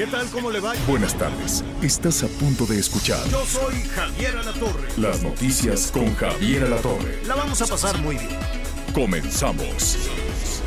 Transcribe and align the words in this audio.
¿Qué 0.00 0.06
tal? 0.06 0.26
¿Cómo 0.30 0.50
le 0.50 0.60
va? 0.60 0.72
Buenas 0.88 1.12
tardes. 1.14 1.62
Estás 1.82 2.22
a 2.22 2.26
punto 2.26 2.64
de 2.64 2.78
escuchar 2.78 3.22
Yo 3.28 3.44
soy 3.44 3.74
Javier 3.82 4.34
Alatorre. 4.34 4.88
las 4.96 5.22
noticias 5.22 5.90
con 5.92 6.14
Javier 6.14 6.64
Alatorre. 6.64 7.22
La 7.26 7.34
vamos 7.34 7.60
a 7.60 7.66
pasar 7.66 7.98
muy 7.98 8.16
bien. 8.16 8.30
Comenzamos. 8.94 9.98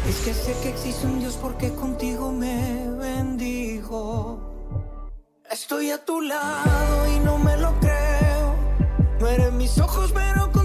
Es 0.08 0.16
que 0.24 0.36
sé 0.36 0.56
que 0.62 0.70
existe 0.70 1.08
un 1.08 1.20
Dios 1.20 1.36
porque 1.42 1.74
contigo 1.74 2.32
me 2.32 2.88
bendijo. 2.92 4.40
Estoy 5.50 5.90
a 5.90 6.06
tu 6.06 6.22
lado 6.22 7.12
y 7.12 7.20
no 7.22 7.40
me 7.40 7.58
lo 7.58 7.74
creo. 7.80 8.56
No 9.20 9.28
eres 9.30 9.52
mis 9.52 9.80
ojos, 9.80 10.12
pero 10.14 10.52
contigo 10.52 10.63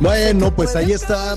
Bueno, 0.00 0.54
pues 0.54 0.76
ahí 0.76 0.92
está. 0.92 1.36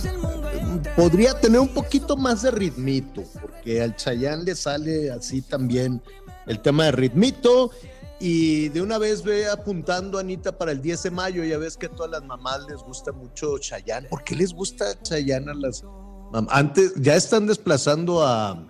Podría 0.96 1.40
tener 1.40 1.60
un 1.60 1.70
poquito 1.70 2.16
más 2.16 2.44
de 2.44 2.52
ritmito, 2.52 3.24
porque 3.42 3.82
al 3.82 3.96
Chayán 3.96 4.46
le 4.46 4.56
sale 4.56 5.10
así 5.10 5.42
también 5.42 6.02
el 6.46 6.62
tema 6.62 6.86
de 6.86 6.92
ritmito. 6.92 7.72
Y 8.20 8.70
de 8.70 8.84
una 8.84 9.00
vez 9.00 9.24
ve 9.24 9.50
apuntando, 9.50 10.20
Anita, 10.20 10.56
para 10.56 10.72
el 10.72 10.82
10 10.82 11.04
de 11.04 11.12
mayo. 11.12 11.44
Ya 11.44 11.58
ves 11.58 11.76
que 11.76 11.88
a 11.88 11.90
todas 11.90 12.12
las 12.12 12.24
mamás 12.24 12.60
les 12.70 12.78
gusta 12.84 13.12
mucho 13.12 13.58
Chayán. 13.58 14.06
¿Por 14.12 14.24
qué 14.24 14.36
les 14.36 14.54
gusta 14.54 15.02
Chayán 15.02 15.50
a 15.50 15.56
las 15.56 15.84
mamás? 16.32 16.54
Antes, 16.56 16.94
ya 16.98 17.16
están 17.16 17.48
desplazando 17.48 18.24
a, 18.24 18.64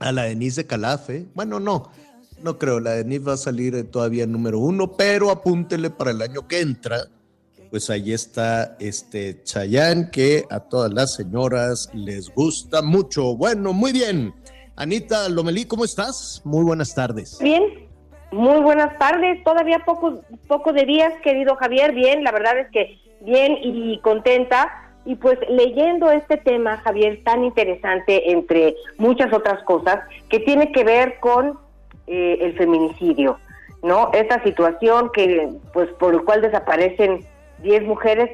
a 0.00 0.12
la 0.12 0.24
Denise 0.24 0.62
de 0.62 0.66
Calafe. 0.66 1.26
Bueno, 1.34 1.58
no, 1.60 1.90
no 2.42 2.58
creo. 2.58 2.78
La 2.78 2.90
Denise 2.90 3.24
va 3.24 3.32
a 3.32 3.38
salir 3.38 3.74
eh, 3.74 3.84
todavía 3.84 4.26
número 4.26 4.58
uno, 4.58 4.92
pero 4.98 5.30
apúntele 5.30 5.88
para 5.88 6.10
el 6.10 6.20
año 6.20 6.46
que 6.46 6.60
entra 6.60 7.08
pues 7.70 7.90
ahí 7.90 8.12
está 8.12 8.76
este 8.80 9.42
Chayán 9.42 10.10
que 10.10 10.44
a 10.50 10.60
todas 10.60 10.92
las 10.92 11.14
señoras 11.14 11.90
les 11.94 12.32
gusta 12.34 12.82
mucho. 12.82 13.36
Bueno, 13.36 13.72
muy 13.72 13.92
bien. 13.92 14.34
Anita 14.76 15.28
Lomelí, 15.28 15.64
¿cómo 15.66 15.84
estás? 15.84 16.40
Muy 16.44 16.64
buenas 16.64 16.94
tardes. 16.94 17.38
Bien, 17.40 17.88
muy 18.30 18.60
buenas 18.60 18.96
tardes. 18.98 19.42
Todavía 19.44 19.80
poco, 19.84 20.20
poco 20.46 20.72
de 20.72 20.84
días, 20.84 21.12
querido 21.22 21.56
Javier. 21.56 21.92
Bien, 21.92 22.22
la 22.22 22.32
verdad 22.32 22.58
es 22.58 22.70
que 22.70 22.98
bien 23.20 23.58
y 23.62 23.98
contenta. 24.00 24.70
Y 25.04 25.14
pues 25.16 25.38
leyendo 25.48 26.10
este 26.10 26.36
tema, 26.36 26.76
Javier, 26.78 27.22
tan 27.24 27.42
interesante 27.42 28.30
entre 28.30 28.76
muchas 28.98 29.32
otras 29.32 29.62
cosas, 29.64 30.00
que 30.28 30.38
tiene 30.40 30.70
que 30.70 30.84
ver 30.84 31.18
con 31.20 31.58
eh, 32.06 32.38
el 32.42 32.56
feminicidio, 32.56 33.38
¿no? 33.82 34.10
Esta 34.12 34.42
situación 34.42 35.10
que, 35.12 35.50
pues, 35.72 35.88
por 35.98 36.14
el 36.14 36.24
cual 36.24 36.42
desaparecen 36.42 37.26
10 37.62 37.84
mujeres, 37.84 38.30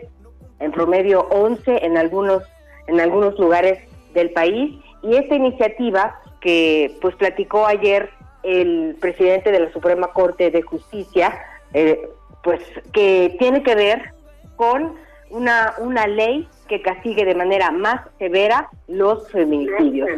en 0.60 0.72
promedio 0.72 1.26
11 1.30 1.84
en 1.84 1.96
algunos, 1.96 2.42
en 2.86 3.00
algunos 3.00 3.38
lugares 3.38 3.78
del 4.14 4.30
país. 4.30 4.74
Y 5.02 5.16
esta 5.16 5.34
iniciativa 5.34 6.20
que 6.40 6.96
pues 7.00 7.14
platicó 7.16 7.66
ayer 7.66 8.10
el 8.42 8.96
presidente 9.00 9.50
de 9.50 9.60
la 9.60 9.72
Suprema 9.72 10.08
Corte 10.08 10.50
de 10.50 10.62
Justicia, 10.62 11.34
eh, 11.72 12.08
pues 12.42 12.60
que 12.92 13.34
tiene 13.38 13.62
que 13.62 13.74
ver 13.74 14.12
con 14.56 14.94
una, 15.30 15.74
una 15.78 16.06
ley 16.06 16.48
que 16.68 16.82
castigue 16.82 17.24
de 17.24 17.34
manera 17.34 17.70
más 17.70 18.02
severa 18.18 18.68
los 18.86 19.30
feminicidios. 19.30 20.08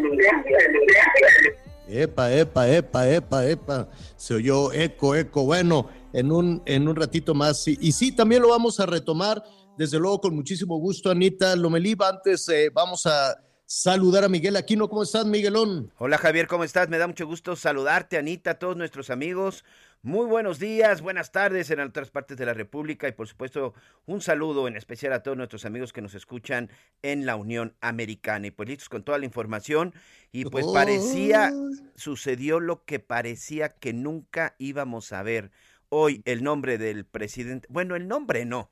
Epa, 1.89 2.33
epa, 2.33 2.69
epa, 2.69 3.09
epa, 3.09 3.47
epa. 3.47 3.89
Se 4.17 4.35
oyó 4.35 4.73
eco, 4.73 5.15
eco. 5.15 5.45
Bueno, 5.45 5.89
en 6.17 6.33
un, 6.33 6.63
en 6.65 6.89
un 6.89 6.97
ratito 6.97 7.35
más. 7.35 7.63
sí. 7.63 7.77
Y 7.81 7.93
sí, 7.93 8.11
también 8.11 8.41
lo 8.41 8.49
vamos 8.49 8.81
a 8.81 8.87
retomar, 8.87 9.43
desde 9.77 9.99
luego, 9.99 10.23
con 10.23 10.35
muchísimo 10.35 10.79
gusto, 10.79 11.11
Anita 11.11 11.55
Lomelí. 11.55 11.95
Antes 12.01 12.49
eh, 12.49 12.71
vamos 12.73 13.05
a 13.05 13.37
saludar 13.67 14.25
a 14.25 14.29
Miguel 14.29 14.57
Aquino. 14.57 14.89
¿Cómo 14.89 15.03
estás, 15.03 15.27
Miguelón? 15.27 15.93
Hola 15.99 16.17
Javier, 16.17 16.47
¿cómo 16.47 16.65
estás? 16.65 16.89
Me 16.89 16.97
da 16.97 17.07
mucho 17.07 17.27
gusto 17.27 17.55
saludarte, 17.55 18.17
Anita, 18.17 18.53
a 18.53 18.59
todos 18.59 18.79
nuestros 18.79 19.11
amigos. 19.11 19.63
Muy 20.01 20.25
buenos 20.25 20.59
días, 20.59 21.03
buenas 21.03 21.33
tardes 21.33 21.71
en 21.71 21.81
otras 21.81 22.11
partes 22.11 22.39
de 22.39 22.47
la 22.47 22.55
República 22.55 23.09
y 23.09 23.13
por 23.13 23.27
supuesto 23.27 23.75
un 24.07 24.21
saludo 24.21 24.69
en 24.69 24.77
especial 24.77 25.13
a 25.13 25.23
todos 25.23 25.37
nuestros 25.37 25.65
amigos 25.65 25.93
que 25.93 26.01
nos 26.01 26.15
escuchan 26.15 26.71
en 27.03 27.27
la 27.27 27.37
Unión 27.37 27.75
Americana. 27.81 28.47
Y 28.47 28.51
pues 28.53 28.69
listos 28.69 28.89
con 28.89 29.03
toda 29.03 29.19
la 29.19 29.25
información 29.27 29.95
y 30.33 30.45
pues 30.45 30.65
parecía, 30.73 31.53
sucedió 31.95 32.61
lo 32.61 32.85
que 32.85 33.01
parecía 33.01 33.69
que 33.69 33.93
nunca 33.93 34.55
íbamos 34.59 35.13
a 35.13 35.23
ver. 35.23 35.51
Hoy 35.89 36.23
el 36.25 36.43
nombre 36.43 36.79
del 36.79 37.05
presidente, 37.05 37.67
bueno, 37.71 37.95
el 37.97 38.09
nombre 38.09 38.45
no, 38.45 38.71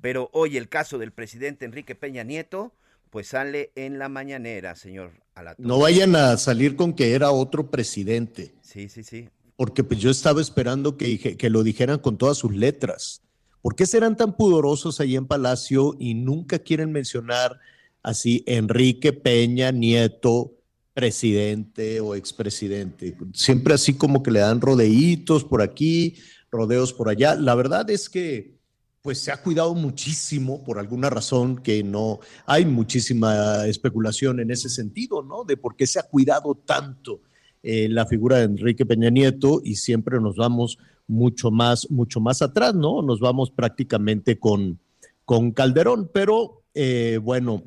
pero 0.00 0.30
hoy 0.32 0.56
el 0.56 0.68
caso 0.68 0.98
del 0.98 1.12
presidente 1.12 1.64
Enrique 1.64 1.94
Peña 1.94 2.22
Nieto, 2.24 2.72
pues 3.10 3.28
sale 3.28 3.70
en 3.76 3.98
la 3.98 4.08
mañanera, 4.08 4.74
señor 4.74 5.12
Alatorre. 5.34 5.66
No 5.68 5.78
vayan 5.78 6.16
a 6.16 6.36
salir 6.36 6.74
con 6.76 6.94
que 6.94 7.12
era 7.12 7.30
otro 7.30 7.70
presidente, 7.70 8.54
Sí, 8.62 8.88
sí, 8.88 9.04
sí. 9.04 9.28
porque 9.56 9.84
pues 9.84 10.00
yo 10.00 10.10
estaba 10.10 10.40
esperando 10.40 10.96
que, 10.96 11.18
que 11.36 11.50
lo 11.50 11.62
dijeran 11.62 11.98
con 11.98 12.16
todas 12.18 12.38
sus 12.38 12.54
letras. 12.54 13.22
¿Por 13.62 13.76
qué 13.76 13.86
serán 13.86 14.16
tan 14.16 14.36
pudorosos 14.36 15.00
ahí 15.00 15.16
en 15.16 15.26
Palacio 15.26 15.94
y 15.98 16.14
nunca 16.14 16.58
quieren 16.58 16.92
mencionar 16.92 17.58
así 18.02 18.42
Enrique 18.46 19.12
Peña 19.12 19.70
Nieto, 19.70 20.52
presidente 20.92 22.00
o 22.00 22.14
expresidente? 22.14 23.16
Siempre 23.32 23.74
así 23.74 23.94
como 23.94 24.22
que 24.22 24.30
le 24.30 24.40
dan 24.40 24.60
rodeitos 24.60 25.44
por 25.44 25.62
aquí, 25.62 26.16
rodeos 26.54 26.92
por 26.92 27.08
allá. 27.08 27.34
La 27.34 27.54
verdad 27.54 27.90
es 27.90 28.08
que 28.08 28.54
pues 29.02 29.18
se 29.18 29.30
ha 29.30 29.42
cuidado 29.42 29.74
muchísimo 29.74 30.64
por 30.64 30.78
alguna 30.78 31.10
razón 31.10 31.58
que 31.58 31.82
no 31.82 32.20
hay 32.46 32.64
muchísima 32.64 33.66
especulación 33.66 34.40
en 34.40 34.50
ese 34.50 34.70
sentido, 34.70 35.22
¿no? 35.22 35.44
De 35.44 35.58
por 35.58 35.76
qué 35.76 35.86
se 35.86 35.98
ha 35.98 36.04
cuidado 36.04 36.54
tanto 36.54 37.20
eh, 37.62 37.88
la 37.90 38.06
figura 38.06 38.38
de 38.38 38.44
Enrique 38.44 38.86
Peña 38.86 39.10
Nieto 39.10 39.60
y 39.62 39.76
siempre 39.76 40.18
nos 40.20 40.36
vamos 40.36 40.78
mucho 41.06 41.50
más, 41.50 41.90
mucho 41.90 42.18
más 42.20 42.40
atrás, 42.40 42.74
¿no? 42.74 43.02
Nos 43.02 43.20
vamos 43.20 43.50
prácticamente 43.50 44.38
con, 44.38 44.80
con 45.26 45.52
Calderón, 45.52 46.10
pero 46.10 46.62
eh, 46.72 47.18
bueno, 47.22 47.62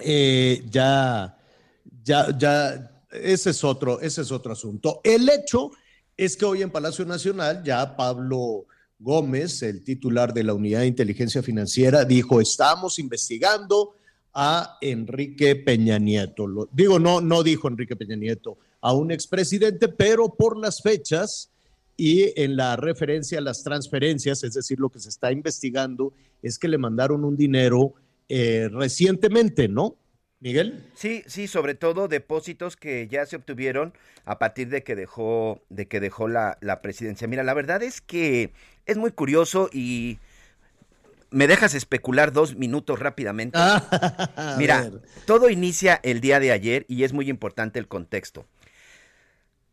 eh, 0.00 0.64
ya, 0.70 1.36
ya, 2.02 2.38
ya, 2.38 3.04
ese 3.10 3.50
es 3.50 3.62
otro, 3.64 4.00
ese 4.00 4.22
es 4.22 4.32
otro 4.32 4.52
asunto. 4.52 5.02
El 5.04 5.28
hecho 5.28 5.72
es 6.24 6.36
que 6.36 6.44
hoy 6.44 6.62
en 6.62 6.70
Palacio 6.70 7.04
Nacional 7.04 7.62
ya 7.64 7.96
Pablo 7.96 8.66
Gómez, 8.98 9.62
el 9.62 9.82
titular 9.82 10.32
de 10.32 10.44
la 10.44 10.54
Unidad 10.54 10.80
de 10.80 10.86
Inteligencia 10.86 11.42
Financiera, 11.42 12.04
dijo, 12.04 12.40
estamos 12.40 12.98
investigando 12.98 13.94
a 14.34 14.78
Enrique 14.80 15.56
Peña 15.56 15.98
Nieto. 15.98 16.46
Lo- 16.46 16.68
digo, 16.72 16.98
no, 16.98 17.20
no 17.20 17.42
dijo 17.42 17.68
Enrique 17.68 17.96
Peña 17.96 18.16
Nieto, 18.16 18.56
a 18.80 18.92
un 18.94 19.10
expresidente, 19.10 19.88
pero 19.88 20.28
por 20.34 20.56
las 20.58 20.80
fechas 20.80 21.50
y 21.96 22.32
en 22.40 22.56
la 22.56 22.76
referencia 22.76 23.38
a 23.38 23.42
las 23.42 23.62
transferencias, 23.62 24.42
es 24.44 24.54
decir, 24.54 24.78
lo 24.80 24.88
que 24.88 24.98
se 25.00 25.08
está 25.08 25.30
investigando 25.30 26.12
es 26.42 26.58
que 26.58 26.68
le 26.68 26.78
mandaron 26.78 27.24
un 27.24 27.36
dinero 27.36 27.94
eh, 28.28 28.68
recientemente, 28.72 29.68
¿no? 29.68 29.96
Miguel. 30.42 30.84
Sí, 30.94 31.22
sí, 31.28 31.46
sobre 31.46 31.76
todo 31.76 32.08
depósitos 32.08 32.76
que 32.76 33.06
ya 33.06 33.24
se 33.26 33.36
obtuvieron 33.36 33.94
a 34.24 34.40
partir 34.40 34.68
de 34.70 34.82
que 34.82 34.96
dejó, 34.96 35.62
de 35.68 35.86
que 35.86 36.00
dejó 36.00 36.26
la, 36.26 36.58
la 36.60 36.82
presidencia. 36.82 37.28
Mira, 37.28 37.44
la 37.44 37.54
verdad 37.54 37.80
es 37.84 38.00
que 38.00 38.52
es 38.84 38.96
muy 38.96 39.12
curioso 39.12 39.70
y 39.72 40.18
me 41.30 41.46
dejas 41.46 41.74
especular 41.74 42.32
dos 42.32 42.56
minutos 42.56 42.98
rápidamente. 42.98 43.56
Mira, 44.58 44.90
todo 45.26 45.48
inicia 45.48 46.00
el 46.02 46.20
día 46.20 46.40
de 46.40 46.50
ayer 46.50 46.86
y 46.88 47.04
es 47.04 47.12
muy 47.12 47.30
importante 47.30 47.78
el 47.78 47.86
contexto. 47.86 48.44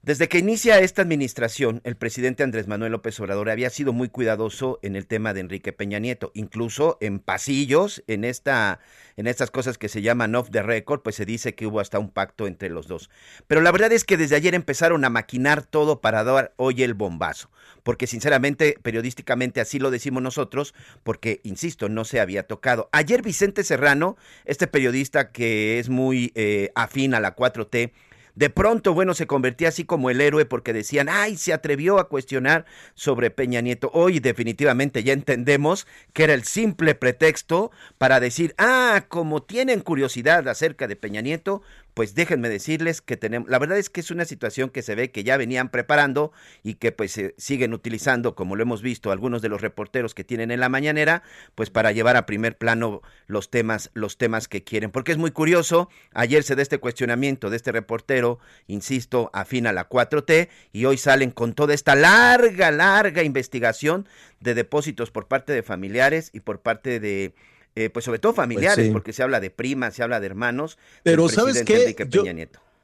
Desde 0.01 0.29
que 0.29 0.37
inicia 0.37 0.79
esta 0.79 1.01
administración, 1.01 1.81
el 1.83 1.97
presidente 1.97 2.43
Andrés 2.43 2.67
Manuel 2.69 2.93
López 2.93 3.19
Obrador 3.19 3.49
había 3.49 3.69
sido 3.69 3.91
muy 3.91 4.07
cuidadoso 4.07 4.79
en 4.81 4.95
el 4.95 5.05
tema 5.05 5.33
de 5.33 5.41
Enrique 5.41 5.73
Peña 5.73 5.99
Nieto, 5.99 6.31
incluso 6.33 6.97
en 7.01 7.19
pasillos, 7.19 8.01
en 8.07 8.23
esta 8.23 8.79
estas 9.17 9.51
cosas 9.51 9.77
que 9.77 9.89
se 9.89 10.01
llaman 10.01 10.35
off 10.35 10.49
the 10.51 10.63
record, 10.63 11.01
pues 11.01 11.17
se 11.17 11.25
dice 11.25 11.53
que 11.53 11.67
hubo 11.67 11.81
hasta 11.81 11.99
un 11.99 12.09
pacto 12.09 12.47
entre 12.47 12.69
los 12.69 12.87
dos. 12.87 13.09
Pero 13.47 13.59
la 13.59 13.73
verdad 13.73 13.91
es 13.91 14.05
que 14.05 14.15
desde 14.15 14.37
ayer 14.37 14.55
empezaron 14.55 15.03
a 15.03 15.09
maquinar 15.09 15.63
todo 15.65 15.99
para 15.99 16.23
dar 16.23 16.53
hoy 16.55 16.81
el 16.83 16.93
bombazo, 16.93 17.49
porque 17.83 18.07
sinceramente, 18.07 18.77
periodísticamente 18.81 19.59
así 19.59 19.79
lo 19.79 19.91
decimos 19.91 20.23
nosotros, 20.23 20.73
porque, 21.03 21.41
insisto, 21.43 21.89
no 21.89 22.05
se 22.05 22.21
había 22.21 22.43
tocado. 22.43 22.87
Ayer 22.93 23.21
Vicente 23.21 23.65
Serrano, 23.65 24.15
este 24.45 24.67
periodista 24.67 25.33
que 25.33 25.79
es 25.79 25.89
muy 25.89 26.31
eh, 26.35 26.71
afín 26.75 27.13
a 27.13 27.19
la 27.19 27.35
4T, 27.35 27.91
de 28.39 28.49
pronto, 28.49 28.93
bueno, 28.93 29.15
se 29.15 29.27
convertía 29.27 29.67
así 29.67 29.83
como 29.83 30.09
el 30.09 30.21
héroe 30.21 30.45
porque 30.45 30.71
decían, 30.71 31.09
ay, 31.09 31.35
se 31.35 31.51
atrevió 31.51 31.99
a 31.99 32.07
cuestionar 32.07 32.63
sobre 32.93 33.31
Peña 33.31 33.59
Nieto. 33.59 33.91
Hoy 33.93 34.21
definitivamente 34.21 35.03
ya 35.03 35.11
entendemos 35.11 35.85
que 36.13 36.23
era 36.23 36.35
el 36.35 36.45
simple 36.45 36.95
pretexto 36.95 37.69
para 37.97 38.21
decir, 38.21 38.55
ah, 38.57 39.03
como 39.09 39.43
tienen 39.43 39.81
curiosidad 39.81 40.47
acerca 40.47 40.87
de 40.87 40.95
Peña 40.95 41.19
Nieto, 41.19 41.63
pues 41.99 42.15
déjenme 42.15 42.47
decirles 42.47 43.01
que 43.01 43.17
tenemos, 43.17 43.49
la 43.49 43.59
verdad 43.59 43.77
es 43.77 43.89
que 43.89 43.99
es 43.99 44.09
una 44.09 44.23
situación 44.23 44.69
que 44.69 44.83
se 44.83 44.95
ve 44.95 45.11
que 45.11 45.25
ya 45.25 45.35
venían 45.35 45.67
preparando 45.67 46.31
y 46.63 46.75
que 46.75 46.93
pues 46.93 47.19
siguen 47.35 47.73
utilizando, 47.73 48.35
como 48.35 48.55
lo 48.55 48.63
hemos 48.63 48.81
visto 48.81 49.11
algunos 49.11 49.41
de 49.41 49.49
los 49.49 49.59
reporteros 49.59 50.13
que 50.13 50.23
tienen 50.23 50.49
en 50.49 50.61
la 50.61 50.69
mañanera, 50.69 51.23
pues 51.55 51.69
para 51.69 51.91
llevar 51.91 52.15
a 52.15 52.25
primer 52.25 52.57
plano 52.57 53.01
los 53.27 53.49
temas, 53.49 53.91
los 53.95 54.17
temas 54.17 54.47
que 54.47 54.63
quieren. 54.63 54.91
Porque 54.91 55.11
es 55.11 55.17
muy 55.17 55.31
curioso, 55.31 55.89
ayer 56.13 56.43
se 56.43 56.55
da 56.55 56.61
este 56.61 56.77
cuestionamiento 56.77 57.49
de 57.49 57.57
este 57.57 57.73
reportero, 57.73 58.39
insisto, 58.67 59.29
afín 59.33 59.67
a 59.67 59.73
la 59.73 59.89
4T, 59.89 60.47
y 60.71 60.85
hoy 60.85 60.97
salen 60.97 61.31
con 61.31 61.51
toda 61.51 61.73
esta 61.73 61.95
larga, 61.95 62.71
larga 62.71 63.23
investigación 63.23 64.07
de 64.39 64.53
depósitos 64.53 65.11
por 65.11 65.27
parte 65.27 65.51
de 65.51 65.63
familiares 65.63 66.29
y 66.31 66.39
por 66.39 66.61
parte 66.61 67.01
de 67.01 67.33
eh, 67.75 67.89
pues 67.89 68.05
sobre 68.05 68.19
todo 68.19 68.33
familiares, 68.33 68.85
pues 68.85 68.91
porque 68.91 69.13
se 69.13 69.23
habla 69.23 69.39
de 69.39 69.49
primas, 69.49 69.95
se 69.95 70.03
habla 70.03 70.19
de 70.19 70.25
hermanos. 70.25 70.77
Pero 71.03 71.29
¿sabes 71.29 71.63
qué? 71.63 71.95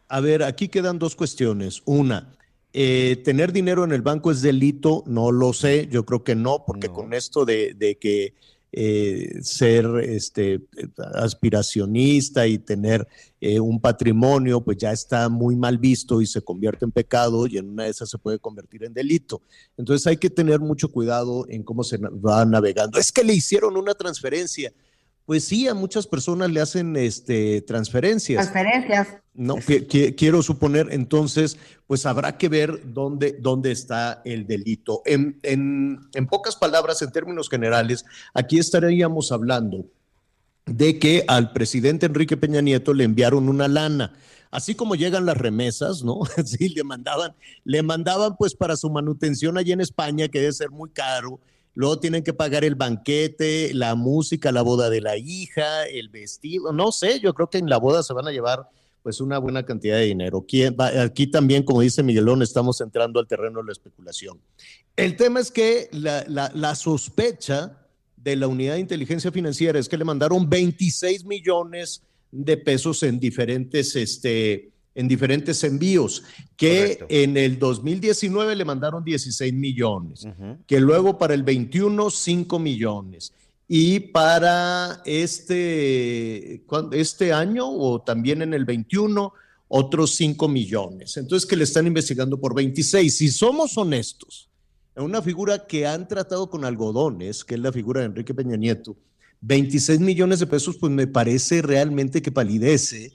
a 0.07 0.19
ver, 0.19 0.43
aquí 0.43 0.67
quedan 0.67 0.99
dos 0.99 1.15
cuestiones. 1.15 1.81
Una, 1.85 2.35
eh, 2.73 3.21
¿tener 3.23 3.51
dinero 3.51 3.83
en 3.83 3.91
el 3.91 4.01
banco 4.01 4.31
es 4.31 4.41
delito? 4.41 5.03
No 5.07 5.31
lo 5.31 5.53
sé, 5.53 5.87
yo 5.87 6.05
creo 6.05 6.23
que 6.23 6.35
no, 6.35 6.65
porque 6.65 6.89
con 6.89 7.13
esto 7.13 7.45
de, 7.45 7.97
que 7.99 8.33
eh, 8.77 9.39
ser 9.41 9.85
este, 10.03 10.61
aspiracionista 11.13 12.45
y 12.47 12.57
tener 12.57 13.07
un 13.61 13.79
patrimonio, 13.79 14.59
pues 14.61 14.77
ya 14.77 14.91
está 14.91 15.29
muy 15.29 15.55
mal 15.55 15.77
visto 15.77 16.19
y 16.19 16.25
se 16.25 16.41
convierte 16.41 16.83
en 16.83 16.91
pecado 16.91 17.45
y 17.45 17.59
en 17.59 17.69
una 17.69 17.83
de 17.83 17.91
esas 17.91 18.09
se 18.09 18.17
puede 18.17 18.39
convertir 18.39 18.83
en 18.83 18.91
delito. 18.91 19.43
Entonces 19.77 20.07
hay 20.07 20.17
que 20.17 20.31
tener 20.31 20.59
mucho 20.59 20.91
cuidado 20.91 21.45
en 21.47 21.61
cómo 21.61 21.83
se 21.83 21.97
va 21.97 22.43
navegando. 22.43 22.97
Es 22.97 23.11
que 23.11 23.23
le 23.23 23.35
hicieron 23.35 23.77
una 23.77 23.93
transferencia. 23.93 24.73
Pues 25.25 25.43
sí, 25.45 25.67
a 25.67 25.73
muchas 25.73 26.05
personas 26.05 26.51
le 26.51 26.61
hacen 26.61 26.95
este, 26.95 27.61
transferencias. 27.61 28.51
Transferencias. 28.51 29.07
No, 29.33 29.55
quiero 30.15 30.41
suponer, 30.43 30.87
entonces, 30.91 31.57
pues 31.87 32.05
habrá 32.05 32.37
que 32.37 32.47
ver 32.47 32.93
dónde, 32.93 33.35
dónde 33.39 33.71
está 33.71 34.21
el 34.23 34.47
delito. 34.47 35.01
En, 35.05 35.39
en, 35.43 35.99
en 36.13 36.27
pocas 36.27 36.55
palabras, 36.55 37.01
en 37.01 37.11
términos 37.11 37.49
generales, 37.49 38.05
aquí 38.33 38.59
estaríamos 38.59 39.31
hablando 39.31 39.85
de 40.65 40.99
que 40.99 41.25
al 41.27 41.51
presidente 41.51 42.05
Enrique 42.05 42.37
Peña 42.37 42.61
Nieto 42.61 42.93
le 42.93 43.03
enviaron 43.03 43.49
una 43.49 43.67
lana 43.67 44.13
así 44.55 44.73
como 44.73 44.95
llegan 44.95 45.25
las 45.25 45.37
remesas, 45.37 46.03
¿no? 46.03 46.21
Sí, 46.45 46.69
le 46.69 46.83
mandaban, 46.83 47.35
le 47.63 47.83
mandaban 47.83 48.35
pues 48.37 48.55
para 48.55 48.77
su 48.77 48.89
manutención 48.89 49.57
allí 49.57 49.73
en 49.73 49.81
España, 49.81 50.27
que 50.29 50.39
debe 50.39 50.53
ser 50.53 50.71
muy 50.71 50.89
caro, 50.89 51.39
luego 51.75 51.99
tienen 51.99 52.23
que 52.23 52.33
pagar 52.33 52.63
el 52.63 52.75
banquete, 52.75 53.73
la 53.73 53.95
música, 53.95 54.51
la 54.51 54.63
boda 54.63 54.89
de 54.89 55.01
la 55.01 55.17
hija, 55.17 55.85
el 55.85 56.09
vestido, 56.09 56.73
no 56.73 56.91
sé, 56.91 57.19
yo 57.19 57.33
creo 57.33 57.49
que 57.49 57.59
en 57.59 57.69
la 57.69 57.77
boda 57.77 58.01
se 58.01 58.13
van 58.13 58.27
a 58.27 58.31
llevar 58.31 58.67
pues 59.05 59.21
una 59.21 59.37
buena 59.37 59.63
cantidad 59.63 59.97
de 59.97 60.05
dinero. 60.05 60.43
Aquí, 60.99 61.27
también, 61.27 61.61
como 61.61 61.81
dice 61.81 62.01
Miguelón, 62.01 62.41
estamos 62.41 62.81
entrando 62.81 63.19
al 63.19 63.27
terreno 63.27 63.59
de 63.59 63.67
la 63.67 63.71
especulación. 63.71 64.39
El 64.95 65.15
tema 65.15 65.41
es 65.41 65.51
que 65.51 65.89
la, 65.91 66.73
sospecha 66.73 67.77
de 68.17 68.35
la 68.35 68.47
unidad 68.47 68.73
de 68.73 68.79
inteligencia 68.79 69.31
financiera 69.31 69.77
es 69.77 69.87
que 69.87 69.97
le 69.97 70.05
mandaron 70.05 70.49
26 70.49 71.23
millones 71.25 72.01
de 72.31 72.57
pesos 72.57 73.03
en 73.03 73.19
diferentes, 73.19 73.95
este, 73.95 74.71
en 74.95 75.09
diferentes 75.09 75.63
envíos, 75.65 76.23
que 76.55 77.05
en 77.09 77.35
el 77.35 77.59
2019 77.59 78.55
le 78.55 78.65
mandaron 78.65 79.03
16 79.03 79.53
millones, 79.53 80.25
que 80.65 80.79
luego 80.79 81.17
para 81.17 81.33
el 81.33 81.43
21 81.43 82.09
5 82.09 82.59
millones 82.59 83.33
y 83.67 83.99
para 83.99 85.01
este, 85.05 86.63
este 86.93 87.33
año 87.33 87.69
o 87.69 88.01
también 88.01 88.41
en 88.41 88.53
el 88.53 88.63
21 88.63 89.33
otros 89.67 90.15
5 90.15 90.47
millones. 90.47 91.17
Entonces 91.17 91.47
que 91.47 91.57
le 91.57 91.65
están 91.65 91.87
investigando 91.87 92.39
por 92.39 92.55
26. 92.55 93.15
Si 93.15 93.29
somos 93.29 93.77
honestos, 93.77 94.49
en 94.95 95.03
una 95.03 95.21
figura 95.21 95.67
que 95.67 95.85
han 95.85 96.07
tratado 96.07 96.49
con 96.49 96.63
algodones, 96.63 97.43
que 97.43 97.55
es 97.55 97.59
la 97.59 97.73
figura 97.73 97.99
de 97.99 98.07
Enrique 98.07 98.33
Peña 98.33 98.55
Nieto, 98.55 98.95
26 99.41 99.99
millones 99.99 100.39
de 100.39 100.47
pesos, 100.47 100.77
pues 100.77 100.91
me 100.91 101.07
parece 101.07 101.61
realmente 101.61 102.21
que 102.21 102.31
palidece 102.31 103.13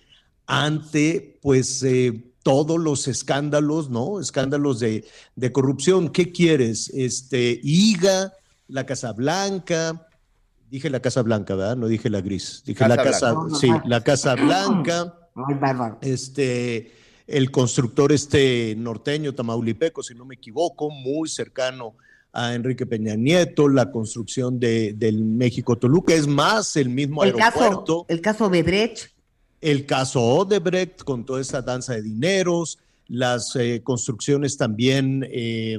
ante 0.51 1.39
pues 1.41 1.81
eh, 1.85 2.35
todos 2.43 2.81
los 2.81 3.07
escándalos, 3.07 3.89
¿no? 3.89 4.19
Escándalos 4.19 4.81
de, 4.81 5.05
corrupción. 5.53 6.09
¿Qué 6.09 6.33
quieres? 6.33 6.91
Este, 6.93 7.61
IGA, 7.63 8.33
la 8.67 8.85
Casa 8.85 9.13
Blanca, 9.13 10.09
dije 10.69 10.91
la 10.91 10.99
Casa 10.99 11.23
Blanca, 11.23 11.55
¿verdad? 11.55 11.77
No 11.77 11.87
dije 11.87 12.11
la 12.11 12.21
gris, 12.21 12.65
dije 12.67 12.89
la 12.89 12.97
Casa, 12.97 13.37
sí, 13.61 13.71
la 13.85 14.03
Casa 14.03 14.35
Blanca. 14.35 15.15
Este, 16.01 16.95
el 17.29 17.53
constructor 17.53 18.11
este 18.11 18.75
norteño, 18.77 19.33
Tamaulipeco, 19.33 20.03
si 20.03 20.17
no 20.17 20.25
me 20.25 20.35
equivoco, 20.35 20.91
muy 20.91 21.29
cercano 21.29 21.95
a 22.33 22.55
Enrique 22.55 22.87
Peña 22.87 23.15
Nieto, 23.15 23.69
la 23.69 23.93
construcción 23.93 24.59
de, 24.59 24.95
del 24.95 25.25
México 25.25 25.79
Toluca, 25.79 26.13
es 26.13 26.27
más, 26.27 26.75
el 26.75 26.89
mismo 26.89 27.23
el 27.23 27.41
aeropuerto. 27.41 28.03
Caso, 28.03 28.07
el 28.09 28.21
caso 28.21 28.51
Bedrech 28.51 29.20
el 29.61 29.87
caso 29.87 30.23
Odebrecht 30.23 31.03
con 31.05 31.25
toda 31.25 31.41
esa 31.41 31.63
danza 31.63 31.95
de 31.95 32.03
dineros, 32.03 32.79
las 33.09 33.57
eh, 33.57 33.83
construcciones 33.83 34.57
también 34.57 35.27
eh, 35.31 35.79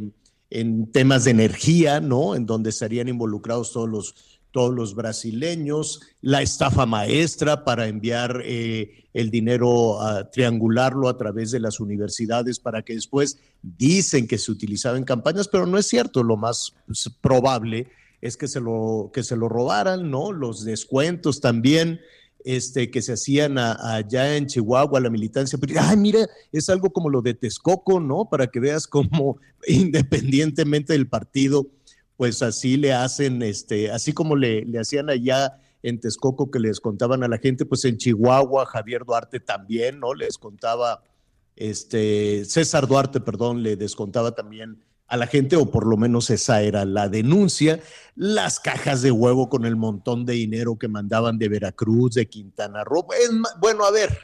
en 0.50 0.92
temas 0.92 1.24
de 1.24 1.31
energía, 1.31 2.01
¿no? 2.01 2.36
En 2.36 2.45
donde 2.45 2.69
estarían 2.69 3.07
involucrados 3.07 3.72
todos 3.72 3.89
los, 3.89 4.16
todos 4.51 4.74
los 4.74 4.95
brasileños, 4.95 6.01
la 6.22 6.42
estafa 6.42 6.86
maestra 6.86 7.63
para 7.63 7.88
enviar 7.88 8.42
eh, 8.44 9.06
el 9.13 9.31
dinero, 9.31 10.01
a 10.01 10.30
triangularlo 10.30 11.08
a 11.08 11.17
través 11.17 11.51
de 11.51 11.62
las 11.62 11.79
universidades 11.79 12.60
para 12.60 12.82
que 12.82 12.94
después 12.94 13.39
dicen 13.62 14.27
que 14.27 14.38
se 14.38 14.51
utilizaba 14.51 14.98
en 14.98 15.06
campañas, 15.06 15.48
pero 15.48 15.65
no 15.65 15.77
es 15.77 15.88
cierto, 15.88 16.22
lo 16.24 16.38
más 16.38 16.75
pues, 16.86 17.10
probable 17.22 17.88
es 18.20 18.38
que 18.38 18.48
se 18.48 18.60
lo, 18.60 19.10
que 19.13 19.24
se 19.24 19.36
lo 19.36 19.50
robaran, 19.50 20.12
¿no? 20.12 20.32
Los 20.32 20.63
descuentos 20.63 21.41
también 21.41 22.01
este, 22.45 22.89
que 22.89 23.01
se 23.01 23.13
hacían 23.13 23.57
allá 23.57 24.36
en 24.36 24.48
Chihuahua, 24.48 25.00
la 25.00 25.10
militancia. 25.10 25.57
Ay, 25.79 25.98
mira, 25.98 26.27
es 26.51 26.69
algo 26.69 26.91
como 26.91 27.10
lo 27.10 27.21
de 27.21 27.33
Texcoco, 27.33 28.00
¿no? 28.00 28.29
Para 28.29 28.48
que 28.48 28.60
veas 28.60 28.88
cómo 28.88 29.38
independientemente 29.67 30.93
del 30.93 31.07
partido, 31.07 31.67
pues 32.17 32.41
así 32.41 32.77
le 32.77 32.93
hacen, 32.93 33.41
este, 33.41 33.91
así 33.91 34.13
como 34.13 34.36
le, 34.36 34.65
le 34.65 34.79
hacían 34.79 35.10
allá 35.10 35.60
en 35.83 36.00
Texcoco 36.00 36.51
que 36.51 36.60
les 36.60 36.79
contaban 36.79 37.24
a 37.24 37.27
la 37.27 37.38
gente, 37.38 37.65
pues 37.65 37.86
en 37.86 37.98
Chihuahua, 37.98 38.65
Javier 38.65 39.03
Duarte 39.05 39.39
también, 39.39 40.00
¿no? 40.00 40.13
Les 40.13 40.38
contaba, 40.38 41.03
este, 41.55 42.45
César 42.45 42.88
Duarte, 42.88 43.19
perdón, 43.19 43.63
le 43.63 43.75
descontaba 43.75 44.31
también 44.31 44.83
a 45.12 45.18
la 45.18 45.27
gente, 45.27 45.58
o 45.58 45.70
por 45.70 45.86
lo 45.86 45.98
menos 45.98 46.30
esa 46.30 46.62
era 46.62 46.86
la 46.86 47.10
denuncia, 47.10 47.82
las 48.15 48.62
cajas 48.62 49.01
de 49.01 49.12
huevo 49.12 49.50
con 49.50 49.65
el 49.65 49.75
montón 49.75 50.25
de 50.25 50.34
dinero 50.34 50.77
que 50.80 50.88
mandaban 50.88 51.38
de 51.38 51.50
Veracruz, 51.50 52.13
de 52.13 52.30
Quintana 52.30 52.86
Roo. 52.86 53.06
bueno, 53.60 53.84
a 53.84 53.91
ver, 53.91 54.18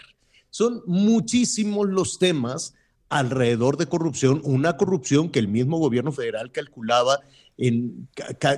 son 0.49 0.81
muchísimos 0.85 1.89
los 1.89 2.19
temas 2.19 2.73
alrededor 3.09 3.75
de 3.75 3.87
corrupción, 3.87 4.39
una 4.45 4.77
corrupción 4.77 5.29
que 5.29 5.39
el 5.39 5.49
mismo 5.49 5.77
gobierno 5.77 6.13
federal 6.13 6.53
calculaba 6.53 7.19
en 7.57 8.07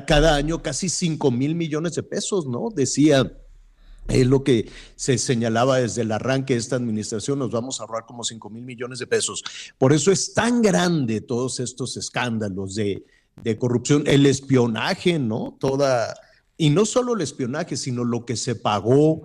cada 0.06 0.36
año 0.36 0.62
casi 0.62 0.88
5 0.88 1.32
mil 1.32 1.56
millones 1.56 1.96
de 1.96 2.04
pesos, 2.04 2.46
¿no? 2.46 2.70
Decía 2.70 3.34
es 4.10 4.28
lo 4.28 4.44
que 4.44 4.70
se 4.96 5.18
señalaba 5.18 5.78
desde 5.78 6.02
el 6.02 6.12
arranque 6.12 6.54
de 6.54 6.60
esta 6.60 6.76
administración, 6.76 7.40
nos 7.40 7.52
vamos 7.52 7.80
a 7.80 7.84
ahorrar 7.84 8.06
como 8.06 8.24
5 8.24 8.50
mil 8.50 8.66
millones 8.66 9.00
de 9.00 9.08
pesos. 9.08 9.44
Por 9.78 9.94
eso 9.94 10.12
es 10.12 10.34
tan 10.34 10.62
grande 10.62 11.22
todos 11.22 11.60
estos 11.60 11.96
escándalos 11.98 12.76
de, 12.76 13.06
corrupción, 13.58 14.04
el 14.06 14.26
espionaje, 14.26 15.18
¿no? 15.18 15.58
Toda, 15.60 16.14
y 16.58 16.70
no 16.72 16.86
solo 16.86 17.14
el 17.14 17.22
espionaje, 17.22 17.78
sino 17.78 18.04
lo 18.04 18.26
que 18.26 18.36
se 18.36 18.56
pagó. 18.56 19.24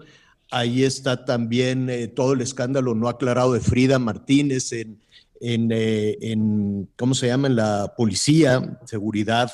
Ahí 0.51 0.85
está 0.85 1.25
también 1.25 1.91
eh, 1.91 2.07
todo 2.07 2.35
el 2.35 2.41
escándalo 2.41 2.95
no 2.95 3.09
aclarado 3.09 3.55
de 3.55 3.61
Frida 3.61 3.99
Martínez 3.99 4.73
en, 4.73 5.01
en, 5.41 5.73
eh, 5.73 6.17
en, 6.21 6.89
¿cómo 6.97 7.15
se 7.15 7.27
llama? 7.27 7.49
En 7.49 7.57
la 7.57 7.95
policía, 7.97 8.79
seguridad, 8.87 9.51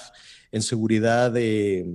en 0.53 0.63
seguridad 0.63 1.31
de... 1.31 1.87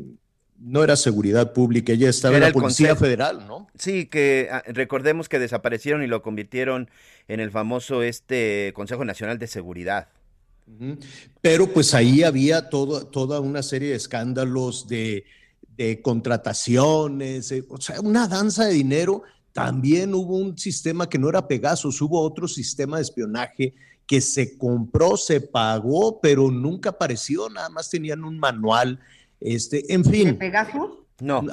no 0.65 0.83
era 0.83 0.95
seguridad 0.95 1.53
pública, 1.53 1.93
ella 1.93 2.09
estaba 2.09 2.37
en 2.37 2.41
la 2.41 2.51
Policía 2.51 2.95
Federal, 2.95 3.45
¿no? 3.47 3.67
Sí, 3.77 4.07
que 4.07 4.49
ah, 4.51 4.63
recordemos 4.65 5.29
que 5.29 5.37
desaparecieron 5.37 6.01
y 6.01 6.07
lo 6.07 6.23
convirtieron 6.23 6.89
en 7.27 7.39
el 7.39 7.51
famoso 7.51 8.01
este 8.01 8.71
Consejo 8.73 9.05
Nacional 9.05 9.37
de 9.37 9.45
Seguridad. 9.45 10.07
Pero 11.41 11.71
pues 11.71 11.93
ahí 11.93 12.23
había 12.23 12.69
todo, 12.69 13.05
toda 13.05 13.39
una 13.41 13.61
serie 13.61 13.89
de 13.89 13.95
escándalos 13.95 14.87
de, 14.87 15.25
de 15.77 16.01
contrataciones, 16.01 17.53
o 17.69 17.79
sea, 17.79 18.01
una 18.01 18.27
danza 18.27 18.65
de 18.65 18.73
dinero. 18.73 19.21
También 19.53 20.15
hubo 20.15 20.35
un 20.35 20.57
sistema 20.57 21.07
que 21.07 21.19
no 21.19 21.29
era 21.29 21.47
Pegasus, 21.47 22.01
hubo 22.01 22.19
otro 22.19 22.47
sistema 22.47 22.97
de 22.97 23.03
espionaje 23.03 23.75
que 24.07 24.19
se 24.19 24.57
compró, 24.57 25.15
se 25.15 25.41
pagó, 25.41 26.19
pero 26.19 26.49
nunca 26.49 26.89
apareció, 26.89 27.49
nada 27.49 27.69
más 27.69 27.91
tenían 27.91 28.23
un 28.23 28.39
manual. 28.39 28.99
Este, 29.45 29.93
en 29.93 30.03
fin. 30.03 30.27
¿De 30.29 30.33
Pegasus? 30.33 30.99
No. 31.19 31.43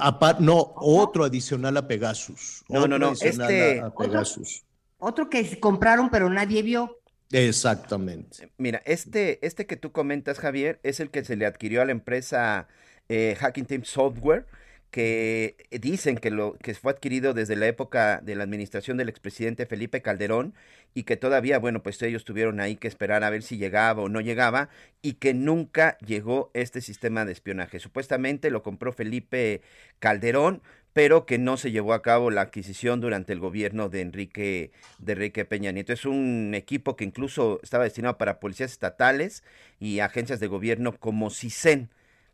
no, 0.41 0.73
otro 0.77 1.25
adicional 1.25 1.77
a 1.77 1.87
Pegasus. 1.87 2.65
No, 2.69 2.89
no, 2.89 2.99
no. 2.99 3.13
Este. 3.13 3.81
A, 3.81 3.95
Pegasus. 3.95 4.65
Otro, 4.99 5.25
otro 5.25 5.31
que 5.31 5.61
compraron, 5.61 6.11
pero 6.11 6.31
nadie 6.31 6.63
vio. 6.63 6.99
Exactamente. 7.31 8.51
Mira, 8.59 8.83
este, 8.85 9.45
este 9.47 9.67
que 9.67 9.77
tú 9.77 9.93
comentas, 9.93 10.39
Javier, 10.39 10.81
es 10.83 11.01
el 11.01 11.11
que 11.11 11.25
se 11.25 11.37
le 11.37 11.47
adquirió 11.47 11.83
a 11.83 11.85
la 11.85 11.93
empresa 11.93 12.69
eh, 13.09 13.37
Hacking 13.39 13.67
Team 13.67 13.85
Software, 13.85 14.47
que 14.93 15.57
dicen 15.71 16.19
que, 16.19 16.31
lo, 16.31 16.53
que 16.59 16.75
fue 16.75 16.93
adquirido 16.93 17.33
desde 17.33 17.57
la 17.57 17.67
época 17.67 18.21
de 18.23 18.37
la 18.37 18.45
administración 18.45 18.99
del 18.99 19.09
expresidente 19.09 19.65
Felipe 19.65 20.03
Calderón 20.03 20.53
y 20.93 21.05
que 21.05 21.17
todavía, 21.17 21.59
bueno, 21.59 21.83
pues 21.83 22.01
ellos 22.03 22.27
tuvieron 22.27 22.61
ahí 22.61 22.77
que 22.77 22.89
esperar 22.89 23.25
a 23.25 23.31
ver 23.31 23.43
si 23.43 23.57
llegaba 23.57 24.03
o 24.03 24.11
no 24.11 24.21
llegaba 24.21 24.69
y 25.01 25.15
que 25.15 25.33
nunca 25.33 25.97
llegó 25.99 26.51
este 26.53 26.83
sistema 26.83 27.25
de 27.25 27.33
espionaje. 27.33 27.81
Supuestamente 27.81 28.51
lo 28.51 28.63
compró 28.63 28.93
Felipe 28.93 29.63
Calderón, 29.99 30.61
pero 30.93 31.25
que 31.25 31.39
no 31.39 31.57
se 31.57 31.71
llevó 31.71 31.95
a 31.95 32.03
cabo 32.03 32.31
la 32.31 32.43
adquisición 32.43 33.01
durante 33.01 33.33
el 33.33 33.41
gobierno 33.41 33.89
de 33.89 34.03
Enrique, 34.03 34.73
de 34.99 35.15
Enrique 35.15 35.47
Peña 35.47 35.73
Nieto. 35.73 35.95
Es 35.95 36.05
un 36.05 36.53
equipo 36.55 36.97
que 36.97 37.05
incluso 37.05 37.61
estaba 37.63 37.85
destinado 37.85 38.19
para 38.19 38.41
policías 38.41 38.73
estatales 38.73 39.43
y 39.81 40.01
agencias 40.01 40.39
de 40.39 40.49
gobierno 40.49 40.95
como 40.99 41.31
CISEN, 41.31 41.89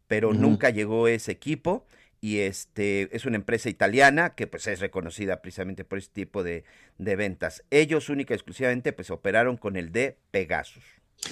pero 0.08 0.34
nunca 0.34 0.70
llegó 0.70 1.06
ese 1.06 1.30
equipo 1.30 1.86
y 2.20 2.38
este 2.38 3.14
es 3.14 3.26
una 3.26 3.36
empresa 3.36 3.68
italiana 3.68 4.34
que 4.34 4.46
pues 4.46 4.66
es 4.66 4.80
reconocida 4.80 5.40
precisamente 5.40 5.84
por 5.84 5.98
este 5.98 6.14
tipo 6.14 6.42
de, 6.42 6.64
ventas. 6.98 7.64
Ellos 7.70 8.08
única 8.08 8.34
y 8.34 8.36
exclusivamente 8.36 8.92
pues 8.92 9.10
operaron 9.10 9.56
con 9.56 9.76
el 9.76 9.92
de 9.92 10.18
Pegasus. 10.30 10.84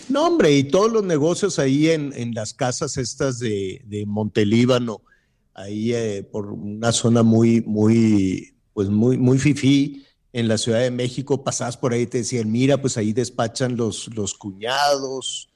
No, 0.08 0.26
hombre, 0.26 0.52
y 0.52 0.64
todos 0.64 0.92
los 0.92 1.04
negocios 1.04 1.58
ahí 1.58 1.90
en, 1.90 2.12
en 2.16 2.34
las 2.34 2.54
casas 2.54 2.96
estas 2.96 3.38
de, 3.38 3.82
de 3.84 4.04
Montelíbano, 4.04 5.02
ahí 5.54 5.94
eh, 5.94 6.22
por 6.30 6.52
una 6.52 6.92
zona 6.92 7.22
muy, 7.22 7.62
muy, 7.62 8.56
pues 8.74 8.88
muy, 8.88 9.16
muy 9.16 9.38
fifí 9.38 10.04
en 10.32 10.48
la 10.48 10.58
Ciudad 10.58 10.80
de 10.80 10.90
México, 10.90 11.42
pasabas 11.42 11.78
por 11.78 11.92
ahí 11.94 12.02
y 12.02 12.06
te 12.06 12.18
decían, 12.18 12.52
mira, 12.52 12.80
pues 12.80 12.98
ahí 12.98 13.14
despachan 13.14 13.74
los, 13.74 14.14
los 14.14 14.34
cuñados, 14.34 15.48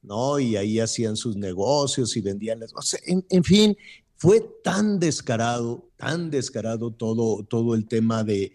¿no? 0.00 0.38
Y 0.38 0.56
ahí 0.56 0.78
hacían 0.78 1.16
sus 1.16 1.36
negocios 1.36 2.16
y 2.16 2.20
vendían 2.20 2.60
las... 2.60 2.72
O 2.72 2.80
en, 3.04 3.42
fin, 3.42 3.76
fue 4.18 4.44
tan 4.62 4.98
descarado, 4.98 5.88
tan 5.96 6.30
descarado 6.30 6.90
todo, 6.90 7.44
todo 7.44 7.74
el 7.74 7.86
tema 7.86 8.24
de, 8.24 8.52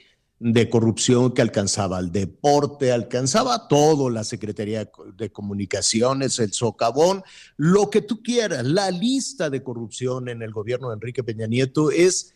corrupción 0.70 1.34
que 1.34 1.42
alcanzaba 1.42 1.98
al 1.98 2.12
deporte, 2.12 2.92
alcanzaba 2.92 3.70
todo, 3.70 4.10
la 4.10 4.26
Secretaría 4.26 4.92
de 5.16 5.32
Comunicaciones, 5.32 6.38
el 6.40 6.52
socavón, 6.52 7.24
lo 7.56 7.90
que 7.90 8.02
tú 8.02 8.22
quieras. 8.22 8.66
La 8.66 8.92
lista 8.92 9.50
de 9.50 9.64
corrupción 9.64 10.28
en 10.28 10.42
el 10.42 10.52
gobierno 10.52 10.90
de 10.90 10.96
Enrique 10.96 11.24
Peña 11.24 11.48
Nieto 11.48 11.92
es 11.92 12.36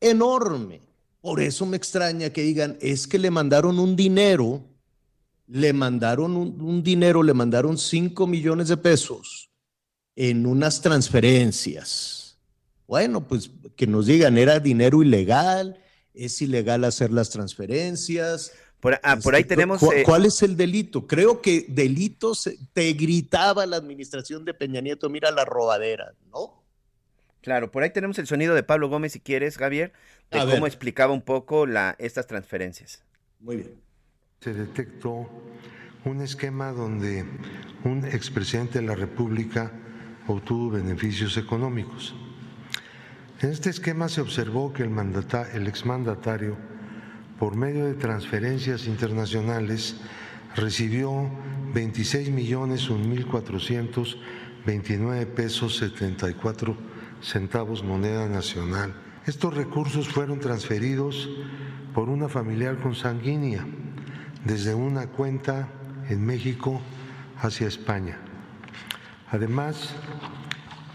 enorme. 0.00 0.82
Por 1.20 1.40
eso 1.40 1.66
me 1.66 1.76
extraña 1.76 2.30
que 2.30 2.42
digan, 2.42 2.78
es 2.80 3.08
que 3.08 3.18
le 3.18 3.32
mandaron 3.32 3.80
un 3.80 3.96
dinero, 3.96 4.62
le 5.48 5.72
mandaron 5.72 6.36
un, 6.36 6.82
dinero, 6.84 7.24
le 7.24 7.34
mandaron 7.34 7.76
5 7.76 8.24
millones 8.28 8.68
de 8.68 8.76
pesos 8.76 9.50
en 10.14 10.46
unas 10.46 10.80
transferencias. 10.80 12.17
Bueno, 12.88 13.28
pues 13.28 13.50
que 13.76 13.86
nos 13.86 14.06
digan, 14.06 14.38
era 14.38 14.58
dinero 14.60 15.02
ilegal, 15.02 15.78
es 16.14 16.40
ilegal 16.40 16.84
hacer 16.84 17.12
las 17.12 17.28
transferencias. 17.28 18.52
Por, 18.80 18.98
ah, 19.02 19.18
por 19.22 19.34
ahí 19.34 19.42
este, 19.42 19.54
tenemos... 19.54 19.82
Eh, 19.82 20.04
¿Cuál 20.04 20.24
es 20.24 20.42
el 20.42 20.56
delito? 20.56 21.06
Creo 21.06 21.42
que 21.42 21.66
delitos 21.68 22.50
te 22.72 22.92
gritaba 22.94 23.66
la 23.66 23.76
administración 23.76 24.46
de 24.46 24.54
Peña 24.54 24.80
Nieto, 24.80 25.10
mira 25.10 25.30
la 25.30 25.44
robadera, 25.44 26.14
¿no? 26.32 26.64
Claro, 27.42 27.70
por 27.70 27.82
ahí 27.82 27.90
tenemos 27.90 28.18
el 28.18 28.26
sonido 28.26 28.54
de 28.54 28.62
Pablo 28.62 28.88
Gómez, 28.88 29.12
si 29.12 29.20
quieres, 29.20 29.58
Javier, 29.58 29.92
de 30.30 30.38
cómo 30.38 30.66
explicaba 30.66 31.12
un 31.12 31.22
poco 31.22 31.66
la, 31.66 31.94
estas 31.98 32.26
transferencias. 32.26 33.02
Muy 33.38 33.56
bien. 33.56 33.74
Se 34.40 34.54
detectó 34.54 35.28
un 36.06 36.22
esquema 36.22 36.72
donde 36.72 37.26
un 37.84 38.06
expresidente 38.06 38.80
de 38.80 38.86
la 38.86 38.94
República 38.94 39.72
obtuvo 40.26 40.70
beneficios 40.70 41.36
económicos. 41.36 42.14
En 43.40 43.50
este 43.50 43.70
esquema 43.70 44.08
se 44.08 44.20
observó 44.20 44.72
que 44.72 44.82
el, 44.82 45.66
exmandatario, 45.68 46.56
por 47.38 47.54
medio 47.54 47.86
de 47.86 47.94
transferencias 47.94 48.88
internacionales, 48.88 49.94
recibió 50.56 51.30
26 51.72 52.30
millones 52.30 52.90
mil 53.08 53.26
pesos 55.26 55.76
74 55.76 56.76
centavos 57.22 57.84
moneda 57.84 58.26
nacional. 58.28 58.92
Estos 59.24 59.54
recursos 59.54 60.08
fueron 60.08 60.40
transferidos 60.40 61.28
por 61.94 62.08
una 62.08 62.28
familiar 62.28 62.78
consanguínea 62.78 63.64
desde 64.44 64.74
una 64.74 65.06
cuenta 65.06 65.68
en 66.08 66.26
México 66.26 66.80
hacia 67.40 67.68
España. 67.68 68.18
Además, 69.30 69.94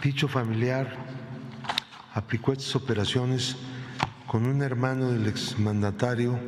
dicho 0.03 0.27
familiar 0.27 1.02
aplicó 2.13 2.53
estas 2.53 2.75
operaciones 2.75 3.55
con 4.27 4.46
un 4.46 4.62
hermano 4.62 5.12
del 5.12 5.27
exmandatario 5.27 6.39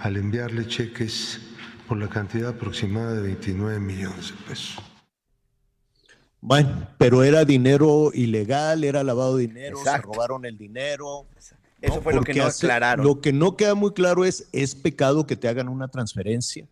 al 0.00 0.16
enviarle 0.16 0.66
cheques 0.66 1.40
por 1.88 1.98
la 1.98 2.08
cantidad 2.08 2.50
aproximada 2.50 3.14
de 3.14 3.22
29 3.22 3.80
millones 3.80 4.30
de 4.30 4.36
pesos. 4.46 4.76
Bueno, 6.40 6.86
pero 6.98 7.24
era 7.24 7.44
dinero 7.44 8.10
ilegal, 8.14 8.84
era 8.84 9.02
lavado 9.02 9.38
de 9.38 9.48
dinero, 9.48 9.78
se 9.82 9.98
robaron 9.98 10.44
el 10.44 10.56
dinero. 10.56 11.26
Eso 11.80 12.00
fue 12.00 12.12
lo 12.12 12.22
que 12.22 12.34
no 12.34 12.44
aclararon. 12.44 13.04
Lo 13.04 13.20
que 13.20 13.32
no 13.32 13.56
queda 13.56 13.74
muy 13.74 13.92
claro 13.92 14.24
es, 14.24 14.46
¿es 14.52 14.74
pecado 14.74 15.26
que 15.26 15.36
te 15.36 15.48
hagan 15.48 15.68
una 15.68 15.88
transferencia? 15.88 16.68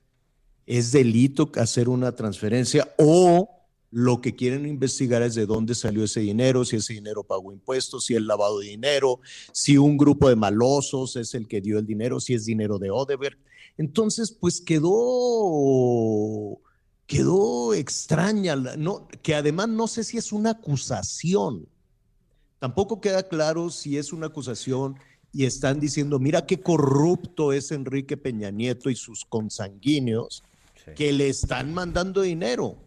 ¿Es 0.67 0.93
delito 0.93 1.51
hacer 1.57 1.89
una 1.89 2.13
transferencia? 2.13 2.89
¿O 2.97 3.56
lo 3.97 4.21
que 4.21 4.37
quieren 4.37 4.67
investigar 4.67 5.23
es 5.23 5.35
de 5.35 5.47
dónde 5.47 5.75
salió 5.75 6.05
ese 6.05 6.21
dinero, 6.21 6.67
si 6.67 6.77
ese 6.77 6.93
dinero 6.93 7.25
pagó 7.25 7.51
impuestos, 7.51 8.05
si 8.05 8.15
es 8.15 8.21
lavado 8.21 8.59
de 8.59 8.67
dinero, 8.67 9.21
si 9.53 9.79
un 9.79 9.97
grupo 9.97 10.29
de 10.29 10.37
malosos 10.37 11.17
es 11.17 11.33
el 11.33 11.49
que 11.49 11.63
dio 11.63 11.79
el 11.79 11.87
dinero, 11.87 12.21
si 12.21 12.35
es 12.35 12.45
dinero 12.45 12.79
de 12.79 12.91
Odebert. 12.91 13.39
Entonces, 13.79 14.33
pues 14.33 14.61
quedó, 14.61 16.61
quedó 17.07 17.73
extraña, 17.73 18.55
no, 18.55 19.09
que 19.23 19.35
además 19.35 19.71
no 19.71 19.89
sé 19.89 20.05
si 20.05 20.19
es 20.19 20.31
una 20.31 20.51
acusación. 20.51 21.67
Tampoco 22.59 23.01
queda 23.01 23.27
claro 23.27 23.71
si 23.71 23.97
es 23.97 24.13
una 24.13 24.27
acusación 24.27 24.97
y 25.33 25.47
están 25.47 25.81
diciendo, 25.81 26.19
mira 26.19 26.45
qué 26.45 26.61
corrupto 26.61 27.55
es 27.55 27.73
Enrique 27.73 28.19
Peña 28.19 28.51
Nieto 28.51 28.91
y 28.91 28.95
sus 28.95 29.25
consanguíneos 29.25 30.45
que 30.95 31.15
le 31.15 31.31
están 31.31 31.73
mandando 31.73 32.21
dinero. 32.21 32.86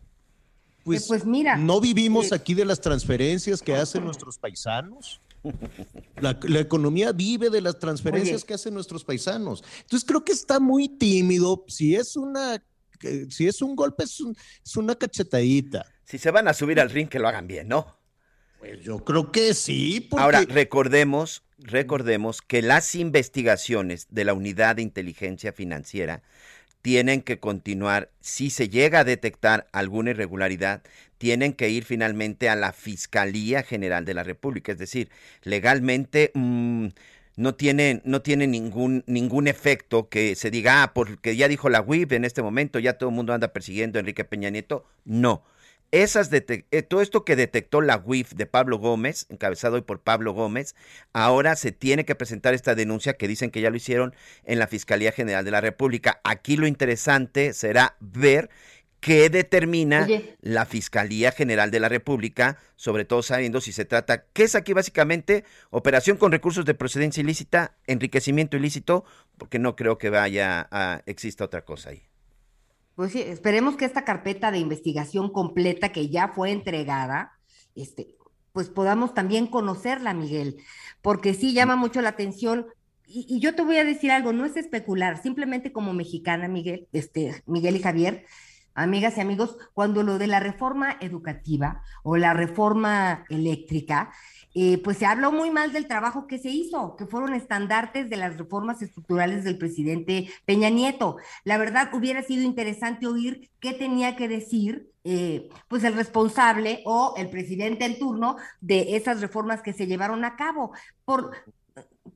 Pues, 0.97 1.07
pues, 1.07 1.25
mira. 1.25 1.55
¿No 1.57 1.79
vivimos 1.79 2.31
eh, 2.31 2.35
aquí 2.35 2.53
de 2.53 2.65
las 2.65 2.81
transferencias 2.81 3.61
que 3.61 3.75
hacen 3.75 4.03
nuestros 4.03 4.37
paisanos? 4.37 5.21
La, 6.21 6.37
economía 6.59 7.11
vive 7.11 7.49
de 7.49 7.61
las 7.61 7.79
transferencias 7.79 8.43
que 8.43 8.53
hacen 8.53 8.73
nuestros 8.73 9.05
paisanos. 9.05 9.63
Entonces 9.81 10.05
creo 10.05 10.23
que 10.23 10.33
está 10.33 10.59
muy 10.59 10.89
tímido. 10.89 11.63
Si 11.67 11.95
es 11.95 12.17
una, 12.17 12.61
si 13.29 13.47
es 13.47 13.61
un 13.61 13.75
golpe, 13.75 14.03
es, 14.03 14.21
una 14.75 14.95
cachetadita. 14.95 15.85
Si 16.03 16.17
se 16.17 16.31
van 16.31 16.47
a 16.47 16.53
subir 16.53 16.79
al 16.79 16.89
ring, 16.89 17.07
que 17.07 17.19
lo 17.19 17.27
hagan 17.27 17.47
bien, 17.47 17.67
¿no? 17.69 17.97
Pues 18.59 18.81
yo 18.81 19.05
creo 19.05 19.31
que 19.31 19.53
sí. 19.53 20.09
Ahora, 20.17 20.41
recordemos, 20.41 21.43
recordemos 21.57 22.41
que 22.41 22.61
las 22.61 22.93
investigaciones 22.95 24.07
de 24.09 24.25
la 24.25 24.33
Unidad 24.33 24.75
de 24.75 24.81
Inteligencia 24.81 25.53
Financiera 25.53 26.21
tienen 26.81 27.21
que 27.21 27.39
continuar. 27.39 28.09
Si 28.21 28.49
se 28.49 28.69
llega 28.69 28.99
a 28.99 29.03
detectar 29.03 29.67
alguna 29.71 30.11
irregularidad, 30.11 30.81
tienen 31.17 31.53
que 31.53 31.69
ir 31.69 31.83
finalmente 31.83 32.49
a 32.49 32.55
la 32.55 32.71
Fiscalía 32.73 33.63
General 33.63 34.05
de 34.05 34.13
la 34.13 34.23
República. 34.23 34.71
Es 34.71 34.77
decir, 34.77 35.09
legalmente 35.43 36.31
mm, 36.33 36.87
no 37.35 37.55
tiene, 37.55 38.01
no 38.05 38.21
tiene 38.21 38.47
ningún, 38.47 39.03
ningún 39.07 39.47
efecto 39.47 40.09
que 40.09 40.35
se 40.35 40.51
diga, 40.51 40.83
ah, 40.83 40.93
porque 40.93 41.35
ya 41.35 41.47
dijo 41.47 41.69
la 41.69 41.81
WIP 41.81 42.13
en 42.13 42.25
este 42.25 42.41
momento, 42.41 42.79
ya 42.79 42.97
todo 42.97 43.09
el 43.09 43.15
mundo 43.15 43.33
anda 43.33 43.53
persiguiendo 43.53 43.97
a 43.97 44.01
Enrique 44.01 44.23
Peña 44.23 44.49
Nieto. 44.49 44.85
No. 45.05 45.43
Esas 45.91 46.29
eh, 46.31 46.83
todo 46.83 47.01
esto 47.01 47.25
que 47.25 47.35
detectó 47.35 47.81
la 47.81 47.97
WIF 47.97 48.33
de 48.33 48.45
Pablo 48.45 48.77
Gómez, 48.77 49.25
encabezado 49.29 49.75
hoy 49.75 49.81
por 49.81 50.01
Pablo 50.01 50.33
Gómez, 50.33 50.75
ahora 51.13 51.55
se 51.55 51.71
tiene 51.71 52.05
que 52.05 52.13
presentar 52.13 52.53
esta 52.53 52.75
denuncia 52.75 53.13
que 53.13 53.27
dicen 53.27 53.49
que 53.49 53.61
ya 53.61 53.71
lo 53.71 53.77
hicieron 53.77 54.15
en 54.45 54.59
la 54.59 54.67
Fiscalía 54.67 55.11
General 55.11 55.43
de 55.43 55.51
la 55.51 55.61
República. 55.61 56.21
Aquí 56.23 56.57
lo 56.57 56.67
interesante 56.67 57.53
será 57.53 57.95
ver 57.99 58.51
qué 58.99 59.29
determina 59.29 60.07
la 60.41 60.65
Fiscalía 60.65 61.31
General 61.31 61.71
de 61.71 61.79
la 61.79 61.89
República, 61.89 62.57
sobre 62.75 63.05
todo 63.05 63.23
sabiendo 63.23 63.61
si 63.61 63.71
se 63.71 63.85
trata, 63.85 64.25
¿qué 64.33 64.43
es 64.43 64.55
aquí 64.55 64.73
básicamente? 64.73 65.43
Operación 65.71 66.17
con 66.17 66.31
recursos 66.31 66.65
de 66.65 66.73
procedencia 66.73 67.21
ilícita, 67.21 67.77
enriquecimiento 67.87 68.57
ilícito, 68.57 69.05
porque 69.37 69.57
no 69.57 69.75
creo 69.75 69.97
que 69.97 70.09
vaya 70.09 70.67
a, 70.69 71.01
exista 71.05 71.45
otra 71.45 71.63
cosa 71.63 71.91
ahí. 71.91 72.08
Pues 72.99 73.13
sí, 73.13 73.21
esperemos 73.21 73.77
que 73.77 73.85
esta 73.85 74.03
carpeta 74.03 74.51
de 74.51 74.57
investigación 74.57 75.31
completa 75.31 75.93
que 75.93 76.09
ya 76.09 76.27
fue 76.27 76.51
entregada, 76.51 77.31
este, 77.73 78.17
pues 78.51 78.67
podamos 78.67 79.13
también 79.13 79.47
conocerla, 79.47 80.13
Miguel, 80.13 80.57
porque 81.01 81.33
sí 81.33 81.53
llama 81.53 81.77
mucho 81.77 82.01
la 82.01 82.09
atención. 82.09 82.67
Y, 83.07 83.25
y, 83.29 83.39
yo 83.39 83.55
te 83.55 83.61
voy 83.61 83.77
a 83.77 83.85
decir 83.85 84.11
algo, 84.11 84.33
no 84.33 84.43
es 84.43 84.57
especular, 84.57 85.23
simplemente 85.23 85.71
como 85.71 85.93
mexicana, 85.93 86.49
Miguel, 86.49 86.89
este, 86.91 87.41
Miguel 87.45 87.77
y 87.77 87.81
Javier, 87.81 88.25
amigas 88.73 89.15
y 89.15 89.21
amigos, 89.21 89.55
cuando 89.73 90.03
lo 90.03 90.17
de 90.17 90.27
la 90.27 90.41
reforma 90.41 90.97
educativa 90.99 91.81
o 92.03 92.17
la 92.17 92.33
reforma 92.33 93.23
eléctrica, 93.29 94.11
eh, 94.55 94.81
pues 94.83 94.97
se 94.97 95.05
habló 95.05 95.31
muy 95.31 95.51
mal 95.51 95.71
del 95.71 95.87
trabajo 95.87 96.27
que 96.27 96.39
se 96.39 96.49
hizo, 96.49 96.95
que 96.95 97.05
fueron 97.05 97.33
estandartes 97.33 98.09
de 98.09 98.17
las 98.17 98.37
reformas 98.37 98.81
estructurales 98.81 99.43
del 99.43 99.57
presidente 99.57 100.29
Peña 100.45 100.69
Nieto. 100.69 101.17
La 101.43 101.57
verdad, 101.57 101.89
hubiera 101.93 102.23
sido 102.23 102.43
interesante 102.43 103.07
oír 103.07 103.51
qué 103.59 103.73
tenía 103.73 104.15
que 104.15 104.27
decir 104.27 104.89
eh, 105.03 105.49
pues 105.67 105.83
el 105.83 105.93
responsable 105.93 106.81
o 106.85 107.13
el 107.17 107.29
presidente 107.29 107.85
en 107.85 107.99
turno 107.99 108.37
de 108.59 108.95
esas 108.95 109.21
reformas 109.21 109.61
que 109.61 109.73
se 109.73 109.87
llevaron 109.87 110.25
a 110.25 110.35
cabo. 110.35 110.71
Por, 111.05 111.31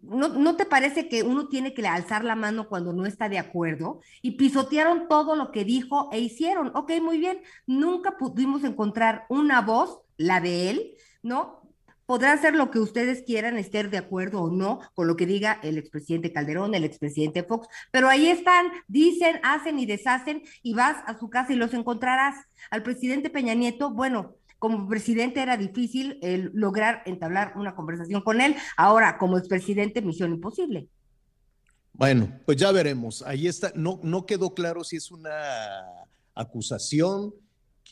¿no, 0.02 0.56
te 0.56 0.66
parece 0.66 1.08
que 1.08 1.24
uno 1.24 1.48
tiene 1.48 1.74
que 1.74 1.88
alzar 1.88 2.24
la 2.24 2.36
mano 2.36 2.68
cuando 2.68 2.94
no 2.94 3.06
está 3.06 3.30
de 3.30 3.40
acuerdo? 3.40 4.02
Y 4.22 4.32
pisotearon 4.32 5.08
todo 5.08 5.36
lo 5.36 5.52
que 5.52 5.66
dijo 5.66 6.10
e 6.12 6.20
hicieron. 6.20 6.72
Ok, 6.76 6.92
muy 7.02 7.18
bien. 7.18 7.42
Nunca 7.66 8.18
pudimos 8.18 8.64
encontrar 8.64 9.26
una 9.30 9.62
voz, 9.62 10.02
la 10.18 10.42
de 10.42 10.70
él, 10.70 10.96
¿no? 11.22 11.63
Podrá 12.06 12.34
hacer 12.34 12.56
lo 12.56 12.72
que 12.72 12.80
ustedes 12.80 13.24
quieran, 13.24 13.58
estar 13.58 13.90
de 13.90 13.98
acuerdo 13.98 14.42
o 14.42 14.52
no 14.52 14.80
con 14.94 15.08
lo 15.08 15.16
que 15.16 15.26
diga 15.26 15.60
el 15.64 15.78
expresidente 15.78 16.34
Calderón, 16.34 16.76
el 16.76 16.84
expresidente 16.84 17.44
Fox, 17.44 17.68
pero 17.92 18.10
ahí 18.10 18.28
están, 18.28 18.68
dicen, 18.88 19.40
hacen 19.44 19.80
y 19.80 19.86
deshacen 19.86 20.44
y 20.62 20.74
vas 20.74 20.98
a 21.06 21.18
su 21.18 21.30
casa 21.30 21.54
y 21.54 21.56
los 21.56 21.74
encontrarás. 21.74 22.36
Al 22.70 22.84
presidente 22.84 23.30
Peña 23.30 23.54
Nieto, 23.54 23.92
bueno, 23.92 24.36
como 24.64 24.88
presidente 24.88 25.42
era 25.42 25.58
difícil 25.58 26.20
lograr 26.54 27.04
entablar 27.06 27.52
una 27.58 27.76
conversación 27.76 28.22
con 28.22 28.40
él. 28.40 28.56
Ahora, 28.78 29.18
como 29.18 29.38
expresidente, 29.38 30.02
misión 30.02 30.32
imposible. 30.32 30.88
Bueno, 31.92 32.40
pues 32.46 32.58
ya 32.58 32.72
veremos. 32.72 33.22
Ahí 33.24 33.48
está. 33.48 33.74
No, 33.76 34.00
no 34.04 34.26
quedó 34.26 34.54
claro 34.54 34.86
si 34.86 34.96
es 34.96 35.12
una 35.12 35.30
acusación, 36.34 37.34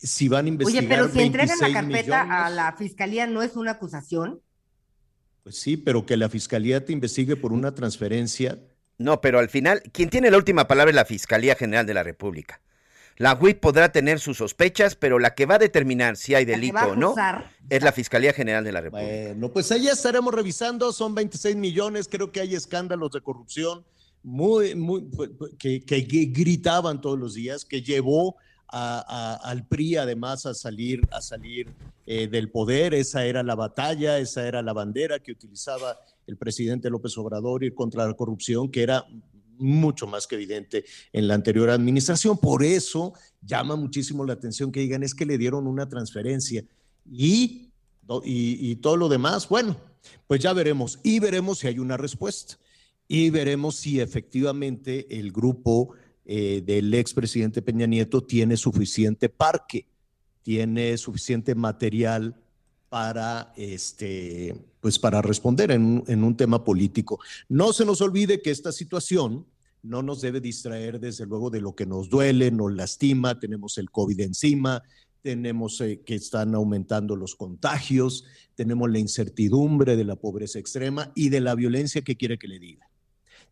si 0.02 0.28
van 0.28 0.46
a 0.46 0.50
investigar. 0.50 0.84
Oye, 0.84 0.90
pero 0.90 1.10
si 1.10 1.22
entregan 1.22 1.60
la 1.60 1.74
carpeta 1.74 2.46
a 2.46 2.50
la 2.50 2.74
fiscalía, 2.74 3.28
¿no 3.28 3.42
es 3.42 3.56
una 3.56 3.72
acusación? 3.72 4.42
Pues 5.44 5.58
sí, 5.58 5.78
pero 5.78 6.06
que 6.06 6.18
la 6.18 6.30
fiscalía 6.30 6.86
te 6.86 6.94
investigue 6.94 7.36
por 7.36 7.54
una 7.54 7.74
transferencia. 7.74 8.60
No, 8.98 9.22
pero 9.22 9.40
al 9.40 9.50
final, 9.50 9.82
quien 9.92 10.10
tiene 10.10 10.30
la 10.30 10.38
última 10.38 10.68
palabra 10.68 10.92
es 10.92 10.96
la 10.96 11.06
Fiscalía 11.06 11.56
General 11.56 11.88
de 11.88 11.94
la 11.96 12.04
República. 12.04 12.62
La 13.18 13.34
WIP 13.34 13.60
podrá 13.60 13.92
tener 13.92 14.20
sus 14.20 14.38
sospechas, 14.38 14.96
pero 14.96 15.20
la 15.20 15.34
que 15.34 15.46
va 15.46 15.56
a 15.56 15.60
determinar 15.60 16.18
si 16.18 16.36
hay 16.36 16.46
delito 16.46 16.80
o 16.80 16.96
no 16.96 17.16
es 17.70 17.84
la 17.84 17.92
Fiscalía 17.92 18.34
General 18.34 18.64
de 18.64 18.72
la 18.72 18.82
República. 18.82 19.12
Bueno, 19.28 19.50
pues 19.52 19.72
ahí 19.72 19.88
estaremos 19.88 20.34
revisando, 20.34 20.92
son 20.92 21.14
26 21.16 21.56
millones, 21.56 22.08
creo 22.10 22.32
que 22.32 22.42
hay 22.42 22.56
escándalos 22.56 23.12
de 23.12 23.22
corrupción 23.22 23.84
muy, 24.24 24.76
muy, 24.76 25.08
que, 25.58 25.80
gritaban 26.32 27.02
todos 27.02 27.18
los 27.18 27.34
días, 27.34 27.66
que 27.66 27.82
llevó 27.82 28.38
al 28.72 29.68
PRI 29.68 29.98
además 29.98 30.46
a 30.46 30.54
salir, 30.54 31.02
a 31.12 31.22
salir 31.22 31.68
eh, 32.06 32.28
del 32.28 32.50
poder, 32.50 32.94
esa 32.94 33.26
era 33.26 33.44
la 33.44 33.56
batalla, 33.56 34.18
esa 34.18 34.48
era 34.48 34.62
la 34.62 34.74
bandera 34.74 35.20
que 35.20 35.32
utilizaba 35.32 36.00
el 36.28 36.38
presidente 36.38 36.90
López 36.90 37.18
Obrador 37.18 37.64
ir 37.64 37.74
contra 37.74 38.08
la 38.08 38.14
corrupción, 38.14 38.72
que 38.72 38.84
era 38.84 39.06
mucho 39.58 40.08
más 40.08 40.28
que 40.28 40.36
evidente 40.36 40.86
en 41.14 41.28
la 41.28 41.36
anterior 41.36 41.70
administración. 41.70 42.38
Por 42.38 42.64
eso 42.64 43.14
llama 43.42 43.76
muchísimo 43.76 44.26
la 44.26 44.34
atención 44.34 44.72
que 44.72 44.80
digan 44.80 45.04
es 45.04 45.14
que 45.14 45.26
le 45.26 45.38
dieron 45.38 45.68
una 45.68 45.88
transferencia 45.88 46.66
y, 47.10 47.70
y, 48.24 48.76
todo 48.78 48.98
lo 48.98 49.10
demás, 49.10 49.48
bueno, 49.48 49.78
pues 50.28 50.42
ya 50.42 50.54
veremos. 50.54 51.00
Y 51.04 51.20
veremos 51.20 51.60
si 51.60 51.68
hay 51.68 51.80
una 51.80 51.98
respuesta. 51.98 52.58
Y 53.08 53.30
veremos 53.30 53.76
si 53.76 54.00
efectivamente 54.00 55.20
el 55.20 55.32
grupo 55.32 55.94
eh, 56.34 56.64
del 56.66 56.94
expresidente 56.94 57.62
Peña 57.62 57.86
Nieto 57.86 58.24
tiene 58.24 58.56
suficiente 58.56 59.28
parque, 59.28 59.86
tiene 60.44 60.98
suficiente 60.98 61.56
material 61.56 62.42
para 62.88 63.52
este 63.58 64.56
pues 64.80 64.98
para 64.98 65.22
responder 65.22 65.72
en, 65.72 65.84
un 66.08 66.38
tema 66.38 66.64
político. 66.64 67.20
No 67.50 67.74
se 67.74 67.84
nos 67.84 68.00
olvide 68.00 68.42
que 68.42 68.50
esta 68.50 68.72
situación 68.72 69.46
no 69.84 70.04
nos 70.04 70.22
debe 70.22 70.40
distraer 70.40 71.02
desde 71.02 71.26
luego 71.26 71.50
de 71.50 71.60
lo 71.60 71.76
que 71.76 71.86
nos 71.86 72.10
duele, 72.10 72.50
nos 72.50 72.72
lastima, 72.72 73.38
tenemos 73.38 73.78
el 73.78 73.92
COVID 73.92 74.22
encima, 74.22 74.84
tenemos 75.22 75.82
eh, 75.82 76.00
que 76.06 76.16
están 76.16 76.56
aumentando 76.56 77.18
los 77.18 77.36
contagios, 77.36 78.24
tenemos 78.56 78.90
la 78.90 79.00
incertidumbre 79.00 79.98
de 79.98 80.06
la 80.06 80.16
pobreza 80.16 80.60
extrema 80.60 81.12
y 81.14 81.28
de 81.28 81.42
la 81.42 81.56
violencia 81.56 82.04
que 82.04 82.16
quiere 82.16 82.40
que 82.40 82.48
le 82.48 82.58
diga. 82.58 82.91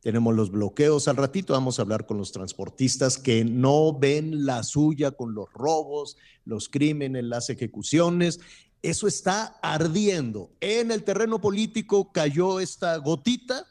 Tenemos 0.02 0.34
los 0.34 0.50
bloqueos, 0.50 1.10
al 1.10 1.18
ratito 1.18 1.54
vamos 1.54 1.78
a 1.78 1.82
hablar 1.82 2.06
con 2.06 2.18
los 2.18 2.32
transportistas 2.32 3.18
que 3.18 3.44
no 3.44 3.98
ven 3.98 4.46
la 4.46 4.64
suya 4.64 5.12
con 5.12 5.34
los 5.34 5.52
robos, 5.52 6.16
los 6.46 6.70
crímenes, 6.70 7.26
las 7.26 7.50
ejecuciones. 7.50 8.40
Eso 8.82 9.08
está 9.08 9.60
ardiendo. 9.62 10.52
En 10.62 10.92
el 10.92 11.04
terreno 11.04 11.42
político 11.42 12.14
cayó 12.14 12.62
esta 12.62 12.96
gotita. 12.96 13.66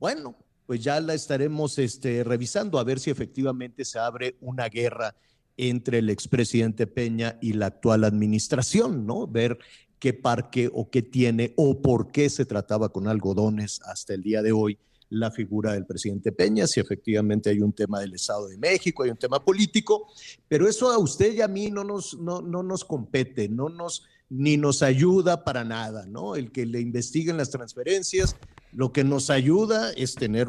Bueno, 0.00 0.34
pues 0.66 0.82
ya 0.82 1.00
la 1.00 1.14
estaremos 1.14 1.78
este, 1.78 2.24
revisando 2.24 2.80
a 2.80 2.84
ver 2.84 2.98
si 2.98 3.10
efectivamente 3.10 3.84
se 3.84 4.00
abre 4.00 4.36
una 4.40 4.68
guerra 4.68 5.14
entre 5.56 5.98
el 5.98 6.10
expresidente 6.10 6.88
Peña 6.88 7.38
y 7.40 7.52
la 7.52 7.66
actual 7.66 8.02
administración, 8.02 9.06
¿no? 9.06 9.28
Ver 9.28 9.58
qué 10.00 10.14
parque 10.14 10.68
o 10.72 10.90
qué 10.90 11.02
tiene 11.02 11.52
o 11.56 11.80
por 11.80 12.10
qué 12.10 12.28
se 12.28 12.44
trataba 12.44 12.88
con 12.88 13.06
algodones 13.06 13.80
hasta 13.84 14.14
el 14.14 14.22
día 14.22 14.42
de 14.42 14.50
hoy 14.50 14.78
la 15.10 15.30
figura 15.30 15.72
del 15.72 15.86
presidente 15.86 16.32
Peña, 16.32 16.66
si 16.66 16.80
efectivamente 16.80 17.50
hay 17.50 17.60
un 17.60 17.72
tema 17.72 18.00
del 18.00 18.14
Estado 18.14 18.48
de 18.48 18.56
México, 18.56 19.02
hay 19.02 19.10
un 19.10 19.16
tema 19.16 19.44
político, 19.44 20.06
pero 20.48 20.68
eso 20.68 20.90
a 20.90 20.98
usted 20.98 21.34
y 21.34 21.42
a 21.42 21.48
mí 21.48 21.70
no 21.70 21.84
nos, 21.84 22.18
no, 22.18 22.40
no 22.40 22.62
nos 22.62 22.84
compete, 22.84 23.48
no 23.48 23.68
nos, 23.68 24.04
ni 24.28 24.56
nos 24.56 24.82
ayuda 24.82 25.44
para 25.44 25.64
nada, 25.64 26.06
¿no? 26.06 26.36
El 26.36 26.52
que 26.52 26.64
le 26.64 26.80
investiguen 26.80 27.36
las 27.36 27.50
transferencias, 27.50 28.36
lo 28.72 28.92
que 28.92 29.02
nos 29.02 29.30
ayuda 29.30 29.92
es 29.92 30.14
tener 30.14 30.48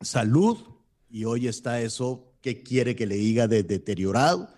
salud, 0.00 0.58
y 1.10 1.24
hoy 1.24 1.48
está 1.48 1.80
eso 1.80 2.32
que 2.40 2.62
quiere 2.62 2.94
que 2.94 3.06
le 3.06 3.16
diga 3.16 3.48
de 3.48 3.64
deteriorado, 3.64 4.48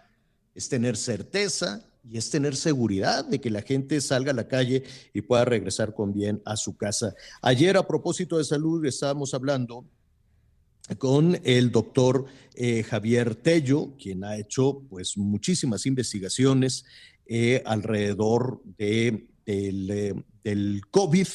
es 0.55 0.69
tener 0.69 0.97
certeza 0.97 1.90
y 2.09 2.19
es 2.19 2.31
tener 2.31 2.57
seguridad 2.57 3.25
de 3.25 3.41
que 3.41 3.51
la 3.51 3.63
gente 3.63 4.01
salga 4.01 4.33
a 4.33 4.35
la 4.35 4.49
calle 4.49 4.83
y 5.13 5.23
pueda 5.23 5.45
regresar 5.45 5.95
con 5.95 6.13
bien 6.13 6.43
a 6.45 6.57
su 6.57 6.77
casa. 6.77 7.15
Ayer 7.43 7.77
a 7.77 7.87
propósito 7.87 8.39
de 8.39 8.45
salud 8.45 8.85
estábamos 8.85 9.35
hablando 9.35 9.85
con 10.99 11.39
el 11.45 11.71
doctor 11.71 12.27
eh, 12.55 12.83
Javier 12.83 13.37
Tello, 13.37 13.97
quien 13.97 14.25
ha 14.25 14.37
hecho 14.37 14.83
pues 14.89 15.17
muchísimas 15.17 15.87
investigaciones 15.87 16.85
eh, 17.27 17.63
alrededor 17.65 18.61
de 18.77 19.29
eh, 19.47 20.15
del, 20.45 20.83
COVID. 20.91 21.27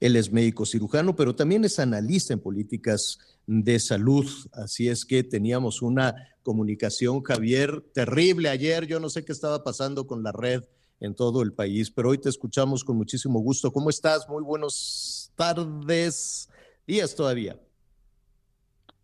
Él 0.00 0.16
es 0.16 0.32
médico 0.32 0.66
cirujano, 0.66 1.14
pero 1.14 1.34
también 1.34 1.64
es 1.64 1.78
analista 1.78 2.32
en 2.32 2.40
políticas 2.40 3.18
de 3.46 3.78
salud. 3.78 4.26
Así 4.52 4.88
es 4.88 5.04
que 5.04 5.22
teníamos 5.22 5.82
una 5.82 6.14
comunicación, 6.42 7.22
Javier, 7.22 7.82
terrible 7.92 8.48
ayer. 8.48 8.86
Yo 8.86 9.00
no 9.00 9.10
sé 9.10 9.24
qué 9.24 9.32
estaba 9.32 9.62
pasando 9.62 10.06
con 10.06 10.22
la 10.22 10.32
red 10.32 10.62
en 11.00 11.14
todo 11.14 11.42
el 11.42 11.52
país, 11.52 11.90
pero 11.90 12.10
hoy 12.10 12.18
te 12.18 12.28
escuchamos 12.28 12.84
con 12.84 12.96
muchísimo 12.96 13.40
gusto. 13.40 13.72
¿Cómo 13.72 13.90
estás? 13.90 14.28
Muy 14.28 14.42
buenas 14.42 15.32
tardes, 15.34 16.48
días 16.86 17.14
todavía. 17.14 17.58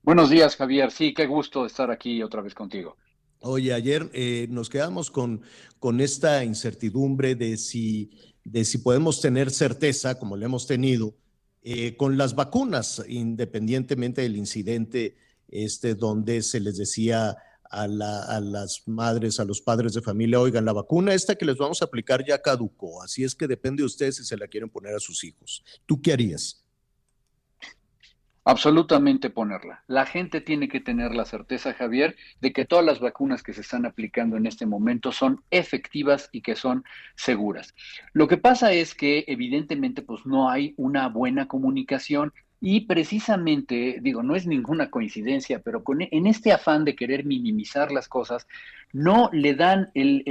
Buenos 0.02 0.30
días, 0.30 0.54
Javier. 0.56 0.92
Sí, 0.92 1.12
qué 1.12 1.26
gusto 1.26 1.66
estar 1.66 1.90
aquí 1.90 2.22
otra 2.22 2.42
vez 2.42 2.54
contigo. 2.54 2.96
Oye, 3.40 3.72
ayer 3.72 4.08
eh, 4.12 4.46
nos 4.50 4.68
quedamos 4.68 5.10
con, 5.10 5.42
con 5.78 6.00
esta 6.00 6.44
incertidumbre 6.44 7.34
de 7.34 7.56
si 7.56 8.10
de 8.46 8.64
si 8.64 8.78
podemos 8.78 9.20
tener 9.20 9.50
certeza, 9.50 10.18
como 10.18 10.36
le 10.36 10.44
hemos 10.44 10.68
tenido, 10.68 11.14
eh, 11.62 11.96
con 11.96 12.16
las 12.16 12.36
vacunas, 12.36 13.02
independientemente 13.08 14.22
del 14.22 14.36
incidente 14.36 15.16
este, 15.48 15.96
donde 15.96 16.42
se 16.42 16.60
les 16.60 16.76
decía 16.76 17.36
a, 17.68 17.88
las 17.88 18.84
madres, 18.86 19.40
a 19.40 19.44
los 19.44 19.60
padres 19.60 19.94
de 19.94 20.00
familia, 20.00 20.40
oigan, 20.40 20.64
la 20.64 20.72
vacuna 20.72 21.12
esta 21.12 21.34
que 21.34 21.44
les 21.44 21.56
vamos 21.56 21.82
a 21.82 21.86
aplicar 21.86 22.24
ya 22.24 22.40
caducó, 22.40 23.02
así 23.02 23.24
es 23.24 23.34
que 23.34 23.48
depende 23.48 23.82
de 23.82 23.86
ustedes 23.86 24.16
si 24.16 24.24
se 24.24 24.36
la 24.36 24.46
quieren 24.46 24.70
poner 24.70 24.94
a 24.94 25.00
sus 25.00 25.24
hijos. 25.24 25.64
¿Tú 25.84 26.00
qué 26.00 26.12
harías? 26.12 26.64
Absolutamente 28.48 29.28
ponerla. 29.28 29.82
La 29.88 30.06
gente 30.06 30.40
tiene 30.40 30.68
que 30.68 30.78
tener 30.78 31.12
la 31.12 31.24
certeza, 31.24 31.74
Javier, 31.74 32.14
de 32.40 32.52
que 32.52 32.64
todas 32.64 32.84
las 32.84 33.00
vacunas 33.00 33.42
que 33.42 33.52
se 33.52 33.62
están 33.62 33.84
aplicando 33.84 34.36
en 34.36 34.46
este 34.46 34.66
momento 34.66 35.10
son 35.10 35.42
efectivas 35.50 36.28
y 36.30 36.42
que 36.42 36.54
son 36.54 36.84
seguras. 37.16 37.74
Lo 38.12 38.28
que 38.28 38.36
pasa 38.36 38.72
es 38.72 38.94
que 38.94 39.24
evidentemente 39.26 40.00
pues 40.00 40.26
no 40.26 40.48
hay 40.48 40.74
una 40.76 41.08
buena 41.08 41.48
comunicación 41.48 42.32
y 42.60 42.82
precisamente, 42.82 43.98
digo, 44.00 44.22
no 44.22 44.34
es 44.34 44.46
ninguna 44.46 44.90
coincidencia, 44.90 45.60
pero 45.60 45.84
con, 45.84 46.00
en 46.00 46.26
este 46.26 46.52
afán 46.52 46.84
de 46.84 46.96
querer 46.96 47.24
minimizar 47.24 47.92
las 47.92 48.08
cosas, 48.08 48.46
no 48.92 49.28
le 49.32 49.54
dan 49.54 49.90
el, 49.94 50.24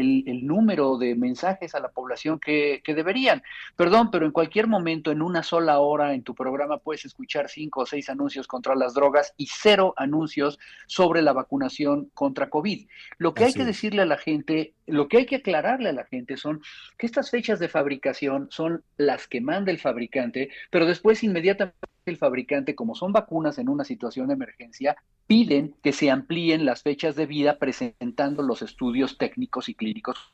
número 0.46 0.98
de 0.98 1.16
mensajes 1.16 1.76
a 1.76 1.80
la 1.80 1.90
población 1.90 2.40
que, 2.40 2.82
que, 2.84 2.96
deberían. 2.96 3.44
Perdón, 3.76 4.10
pero 4.12 4.26
en 4.26 4.32
cualquier 4.32 4.68
momento, 4.68 5.12
en 5.12 5.22
una 5.22 5.44
sola 5.44 5.80
hora 5.80 6.14
en 6.14 6.24
tu 6.24 6.34
programa, 6.34 6.78
puedes 6.78 7.06
escuchar 7.06 7.50
cinco 7.50 7.82
o 7.82 7.86
seis 7.86 8.10
anuncios 8.10 8.48
contra 8.48 8.76
las 8.76 8.94
drogas 8.94 9.34
y 9.38 9.48
cero 9.48 9.94
anuncios 9.98 10.58
sobre 10.88 11.22
la 11.22 11.34
vacunación 11.34 12.10
contra 12.14 12.50
COVID. 12.50 12.88
Lo 13.18 13.34
que 13.34 13.46
hay 13.46 13.54
que 13.54 13.66
decirle 13.66 14.02
a 14.02 14.06
la 14.06 14.18
gente, 14.18 14.74
lo 14.88 15.08
que 15.08 15.18
hay 15.18 15.26
que 15.26 15.38
aclararle 15.38 15.90
a 15.90 15.94
la 15.94 16.06
gente 16.06 16.38
son 16.38 16.62
que 16.98 17.06
estas 17.06 17.30
fechas 17.30 17.60
de 17.60 17.70
fabricación 17.70 18.48
son 18.52 18.84
las 18.98 19.28
que 19.28 19.42
manda 19.42 19.72
el 19.72 19.80
fabricante, 19.80 20.50
pero 20.70 20.86
después 20.86 21.24
inmediatamente 21.24 21.78
el 22.06 22.18
fabricante, 22.18 22.76
como 22.76 22.96
son 22.96 23.12
vacunas 23.12 23.58
en 23.58 23.70
una 23.70 23.84
situación 23.84 24.28
de 24.28 24.36
emergencia, 24.36 24.96
piden 25.28 25.76
que 25.82 25.92
se 25.92 26.12
amplíen 26.12 26.66
las 26.66 26.84
fechas 26.84 27.16
de 27.16 27.26
vida 27.26 27.58
presentando 27.58 28.44
los 28.44 28.62
estudios 28.62 29.18
técnicos 29.18 29.70
y 29.70 29.74
clínicos 29.74 30.34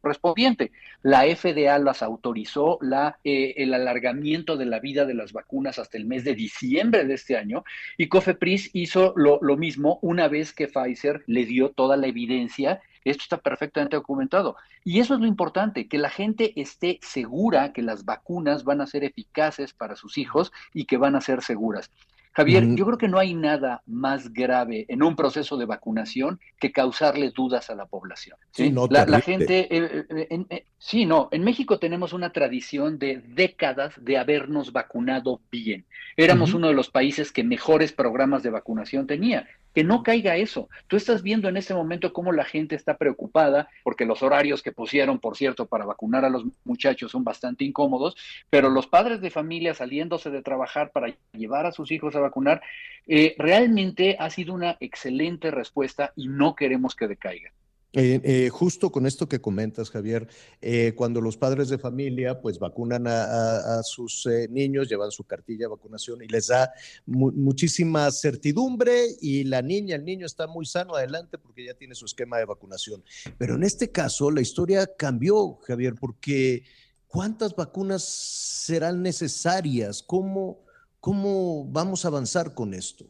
correspondientes. 0.00 0.70
La 1.02 1.22
FDA 1.22 1.78
las 1.78 2.02
autorizó 2.02 2.78
eh, 3.24 3.54
el 3.56 3.74
alargamiento 3.74 4.56
de 4.56 4.66
la 4.66 4.80
vida 4.80 5.04
de 5.04 5.14
las 5.14 5.32
vacunas 5.32 5.78
hasta 5.78 5.96
el 5.96 6.06
mes 6.06 6.24
de 6.24 6.34
diciembre 6.34 7.04
de 7.04 7.14
este 7.14 7.36
año 7.36 7.64
y 7.96 8.08
Cofepris 8.08 8.70
hizo 8.72 9.12
lo, 9.16 9.38
lo 9.42 9.56
mismo 9.56 9.98
una 10.02 10.28
vez 10.28 10.52
que 10.52 10.68
Pfizer 10.68 11.22
le 11.26 11.44
dio 11.44 11.70
toda 11.70 11.96
la 11.96 12.06
evidencia 12.06 12.80
esto 13.04 13.22
está 13.22 13.38
perfectamente 13.38 13.96
documentado. 13.96 14.56
Y 14.84 15.00
eso 15.00 15.14
es 15.14 15.20
lo 15.20 15.26
importante, 15.26 15.88
que 15.88 15.98
la 15.98 16.10
gente 16.10 16.52
esté 16.60 16.98
segura 17.02 17.72
que 17.72 17.82
las 17.82 18.04
vacunas 18.04 18.64
van 18.64 18.80
a 18.80 18.86
ser 18.86 19.04
eficaces 19.04 19.72
para 19.72 19.96
sus 19.96 20.18
hijos 20.18 20.52
y 20.74 20.84
que 20.84 20.96
van 20.96 21.16
a 21.16 21.20
ser 21.20 21.42
seguras. 21.42 21.90
Javier, 22.32 22.64
yo 22.74 22.86
creo 22.86 22.98
que 22.98 23.08
no 23.08 23.18
hay 23.18 23.34
nada 23.34 23.82
más 23.86 24.32
grave 24.32 24.86
en 24.88 25.02
un 25.02 25.16
proceso 25.16 25.56
de 25.56 25.64
vacunación 25.64 26.40
que 26.58 26.72
causarle 26.72 27.30
dudas 27.30 27.70
a 27.70 27.74
la 27.74 27.86
población. 27.86 28.38
¿sí? 28.52 28.72
la, 28.90 29.20
gente, 29.20 29.66
eh, 29.70 30.04
eh, 30.08 30.44
eh, 30.50 30.64
sí, 30.78 31.04
no, 31.04 31.28
en 31.32 31.42
México 31.42 31.78
tenemos 31.78 32.12
una 32.12 32.32
tradición 32.32 32.98
de 32.98 33.22
décadas 33.26 33.94
de 34.00 34.18
habernos 34.18 34.72
vacunado 34.72 35.40
bien. 35.50 35.84
Éramos 36.16 36.54
uno 36.54 36.68
de 36.68 36.74
los 36.74 36.90
países 36.90 37.32
que 37.32 37.44
mejores 37.44 37.92
programas 37.92 38.42
de 38.42 38.50
vacunación 38.50 39.06
tenía 39.06 39.48
que 39.78 39.84
no 39.84 40.02
caiga 40.02 40.34
eso. 40.34 40.68
Tú 40.88 40.96
estás 40.96 41.22
viendo 41.22 41.48
en 41.48 41.56
este 41.56 41.72
momento 41.72 42.12
cómo 42.12 42.32
la 42.32 42.44
gente 42.44 42.74
está 42.74 42.96
preocupada, 42.96 43.68
porque 43.84 44.06
los 44.06 44.24
horarios 44.24 44.60
que 44.60 44.72
pusieron, 44.72 45.20
por 45.20 45.36
cierto, 45.36 45.66
para 45.66 45.84
vacunar 45.84 46.24
a 46.24 46.30
los 46.30 46.42
muchachos 46.64 47.12
son 47.12 47.22
bastante 47.22 47.64
incómodos, 47.64 48.16
pero 48.50 48.70
los 48.70 48.88
padres 48.88 49.20
de 49.20 49.30
familia 49.30 49.74
saliéndose 49.74 50.30
de 50.30 50.42
trabajar 50.42 50.90
para 50.90 51.14
llevar 51.32 51.64
a 51.66 51.70
sus 51.70 51.92
hijos 51.92 52.16
a 52.16 52.20
vacunar, 52.20 52.60
eh, 53.06 53.36
realmente 53.38 54.16
ha 54.18 54.30
sido 54.30 54.52
una 54.52 54.76
excelente 54.80 55.52
respuesta 55.52 56.12
y 56.16 56.26
no 56.26 56.56
queremos 56.56 56.96
que 56.96 57.06
decaiga. 57.06 57.52
Eh, 57.94 58.20
eh, 58.22 58.48
justo 58.50 58.92
con 58.92 59.06
esto 59.06 59.28
que 59.30 59.40
comentas, 59.40 59.88
Javier, 59.88 60.28
eh, 60.60 60.92
cuando 60.94 61.22
los 61.22 61.38
padres 61.38 61.70
de 61.70 61.78
familia 61.78 62.38
pues 62.38 62.58
vacunan 62.58 63.06
a, 63.06 63.82
sus 63.82 64.28
niños, 64.50 64.88
llevan 64.88 65.10
su 65.10 65.24
cartilla 65.24 65.60
de 65.60 65.68
vacunación 65.68 66.22
y 66.22 66.28
les 66.28 66.48
da 66.48 66.70
muchísima 67.06 68.10
certidumbre 68.10 69.06
y 69.22 69.44
la 69.44 69.62
niña, 69.62 69.96
el 69.96 70.04
niño 70.04 70.26
está 70.26 70.46
muy 70.46 70.66
sano 70.66 70.96
adelante 70.96 71.38
porque 71.38 71.64
ya 71.64 71.74
tiene 71.74 71.94
su 71.94 72.04
esquema 72.04 72.36
de 72.36 72.44
vacunación. 72.44 73.02
Pero 73.38 73.54
en 73.54 73.62
este 73.62 73.90
caso 73.90 74.30
la 74.30 74.42
historia 74.42 74.86
cambió, 74.94 75.54
Javier, 75.66 75.94
porque 75.94 76.64
¿cuántas 77.06 77.56
vacunas 77.56 78.04
serán 78.04 79.02
necesarias? 79.02 80.02
¿Cómo, 80.02 80.60
cómo 81.00 81.64
vamos 81.64 82.04
a 82.04 82.08
avanzar 82.08 82.52
con 82.52 82.74
esto? 82.74 83.06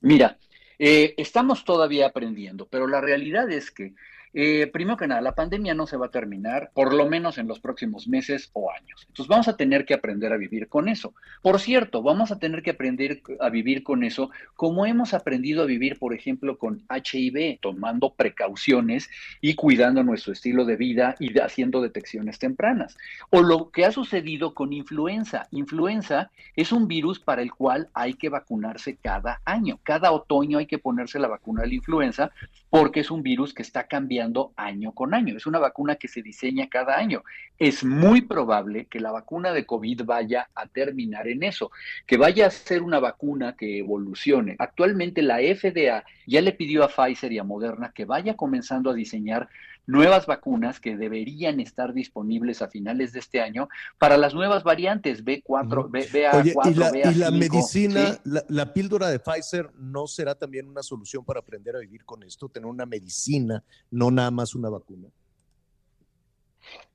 Mira, 0.00 0.36
eh, 0.84 1.14
estamos 1.16 1.64
todavía 1.64 2.06
aprendiendo, 2.06 2.66
pero 2.66 2.88
la 2.88 3.00
realidad 3.00 3.48
es 3.52 3.70
que 3.70 3.94
eh, 4.34 4.66
primero 4.72 4.96
que 4.96 5.06
nada, 5.06 5.20
la 5.20 5.34
pandemia 5.34 5.74
no 5.74 5.86
se 5.86 5.98
va 5.98 6.06
a 6.06 6.10
terminar, 6.10 6.70
por 6.72 6.94
lo 6.94 7.06
menos 7.06 7.36
en 7.36 7.46
los 7.46 7.60
próximos 7.60 8.08
meses 8.08 8.50
o 8.54 8.70
años. 8.70 9.04
Entonces 9.08 9.28
vamos 9.28 9.48
a 9.48 9.56
tener 9.56 9.84
que 9.84 9.92
aprender 9.92 10.32
a 10.32 10.38
vivir 10.38 10.68
con 10.68 10.88
eso. 10.88 11.14
Por 11.42 11.60
cierto, 11.60 12.02
vamos 12.02 12.32
a 12.32 12.38
tener 12.38 12.62
que 12.62 12.70
aprender 12.70 13.20
a 13.40 13.50
vivir 13.50 13.82
con 13.82 14.04
eso 14.04 14.30
como 14.54 14.86
hemos 14.86 15.12
aprendido 15.12 15.62
a 15.62 15.66
vivir, 15.66 15.98
por 15.98 16.14
ejemplo, 16.14 16.56
con 16.56 16.82
HIV, 16.88 17.58
tomando 17.60 18.14
precauciones 18.14 19.10
y 19.42 19.54
cuidando 19.54 20.02
nuestro 20.02 20.32
estilo 20.32 20.64
de 20.64 20.76
vida 20.76 21.14
y 21.18 21.38
haciendo 21.38 21.82
detecciones 21.82 22.38
tempranas. 22.38 22.96
O 23.30 23.42
lo 23.42 23.70
que 23.70 23.84
ha 23.84 23.92
sucedido 23.92 24.54
con 24.54 24.72
influenza. 24.72 25.48
Influenza 25.50 26.30
es 26.56 26.72
un 26.72 26.88
virus 26.88 27.20
para 27.20 27.42
el 27.42 27.52
cual 27.52 27.88
hay 27.92 28.14
que 28.14 28.30
vacunarse 28.30 28.96
cada 28.96 29.42
año. 29.44 29.78
Cada 29.82 30.12
otoño 30.12 30.58
hay 30.58 30.66
que 30.66 30.78
ponerse 30.78 31.18
la 31.18 31.28
vacuna 31.28 31.62
de 31.62 31.68
la 31.68 31.74
influenza 31.74 32.30
porque 32.70 33.00
es 33.00 33.10
un 33.10 33.22
virus 33.22 33.52
que 33.52 33.62
está 33.62 33.86
cambiando 33.86 34.21
año 34.56 34.92
con 34.92 35.14
año. 35.14 35.36
Es 35.36 35.46
una 35.46 35.58
vacuna 35.58 35.96
que 35.96 36.08
se 36.08 36.22
diseña 36.22 36.68
cada 36.68 36.96
año. 36.96 37.22
Es 37.58 37.84
muy 37.84 38.22
probable 38.22 38.86
que 38.86 39.00
la 39.00 39.12
vacuna 39.12 39.52
de 39.52 39.66
COVID 39.66 40.02
vaya 40.04 40.48
a 40.54 40.66
terminar 40.66 41.28
en 41.28 41.42
eso, 41.42 41.70
que 42.06 42.16
vaya 42.16 42.46
a 42.46 42.50
ser 42.50 42.82
una 42.82 43.00
vacuna 43.00 43.56
que 43.56 43.78
evolucione. 43.78 44.56
Actualmente 44.58 45.22
la 45.22 45.38
FDA 45.38 46.04
ya 46.26 46.40
le 46.40 46.52
pidió 46.52 46.84
a 46.84 46.88
Pfizer 46.88 47.32
y 47.32 47.38
a 47.38 47.44
Moderna 47.44 47.92
que 47.94 48.04
vaya 48.04 48.34
comenzando 48.36 48.90
a 48.90 48.94
diseñar 48.94 49.48
nuevas 49.86 50.26
vacunas 50.26 50.80
que 50.80 50.96
deberían 50.96 51.60
estar 51.60 51.92
disponibles 51.92 52.62
a 52.62 52.68
finales 52.68 53.12
de 53.12 53.20
este 53.20 53.40
año 53.40 53.68
para 53.98 54.16
las 54.16 54.34
nuevas 54.34 54.62
variantes 54.62 55.24
B4, 55.24 55.90
BA4, 55.90 56.70
y 56.70 56.74
la, 56.74 57.10
y 57.10 57.14
la 57.14 57.30
medicina, 57.30 58.18
la, 58.24 58.72
píldora 58.72 59.08
de 59.08 59.18
Pfizer 59.18 59.70
no 59.74 60.06
será 60.06 60.34
también 60.34 60.68
una 60.68 60.82
solución 60.82 61.24
para 61.24 61.40
aprender 61.40 61.76
a 61.76 61.80
vivir 61.80 62.04
con 62.04 62.22
esto, 62.22 62.48
tener 62.48 62.66
una 62.66 62.86
medicina, 62.86 63.62
no 63.90 64.10
nada 64.10 64.30
más 64.30 64.54
una 64.54 64.68
vacuna. 64.68 65.08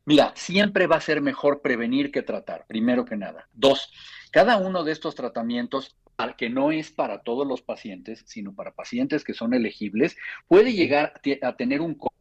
Mira, 0.05 0.31
siempre 0.35 0.87
va 0.87 0.95
a 0.95 1.01
ser 1.01 1.21
mejor 1.21 1.61
prevenir 1.61 2.11
que 2.11 2.21
tratar, 2.21 2.65
primero 2.65 3.03
que 3.03 3.17
nada. 3.17 3.49
Dos, 3.53 3.91
cada 4.31 4.55
uno 4.55 4.85
de 4.85 4.93
estos 4.93 5.15
tratamientos 5.15 5.97
que 6.37 6.49
no 6.49 6.71
es 6.71 6.91
para 6.91 7.21
todos 7.21 7.45
los 7.45 7.61
pacientes, 7.61 8.23
sino 8.25 8.55
para 8.55 8.73
pacientes 8.73 9.23
que 9.23 9.33
son 9.33 9.53
elegibles, 9.53 10.17
puede 10.47 10.73
llegar 10.73 11.13
a 11.43 11.55
tener 11.55 11.81
un 11.81 11.93
costo 11.93 12.16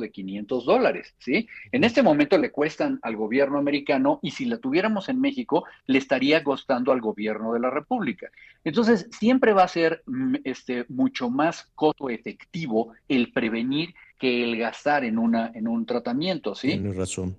de 0.00 0.10
500 0.10 0.64
dólares, 0.64 1.14
¿sí? 1.18 1.48
En 1.70 1.84
este 1.84 2.02
momento 2.02 2.36
le 2.38 2.50
cuestan 2.50 2.98
al 3.02 3.14
gobierno 3.16 3.58
americano 3.58 4.18
y 4.20 4.32
si 4.32 4.44
la 4.44 4.58
tuviéramos 4.58 5.08
en 5.08 5.20
México, 5.20 5.64
le 5.86 5.98
estaría 5.98 6.42
costando 6.42 6.90
al 6.90 7.00
gobierno 7.00 7.52
de 7.52 7.60
la 7.60 7.70
República. 7.70 8.30
Entonces, 8.64 9.06
siempre 9.16 9.52
va 9.52 9.62
a 9.62 9.68
ser 9.68 10.02
mm, 10.06 10.36
este, 10.44 10.86
mucho 10.88 11.30
más 11.30 11.68
costo 11.76 12.10
efectivo 12.10 12.92
el 13.08 13.32
prevenir 13.32 13.94
que 14.18 14.42
el 14.42 14.58
gastar 14.58 15.04
en, 15.04 15.18
una, 15.18 15.52
en 15.54 15.68
un 15.68 15.86
tratamiento, 15.86 16.54
¿sí? 16.54 16.68
Tienes 16.68 16.96
razón. 16.96 17.36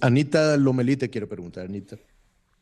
Anita 0.00 0.56
Lomelí 0.56 0.96
te 0.96 1.10
quiero 1.10 1.28
preguntar, 1.28 1.66
Anita. 1.66 1.96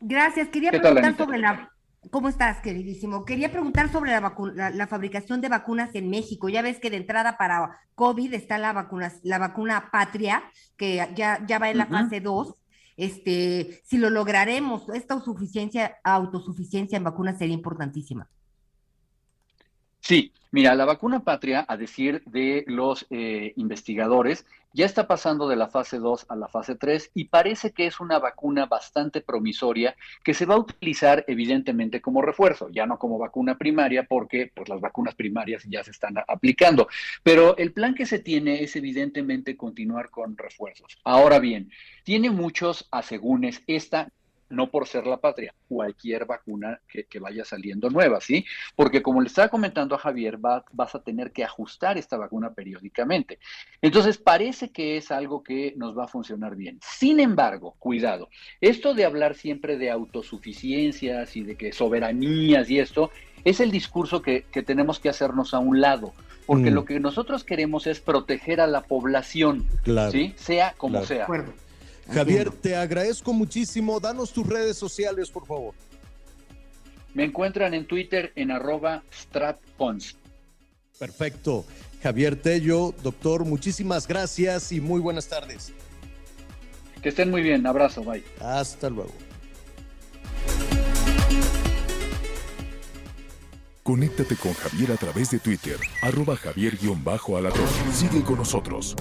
Gracias. 0.01 0.49
Quería 0.49 0.71
preguntar 0.71 1.17
sobre 1.17 1.39
la 1.39 1.73
¿Cómo 2.11 2.29
estás, 2.29 2.61
queridísimo? 2.61 3.25
Quería 3.25 3.51
preguntar 3.51 3.91
sobre 3.91 4.11
la, 4.11 4.71
la, 4.71 4.87
fabricación 4.87 5.41
de 5.41 5.49
vacunas 5.49 5.95
en 5.95 6.11
México. 6.11 6.49
Ya 6.49 6.63
ves 6.63 6.79
que 6.79 6.91
de 6.91 6.99
entrada 6.99 7.37
para 7.39 7.79
COVID 7.95 8.35
está 8.35 8.59
la 8.59 8.73
vacuna, 8.73 9.13
la 9.23 9.39
vacuna 9.39 9.89
Patria, 9.91 10.45
que 10.77 10.97
ya, 11.15 11.45
ya 11.47 11.59
va 11.59 11.71
en 11.71 11.79
la 11.79 11.87
fase 11.87 12.21
2. 12.21 12.55
Este, 12.97 13.81
si 13.85 13.99
lo 13.99 14.11
lograremos, 14.11 14.89
esta 14.91 15.15
autosuficiencia, 15.15 15.97
autosuficiencia 16.05 16.97
en 16.97 17.05
vacunas 17.05 17.39
sería 17.39 17.55
importantísima. 17.55 18.29
Sí, 20.07 20.33
mira, 20.53 20.77
la 20.77 20.85
vacuna 20.85 21.25
patria, 21.25 21.67
a 21.67 21.77
decir 21.77 22.23
de 22.27 22.63
los 22.69 23.09
eh, 23.11 23.53
investigadores, 23.57 24.47
ya 24.73 24.87
está 24.87 25.09
pasando 25.09 25.49
de 25.49 25.57
la 25.57 25.67
fase 25.67 25.99
2 25.99 26.27
a 26.29 26.37
la 26.37 26.47
fase 26.47 26.77
3 26.77 27.11
y 27.13 27.25
parece 27.25 27.73
que 27.73 27.89
es 27.89 27.99
una 27.99 28.21
vacuna 28.21 28.67
bastante 28.67 29.21
promisoria 29.21 29.97
que 30.23 30.33
se 30.33 30.47
va 30.47 30.55
a 30.55 30.59
utilizar 30.59 31.25
evidentemente 31.27 32.01
como 32.01 32.23
refuerzo, 32.23 32.69
ya 32.69 32.87
no 32.87 33.01
como 33.01 33.19
vacuna 33.19 33.59
primaria 33.59 34.05
porque 34.05 34.53
pues, 34.55 34.69
las 34.69 34.81
vacunas 34.81 35.17
primarias 35.17 35.65
ya 35.69 35.83
se 35.83 35.91
están 35.91 36.15
aplicando. 36.29 36.87
Pero 37.25 37.57
el 37.57 37.73
plan 37.73 37.97
que 37.97 38.07
se 38.07 38.21
tiene 38.21 38.63
es 38.63 38.77
evidentemente 38.77 39.57
continuar 39.57 40.11
con 40.11 40.37
refuerzos. 40.37 40.99
Ahora 41.03 41.41
bien, 41.41 41.73
tiene 42.05 42.31
muchos 42.31 42.87
asegúnes 42.93 43.61
esta 43.67 44.13
no 44.49 44.71
por 44.71 44.87
ser 44.87 45.07
la 45.07 45.17
patria, 45.19 45.55
cualquier 45.69 46.25
vacuna 46.25 46.81
que, 46.89 47.07
vaya 47.19 47.45
saliendo 47.45 47.91
nueva, 47.91 48.21
¿sí? 48.21 48.45
Porque 48.75 49.03
como 49.03 49.21
le 49.21 49.27
estaba 49.27 49.49
comentando 49.49 49.95
a 49.95 49.99
Javier, 49.99 50.39
vas 50.39 50.95
a 50.95 51.03
tener 51.03 51.33
que 51.33 51.45
ajustar 51.45 51.99
esta 51.99 52.17
vacuna 52.17 52.53
periódicamente. 52.53 53.39
Entonces, 53.83 54.19
parece 54.19 54.71
que 54.71 54.97
es 54.97 55.11
algo 55.11 55.43
que 55.43 55.75
nos 55.77 55.97
va 55.97 56.05
a 56.05 56.09
funcionar 56.09 56.57
bien. 56.57 56.79
Sin 56.83 57.21
embargo, 57.21 57.75
cuidado, 57.79 58.29
esto 58.61 58.95
de 58.95 59.05
hablar 59.05 59.35
siempre 59.35 59.77
de 59.77 59.91
autosuficiencias 59.91 61.37
y 61.37 61.43
de 61.43 61.57
que 61.57 61.73
soberanías 61.73 62.71
y 62.71 62.79
esto, 62.79 63.11
es 63.45 63.61
el 63.61 63.71
discurso 63.71 64.23
que, 64.23 64.45
tenemos 64.67 64.99
que 64.99 65.09
hacernos 65.09 65.55
a 65.55 65.61
un 65.61 65.81
lado, 65.81 66.13
porque 66.47 66.71
mm. 66.71 66.75
lo 66.75 66.85
que 66.85 67.01
nosotros 67.01 67.45
queremos 67.45 67.87
es 67.87 68.01
proteger 68.01 68.61
a 68.61 68.67
la 68.67 68.83
población, 68.83 69.67
¿sí? 70.11 70.35
Sea 70.37 70.75
como 70.77 71.05
sea. 71.05 71.27
Javier, 72.13 72.51
te 72.51 72.77
agradezco 72.77 73.33
muchísimo. 73.33 73.99
Danos 74.01 74.33
tus 74.33 74.47
redes 74.47 74.77
sociales, 74.77 75.31
por 75.31 75.47
favor. 75.47 75.75
Me 77.15 77.25
encuentran 77.25 77.75
en 77.75 77.87
Twitter 77.87 78.33
en 78.37 78.51
arroba 78.51 79.03
stratpons. 79.13 80.17
Perfecto. 80.99 81.65
Javier 82.03 82.37
Tello, 82.37 82.95
doctor, 83.03 83.45
muchísimas 83.45 84.07
gracias 84.07 84.71
y 84.73 84.81
muy 84.81 85.01
buenas 85.01 85.29
tardes. 85.29 85.73
Que 87.03 87.09
estén 87.09 87.31
muy 87.31 87.43
bien. 87.43 87.67
Abrazo, 87.67 88.05
bye. 88.05 88.23
Hasta 88.41 88.91
luego. 88.91 89.13
Conéctate 93.83 94.35
con 94.35 94.53
Javier 94.53 94.91
a 94.91 94.97
través 94.97 95.31
de 95.31 95.39
Twitter, 95.39 95.77
arroba 96.03 96.37
javier-alatón. 96.37 97.69
Sigue 97.93 98.23
con 98.25 98.39
nosotros. 98.39 98.97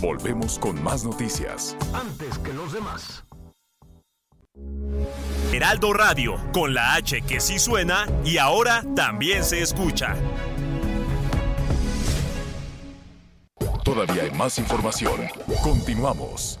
Volvemos 0.00 0.58
con 0.60 0.80
más 0.82 1.04
noticias. 1.04 1.76
Antes 1.92 2.38
que 2.38 2.52
los 2.52 2.72
demás. 2.72 3.24
Heraldo 5.52 5.92
Radio, 5.92 6.36
con 6.52 6.72
la 6.72 6.94
H 6.94 7.22
que 7.22 7.40
sí 7.40 7.58
suena 7.58 8.06
y 8.24 8.38
ahora 8.38 8.84
también 8.94 9.42
se 9.42 9.60
escucha. 9.60 10.14
Todavía 13.82 14.22
hay 14.24 14.30
más 14.32 14.58
información. 14.58 15.28
Continuamos. 15.62 16.60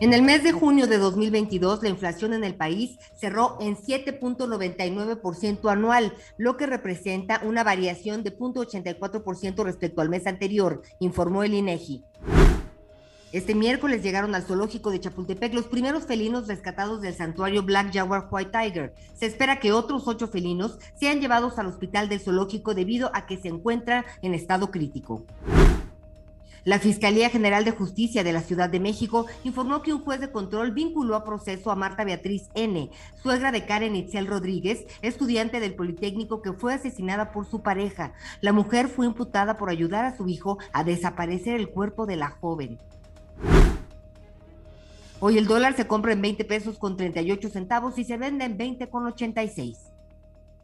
En 0.00 0.12
el 0.12 0.22
mes 0.22 0.42
de 0.42 0.50
junio 0.50 0.88
de 0.88 0.98
2022, 0.98 1.82
la 1.84 1.88
inflación 1.88 2.34
en 2.34 2.42
el 2.42 2.56
país 2.56 2.98
cerró 3.14 3.56
en 3.60 3.76
7.99% 3.76 5.70
anual, 5.70 6.12
lo 6.36 6.56
que 6.56 6.66
representa 6.66 7.40
una 7.44 7.62
variación 7.62 8.24
de 8.24 8.36
0.84% 8.36 9.62
respecto 9.62 10.02
al 10.02 10.08
mes 10.08 10.26
anterior, 10.26 10.82
informó 10.98 11.44
el 11.44 11.54
INEGI. 11.54 12.02
Este 13.30 13.54
miércoles 13.54 14.02
llegaron 14.02 14.34
al 14.34 14.42
zoológico 14.42 14.90
de 14.90 15.00
Chapultepec 15.00 15.54
los 15.54 15.66
primeros 15.66 16.04
felinos 16.06 16.48
rescatados 16.48 17.00
del 17.00 17.14
santuario 17.14 17.62
Black 17.62 17.92
Jaguar 17.92 18.28
White 18.30 18.50
Tiger. 18.52 18.94
Se 19.14 19.26
espera 19.26 19.60
que 19.60 19.72
otros 19.72 20.08
ocho 20.08 20.26
felinos 20.26 20.78
sean 20.94 21.20
llevados 21.20 21.58
al 21.58 21.66
hospital 21.66 22.08
del 22.08 22.20
zoológico 22.20 22.74
debido 22.74 23.10
a 23.14 23.26
que 23.26 23.38
se 23.38 23.48
encuentran 23.48 24.04
en 24.22 24.34
estado 24.34 24.70
crítico. 24.70 25.24
La 26.64 26.78
Fiscalía 26.78 27.28
General 27.28 27.62
de 27.62 27.72
Justicia 27.72 28.24
de 28.24 28.32
la 28.32 28.40
Ciudad 28.40 28.70
de 28.70 28.80
México 28.80 29.26
informó 29.44 29.82
que 29.82 29.92
un 29.92 30.02
juez 30.02 30.18
de 30.18 30.32
control 30.32 30.72
vinculó 30.72 31.14
a 31.14 31.22
proceso 31.22 31.70
a 31.70 31.76
Marta 31.76 32.04
Beatriz 32.04 32.48
N., 32.54 32.90
suegra 33.22 33.52
de 33.52 33.66
Karen 33.66 33.94
Itzel 33.94 34.26
Rodríguez, 34.26 34.86
estudiante 35.02 35.60
del 35.60 35.74
Politécnico 35.74 36.40
que 36.40 36.54
fue 36.54 36.72
asesinada 36.72 37.32
por 37.32 37.44
su 37.44 37.60
pareja. 37.60 38.14
La 38.40 38.54
mujer 38.54 38.88
fue 38.88 39.04
imputada 39.04 39.58
por 39.58 39.68
ayudar 39.68 40.06
a 40.06 40.16
su 40.16 40.26
hijo 40.26 40.56
a 40.72 40.84
desaparecer 40.84 41.54
el 41.54 41.68
cuerpo 41.68 42.06
de 42.06 42.16
la 42.16 42.30
joven. 42.30 42.78
Hoy 45.20 45.36
el 45.36 45.46
dólar 45.46 45.76
se 45.76 45.86
compra 45.86 46.14
en 46.14 46.22
20 46.22 46.46
pesos 46.46 46.78
con 46.78 46.96
38 46.96 47.50
centavos 47.50 47.98
y 47.98 48.04
se 48.04 48.16
vende 48.16 48.46
en 48.46 48.56
20 48.56 48.88
con 48.88 49.04
86. 49.04 49.93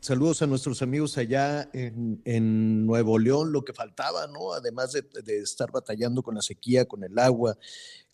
Saludos 0.00 0.40
a 0.40 0.46
nuestros 0.46 0.80
amigos 0.80 1.18
allá 1.18 1.68
en, 1.74 2.86
Nuevo 2.86 3.18
León, 3.18 3.52
lo 3.52 3.62
que 3.62 3.74
faltaba, 3.74 4.26
¿no? 4.28 4.54
Además 4.54 4.92
de, 4.94 5.42
estar 5.42 5.70
batallando 5.70 6.22
con 6.22 6.34
la 6.34 6.40
sequía, 6.40 6.86
con 6.86 7.04
el 7.04 7.18
agua, 7.18 7.58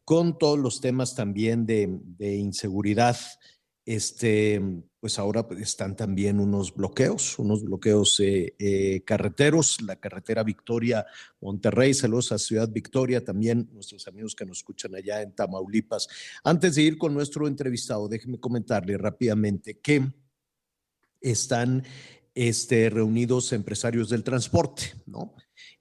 con 0.04 0.36
todos 0.36 0.58
los 0.58 0.80
temas 0.80 1.14
también 1.14 1.64
de, 1.64 2.34
inseguridad, 2.34 3.16
este, 3.84 4.60
pues 4.98 5.16
ahora 5.20 5.46
están 5.60 5.94
también 5.94 6.40
unos 6.40 6.74
bloqueos, 6.74 7.38
unos 7.38 7.62
bloqueos 7.62 8.18
eh, 8.18 8.56
eh, 8.58 9.04
carreteros, 9.04 9.80
la 9.80 9.94
carretera 9.94 10.42
Victoria 10.42 11.06
Monterrey, 11.40 11.94
saludos 11.94 12.32
a 12.32 12.38
Ciudad 12.38 12.68
Victoria, 12.68 13.24
también 13.24 13.70
nuestros 13.72 14.08
amigos 14.08 14.34
que 14.34 14.44
nos 14.44 14.58
escuchan 14.58 14.92
allá 14.96 15.22
en 15.22 15.36
Tamaulipas. 15.36 16.08
Antes 16.42 16.74
de 16.74 16.82
ir 16.82 16.98
con 16.98 17.14
nuestro 17.14 17.46
entrevistado, 17.46 18.08
déjeme 18.08 18.40
comentarle 18.40 18.98
rápidamente 18.98 19.78
que 19.78 20.25
están 21.20 21.84
este, 22.34 22.90
reunidos 22.90 23.52
empresarios 23.52 24.08
del 24.08 24.22
transporte, 24.22 24.94
¿no? 25.06 25.34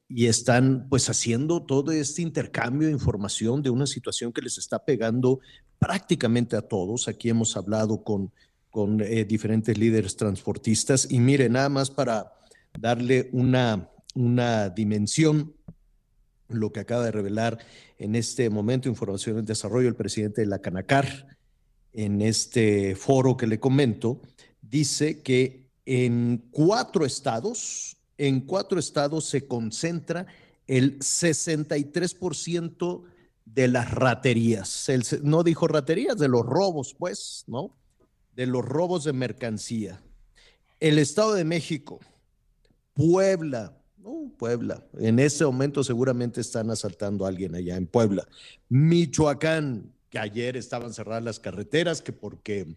Y 0.08 0.28
están 0.28 0.88
pues 0.90 1.10
haciendo 1.10 1.64
todo 1.64 1.92
este 1.92 2.22
intercambio 2.22 2.88
de 2.88 2.94
información 2.94 3.62
de 3.62 3.72
una 3.72 3.88
situación 3.88 4.32
que 4.32 4.42
les 4.42 4.58
está 4.58 4.86
pegando 4.86 5.40
prácticamente 5.80 6.56
a 6.56 6.62
todos. 6.62 7.08
Aquí 7.08 7.30
hemos 7.30 7.58
hablado 7.58 8.04
con, 8.04 8.32
con 8.70 9.02
eh, 9.02 9.26
diferentes 9.26 9.78
líderes 9.78 10.16
transportistas 10.16 11.08
y 11.10 11.20
mire, 11.20 11.50
nada 11.50 11.70
más 11.70 11.90
para 11.90 12.34
darle 12.80 13.30
una, 13.34 13.90
una 14.14 14.70
dimensión, 14.70 15.54
lo 16.50 16.72
que 16.72 16.80
acaba 16.80 17.06
de 17.06 17.12
revelar 17.12 17.58
en 17.98 18.16
este 18.16 18.50
momento 18.50 18.90
Información 18.90 19.40
en 19.40 19.46
Desarrollo 19.46 19.88
el 19.88 19.96
presidente 19.96 20.42
de 20.42 20.48
la 20.48 20.60
Canacar, 20.60 21.38
en 21.94 22.22
este 22.22 22.96
foro 22.96 23.38
que 23.38 23.48
le 23.48 23.60
comento, 23.60 24.22
dice 24.70 25.22
que 25.22 25.70
en 25.86 26.44
cuatro 26.52 27.06
estados, 27.06 27.98
en 28.18 28.42
cuatro 28.42 28.80
estados 28.80 29.26
se 29.26 29.48
concentra 29.48 30.26
el 30.68 31.00
63% 31.00 33.04
de 33.46 33.68
las 33.68 33.92
raterías. 33.92 34.88
no 35.22 35.44
dijo 35.44 35.68
raterías, 35.68 36.18
de 36.18 36.28
los 36.28 36.46
robos, 36.46 36.96
pues, 36.98 37.44
¿no? 37.48 37.76
De 38.36 38.48
los 38.48 38.66
robos 38.66 39.04
de 39.04 39.14
mercancía. 39.14 40.02
El 40.80 41.00
Estado 41.00 41.34
de 41.34 41.46
México, 41.46 42.00
Puebla, 42.94 43.78
Puebla, 44.38 44.86
en 45.00 45.20
este 45.20 45.46
momento 45.46 45.84
seguramente 45.84 46.42
están 46.42 46.70
asaltando 46.70 47.26
a 47.26 47.30
alguien 47.30 47.56
allá 47.56 47.76
en 47.76 47.88
Puebla. 47.88 48.28
Michoacán, 48.70 49.94
que 50.10 50.20
ayer 50.20 50.58
estaban 50.58 50.94
cerradas 50.94 51.24
las 51.24 51.40
carreteras, 51.40 52.02
que 52.02 52.12
porque 52.12 52.76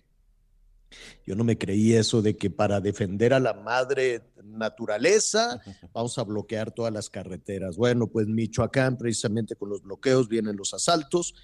yo 1.27 1.35
no 1.35 1.45
me 1.45 1.59
creí 1.59 1.95
eso 1.95 2.23
de 2.23 2.37
que 2.37 2.51
para 2.51 2.81
defender 2.81 3.35
a 3.35 3.41
la 3.41 3.55
madre 3.55 4.23
naturaleza 4.43 5.61
vamos 5.93 6.19
a 6.19 6.25
bloquear 6.25 6.73
todas 6.73 6.93
las 6.93 7.11
carreteras. 7.11 7.77
Bueno, 7.77 8.07
pues 8.07 8.27
Michoacán, 8.27 8.97
precisamente 8.97 9.57
con 9.57 9.69
los 9.69 9.83
bloqueos, 9.83 10.29
vienen 10.29 10.57
los 10.57 10.75
asaltos 10.75 11.35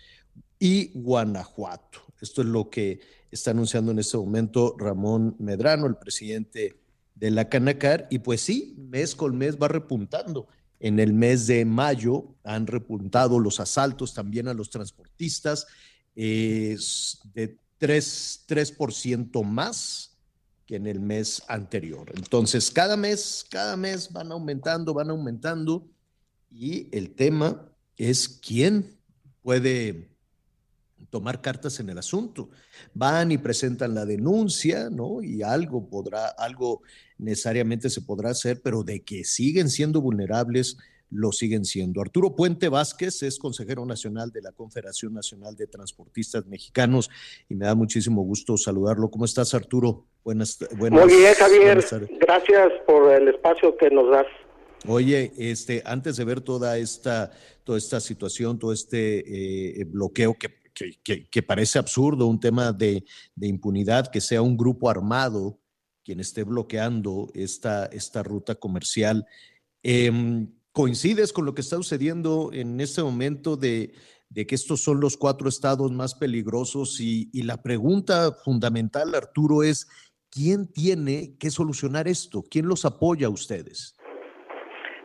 y 0.58 0.90
Guanajuato. 0.94 2.00
Esto 2.20 2.42
es 2.42 2.48
lo 2.48 2.70
que 2.70 3.00
está 3.30 3.50
anunciando 3.50 3.92
en 3.92 3.98
este 3.98 4.16
momento 4.16 4.76
Ramón 4.78 5.36
Medrano, 5.38 5.86
el 5.86 5.96
presidente 5.96 6.80
de 7.14 7.30
la 7.30 7.48
Canacar, 7.48 8.06
y 8.10 8.18
pues 8.20 8.40
sí, 8.40 8.74
mes 8.78 9.14
con 9.14 9.36
mes 9.36 9.56
va 9.60 9.68
repuntando. 9.68 10.48
En 10.80 10.98
el 11.00 11.12
mes 11.12 11.46
de 11.46 11.64
mayo 11.64 12.34
han 12.42 12.66
repuntado 12.66 13.38
los 13.38 13.60
asaltos 13.60 14.14
también 14.14 14.48
a 14.48 14.54
los 14.54 14.70
transportistas 14.70 15.66
de 16.14 17.58
3%, 17.80 18.44
3 18.46 19.44
más 19.44 20.16
que 20.66 20.76
en 20.76 20.86
el 20.86 21.00
mes 21.00 21.42
anterior. 21.48 22.10
Entonces, 22.14 22.70
cada 22.70 22.96
mes, 22.96 23.44
cada 23.50 23.76
mes 23.76 24.12
van 24.12 24.32
aumentando, 24.32 24.94
van 24.94 25.10
aumentando 25.10 25.86
y 26.50 26.88
el 26.96 27.14
tema 27.14 27.68
es 27.96 28.28
quién 28.28 28.96
puede 29.42 30.10
tomar 31.10 31.40
cartas 31.40 31.78
en 31.80 31.90
el 31.90 31.98
asunto. 31.98 32.50
Van 32.92 33.30
y 33.30 33.38
presentan 33.38 33.94
la 33.94 34.04
denuncia, 34.04 34.90
¿no? 34.90 35.22
Y 35.22 35.42
algo 35.42 35.88
podrá, 35.88 36.26
algo 36.26 36.82
necesariamente 37.18 37.90
se 37.90 38.00
podrá 38.00 38.30
hacer, 38.30 38.60
pero 38.62 38.82
de 38.82 39.04
que 39.04 39.24
siguen 39.24 39.70
siendo 39.70 40.00
vulnerables, 40.00 40.76
lo 41.14 41.30
siguen 41.32 41.64
siendo. 41.64 42.00
Arturo 42.00 42.34
Puente 42.34 42.68
Vázquez 42.68 43.22
es 43.22 43.38
consejero 43.38 43.86
nacional 43.86 44.32
de 44.32 44.42
la 44.42 44.52
Confederación 44.52 45.14
Nacional 45.14 45.54
de 45.56 45.68
Transportistas 45.68 46.46
Mexicanos 46.46 47.08
y 47.48 47.54
me 47.54 47.66
da 47.66 47.74
muchísimo 47.74 48.22
gusto 48.22 48.56
saludarlo. 48.56 49.10
¿Cómo 49.10 49.24
estás, 49.24 49.54
Arturo? 49.54 50.06
Buenas, 50.24 50.58
buenas 50.76 51.04
Muy 51.04 51.14
bien, 51.14 51.34
Javier. 51.34 51.84
Gracias 52.20 52.72
por 52.86 53.12
el 53.12 53.28
espacio 53.28 53.76
que 53.76 53.90
nos 53.90 54.10
das. 54.10 54.26
Oye, 54.86 55.32
este, 55.38 55.82
antes 55.86 56.16
de 56.16 56.24
ver 56.24 56.40
toda 56.40 56.76
esta, 56.76 57.30
toda 57.62 57.78
esta 57.78 58.00
situación, 58.00 58.58
todo 58.58 58.72
este 58.72 59.80
eh, 59.80 59.84
bloqueo 59.84 60.34
que, 60.34 60.48
que, 60.74 61.28
que, 61.30 61.42
parece 61.42 61.78
absurdo, 61.78 62.26
un 62.26 62.40
tema 62.40 62.72
de, 62.72 63.04
de 63.36 63.46
impunidad, 63.46 64.08
que 64.08 64.20
sea 64.20 64.42
un 64.42 64.56
grupo 64.56 64.90
armado 64.90 65.60
quien 66.04 66.20
esté 66.20 66.42
bloqueando 66.42 67.30
esta, 67.34 67.86
esta 67.86 68.22
ruta 68.22 68.56
comercial. 68.56 69.26
Eh, 69.82 70.46
¿Coincides 70.74 71.32
con 71.32 71.46
lo 71.46 71.54
que 71.54 71.60
está 71.60 71.76
sucediendo 71.76 72.50
en 72.52 72.80
este 72.80 73.00
momento 73.00 73.56
de, 73.56 73.92
que 74.34 74.54
estos 74.56 74.82
son 74.82 75.00
los 75.00 75.16
cuatro 75.16 75.48
estados 75.48 75.92
más 75.92 76.16
peligrosos? 76.16 76.98
Y, 77.00 77.30
la 77.44 77.62
pregunta 77.62 78.32
fundamental, 78.44 79.14
Arturo, 79.14 79.62
es, 79.62 79.86
¿quién 80.32 80.66
tiene 80.72 81.38
que 81.38 81.50
solucionar 81.50 82.08
esto? 82.08 82.42
¿Quién 82.50 82.66
los 82.66 82.84
apoya 82.84 83.28
a 83.28 83.30
ustedes? 83.30 83.96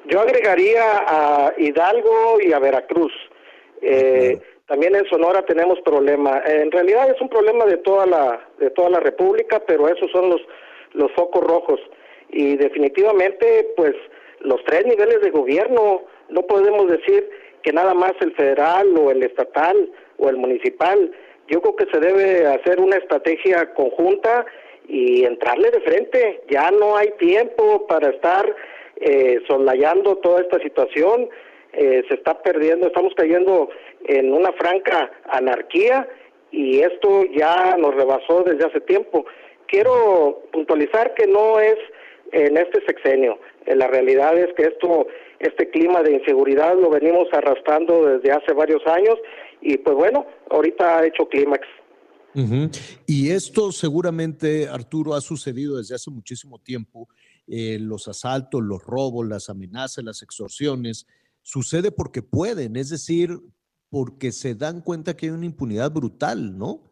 Yo 0.09 0.21
agregaría 0.21 1.03
a 1.05 1.53
Hidalgo 1.55 2.41
y 2.41 2.51
a 2.51 2.57
Veracruz. 2.57 3.13
Eh, 3.83 4.41
también 4.65 4.95
en 4.95 5.05
Sonora 5.05 5.45
tenemos 5.45 5.77
problemas. 5.85 6.49
En 6.49 6.71
realidad 6.71 7.11
es 7.11 7.21
un 7.21 7.29
problema 7.29 7.65
de 7.65 7.77
toda 7.77 8.07
la 8.07 8.49
de 8.59 8.71
toda 8.71 8.89
la 8.89 9.01
República, 9.01 9.61
pero 9.67 9.87
esos 9.87 10.09
son 10.11 10.31
los 10.31 10.41
los 10.93 11.11
focos 11.11 11.43
rojos 11.43 11.79
y 12.31 12.57
definitivamente 12.57 13.67
pues 13.77 13.93
los 14.41 14.63
tres 14.65 14.85
niveles 14.85 15.21
de 15.21 15.31
gobierno. 15.31 16.03
No 16.29 16.41
podemos 16.43 16.87
decir 16.87 17.29
que 17.63 17.73
nada 17.73 17.93
más 17.93 18.13
el 18.21 18.33
federal 18.35 18.95
o 18.97 19.11
el 19.11 19.23
estatal 19.23 19.91
o 20.17 20.29
el 20.29 20.37
municipal. 20.37 21.11
Yo 21.47 21.61
creo 21.61 21.75
que 21.75 21.87
se 21.91 21.99
debe 21.99 22.45
hacer 22.45 22.79
una 22.79 22.97
estrategia 22.97 23.73
conjunta 23.73 24.45
y 24.87 25.23
entrarle 25.23 25.71
de 25.71 25.81
frente. 25.81 26.41
Ya 26.49 26.71
no 26.71 26.95
hay 26.95 27.11
tiempo 27.19 27.85
para 27.87 28.09
estar 28.09 28.55
eh, 28.97 29.39
soslayando 29.47 30.17
toda 30.17 30.41
esta 30.41 30.59
situación. 30.59 31.29
Eh, 31.73 32.03
se 32.07 32.15
está 32.15 32.41
perdiendo, 32.41 32.87
estamos 32.87 33.13
cayendo 33.15 33.69
en 34.07 34.33
una 34.33 34.51
franca 34.53 35.11
anarquía 35.29 36.07
y 36.51 36.79
esto 36.79 37.25
ya 37.25 37.77
nos 37.77 37.93
rebasó 37.95 38.43
desde 38.43 38.65
hace 38.65 38.81
tiempo. 38.81 39.25
Quiero 39.67 40.41
puntualizar 40.51 41.13
que 41.13 41.27
no 41.27 41.59
es 41.59 41.77
en 42.31 42.57
este 42.57 42.83
sexenio. 42.85 43.39
Eh, 43.69 43.75
la 43.75 43.87
realidad 43.87 44.37
es 44.37 44.53
que 44.55 44.63
esto, 44.63 45.07
este 45.39 45.69
clima 45.69 46.01
de 46.01 46.13
inseguridad 46.13 46.75
lo 46.75 46.89
venimos 46.89 47.27
arrastrando 47.31 48.05
desde 48.05 48.31
hace 48.31 48.53
varios 48.53 48.85
años 48.87 49.15
y 49.61 49.77
pues 49.77 49.95
bueno, 49.95 50.25
ahorita 50.49 50.99
ha 50.99 51.05
hecho 51.05 51.27
clímax. 51.27 51.65
Y 53.05 53.31
esto 53.31 53.71
seguramente, 53.71 54.67
Arturo, 54.67 55.13
ha 55.13 55.21
sucedido 55.21 55.77
desde 55.77 55.95
hace 55.95 56.09
muchísimo 56.09 56.59
tiempo. 56.59 57.09
Eh, 57.47 57.77
los 57.79 58.07
asaltos, 58.07 58.61
los 58.61 58.83
robos, 58.83 59.27
las 59.27 59.49
amenazas, 59.49 60.03
las 60.03 60.21
extorsiones, 60.21 61.07
sucede 61.41 61.91
porque 61.91 62.21
pueden, 62.21 62.75
es 62.75 62.89
decir, 62.89 63.31
porque 63.89 64.31
se 64.31 64.53
dan 64.53 64.81
cuenta 64.81 65.17
que 65.17 65.25
hay 65.25 65.31
una 65.31 65.47
impunidad 65.47 65.91
brutal, 65.91 66.57
¿no? 66.57 66.83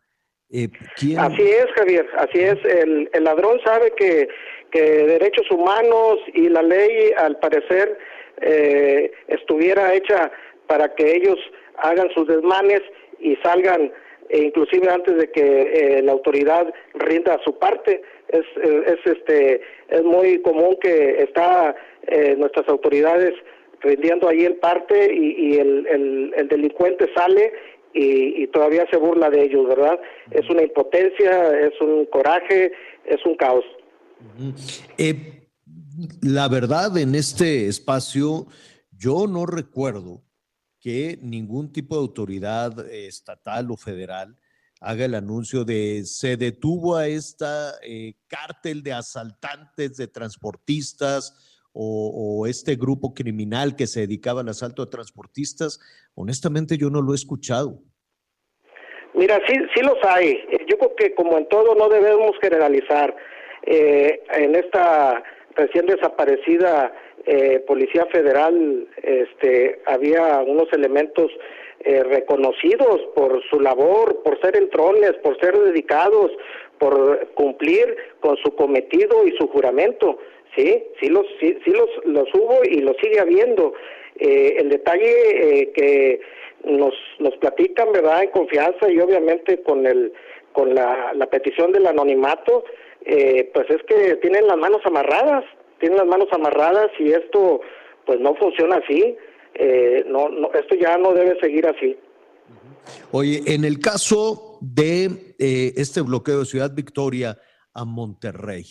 Eh, 0.49 0.69
así 0.95 1.13
es, 1.13 1.65
Javier, 1.75 2.07
así 2.17 2.39
es. 2.39 2.57
El, 2.65 3.09
el 3.13 3.23
ladrón 3.23 3.59
sabe 3.63 3.93
que 3.95 4.27
que 4.71 4.82
derechos 4.82 5.49
humanos 5.51 6.19
y 6.34 6.49
la 6.49 6.62
ley 6.62 7.12
al 7.17 7.38
parecer 7.39 7.97
eh, 8.41 9.12
estuviera 9.27 9.93
hecha 9.93 10.32
para 10.67 10.93
que 10.95 11.15
ellos 11.15 11.38
hagan 11.77 12.10
sus 12.13 12.27
desmanes 12.27 12.82
y 13.19 13.36
salgan 13.38 13.91
e 14.30 14.39
inclusive 14.39 14.89
antes 14.89 15.17
de 15.17 15.32
que 15.32 15.41
eh, 15.41 16.01
la 16.01 16.12
autoridad 16.12 16.73
rinda 16.95 17.39
su 17.45 17.58
parte 17.58 18.01
es, 18.27 18.45
es 18.62 18.99
este 19.06 19.62
es 19.88 20.03
muy 20.03 20.41
común 20.41 20.77
que 20.82 21.23
está 21.23 21.75
eh, 22.08 22.36
nuestras 22.38 22.67
autoridades 22.67 23.34
rindiendo 23.82 24.27
ahí 24.27 24.43
el 24.43 24.56
parte 24.56 25.13
y, 25.13 25.53
y 25.53 25.60
el, 25.60 25.88
el, 25.88 26.34
el, 26.36 26.47
delincuente 26.47 27.10
sale 27.15 27.53
y, 27.93 28.43
y, 28.43 28.47
todavía 28.47 28.86
se 28.91 28.97
burla 28.97 29.30
de 29.30 29.43
ellos, 29.43 29.67
¿verdad? 29.67 29.99
Es 30.32 30.49
una 30.49 30.63
impotencia, 30.63 31.60
es 31.60 31.80
un 31.80 32.06
coraje, 32.08 32.71
es 33.06 33.25
un 33.25 33.36
caos. 33.36 33.63
Eh, 34.97 35.49
la 36.21 36.47
verdad, 36.47 36.97
en 36.97 37.15
este 37.15 37.67
espacio, 37.67 38.47
yo 38.91 39.27
no 39.27 39.45
recuerdo 39.45 40.23
que 40.80 41.19
ningún 41.21 41.71
tipo 41.71 41.95
de 41.95 42.01
autoridad 42.01 42.88
eh, 42.88 43.08
estatal 43.08 43.71
o 43.71 43.77
federal 43.77 44.38
haga 44.80 45.06
el 45.06 45.15
anuncio 45.15 45.65
de 45.65 46.03
se 46.06 46.38
detuvo 46.38 46.95
a 46.95 47.08
esta 47.08 47.73
eh, 47.82 48.13
cártel 48.27 48.84
de 48.84 48.93
asaltantes, 48.93 49.97
de 49.97 50.08
transportistas 50.08 51.63
o, 51.73 52.39
o, 52.41 52.47
este 52.47 52.75
grupo 52.75 53.13
criminal 53.13 53.75
que 53.75 53.88
se 53.88 54.01
dedicaba 54.01 54.41
al 54.41 54.49
asalto 54.49 54.82
a 54.82 54.89
transportistas. 54.89 55.80
Honestamente, 56.15 56.77
yo 56.77 56.89
no 56.89 57.01
lo 57.01 57.13
he 57.13 57.15
escuchado. 57.15 57.82
Mira, 59.13 59.39
sí, 59.47 59.56
sí 59.75 59.82
los 59.82 59.97
hay. 60.03 60.39
Yo 60.69 60.77
creo 60.77 60.95
que 60.95 61.15
como 61.15 61.38
en 61.38 61.47
todo 61.49 61.73
no 61.75 61.89
debemos 61.89 62.32
generalizar 62.39 63.15
eh, 63.67 64.23
en 64.34 64.56
esta 64.56 65.23
recién 65.56 65.86
desaparecida 65.88 66.93
eh, 67.25 67.60
Policía 67.67 68.06
Federal 68.06 68.88
este, 69.03 69.82
había 69.86 70.39
unos 70.39 70.71
elementos 70.71 71.30
eh, 71.82 72.03
reconocidos 72.03 73.01
por 73.15 73.43
su 73.49 73.60
labor, 73.60 74.23
por 74.23 74.39
ser 74.41 74.56
entrones, 74.56 75.13
por 75.23 75.39
ser 75.39 75.58
dedicados, 75.60 76.32
por 76.80 77.27
cumplir 77.34 77.95
con 78.21 78.38
su 78.38 78.56
cometido 78.56 79.27
y 79.27 79.32
su 79.38 79.47
juramento. 79.49 80.17
Sí, 80.56 80.84
sí 80.99 81.10
los, 81.10 81.25
sí, 81.39 81.58
los, 81.65 81.89
los 82.06 82.34
hubo 82.34 82.62
y 82.63 82.80
los 82.80 82.95
sigue 83.01 83.19
habiendo. 83.19 83.73
Eh, 84.19 84.56
el 84.58 84.69
detalle 84.69 85.62
eh, 85.62 85.71
que 85.73 86.21
nos, 86.63 86.93
nos 87.19 87.36
platican, 87.38 87.91
¿verdad?, 87.91 88.23
en 88.23 88.30
confianza 88.32 88.89
y 88.89 88.99
obviamente 88.99 89.62
con, 89.62 89.86
el, 89.86 90.13
con 90.53 90.73
la, 90.73 91.12
la 91.13 91.27
petición 91.27 91.71
del 91.71 91.86
anonimato, 91.86 92.63
eh, 93.07 93.49
pues 93.53 93.69
es 93.69 93.81
que 93.87 94.15
tienen 94.17 94.47
las 94.47 94.57
manos 94.57 94.81
amarradas, 94.85 95.45
tienen 95.79 95.97
las 95.97 96.07
manos 96.07 96.27
amarradas 96.31 96.89
y 96.99 97.11
esto 97.11 97.61
pues 98.05 98.19
no 98.19 98.35
funciona 98.35 98.77
así, 98.77 99.15
eh, 99.53 100.03
no, 100.07 100.27
no, 100.27 100.51
esto 100.53 100.75
ya 100.75 100.97
no 100.97 101.13
debe 101.13 101.39
seguir 101.39 101.65
así. 101.67 101.97
Oye, 103.11 103.41
en 103.47 103.63
el 103.63 103.79
caso 103.79 104.57
de 104.61 105.05
eh, 105.39 105.73
este 105.77 106.01
bloqueo 106.01 106.39
de 106.39 106.45
Ciudad 106.45 106.71
Victoria 106.73 107.37
a 107.73 107.85
Monterrey, 107.85 108.65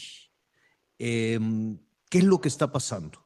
em, 0.98 1.78
¿qué 2.10 2.18
es 2.18 2.24
lo 2.24 2.38
que 2.38 2.48
está 2.48 2.70
pasando? 2.70 3.18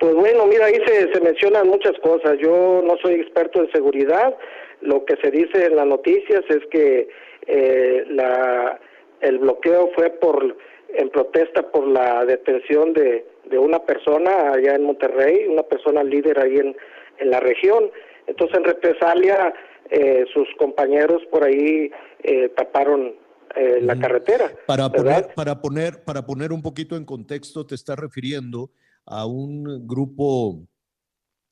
Pues 0.00 0.14
bueno, 0.14 0.46
mira, 0.46 0.66
ahí 0.66 0.78
se, 0.86 1.12
se 1.12 1.20
mencionan 1.20 1.68
muchas 1.68 1.92
cosas. 2.02 2.38
Yo 2.40 2.82
no 2.84 2.96
soy 3.02 3.14
experto 3.14 3.60
en 3.60 3.70
seguridad. 3.72 4.36
Lo 4.80 5.04
que 5.04 5.16
se 5.22 5.30
dice 5.30 5.66
en 5.66 5.76
las 5.76 5.86
noticias 5.86 6.42
es 6.48 6.62
que 6.70 7.08
eh, 7.46 8.04
la, 8.08 8.80
el 9.20 9.38
bloqueo 9.38 9.90
fue 9.94 10.10
por 10.10 10.56
en 10.94 11.08
protesta 11.10 11.70
por 11.70 11.86
la 11.86 12.24
detención 12.24 12.92
de, 12.92 13.26
de 13.44 13.58
una 13.58 13.80
persona 13.84 14.52
allá 14.52 14.74
en 14.74 14.84
Monterrey, 14.84 15.46
una 15.46 15.62
persona 15.62 16.02
líder 16.02 16.38
ahí 16.40 16.56
en, 16.56 16.76
en 17.18 17.30
la 17.30 17.40
región. 17.40 17.90
Entonces, 18.26 18.56
en 18.56 18.64
represalia, 18.64 19.54
eh, 19.90 20.24
sus 20.32 20.48
compañeros 20.58 21.22
por 21.30 21.44
ahí 21.44 21.90
eh, 22.22 22.48
taparon 22.50 23.14
eh, 23.56 23.80
la 23.82 23.98
carretera. 23.98 24.52
Para 24.66 24.90
poner, 24.90 25.28
para, 25.34 25.60
poner, 25.60 26.04
para 26.04 26.24
poner 26.24 26.52
un 26.52 26.62
poquito 26.62 26.96
en 26.96 27.04
contexto, 27.04 27.66
te 27.66 27.74
estás 27.74 27.98
refiriendo 27.98 28.70
a 29.06 29.26
un 29.26 29.86
grupo 29.86 30.60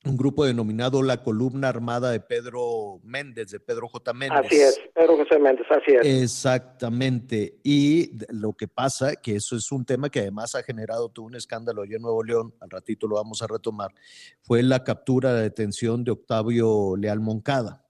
un 0.05 0.16
grupo 0.16 0.44
denominado 0.44 1.03
la 1.03 1.22
Columna 1.22 1.68
Armada 1.68 2.11
de 2.11 2.20
Pedro 2.20 3.01
Méndez, 3.03 3.51
de 3.51 3.61
Pedro 3.61 3.88
J. 3.88 4.12
Méndez. 4.12 4.46
Así 4.46 4.57
es, 4.57 4.80
Pedro 4.94 5.16
José 5.16 5.38
Méndez, 5.38 5.66
así 5.70 5.92
es. 5.92 6.22
Exactamente. 6.22 7.59
Y 7.64 8.12
lo 8.32 8.53
que 8.53 8.68
pasa, 8.68 9.16
que 9.16 9.36
eso 9.36 9.57
es 9.57 9.70
un 9.72 9.84
tema 9.84 10.09
que 10.09 10.20
además 10.20 10.55
ha 10.55 10.62
generado 10.62 11.09
todo 11.09 11.26
un 11.26 11.34
escándalo 11.34 11.82
allá 11.82 11.96
en 11.96 12.03
Nuevo 12.03 12.22
León, 12.22 12.55
al 12.61 12.70
ratito 12.70 13.09
lo 13.09 13.16
vamos 13.16 13.42
a 13.42 13.49
retomar, 13.49 13.92
fue 14.40 14.62
la 14.62 14.84
captura, 14.84 15.32
la 15.32 15.40
detención 15.40 16.05
de 16.05 16.12
Octavio 16.12 16.96
Leal 16.96 17.20
Moncada. 17.20 17.84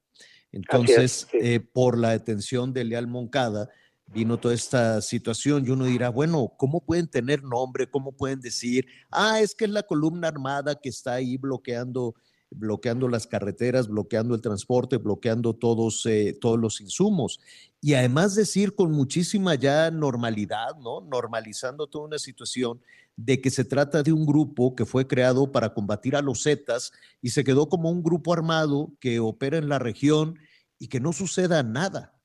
Entonces, 0.51 1.29
eh, 1.35 1.61
por 1.61 1.99
la 1.99 2.11
detención 2.11 2.73
de 2.73 2.85
Leal 2.85 3.07
Moncada, 3.07 3.69
vino 4.13 4.39
toda 4.39 4.55
esta 4.55 5.01
situación 5.03 5.65
y 5.67 5.71
uno 5.71 5.85
dirá, 5.85 6.09
bueno, 6.09 6.53
¿cómo 6.57 6.81
pueden 6.81 7.09
tener 7.09 7.43
nombre? 7.43 7.91
¿Cómo 7.91 8.13
pueden 8.13 8.41
decir, 8.41 8.87
ah, 9.11 9.41
es 9.41 9.55
que 9.55 9.67
es 9.67 9.71
la 9.71 9.83
columna 9.83 10.29
armada 10.29 10.75
que 10.75 10.89
está 10.89 11.15
ahí 11.15 11.37
bloqueando, 11.37 12.15
bloqueando 12.51 13.09
las 13.09 13.27
carreteras, 13.27 13.89
bloqueando 13.89 14.35
el 14.35 14.41
transporte, 14.41 14.97
bloqueando 14.97 15.55
todos, 15.55 16.07
eh, 16.07 16.37
todos 16.41 16.59
los 16.59 16.81
insumos? 16.81 17.39
Y 17.81 17.95
además 17.95 18.35
decir 18.35 18.75
con 18.75 18.93
muchísima 18.93 19.55
ya 19.55 19.91
normalidad, 19.91 20.77
¿no? 20.79 21.01
Normalizando 21.03 21.87
toda 21.87 22.07
una 22.07 22.19
situación 22.19 22.81
de 23.17 23.41
que 23.41 23.51
se 23.51 23.65
trata 23.65 24.03
de 24.03 24.13
un 24.13 24.25
grupo 24.25 24.75
que 24.75 24.87
fue 24.87 25.07
creado 25.07 25.51
para 25.51 25.75
combatir 25.75 26.17
a 26.17 26.23
los 26.23 26.45
Zetas 26.45 26.93
y 27.21 27.31
se 27.31 27.45
quedó 27.45 27.69
como 27.69 27.91
un 27.91 28.03
grupo 28.03 28.33
armado 28.33 28.93
que 29.01 29.19
opera 29.19 29.59
en 29.59 29.69
la 29.69 29.79
región 29.79 30.39
y 30.79 30.87
que 30.87 31.01
no 31.01 31.13
suceda 31.13 31.63
nada. 31.63 32.18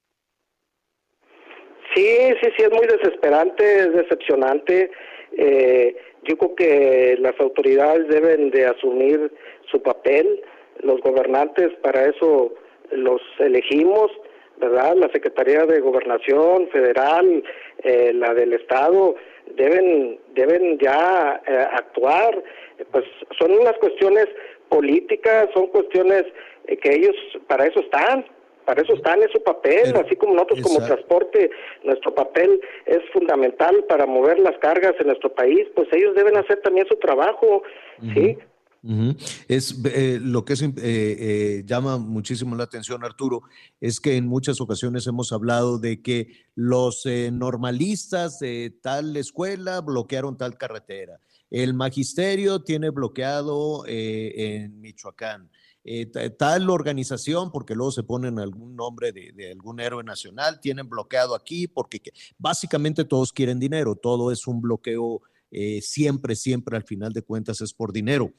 Sí, 1.96 2.08
sí, 2.42 2.50
sí, 2.58 2.64
es 2.64 2.72
muy 2.72 2.88
desesperante, 2.88 3.80
es 3.80 3.94
decepcionante. 3.94 4.90
Eh, 5.38 5.96
yo 6.24 6.38
creo 6.38 6.56
que 6.56 7.18
las 7.20 7.40
autoridades 7.40 8.08
deben 8.08 8.50
de 8.52 8.66
asumir 8.66 9.32
su 9.70 9.82
papel, 9.82 10.42
los 10.80 11.02
gobernantes 11.02 11.72
para 11.82 12.06
eso 12.06 12.54
los 12.92 13.22
elegimos, 13.40 14.12
¿verdad? 14.58 14.96
La 14.96 15.10
Secretaría 15.12 15.66
de 15.66 15.82
Gobernación 15.82 16.68
Federal, 16.70 17.44
eh, 17.84 18.12
la 18.14 18.34
del 18.34 18.54
Estado, 18.54 19.16
deben, 19.56 20.20
deben 20.34 20.80
ya 20.80 21.42
eh, 21.46 21.68
actuar. 21.74 22.42
Pues 22.92 23.06
son 23.40 23.52
unas 23.52 23.74
cuestiones 23.74 24.28
políticas, 24.70 25.50
son 25.54 25.68
cuestiones 25.68 26.24
que 26.66 26.94
ellos 26.96 27.16
para 27.48 27.66
eso 27.66 27.82
están, 27.82 28.26
para 28.66 28.82
eso 28.82 28.94
están, 28.94 29.22
en 29.22 29.30
su 29.30 29.42
papel, 29.44 29.96
así 29.96 30.16
como 30.16 30.34
nosotros 30.34 30.62
como 30.62 30.86
transporte, 30.86 31.50
nuestro 31.84 32.14
papel 32.14 32.60
es 32.86 33.00
fundamental 33.12 33.84
para 33.88 34.06
mover 34.06 34.40
las 34.40 34.58
cargas 34.60 34.94
en 35.00 35.08
nuestro 35.08 35.34
país, 35.34 35.68
pues 35.76 35.88
ellos 35.92 36.16
deben 36.16 36.38
hacer 36.38 36.62
también 36.62 36.88
su 36.88 36.96
trabajo, 36.96 37.64
¿sí? 38.14 38.38
Es 39.48 39.80
eh, 39.86 40.20
lo 40.22 40.44
que 40.44 40.54
es, 40.54 40.62
eh, 40.62 40.74
eh, 40.78 41.64
llama 41.66 41.98
muchísimo 41.98 42.54
la 42.56 42.66
atención, 42.66 43.04
Arturo, 43.06 43.44
es 43.80 44.02
que 44.02 44.18
en 44.18 44.28
muchas 44.28 44.60
ocasiones 44.60 45.08
hemos 45.08 45.32
hablado 45.32 45.80
de 45.80 46.02
que 46.02 46.28
los 46.54 47.06
normalistas 47.32 48.40
de 48.40 48.76
tal 48.82 49.16
escuela 49.16 49.80
bloquearon 49.80 50.38
tal 50.38 50.58
carretera. 50.58 51.20
El 51.50 51.74
magisterio 51.74 52.64
tiene 52.64 52.90
bloqueado 52.90 53.86
en 53.88 54.82
Michoacán. 54.82 55.50
Eh, 55.86 56.06
tal 56.38 56.70
organización, 56.70 57.52
porque 57.52 57.76
luego 57.76 57.92
se 57.92 58.04
ponen 58.04 58.40
algún 58.40 58.74
nombre 58.76 59.12
de, 59.12 59.52
algún 59.52 59.82
héroe 59.82 60.02
nacional, 60.04 60.62
tienen 60.62 60.88
bloqueado 60.88 61.36
aquí, 61.36 61.68
porque 61.68 62.02
básicamente 62.38 63.04
todos 63.04 63.34
quieren 63.34 63.60
dinero, 63.60 63.96
todo 63.96 64.32
es 64.32 64.48
un 64.48 64.62
bloqueo 64.62 65.22
eh, 65.52 65.82
siempre, 65.82 66.38
siempre 66.38 66.78
al 66.78 66.84
final 66.84 67.12
de 67.12 67.22
cuentas 67.22 67.60
es 67.60 67.74
por 67.74 67.92
dinero. 67.92 68.34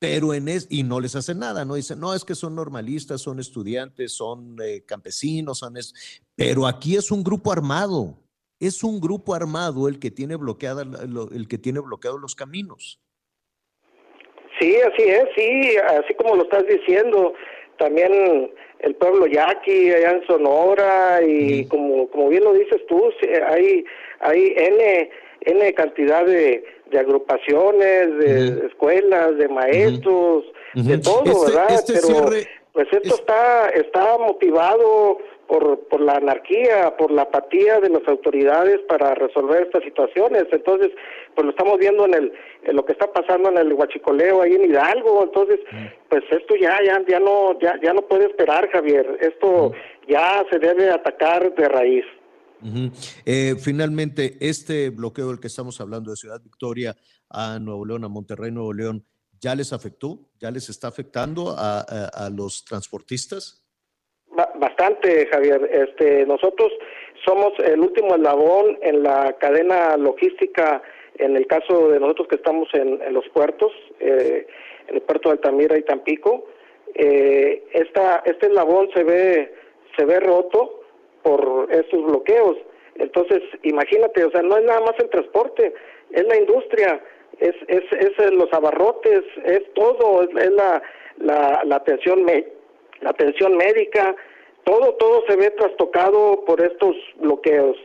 Pero 0.00 0.34
en 0.34 0.48
es, 0.48 0.66
y 0.68 0.82
no 0.82 0.98
les 0.98 1.14
hacen 1.14 1.38
nada, 1.38 1.64
¿no? 1.64 1.74
Dicen, 1.74 2.00
no, 2.00 2.12
es 2.12 2.24
que 2.24 2.34
son 2.34 2.56
normalistas, 2.56 3.20
son 3.20 3.38
estudiantes, 3.38 4.12
son 4.12 4.56
eh, 4.60 4.82
campesinos, 4.84 5.58
son 5.58 5.76
es, 5.76 5.94
pero 6.34 6.66
aquí 6.66 6.96
es 6.96 7.12
un 7.12 7.22
grupo 7.22 7.52
armado, 7.52 8.18
es 8.58 8.82
un 8.82 8.98
grupo 8.98 9.34
armado 9.34 9.86
el 9.86 10.00
que 10.00 10.10
tiene 10.10 10.34
bloqueada, 10.36 10.82
el 10.82 11.46
que 11.46 11.58
tiene 11.58 11.78
bloqueados 11.80 12.20
los 12.20 12.34
caminos. 12.34 12.98
Sí, 14.60 14.76
así 14.76 15.02
es, 15.08 15.24
sí, 15.34 15.76
así 15.78 16.14
como 16.14 16.36
lo 16.36 16.42
estás 16.42 16.66
diciendo, 16.66 17.32
también 17.78 18.52
el 18.80 18.94
pueblo 18.96 19.26
yaqui 19.26 19.90
allá 19.90 20.12
en 20.12 20.26
Sonora 20.26 21.20
y 21.22 21.66
como, 21.66 22.08
como 22.10 22.28
bien 22.28 22.44
lo 22.44 22.52
dices 22.52 22.84
tú, 22.86 23.10
hay, 23.48 23.84
hay 24.20 24.54
N, 24.56 25.10
N 25.40 25.74
cantidad 25.74 26.26
de, 26.26 26.62
de 26.90 26.98
agrupaciones, 26.98 28.18
de 28.18 28.66
escuelas, 28.66 29.38
de 29.38 29.48
maestros, 29.48 30.44
de 30.74 30.98
todo, 30.98 31.24
este, 31.24 31.46
¿verdad? 31.46 31.74
Este 31.74 31.92
Pero 32.06 32.30
pues 32.72 32.86
esto 32.92 33.14
está, 33.14 33.68
está 33.70 34.18
motivado 34.18 35.18
por, 35.50 35.88
por 35.88 36.00
la 36.00 36.12
anarquía, 36.12 36.96
por 36.96 37.10
la 37.10 37.22
apatía 37.22 37.80
de 37.80 37.88
las 37.88 38.06
autoridades 38.06 38.78
para 38.88 39.16
resolver 39.16 39.64
estas 39.64 39.82
situaciones. 39.82 40.44
Entonces, 40.52 40.90
pues 41.34 41.44
lo 41.44 41.50
estamos 41.50 41.76
viendo 41.76 42.06
en, 42.06 42.14
el, 42.14 42.32
en 42.62 42.76
lo 42.76 42.84
que 42.84 42.92
está 42.92 43.12
pasando 43.12 43.48
en 43.50 43.58
el 43.58 43.72
huachicoleo 43.72 44.42
ahí 44.42 44.54
en 44.54 44.70
Hidalgo. 44.70 45.24
Entonces, 45.24 45.58
pues 46.08 46.22
esto 46.30 46.54
ya, 46.54 46.78
ya, 46.86 47.02
ya 47.08 47.18
no, 47.18 47.58
ya, 47.58 47.74
ya 47.82 47.92
no 47.92 48.02
puede 48.02 48.26
esperar, 48.26 48.70
Javier. 48.70 49.18
Esto 49.20 49.72
ya 50.08 50.44
se 50.52 50.60
debe 50.60 50.88
atacar 50.88 51.52
de 51.52 51.68
raíz. 51.68 52.04
Eh, 53.24 53.56
finalmente, 53.58 54.36
este 54.38 54.90
bloqueo 54.90 55.30
del 55.30 55.40
que 55.40 55.48
estamos 55.48 55.80
hablando 55.80 56.12
de 56.12 56.16
Ciudad 56.16 56.40
Victoria 56.40 56.94
a 57.28 57.58
Nuevo 57.58 57.84
León, 57.84 58.04
a 58.04 58.08
Monterrey, 58.08 58.52
Nuevo 58.52 58.72
León, 58.72 59.04
¿ya 59.40 59.56
les 59.56 59.72
afectó? 59.72 60.30
¿Ya 60.38 60.52
les 60.52 60.68
está 60.68 60.86
afectando 60.86 61.56
a, 61.58 61.80
a 61.80 62.30
los 62.30 62.64
transportistas? 62.64 63.59
Bastante, 64.30 65.26
Javier. 65.26 65.68
Este, 65.72 66.24
nosotros 66.24 66.72
somos 67.24 67.52
el 67.58 67.80
último 67.80 68.14
eslabón 68.14 68.78
en 68.82 69.02
la 69.02 69.36
cadena 69.38 69.96
logística. 69.96 70.82
En 71.18 71.36
el 71.36 71.46
caso 71.46 71.90
de 71.90 72.00
nosotros 72.00 72.28
que 72.28 72.36
estamos 72.36 72.68
en, 72.72 73.12
los 73.12 73.28
puertos, 73.30 73.72
eh, 73.98 74.46
en 74.88 74.94
el 74.94 75.02
puerto 75.02 75.28
de 75.28 75.34
Altamira 75.34 75.76
y 75.76 75.82
Tampico, 75.82 76.46
eh, 76.94 77.64
esta, 77.72 78.22
este 78.24 78.46
eslabón 78.46 78.88
se 78.94 79.04
ve 79.04 79.52
se 79.96 80.04
ve 80.04 80.20
roto 80.20 80.80
por 81.22 81.68
estos 81.70 82.04
bloqueos. 82.04 82.56
Entonces, 82.96 83.42
imagínate, 83.62 84.24
o 84.24 84.30
sea, 84.30 84.42
no 84.42 84.56
es 84.56 84.64
nada 84.64 84.80
más 84.80 84.94
el 84.98 85.10
transporte, 85.10 85.74
es 86.10 86.24
la 86.24 86.36
industria, 86.36 87.00
es, 87.38 87.54
es, 87.68 87.82
es 87.92 88.32
los 88.32 88.52
abarrotes, 88.52 89.22
es 89.44 89.62
todo, 89.74 90.22
es, 90.22 90.50
la, 90.52 90.82
la, 91.18 91.62
la 91.64 91.76
atención 91.76 92.24
la 93.00 93.10
atención 93.10 93.56
médica, 93.56 94.14
todo, 94.64 94.94
todo 94.98 95.22
se 95.26 95.36
ve 95.36 95.50
trastocado 95.50 96.44
por 96.46 96.60
estos 96.60 96.94
bloqueos. 97.20 97.76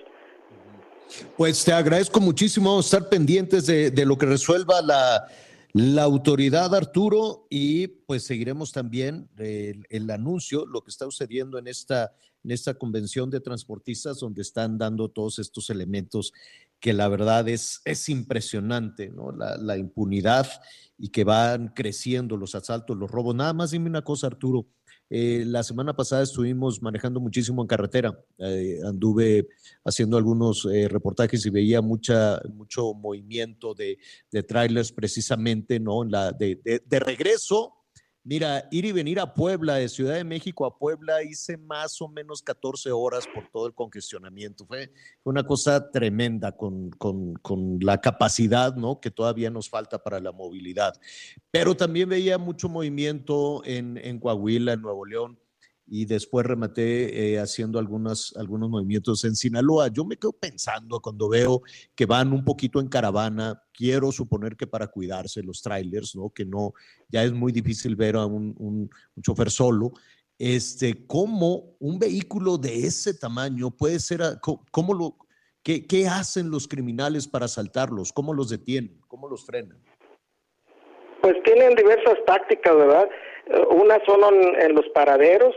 Pues 1.38 1.64
te 1.64 1.72
agradezco 1.72 2.20
muchísimo, 2.20 2.80
estar 2.80 3.10
pendientes 3.10 3.66
de, 3.66 4.06
lo 4.06 4.18
que 4.18 4.26
resuelva 4.26 4.82
la, 4.82 5.28
la, 5.74 6.04
autoridad, 6.04 6.74
Arturo, 6.74 7.46
y 7.50 7.88
pues 7.88 8.26
seguiremos 8.26 8.72
también 8.72 9.30
el, 9.38 10.10
anuncio, 10.10 10.66
lo 10.66 10.82
que 10.82 10.90
está 10.90 11.06
sucediendo 11.06 11.60
en 11.60 11.68
esta, 11.68 12.14
en 12.44 12.52
esta 12.52 12.74
convención 12.74 13.30
de 13.30 13.40
transportistas, 13.40 14.20
donde 14.20 14.42
están 14.42 14.78
dando 14.78 15.10
todos 15.10 15.40
estos 15.40 15.70
elementos 15.70 16.34
que 16.80 16.94
la 16.94 17.08
verdad 17.08 17.48
es, 17.48 17.82
es 17.86 18.10
impresionante, 18.10 19.10
¿no? 19.10 19.32
La 19.32 19.78
impunidad 19.78 20.48
y 20.98 21.10
que 21.10 21.24
van 21.24 21.70
creciendo 21.70 22.38
los 22.38 22.56
asaltos, 22.56 22.98
los 22.98 23.10
robos. 23.10 23.36
Nada 23.36 23.54
más 23.54 23.72
dime 23.72 23.90
una 23.90 24.04
cosa, 24.04 24.28
Arturo. 24.28 24.66
Eh, 25.10 25.44
la 25.46 25.64
semana 25.64 25.96
pasada 25.96 26.24
estuvimos 26.24 26.82
manejando 26.82 27.20
muchísimo 27.20 27.62
en 27.62 27.68
carretera. 27.68 28.20
Eh, 28.38 28.80
anduve 28.84 29.48
haciendo 29.84 30.18
algunos 30.18 30.66
eh, 30.66 30.88
reportajes 30.88 31.46
y 31.46 31.50
veía 31.50 31.82
mucha, 31.82 32.42
mucho 32.54 32.94
movimiento 32.94 33.74
de, 33.74 33.98
de 34.32 34.44
trailers 34.44 34.92
precisamente, 34.92 35.80
¿no? 35.80 36.04
la, 36.04 36.32
de, 36.32 36.60
de 36.84 37.00
regreso 37.00 37.75
Mira, 38.28 38.68
ir 38.72 38.86
y 38.86 38.92
venir 38.92 39.20
a 39.20 39.36
Puebla, 39.36 39.76
de 39.76 39.88
Ciudad 39.88 40.16
de 40.16 40.24
México 40.24 40.66
a 40.66 40.76
Puebla, 40.76 41.22
hice 41.22 41.58
más 41.58 42.02
o 42.02 42.08
menos 42.08 42.42
14 42.42 42.92
horas 42.92 43.28
por 43.32 43.48
todo 43.50 43.68
el 43.68 43.76
congestionamiento. 43.76 44.66
Fue, 44.66 44.92
una 45.24 45.44
cosa 45.44 45.92
tremenda 45.92 46.52
con, 46.52 46.90
con, 46.90 47.36
con, 47.36 47.78
la 47.82 48.02
capacidad 48.02 48.76
¿no? 48.76 49.00
que 49.00 49.12
todavía 49.12 49.52
nos 49.52 49.70
falta 49.70 50.02
para 50.02 50.20
la 50.20 50.32
movilidad. 50.32 51.00
Pero 51.52 51.78
también 51.78 52.10
veía 52.10 52.40
mucho 52.40 52.68
movimiento 52.68 53.62
en, 53.64 53.96
en 53.98 54.20
Coahuila, 54.20 54.74
en 54.74 54.82
Nuevo 54.82 55.06
León 55.06 55.38
y 55.88 56.06
después 56.06 56.46
rematé 56.46 57.34
eh, 57.34 57.40
haciendo 57.40 57.78
algunos, 57.78 58.36
algunos 58.38 58.70
movimientos 58.70 59.24
en 59.24 59.36
Sinaloa. 59.36 59.90
Yo 59.90 60.04
me 60.04 60.18
quedo 60.18 60.34
pensando 60.34 61.00
cuando 61.00 61.30
veo 61.30 61.62
que 61.94 62.06
van 62.06 62.34
un 62.34 62.44
poquito 62.44 62.80
en 62.80 62.88
caravana, 62.88 63.62
quiero 63.72 64.12
suponer 64.12 64.56
que 64.56 64.66
para 64.66 64.88
cuidarse 64.88 65.44
los 65.44 65.62
trailers, 65.62 66.16
¿no? 66.16 66.32
Que 66.32 66.46
no, 66.46 66.74
ya 67.10 67.24
es 67.24 67.34
muy 67.34 67.52
difícil 67.52 67.96
ver 67.96 68.16
a 68.16 68.26
un, 68.26 68.56
un, 68.58 68.90
chofer 69.22 69.52
solo. 69.52 69.92
Este, 70.40 71.06
¿Cómo 71.06 71.76
un 71.80 72.00
vehículo 72.00 72.58
de 72.58 72.88
ese 72.88 73.14
tamaño 73.14 73.70
puede 73.72 74.00
ser, 74.00 74.22
cómo, 74.72 74.94
lo, 74.94 75.16
qué, 75.64 75.86
qué 75.86 76.08
hacen 76.08 76.50
los 76.50 76.68
criminales 76.68 77.28
para 77.28 77.46
asaltarlos? 77.46 78.12
¿Cómo 78.12 78.34
los 78.34 78.50
detienen? 78.50 79.00
¿Cómo 79.08 79.30
los 79.30 79.46
frenan? 79.46 79.78
Pues 81.22 81.42
tienen 81.44 81.76
diversas 81.76 82.18
tácticas, 82.26 82.76
¿verdad? 82.76 83.10
Eh, 83.48 83.60
Una 83.72 84.04
son 84.06 84.22
en 84.60 84.76
los 84.76 84.88
paraderos, 84.90 85.56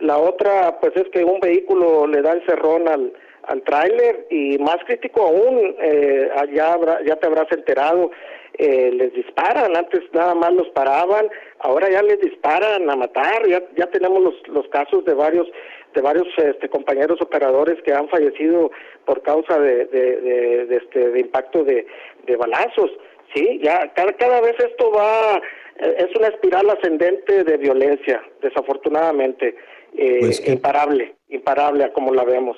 la 0.00 0.18
otra 0.18 0.78
pues 0.80 0.92
es 0.96 1.08
que 1.10 1.24
un 1.24 1.40
vehículo 1.40 2.06
le 2.06 2.20
da 2.22 2.32
el 2.32 2.44
cerrón 2.46 2.88
al, 2.88 3.12
al 3.44 3.62
tráiler 3.62 4.26
y 4.30 4.58
más 4.58 4.78
crítico 4.86 5.22
aún, 5.22 5.76
eh, 5.80 6.28
ya, 6.52 6.72
habrá- 6.74 7.00
ya 7.04 7.16
te 7.16 7.26
habrás 7.26 7.50
enterado, 7.52 8.10
eh, 8.56 8.90
les 8.92 9.12
disparan, 9.14 9.76
antes 9.76 10.00
nada 10.12 10.34
más 10.34 10.52
los 10.52 10.68
paraban, 10.70 11.28
ahora 11.58 11.90
ya 11.90 12.02
les 12.02 12.20
disparan 12.20 12.88
a 12.88 12.96
matar, 12.96 13.46
ya, 13.48 13.60
ya 13.76 13.86
tenemos 13.86 14.22
los, 14.22 14.48
los 14.48 14.68
casos 14.68 15.04
de 15.04 15.14
varios 15.14 15.46
de 15.94 16.00
varios 16.00 16.26
este, 16.38 16.68
compañeros 16.68 17.20
operadores 17.20 17.80
que 17.82 17.92
han 17.92 18.08
fallecido 18.08 18.72
por 19.04 19.22
causa 19.22 19.60
de, 19.60 19.84
de, 19.86 20.16
de- 20.20 20.66
de 20.66 20.76
este, 20.76 21.08
de 21.10 21.20
impacto 21.20 21.62
de, 21.62 21.86
de 22.26 22.36
balazos, 22.36 22.90
sí, 23.32 23.60
ya 23.62 23.92
cada, 23.94 24.12
cada 24.14 24.40
vez 24.40 24.56
esto 24.58 24.90
va, 24.90 25.36
eh, 25.78 25.96
es 25.98 26.16
una 26.16 26.28
espiral 26.28 26.68
ascendente 26.70 27.44
de 27.44 27.56
violencia, 27.58 28.20
desafortunadamente, 28.42 29.54
eh, 29.96 30.18
Pues 30.20 30.46
imparable, 30.46 31.16
imparable 31.28 31.84
a 31.84 31.92
como 31.92 32.12
la 32.12 32.24
vemos. 32.24 32.56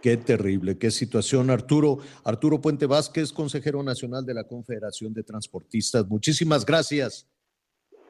Qué 0.00 0.16
terrible, 0.16 0.78
qué 0.78 0.90
situación, 0.90 1.50
Arturo. 1.50 1.98
Arturo 2.24 2.60
Puente 2.60 2.86
Vázquez, 2.86 3.32
consejero 3.32 3.82
nacional 3.82 4.24
de 4.24 4.32
la 4.32 4.44
Confederación 4.44 5.12
de 5.12 5.22
Transportistas. 5.22 6.06
Muchísimas 6.08 6.64
gracias. 6.64 7.28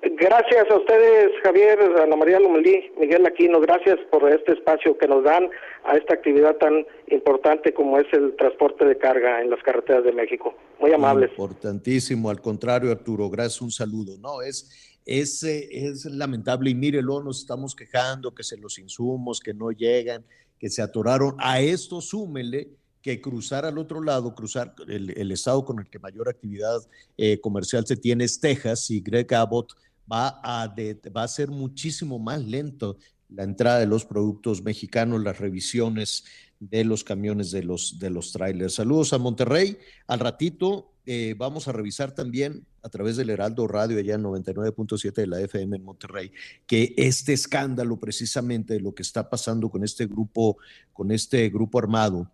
Gracias 0.02 0.70
a 0.70 0.76
ustedes, 0.76 1.30
Javier, 1.42 1.78
Ana 2.02 2.16
María 2.16 2.40
Lomelí, 2.40 2.90
Miguel 2.98 3.26
Aquino, 3.26 3.60
gracias 3.60 3.98
por 4.10 4.30
este 4.30 4.52
espacio 4.52 4.96
que 4.96 5.06
nos 5.06 5.24
dan 5.24 5.50
a 5.84 5.96
esta 5.96 6.14
actividad 6.14 6.56
tan 6.56 6.86
importante 7.08 7.74
como 7.74 7.98
es 7.98 8.06
el 8.12 8.34
transporte 8.36 8.86
de 8.86 8.96
carga 8.96 9.42
en 9.42 9.50
las 9.50 9.62
carreteras 9.62 10.04
de 10.04 10.12
México. 10.12 10.54
Muy 10.78 10.92
amables. 10.92 11.30
Importantísimo, 11.30 12.30
al 12.30 12.40
contrario, 12.40 12.90
Arturo, 12.90 13.28
gracias, 13.28 13.60
un 13.60 13.70
saludo. 13.70 14.16
No, 14.18 14.40
es, 14.40 14.89
es, 15.10 15.42
es 15.42 16.04
lamentable 16.04 16.70
y 16.70 16.74
mírelo, 16.76 17.20
nos 17.20 17.40
estamos 17.40 17.74
quejando 17.74 18.32
que 18.32 18.44
se 18.44 18.56
los 18.56 18.78
insumos, 18.78 19.40
que 19.40 19.52
no 19.52 19.72
llegan, 19.72 20.24
que 20.56 20.70
se 20.70 20.82
atoraron. 20.82 21.34
A 21.38 21.60
esto 21.60 22.00
súmele 22.00 22.70
que 23.02 23.20
cruzar 23.20 23.64
al 23.64 23.78
otro 23.78 24.00
lado, 24.02 24.36
cruzar 24.36 24.72
el, 24.86 25.32
estado 25.32 25.64
con 25.64 25.80
el 25.80 25.90
que 25.90 25.98
mayor 25.98 26.28
actividad 26.28 26.80
eh, 27.16 27.40
comercial 27.40 27.84
se 27.86 27.96
tiene 27.96 28.22
es 28.22 28.38
Texas 28.38 28.88
y 28.90 29.00
Greg 29.00 29.34
Abbott 29.34 29.72
va 30.10 30.40
a, 30.44 30.72
va 31.16 31.22
a 31.24 31.28
ser 31.28 31.48
muchísimo 31.48 32.20
más 32.20 32.44
lento 32.44 32.96
la 33.28 33.42
entrada 33.42 33.80
de 33.80 33.86
los 33.86 34.04
productos 34.04 34.62
mexicanos, 34.62 35.22
las 35.22 35.40
revisiones 35.40 36.24
de 36.60 36.84
los 36.84 37.02
camiones 37.02 37.50
de 37.50 37.64
los, 37.64 37.98
de 37.98 38.10
los 38.10 38.30
trailers. 38.30 38.74
Saludos 38.74 39.12
a 39.12 39.18
Monterrey. 39.18 39.76
Al 40.06 40.20
ratito 40.20 40.92
eh, 41.04 41.34
vamos 41.36 41.66
a 41.66 41.72
revisar 41.72 42.12
también 42.12 42.64
a 42.82 42.88
través 42.88 43.16
del 43.16 43.30
Heraldo 43.30 43.66
Radio, 43.66 43.98
allá 43.98 44.14
en 44.14 44.22
99.7 44.22 45.12
de 45.22 45.26
la 45.26 45.40
FM 45.40 45.76
en 45.76 45.84
Monterrey, 45.84 46.32
que 46.66 46.94
este 46.96 47.32
escándalo 47.32 47.98
precisamente 47.98 48.74
de 48.74 48.80
lo 48.80 48.94
que 48.94 49.02
está 49.02 49.28
pasando 49.28 49.68
con 49.68 49.84
este 49.84 50.06
grupo, 50.06 50.56
con 50.92 51.10
este 51.12 51.48
grupo 51.50 51.78
armado, 51.78 52.30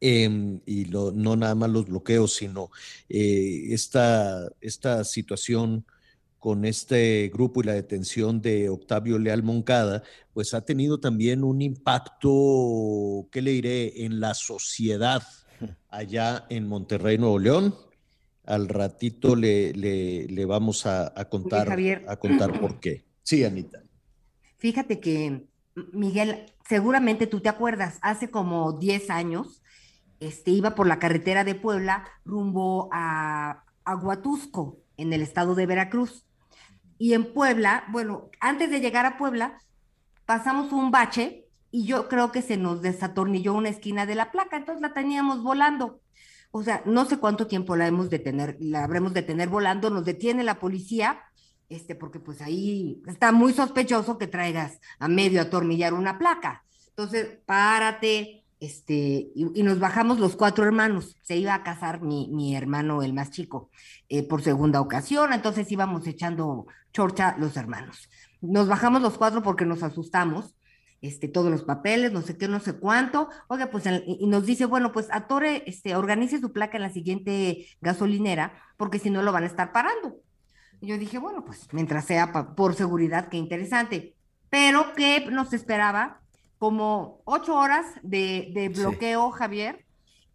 em, 0.00 0.60
y 0.66 0.84
lo- 0.86 1.12
no 1.12 1.36
nada 1.36 1.54
más 1.54 1.70
los 1.70 1.86
bloqueos, 1.86 2.34
sino 2.34 2.70
eh, 3.08 3.68
esta, 3.72 4.48
esta 4.60 5.04
situación 5.04 5.84
con 6.38 6.66
este 6.66 7.30
grupo 7.32 7.62
y 7.62 7.64
la 7.66 7.72
detención 7.72 8.42
de 8.42 8.68
Octavio 8.68 9.18
Leal 9.18 9.42
Moncada, 9.42 10.02
pues 10.34 10.52
ha 10.52 10.60
tenido 10.62 11.00
también 11.00 11.42
un 11.42 11.62
impacto, 11.62 13.26
¿qué 13.32 13.40
le 13.40 13.52
diré?, 13.52 14.04
en 14.04 14.20
la 14.20 14.34
sociedad 14.34 15.22
allá 15.88 16.44
en 16.50 16.66
Monterrey, 16.68 17.16
Nuevo 17.16 17.38
León. 17.38 17.74
Al 18.46 18.68
ratito 18.68 19.36
le, 19.36 19.72
le- 19.72 20.26
le 20.28 20.44
vamos 20.44 20.86
a, 20.86 21.12
a 21.18 21.28
contar, 21.28 21.68
Javier. 21.68 22.04
a 22.08 22.16
contar 22.16 22.58
por 22.60 22.78
qué. 22.80 23.04
Sí, 23.22 23.42
Anita. 23.44 23.82
Fíjate 24.58 25.00
que, 25.00 25.26
M- 25.26 25.46
Miguel, 25.92 26.46
seguramente 26.68 27.26
tú 27.26 27.40
te 27.40 27.48
acuerdas, 27.48 27.98
hace 28.02 28.30
como 28.30 28.72
10 28.78 29.10
años, 29.10 29.62
este, 30.20 30.50
iba 30.50 30.74
por 30.74 30.86
la 30.86 30.98
carretera 30.98 31.44
de 31.44 31.54
Puebla 31.54 32.04
rumbo 32.24 32.88
a, 32.92 33.64
a 33.84 33.96
Huatusco, 33.96 34.78
en 34.96 35.12
el 35.12 35.22
estado 35.22 35.54
de 35.54 35.66
Veracruz. 35.66 36.24
Y 36.98 37.14
en 37.14 37.32
Puebla, 37.32 37.84
bueno, 37.90 38.30
antes 38.40 38.70
de 38.70 38.80
llegar 38.80 39.06
a 39.06 39.16
Puebla, 39.18 39.58
pasamos 40.26 40.72
un 40.72 40.90
bache 40.90 41.46
y 41.70 41.86
yo 41.86 42.08
creo 42.08 42.30
que 42.30 42.40
se 42.42 42.56
nos 42.56 42.82
desatornilló 42.82 43.54
una 43.54 43.68
esquina 43.70 44.06
de 44.06 44.14
la 44.14 44.30
placa, 44.30 44.56
entonces 44.56 44.80
la 44.80 44.92
teníamos 44.94 45.42
volando. 45.42 46.00
O 46.56 46.62
sea, 46.62 46.84
no 46.86 47.04
sé 47.04 47.18
cuánto 47.18 47.48
tiempo 47.48 47.74
la 47.74 47.88
hemos 47.88 48.10
de 48.10 48.20
tener, 48.20 48.56
la 48.60 48.84
habremos 48.84 49.12
de 49.12 49.22
tener 49.22 49.48
volando, 49.48 49.90
nos 49.90 50.04
detiene 50.04 50.44
la 50.44 50.60
policía, 50.60 51.18
este, 51.68 51.96
porque 51.96 52.20
pues 52.20 52.40
ahí 52.40 53.02
está 53.08 53.32
muy 53.32 53.52
sospechoso 53.52 54.18
que 54.18 54.28
traigas 54.28 54.78
a 55.00 55.08
medio 55.08 55.42
atornillar 55.42 55.94
una 55.94 56.16
placa. 56.16 56.62
Entonces, 56.90 57.40
párate, 57.44 58.44
este, 58.60 59.32
y, 59.34 59.64
nos 59.64 59.80
bajamos 59.80 60.20
los 60.20 60.36
cuatro 60.36 60.64
hermanos. 60.64 61.16
Se 61.22 61.36
iba 61.36 61.54
a 61.54 61.64
casar 61.64 62.02
mi, 62.02 62.28
mi 62.28 62.54
hermano, 62.54 63.02
el 63.02 63.14
más 63.14 63.32
chico, 63.32 63.68
eh, 64.08 64.22
por 64.22 64.40
segunda 64.40 64.80
ocasión, 64.80 65.32
entonces 65.32 65.72
íbamos 65.72 66.06
echando 66.06 66.68
chorcha 66.92 67.34
los 67.36 67.56
hermanos. 67.56 68.08
Nos 68.40 68.68
bajamos 68.68 69.02
los 69.02 69.18
cuatro 69.18 69.42
porque 69.42 69.66
nos 69.66 69.82
asustamos 69.82 70.54
este, 71.06 71.28
todos 71.28 71.50
los 71.50 71.62
papeles, 71.64 72.12
no 72.12 72.22
sé 72.22 72.36
qué, 72.38 72.48
no 72.48 72.60
sé 72.60 72.74
cuánto. 72.74 73.28
Oiga, 73.48 73.70
pues, 73.70 73.84
y 74.06 74.26
nos 74.26 74.46
dice, 74.46 74.64
bueno, 74.66 74.92
pues 74.92 75.08
atore, 75.10 75.62
este, 75.66 75.96
organice 75.96 76.40
su 76.40 76.52
placa 76.52 76.76
en 76.76 76.82
la 76.82 76.90
siguiente 76.90 77.66
gasolinera, 77.80 78.52
porque 78.76 78.98
si 78.98 79.10
no 79.10 79.22
lo 79.22 79.32
van 79.32 79.44
a 79.44 79.48
estar 79.48 79.72
parando. 79.72 80.16
Y 80.80 80.88
yo 80.88 80.98
dije, 80.98 81.18
bueno, 81.18 81.44
pues 81.44 81.68
mientras 81.72 82.04
sea 82.06 82.32
pa- 82.32 82.54
por 82.54 82.74
seguridad, 82.74 83.28
qué 83.28 83.36
interesante. 83.36 84.14
Pero 84.50 84.92
que 84.94 85.26
nos 85.30 85.52
esperaba 85.52 86.20
como 86.58 87.20
ocho 87.24 87.56
horas 87.56 87.86
de, 88.02 88.50
de 88.54 88.68
bloqueo, 88.68 89.30
Javier, 89.30 89.84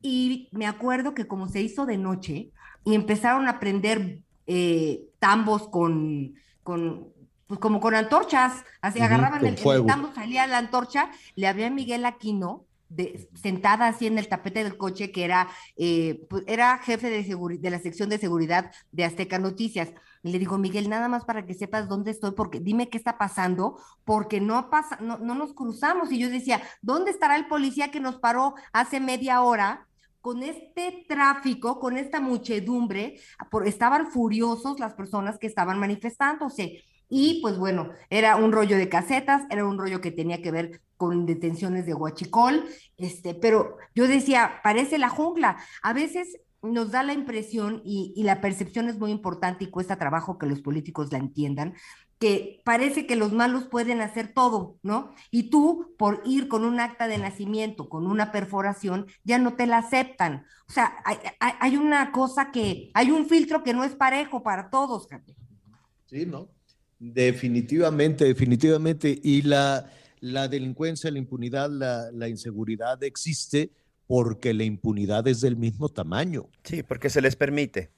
y 0.01 0.49
me 0.51 0.67
acuerdo 0.67 1.13
que 1.13 1.27
como 1.27 1.47
se 1.47 1.61
hizo 1.61 1.85
de 1.85 1.97
noche 1.97 2.51
y 2.85 2.95
empezaron 2.95 3.47
a 3.47 3.59
prender 3.59 4.19
eh, 4.47 5.01
tambos 5.19 5.67
con, 5.67 6.33
con, 6.63 7.09
pues 7.49 7.59
como 7.59 7.79
con 7.79 7.95
antorchas, 7.95 8.63
así 8.79 9.01
agarraban 9.01 9.43
el, 9.43 9.57
fuego. 9.57 9.87
salía 10.13 10.45
la 10.45 10.59
antorcha, 10.59 11.09
le 11.33 11.47
había 11.47 11.65
a 11.65 11.71
Miguel 11.71 12.05
Aquino 12.05 12.67
de, 12.89 13.27
sentada 13.33 13.87
así 13.87 14.05
en 14.05 14.19
el 14.19 14.27
tapete 14.27 14.63
del 14.63 14.77
coche, 14.77 15.11
que 15.11 15.25
era, 15.25 15.47
eh, 15.75 16.27
pues, 16.29 16.43
era 16.45 16.77
jefe 16.77 17.09
de, 17.09 17.57
de 17.57 17.69
la 17.71 17.79
sección 17.79 18.07
de 18.07 18.19
seguridad 18.19 18.71
de 18.91 19.03
Azteca 19.03 19.39
Noticias. 19.39 19.89
Y 20.21 20.31
le 20.31 20.37
digo, 20.37 20.59
Miguel, 20.59 20.89
nada 20.89 21.07
más 21.07 21.25
para 21.25 21.47
que 21.47 21.55
sepas 21.55 21.89
dónde 21.89 22.11
estoy, 22.11 22.33
porque 22.33 22.59
dime 22.59 22.87
qué 22.87 22.99
está 22.99 23.17
pasando, 23.17 23.79
porque 24.05 24.39
no 24.39 24.69
pasa, 24.69 24.99
no, 25.01 25.17
no 25.17 25.33
nos 25.33 25.53
cruzamos. 25.53 26.11
Y 26.11 26.19
yo 26.19 26.29
decía, 26.29 26.61
¿dónde 26.83 27.09
estará 27.09 27.35
el 27.35 27.47
policía 27.47 27.89
que 27.89 27.99
nos 27.99 28.19
paró 28.19 28.53
hace 28.73 28.99
media 28.99 29.41
hora? 29.41 29.87
Con 30.21 30.43
este 30.43 31.03
tráfico, 31.07 31.79
con 31.79 31.97
esta 31.97 32.19
muchedumbre, 32.19 33.19
por, 33.49 33.67
estaban 33.67 34.11
furiosos 34.11 34.79
las 34.79 34.93
personas 34.93 35.39
que 35.39 35.47
estaban 35.47 35.79
manifestándose. 35.79 36.83
Y 37.09 37.41
pues 37.41 37.57
bueno, 37.57 37.89
era 38.09 38.35
un 38.35 38.51
rollo 38.51 38.77
de 38.77 38.87
casetas, 38.87 39.43
era 39.49 39.65
un 39.65 39.79
rollo 39.79 39.99
que 39.99 40.11
tenía 40.11 40.41
que 40.41 40.51
ver 40.51 40.81
con 40.95 41.25
detenciones 41.25 41.85
de 41.85 41.93
huachicol, 41.95 42.65
este, 42.97 43.33
pero 43.33 43.77
yo 43.95 44.07
decía, 44.07 44.59
parece 44.63 44.97
la 44.99 45.09
jungla. 45.09 45.57
A 45.81 45.93
veces 45.93 46.37
nos 46.61 46.91
da 46.91 47.03
la 47.03 47.13
impresión, 47.13 47.81
y, 47.85 48.21
la 48.23 48.41
percepción 48.41 48.89
es 48.89 48.99
muy 48.99 49.11
importante 49.11 49.63
y 49.63 49.69
cuesta 49.69 49.97
trabajo 49.97 50.37
que 50.37 50.45
los 50.45 50.61
políticos 50.61 51.11
la 51.11 51.17
entiendan, 51.17 51.73
que 52.19 52.61
parece 52.65 53.07
que 53.07 53.15
los 53.15 53.31
malos 53.31 53.63
pueden 53.69 54.01
hacer 54.01 54.33
todo, 54.33 54.77
¿no? 54.83 55.13
Y 55.31 55.49
tú, 55.49 55.95
por 55.97 56.21
ir 56.25 56.49
con 56.49 56.65
un 56.65 56.81
acta 56.81 57.07
de 57.07 57.17
nacimiento, 57.17 57.87
con 57.87 58.05
una 58.07 58.31
perforación, 58.33 59.07
ya 59.23 59.39
no 59.39 59.55
te 59.55 59.67
la 59.67 59.77
aceptan. 59.77 60.45
O 60.67 60.71
sea, 60.73 60.97
hay, 61.05 61.17
hay- 61.39 61.53
hay 61.61 61.77
una 61.77 62.11
cosa 62.11 62.51
que, 62.51 62.91
hay 62.93 63.09
un 63.11 63.25
filtro 63.27 63.63
que 63.63 63.73
no 63.73 63.85
es 63.85 63.95
parejo 63.95 64.43
para 64.43 64.69
todos, 64.69 65.07
Javier. 65.07 65.37
Sí, 66.07 66.25
¿no? 66.25 66.49
Definitivamente, 66.99 68.25
definitivamente. 68.25 69.19
Y 69.23 69.41
la, 69.43 69.89
la 70.19 70.47
delincuencia, 70.47 71.09
la 71.09 71.19
impunidad, 71.19 71.69
la, 71.69 72.11
la 72.11 72.27
inseguridad 72.27 73.01
existe 73.03 73.71
porque 74.05 74.53
la 74.53 74.63
impunidad 74.63 75.27
es 75.27 75.39
del 75.39 75.55
mismo 75.55 75.87
tamaño. 75.89 76.49
Sí, 76.63 76.83
porque 76.83 77.09
se 77.09 77.21
les 77.21 77.35
permite. 77.35 77.89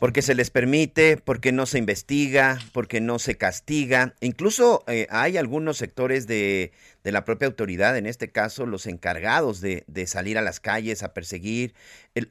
Porque 0.00 0.22
se 0.22 0.34
les 0.34 0.50
permite, 0.50 1.16
porque 1.16 1.50
no 1.50 1.66
se 1.66 1.78
investiga, 1.78 2.58
porque 2.72 3.00
no 3.00 3.18
se 3.18 3.36
castiga. 3.36 4.14
Incluso 4.20 4.84
eh, 4.86 5.08
hay 5.10 5.36
algunos 5.36 5.76
sectores 5.76 6.26
de, 6.26 6.72
de 7.08 7.12
la 7.12 7.24
propia 7.24 7.48
autoridad, 7.48 7.96
en 7.96 8.04
este 8.04 8.30
caso 8.30 8.66
los 8.66 8.86
encargados 8.86 9.62
de, 9.62 9.82
de 9.86 10.06
salir 10.06 10.36
a 10.36 10.42
las 10.42 10.60
calles 10.60 11.02
a 11.02 11.14
perseguir. 11.14 11.72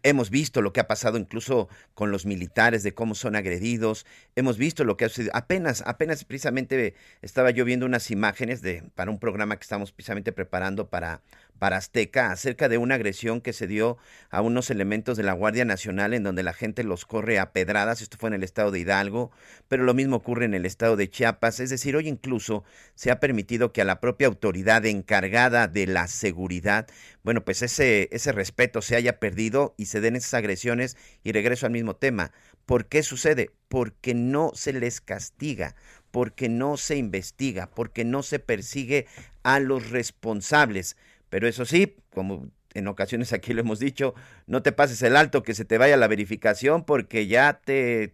hemos 0.04 0.30
visto 0.30 0.62
lo 0.62 0.72
que 0.72 0.80
ha 0.80 0.88
pasado 0.88 1.18
incluso 1.18 1.68
con 1.96 2.12
los 2.12 2.28
militares, 2.28 2.84
de 2.84 2.94
cómo 2.94 3.16
son 3.16 3.36
agredidos. 3.36 4.06
Hemos 4.36 4.60
visto 4.60 4.84
lo 4.84 4.96
que 4.96 5.06
ha 5.06 5.10
sucedido. 5.10 5.32
Apenas, 5.36 5.82
apenas 5.88 6.26
precisamente 6.26 6.94
estaba 7.24 7.50
yo 7.50 7.66
viendo 7.66 7.88
unas 7.88 8.12
imágenes 8.12 8.62
de, 8.62 8.84
para 8.94 9.10
un 9.10 9.18
programa 9.18 9.58
que 9.58 9.64
estamos 9.64 9.92
precisamente 9.92 10.32
preparando 10.32 10.92
para, 10.92 11.22
para 11.58 11.78
Azteca 11.78 12.32
acerca 12.32 12.70
de 12.70 12.78
una 12.78 12.96
agresión 12.96 13.42
que 13.42 13.54
se 13.54 13.66
dio 13.66 13.98
a 14.30 14.42
unos 14.42 14.70
elementos 14.70 15.18
de 15.18 15.24
la 15.24 15.34
Guardia 15.34 15.66
Nacional 15.66 16.14
en 16.14 16.22
donde 16.22 16.44
la 16.44 16.54
gente 16.54 16.84
los 16.84 17.06
corre 17.06 17.40
a 17.40 17.52
pedradas. 17.52 18.02
Esto 18.02 18.18
fue 18.20 18.30
en 18.30 18.36
el 18.36 18.44
estado 18.44 18.70
de 18.70 18.80
Hidalgo, 18.80 19.32
pero 19.68 19.84
lo 19.84 19.96
mismo 19.96 20.18
ocurre 20.18 20.46
en 20.46 20.54
el 20.54 20.68
estado 20.68 20.96
de 20.98 21.10
Chiapas. 21.10 21.60
Es 21.60 21.72
decir, 21.72 21.96
hoy 21.96 22.08
incluso 22.08 22.64
se 22.94 23.10
ha 23.10 23.20
permitido 23.20 23.74
que 23.74 23.82
a 23.82 23.86
la 23.86 24.00
propia 24.00 24.28
autoridad 24.28 24.67
encargada 24.76 25.68
de 25.68 25.88
la 25.88 26.08
seguridad, 26.08 26.88
bueno, 27.24 27.44
pues 27.44 27.62
ese, 27.62 28.08
ese 28.12 28.32
respeto 28.32 28.82
se 28.82 28.96
haya 28.96 29.20
perdido 29.20 29.74
y 29.78 29.88
se 29.88 30.00
den 30.00 30.16
esas 30.16 30.34
agresiones. 30.34 30.96
Y 31.24 31.32
regreso 31.32 31.66
al 31.66 31.74
mismo 31.74 31.96
tema. 31.96 32.32
¿Por 32.66 32.88
qué 32.88 33.04
sucede? 33.04 33.52
Porque 33.68 34.14
no 34.14 34.52
se 34.54 34.74
les 34.74 35.02
castiga, 35.02 35.76
porque 36.12 36.50
no 36.50 36.78
se 36.78 36.96
investiga, 36.96 37.70
porque 37.70 38.06
no 38.06 38.24
se 38.24 38.40
persigue 38.40 39.08
a 39.44 39.60
los 39.60 39.90
responsables. 39.90 40.98
Pero 41.30 41.48
eso 41.48 41.66
sí, 41.66 41.96
como 42.12 42.50
en 42.74 42.88
ocasiones 42.88 43.34
aquí 43.34 43.54
lo 43.54 43.62
hemos 43.62 43.80
dicho, 43.80 44.14
no 44.46 44.62
te 44.64 44.72
pases 44.72 45.02
el 45.02 45.16
alto, 45.16 45.44
que 45.44 45.54
se 45.54 45.66
te 45.66 45.78
vaya 45.78 45.98
la 45.98 46.08
verificación 46.08 46.86
porque 46.86 47.28
ya 47.28 47.60
te 47.64 48.14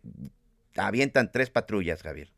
avientan 0.76 1.32
tres 1.32 1.50
patrullas, 1.50 2.02
Javier. 2.02 2.32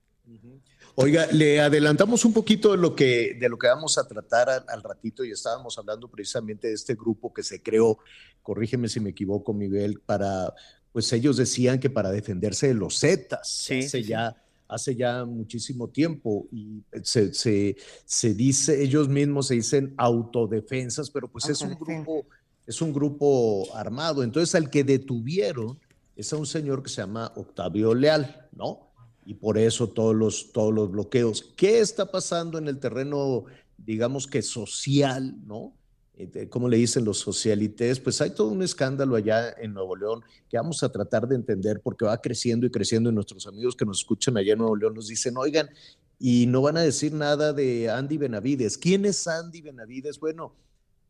Oiga, 0.97 1.27
le 1.31 1.59
adelantamos 1.59 2.23
un 2.23 2.31
poquito 2.31 2.71
de 2.71 2.77
lo 2.77 2.95
que, 2.95 3.37
de 3.39 3.49
lo 3.49 3.57
que 3.57 3.67
vamos 3.67 3.97
a 3.97 4.07
tratar 4.07 4.49
al, 4.49 4.81
ratito 4.81 5.25
y 5.25 5.31
estábamos 5.31 5.77
hablando 5.77 6.09
precisamente 6.09 6.69
de 6.69 6.73
este 6.73 6.95
grupo 6.95 7.33
que 7.33 7.43
se 7.43 7.61
creó, 7.61 7.99
corrígeme 8.41 8.87
si 8.87 9.01
me 9.01 9.09
equivoco, 9.09 9.53
Miguel, 9.53 9.99
para, 10.05 10.53
pues 10.93 11.11
ellos 11.11 11.35
decían 11.35 11.79
que 11.79 11.89
para 11.89 12.11
defenderse 12.11 12.69
de 12.69 12.75
los 12.75 12.99
Zetas, 12.99 13.49
sí, 13.49 13.79
hace 13.79 14.03
ya 14.03 14.41
hace 14.67 14.95
ya 14.95 15.25
muchísimo 15.25 15.89
tiempo 15.89 16.47
y 16.51 16.83
se, 17.03 17.33
se, 17.33 18.33
dice, 18.33 18.81
ellos 18.81 19.07
mismos 19.09 19.47
se 19.47 19.55
dicen 19.55 19.93
autodefensas, 19.97 21.11
pero 21.11 21.27
pues 21.27 21.47
es 21.49 21.61
un 21.61 21.75
grupo, 21.75 22.25
es 22.65 22.81
un 22.81 22.93
grupo 22.93 23.67
armado. 23.75 24.23
Entonces 24.23 24.55
al 24.55 24.69
que 24.69 24.83
detuvieron 24.83 25.79
es 26.15 26.33
a 26.33 26.37
un 26.37 26.47
señor 26.47 26.81
que 26.81 26.89
se 26.89 27.01
llama 27.01 27.31
Octavio 27.35 27.93
Leal, 27.93 28.49
¿no? 28.53 28.91
Y 29.25 29.33
por 29.33 29.57
eso 29.57 29.89
todos 29.89 30.15
los, 30.15 30.51
todos 30.51 30.73
los 30.73 30.91
bloqueos. 30.91 31.53
¿Qué 31.55 31.79
está 31.79 32.11
pasando 32.11 32.57
en 32.57 32.67
el 32.67 32.79
terreno, 32.79 33.45
digamos 33.77 34.27
que 34.27 34.41
social, 34.41 35.35
¿no? 35.45 35.73
Eh, 36.17 36.47
como 36.47 36.69
le 36.69 36.77
dicen 36.77 37.03
los 37.03 37.17
socialites, 37.17 37.99
pues 37.99 38.21
hay 38.21 38.29
todo 38.29 38.47
un 38.47 38.63
escándalo 38.63 39.15
allá 39.15 39.53
en 39.59 39.73
Nuevo 39.73 39.97
León 39.97 40.21
que 40.49 40.55
vamos 40.55 40.81
a 40.81 40.89
tratar 40.89 41.27
de 41.27 41.35
entender 41.35 41.81
porque 41.83 42.05
va 42.05 42.21
creciendo 42.21 42.65
y 42.65 42.71
creciendo 42.71 43.09
y 43.09 43.13
nuestros 43.13 43.45
amigos 43.47 43.75
que 43.75 43.85
nos 43.85 43.99
escuchan 43.99 44.37
allá 44.37 44.53
en 44.53 44.59
Nuevo 44.59 44.77
León 44.77 44.93
nos 44.93 45.07
dicen, 45.07 45.35
oigan, 45.35 45.69
y 46.17 46.45
no 46.45 46.61
van 46.61 46.77
a 46.77 46.81
decir 46.81 47.11
nada 47.11 47.51
de 47.51 47.89
Andy 47.89 48.17
Benavides. 48.17 48.77
¿Quién 48.77 49.05
es 49.05 49.27
Andy 49.27 49.61
Benavides? 49.61 50.17
Bueno, 50.17 50.53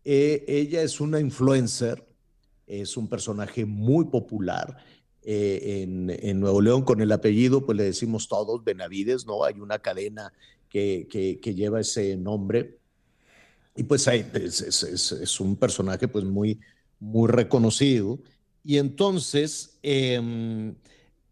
eh, 0.04 0.44
ella 0.48 0.82
es 0.82 1.00
una 1.00 1.20
influencer, 1.20 2.04
es 2.66 2.98
un 2.98 3.08
personaje 3.08 3.64
muy 3.64 4.06
popular. 4.06 4.78
Eh, 5.28 5.82
en, 6.22 6.40
Nuevo 6.40 6.62
León 6.62 6.84
con 6.84 7.02
el 7.02 7.12
apellido, 7.12 7.66
pues 7.66 7.78
le 7.78 7.84
decimos 7.84 8.28
todos 8.28 8.64
Benavides, 8.64 9.26
¿no? 9.26 9.44
Hay 9.44 9.60
una 9.60 9.80
cadena 9.80 10.32
que, 10.70 11.08
que 11.10 11.56
lleva 11.56 11.80
ese 11.80 12.16
nombre 12.16 12.78
y 13.76 13.84
pues 13.84 14.08
es, 14.08 15.40
un 15.40 15.58
personaje 15.58 16.08
pues 16.08 16.24
muy, 16.24 16.60
muy 17.00 17.30
reconocido. 17.30 18.20
Y 18.64 18.78
entonces, 18.78 19.78
em, 19.84 20.76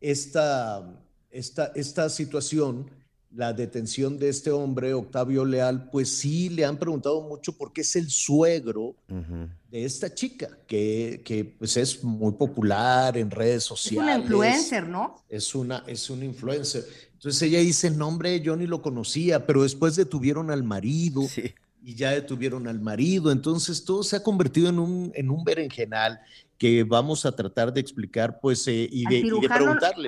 esta, 0.02 1.02
esta, 1.32 1.72
esta 1.74 2.10
situación, 2.10 2.91
la 3.36 3.54
detención 3.54 4.18
de 4.18 4.30
este 4.30 4.52
hombre, 4.52 4.94
Octavio 4.94 5.44
Leal, 5.44 5.90
pues 5.90 6.10
sí 6.10 6.50
le 6.50 6.66
han 6.66 6.78
preguntado 6.78 7.22
mucho 7.22 7.58
por 7.58 7.74
qué 7.74 7.82
es 7.82 7.96
el 7.96 8.10
suegro 8.10 8.96
de 9.08 9.86
esta 9.86 10.14
chica, 10.14 10.50
que, 10.68 11.22
que, 11.26 11.44
pues 11.46 11.78
es 11.78 12.04
muy 12.04 12.34
popular 12.34 13.18
en 13.18 13.32
redes 13.32 13.64
sociales. 13.64 14.10
Es 14.10 14.16
una 14.16 14.24
influencer, 14.24 14.88
¿no? 14.88 15.16
Es 15.30 15.56
una, 15.56 15.84
es 15.88 16.10
una 16.10 16.26
influencer. 16.26 16.86
Entonces 17.14 17.42
ella 17.42 17.60
dice, 17.60 17.88
el 17.88 17.98
nombre 17.98 18.40
yo 18.42 18.56
ni 18.56 18.68
lo 18.68 18.82
conocía, 18.82 19.46
pero 19.48 19.64
después 19.64 19.96
detuvieron 19.96 20.52
al 20.52 20.64
marido. 20.64 21.24
Sí 21.24 21.54
y 21.84 21.96
ya 21.96 22.12
detuvieron 22.12 22.68
al 22.68 22.80
marido. 22.80 23.32
Entonces 23.32 23.84
todo 23.84 24.04
se 24.04 24.16
ha 24.16 24.24
convertido 24.24 24.70
en 24.70 24.80
un, 24.80 25.12
en 25.16 25.30
un 25.30 25.44
berenjenal 25.44 26.20
que 26.58 26.84
vamos 26.84 27.26
a 27.26 27.36
tratar 27.36 27.74
de 27.74 27.82
explicar 27.82 28.40
pues 28.40 28.68
eh, 28.68 28.88
y, 28.90 29.06
de, 29.06 29.50
preguntarle. 29.50 30.08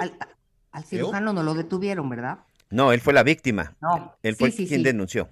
Al, 0.71 0.83
cirujano 0.85 1.33
no 1.33 1.43
lo 1.43 1.53
detuvieron, 1.53 2.09
¿verdad? 2.09 2.39
No, 2.75 2.91
él 2.91 3.01
fue 3.01 3.13
la 3.13 3.23
víctima. 3.23 3.75
No. 3.81 4.15
Él 4.21 4.35
fue 4.35 4.51
quien 4.51 4.83
denunció. 4.83 5.29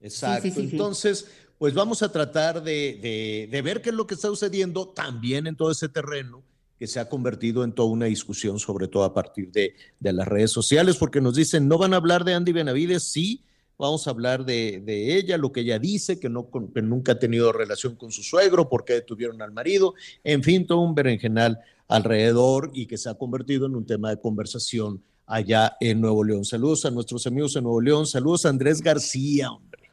Exacto. 0.00 0.60
Entonces, 0.60 1.26
pues 1.58 1.74
vamos 1.74 2.02
a 2.02 2.12
tratar 2.12 2.62
de, 2.62 3.48
de, 3.50 3.62
ver 3.62 3.82
qué 3.82 3.90
es 3.90 3.94
lo 3.94 4.06
que 4.06 4.14
está 4.14 4.28
sucediendo 4.28 4.88
también 4.88 5.46
en 5.46 5.56
todo 5.56 5.70
ese 5.70 5.88
terreno 5.88 6.42
que 6.78 6.86
se 6.86 7.00
ha 7.00 7.08
convertido 7.08 7.64
en 7.64 7.72
toda 7.72 7.88
una 7.88 8.06
discusión, 8.06 8.58
sobre 8.58 8.86
todo 8.86 9.04
a 9.04 9.14
partir 9.14 9.50
de, 9.50 9.74
de 9.98 10.12
las 10.12 10.28
redes 10.28 10.50
sociales, 10.50 10.96
porque 10.96 11.22
nos 11.22 11.34
dicen, 11.34 11.68
no 11.68 11.78
van 11.78 11.94
a 11.94 11.96
hablar 11.96 12.22
de 12.22 12.34
Andy 12.34 12.52
Benavides, 12.52 13.04
sí, 13.04 13.42
Vamos 13.78 14.06
a 14.06 14.10
hablar 14.10 14.46
de, 14.46 14.82
ella, 15.18 15.36
lo 15.36 15.52
que 15.52 15.60
ella 15.60 15.78
dice, 15.78 16.18
que, 16.18 16.30
no, 16.30 16.48
nunca 16.82 17.12
ha 17.12 17.18
tenido 17.18 17.52
relación 17.52 17.94
con 17.94 18.10
su 18.10 18.22
suegro, 18.22 18.70
por 18.70 18.86
qué 18.86 18.94
detuvieron 18.94 19.42
al 19.42 19.52
marido, 19.52 19.94
en 20.24 20.42
fin, 20.42 20.66
todo 20.66 20.80
un 20.80 20.94
berenjenal 20.94 21.58
alrededor 21.86 22.70
y 22.72 22.86
que 22.86 22.96
se 22.96 23.10
ha 23.10 23.14
convertido 23.14 23.66
en 23.66 23.76
un 23.76 23.84
tema 23.84 24.08
de 24.08 24.18
conversación 24.18 25.02
allá 25.26 25.76
en 25.80 26.00
Nuevo 26.00 26.24
León. 26.24 26.44
Saludos 26.44 26.84
a 26.84 26.90
nuestros 26.90 27.26
amigos 27.26 27.56
en 27.56 27.64
Nuevo 27.64 27.80
León, 27.80 28.06
saludos 28.06 28.46
a 28.46 28.50
Andrés 28.50 28.80
García, 28.80 29.50
hombre. 29.50 29.90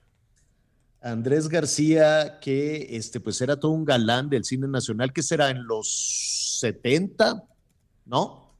Andrés 1.01 1.49
García, 1.49 2.39
que 2.39 2.95
este, 2.95 3.19
pues 3.19 3.41
era 3.41 3.59
todo 3.59 3.71
un 3.71 3.83
galán 3.83 4.29
del 4.29 4.45
cine 4.45 4.67
nacional, 4.67 5.11
que 5.11 5.21
será 5.21 5.49
en 5.49 5.65
los 5.65 6.59
70, 6.61 7.43
¿no? 8.05 8.55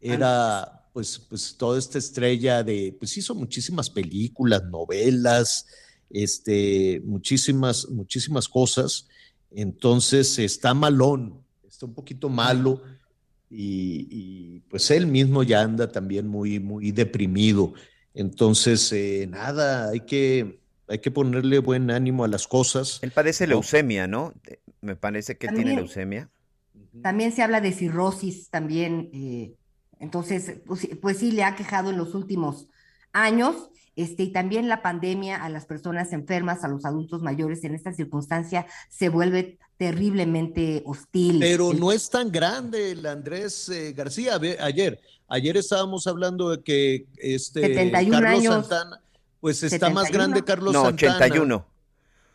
Era 0.00 0.86
pues, 0.92 1.18
pues 1.18 1.56
toda 1.56 1.78
esta 1.78 1.96
estrella 1.96 2.62
de, 2.62 2.94
pues 2.98 3.16
hizo 3.16 3.34
muchísimas 3.34 3.88
películas, 3.88 4.64
novelas, 4.64 5.66
este, 6.10 7.00
muchísimas, 7.04 7.88
muchísimas 7.88 8.48
cosas. 8.48 9.08
Entonces 9.50 10.38
está 10.38 10.74
malón, 10.74 11.42
está 11.66 11.86
un 11.86 11.94
poquito 11.94 12.28
malo 12.28 12.82
y, 13.50 14.60
pues 14.68 14.90
él 14.90 15.06
mismo 15.06 15.42
ya 15.42 15.62
anda 15.62 15.90
también 15.90 16.28
muy, 16.28 16.60
muy 16.60 16.92
deprimido. 16.92 17.72
Entonces, 18.14 18.92
eh, 18.92 19.26
nada, 19.28 19.90
hay 19.90 20.00
que, 20.00 20.60
hay 20.88 20.98
que 20.98 21.10
ponerle 21.10 21.58
buen 21.60 21.90
ánimo 21.90 22.24
a 22.24 22.28
las 22.28 22.46
cosas. 22.46 22.98
Él 23.02 23.10
padece 23.10 23.46
leucemia, 23.46 24.06
¿no? 24.06 24.34
Me 24.80 24.96
parece 24.96 25.36
que 25.36 25.48
tiene 25.48 25.76
leucemia. 25.76 26.28
También 27.02 27.32
se 27.32 27.42
habla 27.42 27.60
de 27.60 27.72
cirrosis, 27.72 28.50
también 28.50 29.10
eh, 29.12 29.54
entonces, 30.00 30.60
pues, 30.66 30.88
pues, 31.00 31.18
sí, 31.18 31.32
le 31.32 31.44
ha 31.44 31.56
quejado 31.56 31.90
en 31.90 31.96
los 31.96 32.14
últimos 32.14 32.68
años. 33.12 33.70
Este, 33.96 34.22
y 34.24 34.32
también 34.32 34.68
la 34.68 34.80
pandemia 34.80 35.42
a 35.42 35.48
las 35.48 35.66
personas 35.66 36.12
enfermas, 36.12 36.62
a 36.62 36.68
los 36.68 36.84
adultos 36.84 37.20
mayores, 37.22 37.64
en 37.64 37.74
esta 37.74 37.92
circunstancia 37.92 38.66
se 38.88 39.08
vuelve 39.08 39.58
terriblemente 39.78 40.82
hostil. 40.84 41.38
Pero 41.38 41.72
no 41.72 41.92
es 41.92 42.10
tan 42.10 42.30
grande 42.30 42.90
el 42.90 43.06
Andrés 43.06 43.68
eh, 43.70 43.94
García. 43.96 44.38
Ayer, 44.60 45.00
ayer 45.28 45.56
estábamos 45.56 46.06
hablando 46.06 46.50
de 46.50 46.62
que 46.62 47.06
este 47.16 47.90
Carlos 47.90 48.44
Santana, 48.44 49.00
pues 49.40 49.62
está 49.62 49.88
más 49.88 50.10
grande 50.10 50.42
Carlos 50.44 50.74
no, 50.74 50.84
Santana. 50.84 51.14
81. 51.14 51.66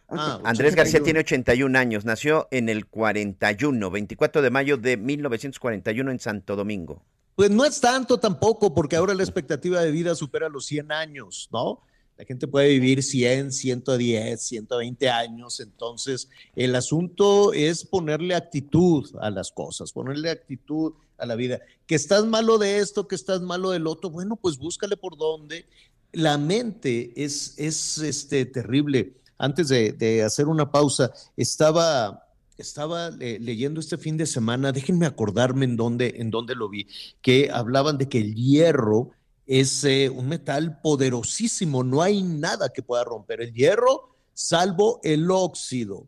Ah, 0.10 0.39
Andrés 0.44 0.76
García 0.76 1.02
tiene 1.02 1.20
81 1.20 1.78
años, 1.78 2.06
nació 2.06 2.48
en 2.52 2.70
el 2.70 2.86
41, 2.86 3.91
24 3.91 4.41
de 4.41 4.50
mayo 4.50 4.78
de 4.78 4.96
1941 4.96 6.12
en 6.12 6.20
Santo 6.20 6.56
Domingo. 6.56 7.02
Pues 7.36 7.50
no 7.50 7.66
es 7.66 7.82
tanto 7.82 8.20
tampoco, 8.20 8.74
porque 8.76 8.96
ahora 8.96 9.16
la 9.16 9.24
expectativa 9.24 9.82
de 9.82 9.91
vida 9.91 10.14
supera 10.14 10.50
los 10.50 10.66
100 10.68 10.91
años, 10.91 11.50
¿no? 11.52 11.82
La 12.18 12.26
gente 12.26 12.47
puede 12.47 12.70
vivir 12.70 13.01
100, 13.01 13.51
110, 13.51 14.41
120 14.41 15.09
años, 15.09 15.59
entonces 15.59 16.30
el 16.55 16.76
asunto 16.76 17.53
es 17.53 17.84
ponerle 17.84 18.36
actitud 18.36 19.09
a 19.20 19.32
las 19.32 19.51
cosas, 19.51 19.91
ponerle 19.91 20.30
actitud 20.30 20.93
a 21.18 21.26
la 21.26 21.36
vida. 21.36 21.59
Que 21.88 21.95
estás 21.95 22.26
malo 22.26 22.59
de 22.59 22.78
esto, 22.78 23.07
que 23.07 23.16
estás 23.16 23.41
malo 23.41 23.72
del 23.72 23.88
otro, 23.88 24.11
bueno, 24.11 24.36
pues 24.36 24.57
búscale 24.57 24.95
por 24.95 25.18
dónde. 25.18 25.66
La 26.11 26.38
mente 26.38 27.11
es, 27.16 27.55
es 27.57 27.97
este, 27.97 28.45
terrible. 28.45 29.16
Antes 29.39 29.70
de, 29.70 30.24
hacer 30.24 30.47
una 30.47 30.72
pausa, 30.72 31.11
estaba 31.36 32.20
estaba 32.55 33.09
leyendo 33.09 33.80
este 33.80 33.97
fin 33.97 34.16
de 34.16 34.28
semana, 34.28 34.72
déjenme 34.72 35.07
acordarme 35.07 35.66
en 35.66 35.76
dónde, 35.76 36.14
en 36.18 36.30
dónde 36.30 36.53
lo 36.53 36.70
vi, 36.70 36.88
que 37.22 37.49
hablaban 37.51 37.97
de 37.97 38.07
que 38.07 38.20
el 38.20 38.36
hierro 38.36 39.09
es 39.46 39.84
eh, 39.84 40.10
un 40.10 40.28
metal 40.30 40.80
poderosísimo, 40.82 41.84
no 41.84 42.02
hay 42.02 42.24
nada 42.24 42.70
que 42.70 42.82
pueda 42.82 43.04
romper 43.04 43.41
el 43.41 43.54
hierro. 43.54 44.10
salvo 44.34 45.00
el 45.04 45.30
óxido. 45.30 46.08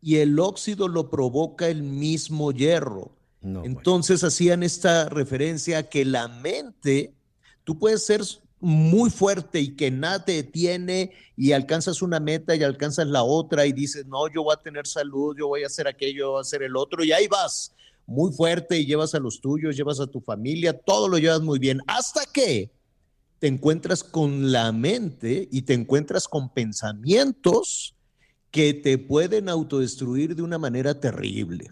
Y 0.00 0.16
el 0.16 0.38
óxido 0.38 0.86
lo 0.86 1.08
provoca 1.08 1.68
el 1.68 1.82
mismo 1.82 2.52
hierro. 2.52 3.10
Entonces 3.42 4.24
hacían 4.24 4.62
esta 4.62 5.08
referencia 5.10 5.78
a 5.78 5.82
que 5.82 6.06
la 6.06 6.28
mente, 6.28 7.12
tú 7.64 7.78
puedes 7.78 8.04
ser 8.04 8.22
muy 8.64 9.10
fuerte 9.10 9.60
y 9.60 9.76
que 9.76 9.90
nada 9.90 10.24
te 10.24 10.32
detiene 10.32 11.12
y 11.36 11.52
alcanzas 11.52 12.00
una 12.00 12.20
meta 12.20 12.56
y 12.56 12.62
alcanzas 12.62 13.06
la 13.06 13.22
otra 13.22 13.66
y 13.66 13.72
dices, 13.72 14.06
no, 14.06 14.26
yo 14.28 14.42
voy 14.42 14.54
a 14.58 14.62
tener 14.62 14.86
salud, 14.86 15.36
yo 15.38 15.48
voy 15.48 15.62
a 15.62 15.66
hacer 15.66 15.86
aquello, 15.86 16.18
yo 16.18 16.30
voy 16.30 16.38
a 16.38 16.40
hacer 16.40 16.62
el 16.62 16.74
otro 16.74 17.04
y 17.04 17.12
ahí 17.12 17.28
vas, 17.28 17.74
muy 18.06 18.32
fuerte 18.32 18.78
y 18.78 18.86
llevas 18.86 19.14
a 19.14 19.18
los 19.18 19.40
tuyos, 19.40 19.76
llevas 19.76 20.00
a 20.00 20.06
tu 20.06 20.20
familia, 20.20 20.78
todo 20.78 21.08
lo 21.08 21.18
llevas 21.18 21.40
muy 21.40 21.58
bien, 21.58 21.80
hasta 21.86 22.26
que 22.26 22.70
te 23.38 23.46
encuentras 23.46 24.02
con 24.02 24.52
la 24.52 24.72
mente 24.72 25.48
y 25.50 25.62
te 25.62 25.74
encuentras 25.74 26.28
con 26.28 26.52
pensamientos 26.52 27.94
que 28.50 28.72
te 28.72 28.98
pueden 28.98 29.48
autodestruir 29.48 30.36
de 30.36 30.42
una 30.42 30.58
manera 30.58 30.98
terrible. 30.98 31.68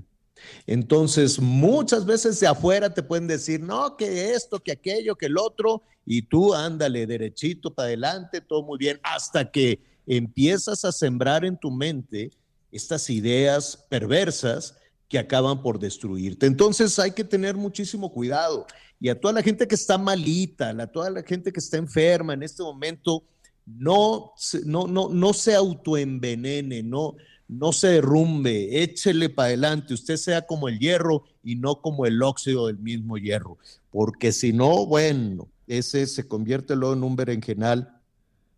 Entonces, 0.66 1.38
muchas 1.38 2.04
veces 2.04 2.40
de 2.40 2.48
afuera 2.48 2.92
te 2.92 3.02
pueden 3.02 3.26
decir, 3.26 3.60
no, 3.60 3.96
que 3.96 4.32
esto, 4.32 4.58
que 4.58 4.72
aquello, 4.72 5.16
que 5.16 5.26
el 5.26 5.38
otro, 5.38 5.82
y 6.04 6.22
tú 6.22 6.52
ándale 6.52 7.06
derechito 7.06 7.72
para 7.72 7.86
adelante, 7.86 8.40
todo 8.40 8.62
muy 8.62 8.78
bien, 8.78 8.98
hasta 9.02 9.50
que 9.50 9.80
empiezas 10.06 10.84
a 10.84 10.92
sembrar 10.92 11.44
en 11.44 11.56
tu 11.56 11.70
mente 11.70 12.32
estas 12.72 13.08
ideas 13.10 13.86
perversas 13.88 14.74
que 15.12 15.18
acaban 15.18 15.60
por 15.60 15.78
destruirte. 15.78 16.46
Entonces 16.46 16.98
hay 16.98 17.10
que 17.10 17.22
tener 17.22 17.54
muchísimo 17.54 18.10
cuidado. 18.10 18.66
Y 18.98 19.10
a 19.10 19.20
toda 19.20 19.34
la 19.34 19.42
gente 19.42 19.68
que 19.68 19.74
está 19.74 19.98
malita, 19.98 20.70
a 20.70 20.86
toda 20.86 21.10
la 21.10 21.22
gente 21.22 21.52
que 21.52 21.60
está 21.60 21.76
enferma 21.76 22.32
en 22.32 22.42
este 22.42 22.62
momento, 22.62 23.22
no, 23.66 24.32
no, 24.64 24.86
no, 24.86 25.10
no 25.10 25.32
se 25.34 25.54
autoenvenene, 25.54 26.82
no, 26.82 27.16
no 27.46 27.72
se 27.74 27.88
derrumbe, 27.88 28.82
échele 28.82 29.28
para 29.28 29.48
adelante, 29.48 29.92
usted 29.92 30.16
sea 30.16 30.46
como 30.46 30.66
el 30.66 30.78
hierro 30.78 31.24
y 31.44 31.56
no 31.56 31.82
como 31.82 32.06
el 32.06 32.22
óxido 32.22 32.68
del 32.68 32.78
mismo 32.78 33.18
hierro, 33.18 33.58
porque 33.90 34.32
si 34.32 34.54
no, 34.54 34.86
bueno, 34.86 35.46
ese 35.66 36.06
se 36.06 36.26
convierte 36.26 36.74
luego 36.74 36.94
en 36.94 37.02
un 37.02 37.16
berenjenal 37.16 38.00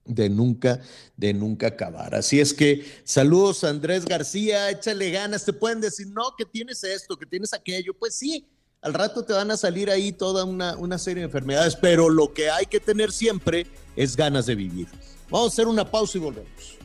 de 0.04 0.28
nunca, 0.28 0.80
de 1.16 1.32
nunca 1.32 1.68
acabar. 1.68 2.14
Así 2.14 2.40
es 2.40 2.52
que 2.52 2.84
saludos 3.04 3.64
Andrés 3.64 4.04
García, 4.04 4.70
échale 4.70 5.10
ganas, 5.10 5.44
te 5.44 5.52
pueden 5.52 5.80
decir, 5.80 6.06
no, 6.08 6.34
que 6.36 6.44
tienes 6.44 6.84
esto, 6.84 7.16
que 7.16 7.26
tienes 7.26 7.52
aquello, 7.52 7.94
pues 7.94 8.14
sí, 8.14 8.46
al 8.82 8.92
rato 8.92 9.24
te 9.24 9.32
van 9.32 9.50
a 9.50 9.56
salir 9.56 9.90
ahí 9.90 10.12
toda 10.12 10.44
una, 10.44 10.76
una 10.76 10.98
serie 10.98 11.20
de 11.20 11.26
enfermedades, 11.26 11.74
pero 11.76 12.10
lo 12.10 12.34
que 12.34 12.50
hay 12.50 12.66
que 12.66 12.80
tener 12.80 13.12
siempre 13.12 13.66
es 13.96 14.14
ganas 14.14 14.46
de 14.46 14.54
vivir. 14.54 14.88
Vamos 15.30 15.52
a 15.52 15.52
hacer 15.54 15.68
una 15.68 15.90
pausa 15.90 16.18
y 16.18 16.20
volvemos. 16.20 16.78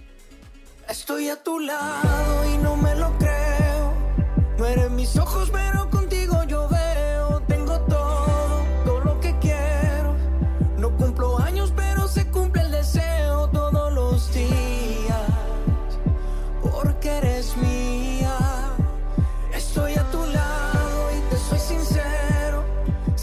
Estoy 0.87 1.27
a 1.29 1.43
tu 1.43 1.59
lado 1.59 2.53
y 2.53 2.57
no 2.59 2.75
me 2.77 2.95
lo 2.95 3.15
creo. 3.17 3.93
No 4.57 4.65
eres 4.65 4.89
mis 4.91 5.15
ojos, 5.17 5.49
pero 5.51 5.88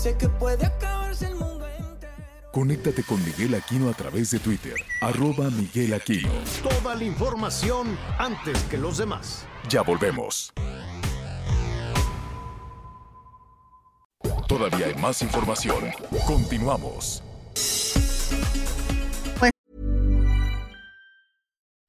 Sé 0.07 0.17
que 0.17 0.29
puede 0.29 0.65
acabarse 0.65 1.27
el 1.27 1.35
mundo. 1.35 1.67
Conéctate 2.53 3.03
con 3.03 3.19
Miguel 3.25 3.57
Aquino 3.57 3.91
a 3.91 3.93
través 3.93 4.31
de 4.31 4.39
Twitter, 4.39 4.77
arroba 5.01 5.51
Miguel 5.51 5.95
Aquino. 5.95 6.31
Toda 6.63 6.95
la 6.95 7.03
información 7.03 7.99
antes 8.17 8.63
que 8.71 8.79
los 8.79 8.99
demás. 8.99 9.45
Ya 9.69 9.83
volvemos. 9.83 10.53
Todavía 14.47 14.87
hay 14.87 14.95
más 14.95 15.23
información. 15.23 15.91
Continuamos. 16.25 17.25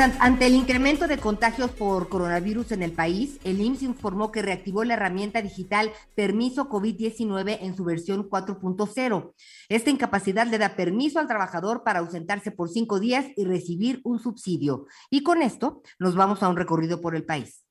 Ante 0.00 0.46
el 0.46 0.54
incremento 0.54 1.08
de 1.08 1.18
contagios 1.18 1.72
por 1.72 2.08
coronavirus 2.08 2.70
en 2.70 2.84
el 2.84 2.92
país, 2.92 3.40
el 3.42 3.60
IMSS 3.60 3.82
informó 3.82 4.30
que 4.30 4.42
reactivó 4.42 4.84
la 4.84 4.94
herramienta 4.94 5.42
digital 5.42 5.90
Permiso 6.14 6.68
COVID-19 6.68 7.58
en 7.62 7.76
su 7.76 7.82
versión 7.82 8.30
4.0. 8.30 9.32
Esta 9.68 9.90
incapacidad 9.90 10.46
le 10.46 10.58
da 10.58 10.76
permiso 10.76 11.18
al 11.18 11.26
trabajador 11.26 11.82
para 11.82 11.98
ausentarse 11.98 12.52
por 12.52 12.68
cinco 12.68 13.00
días 13.00 13.26
y 13.36 13.44
recibir 13.44 14.00
un 14.04 14.20
subsidio. 14.20 14.86
Y 15.10 15.24
con 15.24 15.42
esto 15.42 15.82
nos 15.98 16.14
vamos 16.14 16.44
a 16.44 16.48
un 16.48 16.56
recorrido 16.56 17.00
por 17.00 17.16
el 17.16 17.24
país. 17.24 17.67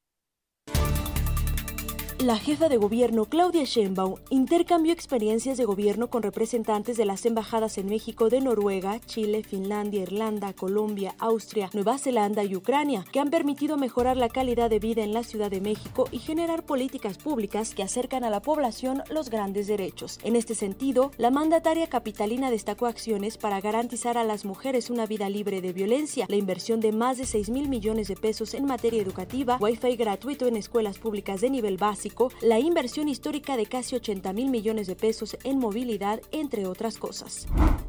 La 2.20 2.36
jefa 2.40 2.68
de 2.68 2.78
gobierno 2.78 3.26
Claudia 3.26 3.64
Sheinbaum 3.64 4.16
intercambió 4.32 4.92
experiencias 4.92 5.56
de 5.56 5.66
gobierno 5.66 6.08
con 6.10 6.24
representantes 6.24 6.98
de 6.98 7.06
las 7.06 7.28
embajadas 7.28 7.78
en 7.78 7.90
México 7.90 8.30
de 8.30 8.42
Noruega, 8.42 9.00
Chile, 9.06 9.44
Finlandia, 9.44 10.02
Irlanda, 10.02 10.52
Colombia, 10.54 11.14
Austria, 11.20 11.70
Nueva 11.74 12.00
Zelanda 12.00 12.44
y 12.44 12.56
Ucrania, 12.56 13.06
que 13.12 13.20
han 13.20 13.30
permitido 13.30 13.78
mejorar 13.78 14.18
la 14.18 14.30
calidad 14.30 14.72
de 14.72 14.80
vida 14.80 15.04
en 15.04 15.14
la 15.14 15.22
Ciudad 15.22 15.52
de 15.52 15.62
México 15.62 16.06
y 16.12 16.18
generar 16.18 16.64
políticas 16.64 17.20
públicas 17.20 17.76
que 17.76 17.84
acercan 17.84 18.24
a 18.24 18.32
la 18.32 18.42
población 18.42 19.04
los 19.12 19.30
grandes 19.30 19.68
derechos. 19.68 20.20
En 20.24 20.36
este 20.36 20.56
sentido, 20.56 21.12
la 21.20 21.30
mandataria 21.30 21.86
capitalina 21.86 22.50
destacó 22.50 22.88
acciones 22.88 23.38
para 23.38 23.62
garantizar 23.62 24.18
a 24.18 24.24
las 24.24 24.44
mujeres 24.44 24.90
una 24.90 25.06
vida 25.06 25.30
libre 25.30 25.62
de 25.62 25.72
violencia, 25.72 26.26
la 26.28 26.36
inversión 26.36 26.80
de 26.80 26.94
más 26.94 27.20
de 27.20 27.28
6 27.28 27.52
mil 27.52 27.70
millones 27.70 28.08
de 28.08 28.16
pesos 28.16 28.56
en 28.56 28.66
materia 28.66 29.04
educativa, 29.04 29.58
wifi 29.62 29.96
gratuito 29.98 30.48
en 30.48 30.58
escuelas 30.58 30.98
públicas 30.98 31.42
de 31.42 31.52
nivel 31.52 31.78
básico, 31.78 32.07
la 32.42 32.60
inversión 32.60 33.10
histórica 33.10 33.58
de 33.58 33.66
casi 33.66 33.96
80 33.96 34.34
mil 34.34 34.50
millones 34.50 34.88
de 34.88 34.96
pesos 34.96 35.38
en 35.44 35.60
movilidad, 35.60 36.22
entre 36.32 36.66
otras 36.66 36.98
cosas. 36.98 37.48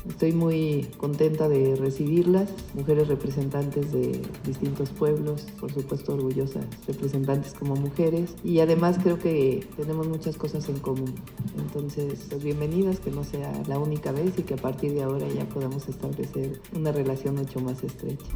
Estoy 0.08 0.32
muy 0.32 0.88
contenta 0.96 1.48
de 1.48 1.76
recibirlas, 1.76 2.48
mujeres 2.74 3.08
representantes 3.08 3.92
de 3.92 4.20
distintos 4.44 4.90
pueblos, 4.90 5.42
por 5.60 5.72
supuesto 5.72 6.14
orgullosas 6.14 6.64
representantes 6.86 7.52
como 7.54 7.76
mujeres 7.76 8.34
y 8.44 8.60
además 8.60 8.98
creo 9.02 9.18
que 9.18 9.66
tenemos 9.76 10.08
muchas 10.08 10.36
cosas 10.36 10.68
en 10.68 10.78
común. 10.78 11.14
Entonces, 11.58 12.26
pues 12.28 12.42
bienvenidas, 12.42 13.00
que 13.00 13.10
no 13.10 13.24
sea 13.24 13.52
la 13.66 13.78
única 13.78 14.12
vez 14.12 14.38
y 14.38 14.42
que 14.42 14.54
a 14.54 14.58
partir 14.58 14.92
de 14.94 15.02
ahora 15.02 15.26
ya 15.28 15.44
podamos 15.46 15.88
establecer 15.88 16.60
una 16.74 16.92
relación 16.92 17.34
mucho 17.34 17.60
más 17.60 17.82
estrecha. 17.82 18.26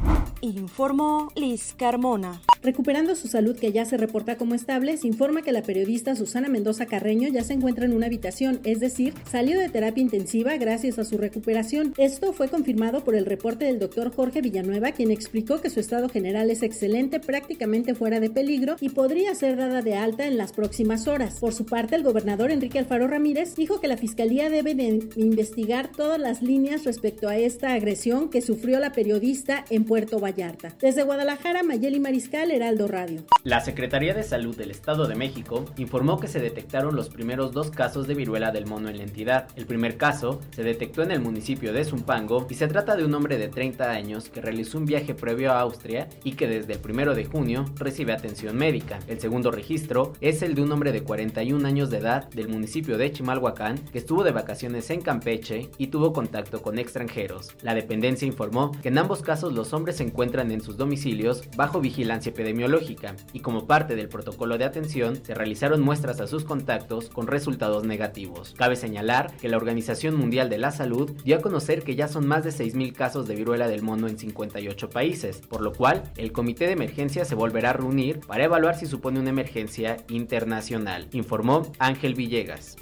Informó 0.41 1.29
Liz 1.35 1.73
Carmona. 1.77 2.41
Recuperando 2.61 3.15
su 3.15 3.27
salud 3.27 3.57
que 3.57 3.71
ya 3.71 3.85
se 3.85 3.97
reporta 3.97 4.37
como 4.37 4.55
estable, 4.55 4.97
se 4.97 5.07
informa 5.07 5.41
que 5.41 5.51
la 5.51 5.63
periodista 5.73 6.15
Susana 6.15 6.49
Mendoza 6.49 6.85
Carreño 6.85 7.29
ya 7.29 7.43
se 7.43 7.53
encuentra 7.53 7.85
en 7.85 7.93
una 7.93 8.05
habitación, 8.05 8.59
es 8.63 8.79
decir, 8.79 9.15
salió 9.27 9.59
de 9.59 9.69
terapia 9.69 10.03
intensiva 10.03 10.55
gracias 10.57 10.99
a 10.99 11.03
su 11.03 11.17
recuperación. 11.17 11.95
Esto 11.97 12.31
fue 12.31 12.47
confirmado 12.47 13.03
por 13.03 13.15
el 13.15 13.25
reporte 13.25 13.65
del 13.65 13.79
doctor 13.79 14.13
Jorge 14.13 14.41
Villanueva, 14.41 14.91
quien 14.91 15.09
explicó 15.09 15.61
que 15.61 15.71
su 15.71 15.79
estado 15.79 16.09
general 16.09 16.51
es 16.51 16.61
excelente, 16.61 17.19
prácticamente 17.19 17.95
fuera 17.95 18.19
de 18.19 18.29
peligro 18.29 18.75
y 18.81 18.89
podría 18.89 19.33
ser 19.33 19.57
dada 19.57 19.81
de 19.81 19.95
alta 19.95 20.27
en 20.27 20.37
las 20.37 20.53
próximas 20.53 21.07
horas. 21.07 21.39
Por 21.39 21.55
su 21.55 21.65
parte, 21.65 21.95
el 21.95 22.03
gobernador 22.03 22.51
Enrique 22.51 22.77
Alfaro 22.77 23.07
Ramírez 23.07 23.55
dijo 23.55 23.81
que 23.81 23.87
la 23.87 23.97
fiscalía 23.97 24.51
debe 24.51 24.75
de 24.75 25.09
investigar 25.15 25.89
todas 25.91 26.19
las 26.19 26.43
líneas 26.43 26.83
respecto 26.83 27.29
a 27.29 27.37
esta 27.37 27.73
agresión 27.73 28.29
que 28.29 28.43
sufrió 28.43 28.79
la 28.79 28.91
periodista 28.91 29.65
en 29.71 29.85
Puerto 29.85 30.19
Vallarta. 30.19 30.75
Desde 30.79 31.01
Guadalajara, 31.01 31.63
Mayeli 31.63 31.99
Mariscal, 31.99 32.51
Heraldo 32.51 32.87
Radio. 32.87 33.23
La 33.43 33.61
Secretaría 33.61 34.13
de 34.13 34.21
Salud 34.21 34.55
del 34.55 34.69
Estado 34.69 35.07
de 35.07 35.15
México 35.15 35.62
Informó 35.77 36.19
que 36.19 36.27
se 36.27 36.39
detectaron 36.39 36.95
los 36.95 37.09
primeros 37.09 37.51
dos 37.51 37.71
casos 37.71 38.07
de 38.07 38.15
viruela 38.15 38.51
del 38.51 38.65
mono 38.65 38.89
en 38.89 38.97
la 38.97 39.03
entidad. 39.03 39.47
El 39.55 39.65
primer 39.65 39.97
caso 39.97 40.39
se 40.51 40.63
detectó 40.63 41.03
en 41.03 41.11
el 41.11 41.21
municipio 41.21 41.73
de 41.73 41.85
Zumpango 41.85 42.47
y 42.49 42.55
se 42.55 42.67
trata 42.67 42.95
de 42.95 43.05
un 43.05 43.13
hombre 43.13 43.37
de 43.37 43.47
30 43.47 43.89
años 43.89 44.29
que 44.29 44.41
realizó 44.41 44.77
un 44.77 44.85
viaje 44.85 45.13
previo 45.13 45.51
a 45.51 45.59
Austria 45.59 46.09
y 46.23 46.33
que 46.33 46.47
desde 46.47 46.73
el 46.73 46.79
primero 46.79 47.15
de 47.15 47.25
junio 47.25 47.65
recibe 47.75 48.13
atención 48.13 48.57
médica. 48.57 48.99
El 49.07 49.19
segundo 49.19 49.51
registro 49.51 50.13
es 50.21 50.41
el 50.41 50.55
de 50.55 50.63
un 50.63 50.71
hombre 50.71 50.91
de 50.91 51.03
41 51.03 51.67
años 51.67 51.89
de 51.89 51.97
edad 51.97 52.29
del 52.29 52.49
municipio 52.49 52.97
de 52.97 53.11
Chimalhuacán 53.11 53.77
que 53.91 53.97
estuvo 53.97 54.23
de 54.23 54.31
vacaciones 54.31 54.89
en 54.89 55.01
Campeche 55.01 55.69
y 55.77 55.87
tuvo 55.87 56.13
contacto 56.13 56.61
con 56.61 56.79
extranjeros. 56.79 57.55
La 57.61 57.73
dependencia 57.73 58.27
informó 58.27 58.71
que 58.81 58.89
en 58.89 58.97
ambos 58.97 59.21
casos 59.21 59.53
los 59.53 59.73
hombres 59.73 59.97
se 59.97 60.03
encuentran 60.03 60.51
en 60.51 60.61
sus 60.61 60.77
domicilios 60.77 61.43
bajo 61.55 61.81
vigilancia 61.81 62.29
epidemiológica 62.31 63.15
y 63.33 63.39
como 63.39 63.67
parte 63.67 63.95
del 63.95 64.09
protocolo 64.09 64.57
de 64.57 64.65
atención 64.65 65.19
se 65.23 65.33
realizaron 65.53 65.81
muestras 65.81 66.19
a 66.19 66.25
sus 66.25 66.45
contactos 66.45 67.09
con 67.09 67.27
resultados 67.27 67.83
negativos. 67.83 68.55
Cabe 68.57 68.75
señalar 68.75 69.37
que 69.37 69.49
la 69.49 69.57
Organización 69.57 70.15
Mundial 70.15 70.49
de 70.49 70.57
la 70.57 70.71
Salud 70.71 71.11
dio 71.23 71.37
a 71.37 71.41
conocer 71.41 71.83
que 71.83 71.95
ya 71.95 72.07
son 72.07 72.25
más 72.25 72.43
de 72.43 72.49
6.000 72.49 72.93
casos 72.93 73.27
de 73.27 73.35
viruela 73.35 73.67
del 73.67 73.83
mono 73.83 74.07
en 74.07 74.17
58 74.17 74.89
países, 74.89 75.41
por 75.47 75.61
lo 75.61 75.71
cual 75.71 76.11
el 76.17 76.31
comité 76.31 76.65
de 76.65 76.71
emergencia 76.71 77.23
se 77.23 77.35
volverá 77.35 77.69
a 77.69 77.73
reunir 77.73 78.21
para 78.21 78.45
evaluar 78.45 78.75
si 78.75 78.87
supone 78.87 79.19
una 79.19 79.29
emergencia 79.29 79.97
internacional, 80.07 81.07
informó 81.11 81.71
Ángel 81.77 82.15
Villegas. 82.15 82.75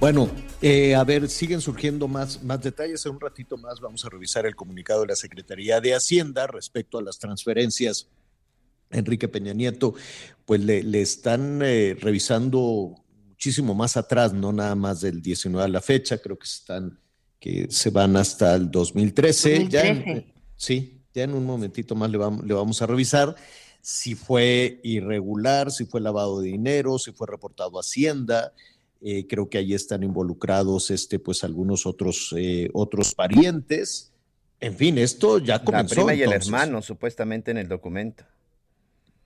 Bueno, 0.00 0.28
eh, 0.62 0.94
a 0.94 1.04
ver, 1.04 1.28
siguen 1.28 1.60
surgiendo 1.60 2.08
más, 2.08 2.42
más 2.42 2.60
detalles. 2.62 3.04
En 3.06 3.12
un 3.12 3.20
ratito 3.20 3.56
más 3.56 3.80
vamos 3.80 4.04
a 4.04 4.08
revisar 4.08 4.46
el 4.46 4.56
comunicado 4.56 5.02
de 5.02 5.08
la 5.08 5.16
Secretaría 5.16 5.80
de 5.80 5.94
Hacienda 5.94 6.46
respecto 6.46 6.98
a 6.98 7.02
las 7.02 7.18
transferencias. 7.18 8.08
Enrique 8.90 9.28
Peña 9.28 9.52
Nieto, 9.52 9.94
pues 10.44 10.60
le, 10.60 11.00
están 11.00 11.60
eh, 11.62 11.96
revisando 12.00 12.94
muchísimo 13.28 13.74
más 13.74 13.96
atrás, 13.96 14.32
no 14.32 14.52
nada 14.52 14.74
más 14.74 15.00
del 15.00 15.20
19 15.20 15.64
a 15.64 15.68
la 15.68 15.80
fecha, 15.80 16.18
creo 16.18 16.38
que 16.38 16.46
están, 16.46 16.98
que 17.40 17.66
se 17.68 17.90
van 17.90 18.16
hasta 18.16 18.54
el 18.54 18.70
2013. 18.70 19.68
Ya 19.68 20.24
sí, 20.56 21.02
ya 21.12 21.24
en 21.24 21.34
un 21.34 21.44
momentito 21.44 21.94
más 21.94 22.10
le 22.10 22.18
vamos, 22.18 22.46
le 22.46 22.54
vamos 22.54 22.80
a 22.80 22.86
revisar 22.86 23.34
si 23.82 24.16
fue 24.16 24.80
irregular, 24.82 25.70
si 25.70 25.84
fue 25.84 26.00
lavado 26.00 26.40
de 26.40 26.48
dinero, 26.48 26.98
si 26.98 27.12
fue 27.12 27.28
reportado 27.28 27.76
a 27.78 27.82
Hacienda, 27.82 28.52
eh, 29.02 29.26
creo 29.26 29.48
que 29.48 29.58
ahí 29.58 29.74
están 29.74 30.02
involucrados 30.02 30.90
este, 30.90 31.18
pues, 31.18 31.44
algunos 31.44 31.86
otros, 31.86 32.34
eh, 32.36 32.70
otros 32.72 33.14
parientes. 33.14 34.12
En 34.60 34.74
fin, 34.74 34.98
esto 34.98 35.38
ya 35.38 35.62
comenzó. 35.62 35.96
La 35.96 36.00
prima 36.06 36.14
y 36.14 36.22
el 36.22 36.32
hermano, 36.32 36.82
supuestamente 36.82 37.50
en 37.50 37.58
el 37.58 37.68
documento. 37.68 38.24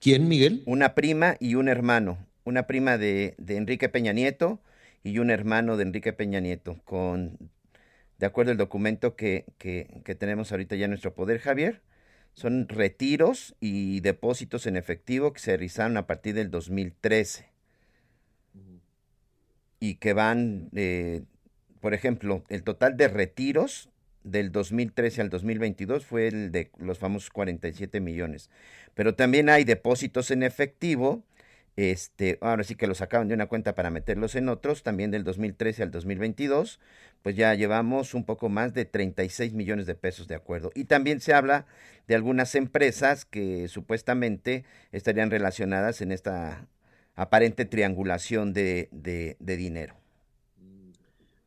¿Quién, 0.00 0.28
Miguel? 0.28 0.62
Una 0.66 0.94
prima 0.94 1.36
y 1.38 1.54
un 1.54 1.68
hermano. 1.68 2.18
Una 2.44 2.66
prima 2.66 2.98
de, 2.98 3.36
Enrique 3.46 3.88
Peña 3.88 4.12
Nieto 4.12 4.60
y 5.04 5.18
un 5.18 5.30
hermano 5.30 5.76
de 5.76 5.84
Enrique 5.84 6.12
Peña 6.12 6.40
Nieto, 6.40 6.80
con, 6.84 7.38
de 8.18 8.26
acuerdo 8.26 8.50
al 8.50 8.56
documento 8.56 9.14
que, 9.14 9.44
que, 9.58 10.00
que 10.04 10.14
tenemos 10.14 10.50
ahorita 10.50 10.74
ya 10.74 10.86
en 10.86 10.90
nuestro 10.90 11.14
poder, 11.14 11.38
Javier, 11.38 11.82
son 12.34 12.68
retiros 12.68 13.54
y 13.60 14.00
depósitos 14.00 14.66
en 14.66 14.76
efectivo 14.76 15.32
que 15.32 15.40
se 15.40 15.52
realizaron 15.52 15.96
a 15.96 16.06
partir 16.06 16.34
del 16.34 16.50
2013 16.50 17.49
y 19.80 19.94
que 19.96 20.12
van, 20.12 20.68
eh, 20.74 21.22
por 21.80 21.94
ejemplo, 21.94 22.44
el 22.50 22.62
total 22.62 22.96
de 22.96 23.08
retiros 23.08 23.88
del 24.22 24.52
2013 24.52 25.22
al 25.22 25.30
2022 25.30 26.04
fue 26.04 26.28
el 26.28 26.52
de 26.52 26.70
los 26.78 26.98
famosos 26.98 27.30
47 27.30 28.00
millones. 28.00 28.50
Pero 28.94 29.14
también 29.14 29.48
hay 29.48 29.64
depósitos 29.64 30.30
en 30.30 30.42
efectivo, 30.42 31.24
este, 31.76 32.36
ahora 32.42 32.64
sí 32.64 32.74
que 32.74 32.86
los 32.86 32.98
sacaban 32.98 33.28
de 33.28 33.34
una 33.34 33.46
cuenta 33.46 33.74
para 33.74 33.90
meterlos 33.90 34.34
en 34.34 34.50
otros, 34.50 34.82
también 34.82 35.10
del 35.10 35.24
2013 35.24 35.84
al 35.84 35.90
2022, 35.90 36.78
pues 37.22 37.36
ya 37.36 37.54
llevamos 37.54 38.12
un 38.12 38.24
poco 38.24 38.50
más 38.50 38.74
de 38.74 38.84
36 38.84 39.54
millones 39.54 39.86
de 39.86 39.94
pesos 39.94 40.28
de 40.28 40.34
acuerdo. 40.34 40.70
Y 40.74 40.84
también 40.84 41.20
se 41.20 41.32
habla 41.32 41.64
de 42.06 42.14
algunas 42.14 42.54
empresas 42.54 43.24
que 43.24 43.68
supuestamente 43.68 44.64
estarían 44.92 45.30
relacionadas 45.30 46.02
en 46.02 46.12
esta 46.12 46.66
aparente 47.14 47.64
triangulación 47.64 48.52
de, 48.52 48.88
dinero? 49.40 49.96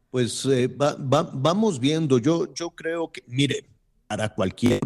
Pues 0.09 0.45
eh, 0.45 0.69
vamos 0.69 1.79
viendo. 1.79 2.19
Yo, 2.19 2.53
yo 2.53 2.69
creo 2.69 3.11
que, 3.11 3.23
mire, 3.27 3.65
para 4.07 4.29
cualquier 4.29 4.79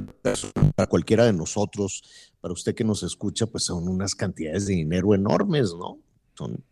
para 0.75 0.87
cualquiera 0.87 1.25
de 1.25 1.33
nosotros, 1.33 2.03
para 2.39 2.53
usted 2.53 2.75
que 2.75 2.83
nos 2.83 3.03
escucha, 3.03 3.45
pues 3.45 3.65
son 3.65 3.87
unas 3.87 4.15
cantidades 4.15 4.67
de 4.67 4.75
dinero 4.75 5.13
enormes, 5.13 5.73
¿no? 5.77 5.99
Son 6.35 6.63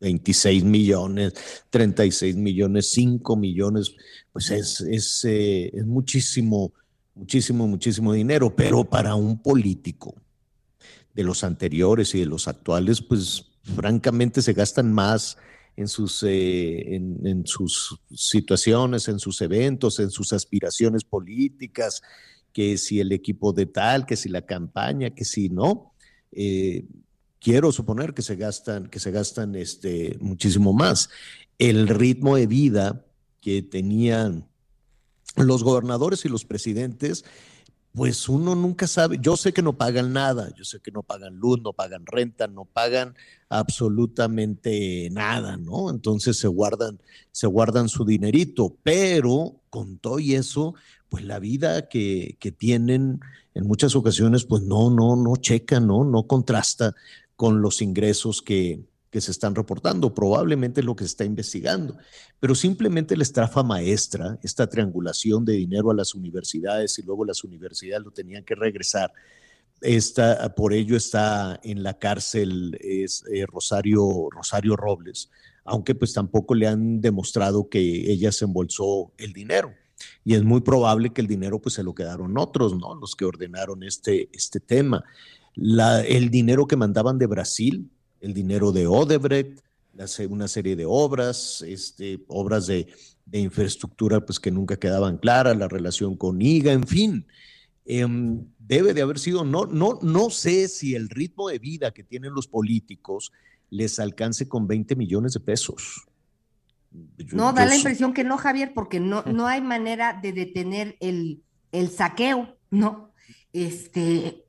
26 0.00 0.64
millones, 0.64 1.32
36 1.70 2.36
millones, 2.36 2.90
5 2.90 3.36
millones, 3.36 3.94
pues 4.32 4.50
es, 4.50 4.80
es, 4.82 5.24
eh, 5.24 5.70
es 5.72 5.86
muchísimo, 5.86 6.72
muchísimo, 7.14 7.66
muchísimo 7.66 8.12
dinero, 8.12 8.54
pero 8.54 8.84
para 8.84 9.14
un 9.14 9.38
político 9.38 10.14
de 11.14 11.24
los 11.24 11.44
anteriores 11.44 12.14
y 12.14 12.20
de 12.20 12.26
los 12.26 12.48
actuales, 12.48 13.00
pues 13.00 13.46
francamente 13.62 14.42
se 14.42 14.52
gastan 14.52 14.92
más 14.92 15.38
en 15.76 15.88
sus, 15.88 16.22
eh, 16.22 16.94
en, 16.94 17.46
sus 17.46 17.98
situaciones, 18.14 19.08
en 19.08 19.18
sus 19.18 19.40
eventos, 19.40 19.98
en 19.98 20.10
sus 20.10 20.32
aspiraciones 20.32 21.04
políticas, 21.04 22.02
que 22.52 22.78
si 22.78 23.00
el 23.00 23.12
equipo 23.12 23.52
de 23.52 23.66
tal, 23.66 24.06
que 24.06 24.16
si 24.16 24.28
la 24.28 24.42
campaña, 24.42 25.10
que 25.10 25.24
si 25.24 25.48
no. 25.48 25.94
Eh, 26.30 26.86
quiero 27.40 27.72
suponer 27.72 28.14
que 28.14 28.22
se 28.22 28.36
gastan, 28.36 28.88
que 28.88 29.00
se 29.00 29.10
gastan 29.10 29.54
este, 29.56 30.16
muchísimo 30.20 30.72
más. 30.72 31.10
El 31.58 31.88
ritmo 31.88 32.36
de 32.36 32.46
vida 32.46 33.04
que 33.40 33.62
tenían 33.62 34.48
los 35.36 35.64
gobernadores 35.64 36.24
y 36.24 36.28
los 36.28 36.44
presidentes 36.44 37.24
pues 37.94 38.28
uno 38.28 38.56
nunca 38.56 38.88
sabe, 38.88 39.18
yo 39.20 39.36
sé 39.36 39.52
que 39.52 39.62
no 39.62 39.78
pagan 39.78 40.12
nada, 40.12 40.52
yo 40.56 40.64
sé 40.64 40.80
que 40.80 40.90
no 40.90 41.04
pagan 41.04 41.36
luz, 41.36 41.62
no 41.62 41.72
pagan 41.72 42.04
renta, 42.06 42.48
no 42.48 42.64
pagan 42.64 43.14
absolutamente 43.48 45.08
nada, 45.12 45.56
¿no? 45.56 45.90
Entonces 45.90 46.36
se 46.36 46.48
guardan, 46.48 47.00
se 47.30 47.46
guardan 47.46 47.88
su 47.88 48.04
dinerito, 48.04 48.76
pero 48.82 49.60
con 49.70 49.98
todo 49.98 50.18
y 50.18 50.34
eso, 50.34 50.74
pues 51.08 51.24
la 51.24 51.38
vida 51.38 51.88
que, 51.88 52.36
que 52.40 52.50
tienen 52.50 53.20
en 53.54 53.66
muchas 53.68 53.94
ocasiones, 53.94 54.44
pues 54.44 54.64
no, 54.64 54.90
no, 54.90 55.14
no 55.14 55.36
checa, 55.36 55.78
¿no? 55.78 56.02
No 56.02 56.26
contrasta 56.26 56.96
con 57.36 57.62
los 57.62 57.80
ingresos 57.80 58.42
que, 58.42 58.82
que 59.14 59.20
se 59.20 59.30
están 59.30 59.54
reportando, 59.54 60.12
probablemente 60.12 60.80
es 60.80 60.84
lo 60.84 60.96
que 60.96 61.04
se 61.04 61.10
está 61.10 61.24
investigando, 61.24 61.96
pero 62.40 62.52
simplemente 62.56 63.16
la 63.16 63.22
estrafa 63.22 63.62
maestra, 63.62 64.40
esta 64.42 64.68
triangulación 64.68 65.44
de 65.44 65.52
dinero 65.52 65.92
a 65.92 65.94
las 65.94 66.16
universidades 66.16 66.98
y 66.98 67.02
luego 67.02 67.24
las 67.24 67.44
universidades 67.44 68.04
lo 68.04 68.10
tenían 68.10 68.42
que 68.42 68.56
regresar. 68.56 69.12
Esta, 69.80 70.52
por 70.56 70.72
ello 70.72 70.96
está 70.96 71.60
en 71.62 71.84
la 71.84 71.96
cárcel 71.96 72.76
es, 72.80 73.22
eh, 73.32 73.46
Rosario, 73.46 74.28
Rosario 74.32 74.74
Robles, 74.74 75.30
aunque 75.64 75.94
pues 75.94 76.12
tampoco 76.12 76.56
le 76.56 76.66
han 76.66 77.00
demostrado 77.00 77.68
que 77.68 78.10
ella 78.10 78.32
se 78.32 78.46
embolsó 78.46 79.12
el 79.16 79.32
dinero. 79.32 79.72
Y 80.24 80.34
es 80.34 80.42
muy 80.42 80.62
probable 80.62 81.12
que 81.12 81.20
el 81.20 81.28
dinero 81.28 81.60
pues 81.60 81.76
se 81.76 81.84
lo 81.84 81.94
quedaron 81.94 82.36
otros, 82.36 82.76
¿no? 82.76 82.96
Los 82.96 83.14
que 83.14 83.26
ordenaron 83.26 83.84
este, 83.84 84.28
este 84.32 84.58
tema. 84.58 85.04
El 85.54 86.30
dinero 86.30 86.66
que 86.66 86.74
mandaban 86.74 87.16
de 87.16 87.28
Brasil, 87.28 87.88
el 88.20 88.34
dinero 88.34 88.72
de 88.72 88.86
Odebrecht, 88.86 89.64
una 90.28 90.48
serie 90.48 90.76
de 90.76 90.84
obras, 90.86 91.62
este, 91.66 92.24
obras 92.28 92.66
de, 92.66 92.88
infraestructura 93.32 94.24
pues, 94.24 94.38
que 94.38 94.50
nunca 94.50 94.76
quedaban 94.76 95.18
claras, 95.18 95.56
la 95.56 95.68
relación 95.68 96.16
con 96.16 96.40
IGA, 96.42 96.72
en 96.72 96.86
fin. 96.86 97.26
Em, 97.86 98.44
debe 98.58 98.94
de 98.94 99.02
haber 99.02 99.18
sido, 99.18 99.44
no, 99.44 99.66
no, 99.66 99.98
no 100.02 100.30
sé 100.30 100.68
si 100.68 100.94
el 100.94 101.08
ritmo 101.08 101.48
de 101.48 101.58
vida 101.58 101.92
que 101.92 102.04
tienen 102.04 102.32
los 102.32 102.48
políticos 102.48 103.32
les 103.70 103.98
alcance 103.98 104.48
con 104.48 104.66
20 104.66 104.96
millones 104.96 105.32
de 105.34 105.40
pesos. 105.40 106.06
no, 107.32 107.52
da 107.52 107.66
la 107.66 107.76
impresión 107.76 108.14
que 108.14 108.24
no, 108.24 108.38
Javier, 108.38 108.72
porque 108.74 109.00
no, 109.00 109.22
no 109.24 109.46
hay 109.46 109.60
manera 109.60 110.18
de 110.20 110.32
detener 110.32 110.96
el, 111.00 111.42
saqueo, 111.90 112.56
¿no? 112.70 113.10
Este, 113.52 114.44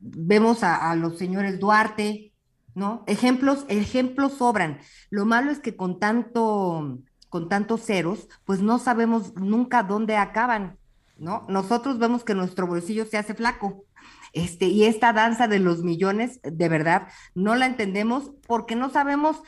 vemos 0.00 0.62
a, 0.62 0.90
a 0.90 0.96
los 0.96 1.16
señores 1.16 1.58
Duarte, 1.60 2.32
¿no? 2.76 3.02
Ejemplos, 3.06 3.64
ejemplos 3.68 4.34
sobran. 4.34 4.78
Lo 5.08 5.24
malo 5.24 5.50
es 5.50 5.60
que 5.60 5.76
con 5.76 5.98
tanto, 5.98 6.98
con 7.30 7.48
tantos 7.48 7.80
ceros, 7.80 8.28
pues 8.44 8.60
no 8.60 8.78
sabemos 8.78 9.34
nunca 9.34 9.82
dónde 9.82 10.16
acaban, 10.16 10.76
¿no? 11.16 11.46
Nosotros 11.48 11.98
vemos 11.98 12.22
que 12.22 12.34
nuestro 12.34 12.66
bolsillo 12.66 13.06
se 13.06 13.16
hace 13.16 13.34
flaco. 13.34 13.86
Este, 14.34 14.66
y 14.66 14.84
esta 14.84 15.14
danza 15.14 15.48
de 15.48 15.58
los 15.58 15.82
millones, 15.82 16.38
de 16.42 16.68
verdad, 16.68 17.08
no 17.34 17.54
la 17.54 17.64
entendemos 17.64 18.32
porque 18.46 18.76
no 18.76 18.90
sabemos 18.90 19.38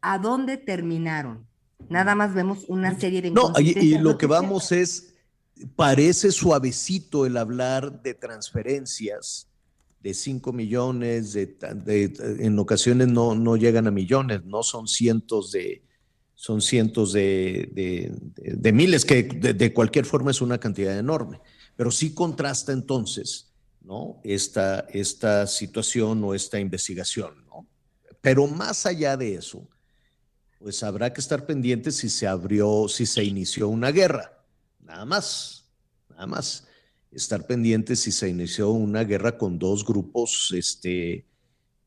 a 0.00 0.18
dónde 0.18 0.56
terminaron. 0.56 1.48
Nada 1.88 2.14
más 2.14 2.32
vemos 2.32 2.64
una 2.68 2.96
serie 2.96 3.22
de... 3.22 3.32
No, 3.32 3.52
y, 3.58 3.76
y 3.76 3.98
lo 3.98 4.16
que 4.16 4.26
vamos 4.26 4.70
es, 4.70 5.16
parece 5.74 6.30
suavecito 6.30 7.26
el 7.26 7.38
hablar 7.38 8.02
de 8.02 8.14
transferencias, 8.14 9.47
de 10.00 10.14
5 10.14 10.52
millones, 10.52 11.32
de, 11.32 11.56
en 12.38 12.58
ocasiones 12.58 13.08
no, 13.08 13.34
no 13.34 13.56
llegan 13.56 13.86
a 13.86 13.90
millones, 13.90 14.44
no 14.44 14.62
son 14.62 14.86
cientos 14.86 15.50
de, 15.50 15.82
son 16.34 16.60
cientos 16.62 17.12
de, 17.12 18.12
de 18.36 18.72
miles, 18.72 19.04
que 19.04 19.24
de, 19.24 19.72
cualquier 19.74 20.04
forma 20.04 20.30
es 20.30 20.40
una 20.40 20.58
cantidad 20.58 20.96
enorme. 20.96 21.40
Pero 21.74 21.90
sí 21.90 22.14
contrasta 22.14 22.72
entonces 22.72 23.52
¿no? 23.80 24.20
esta, 24.22 24.86
esta 24.90 25.48
situación 25.48 26.22
o 26.22 26.34
esta 26.34 26.60
investigación. 26.60 27.44
¿no? 27.46 27.66
Pero 28.20 28.46
más 28.46 28.86
allá 28.86 29.16
de 29.16 29.34
eso, 29.34 29.68
pues 30.60 30.84
habrá 30.84 31.12
que 31.12 31.20
estar 31.20 31.44
pendientes 31.44 31.96
si 31.96 32.08
se 32.08 32.28
abrió, 32.28 32.86
si 32.88 33.04
se 33.04 33.24
inició 33.24 33.68
una 33.68 33.90
guerra. 33.90 34.44
Nada 34.80 35.04
más, 35.04 35.66
nada 36.08 36.26
más 36.26 36.67
estar 37.10 37.46
pendientes 37.46 38.00
si 38.00 38.12
se 38.12 38.28
inició 38.28 38.70
una 38.70 39.04
guerra 39.04 39.38
con 39.38 39.58
dos 39.58 39.84
grupos 39.84 40.52
este, 40.54 41.26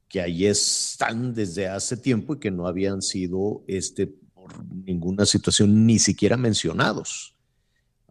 que 0.07 0.21
ahí 0.21 0.45
están 0.45 1.33
desde 1.33 1.67
hace 1.67 1.97
tiempo 1.97 2.35
y 2.35 2.39
que 2.39 2.51
no 2.51 2.67
habían 2.67 3.01
sido 3.01 3.63
este, 3.67 4.07
por 4.07 4.65
ninguna 4.65 5.25
situación 5.25 5.85
ni 5.85 5.99
siquiera 5.99 6.37
mencionados. 6.37 7.35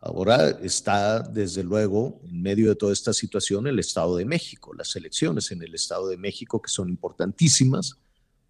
Ahora 0.02 0.48
está, 0.62 1.20
desde 1.20 1.62
luego, 1.62 2.22
en 2.24 2.40
medio 2.40 2.70
de 2.70 2.76
toda 2.76 2.92
esta 2.92 3.12
situación 3.12 3.66
el 3.66 3.78
Estado 3.78 4.16
de 4.16 4.24
México, 4.24 4.72
las 4.72 4.96
elecciones 4.96 5.50
en 5.50 5.62
el 5.62 5.74
Estado 5.74 6.08
de 6.08 6.16
México 6.16 6.62
que 6.62 6.70
son 6.70 6.88
importantísimas 6.88 7.98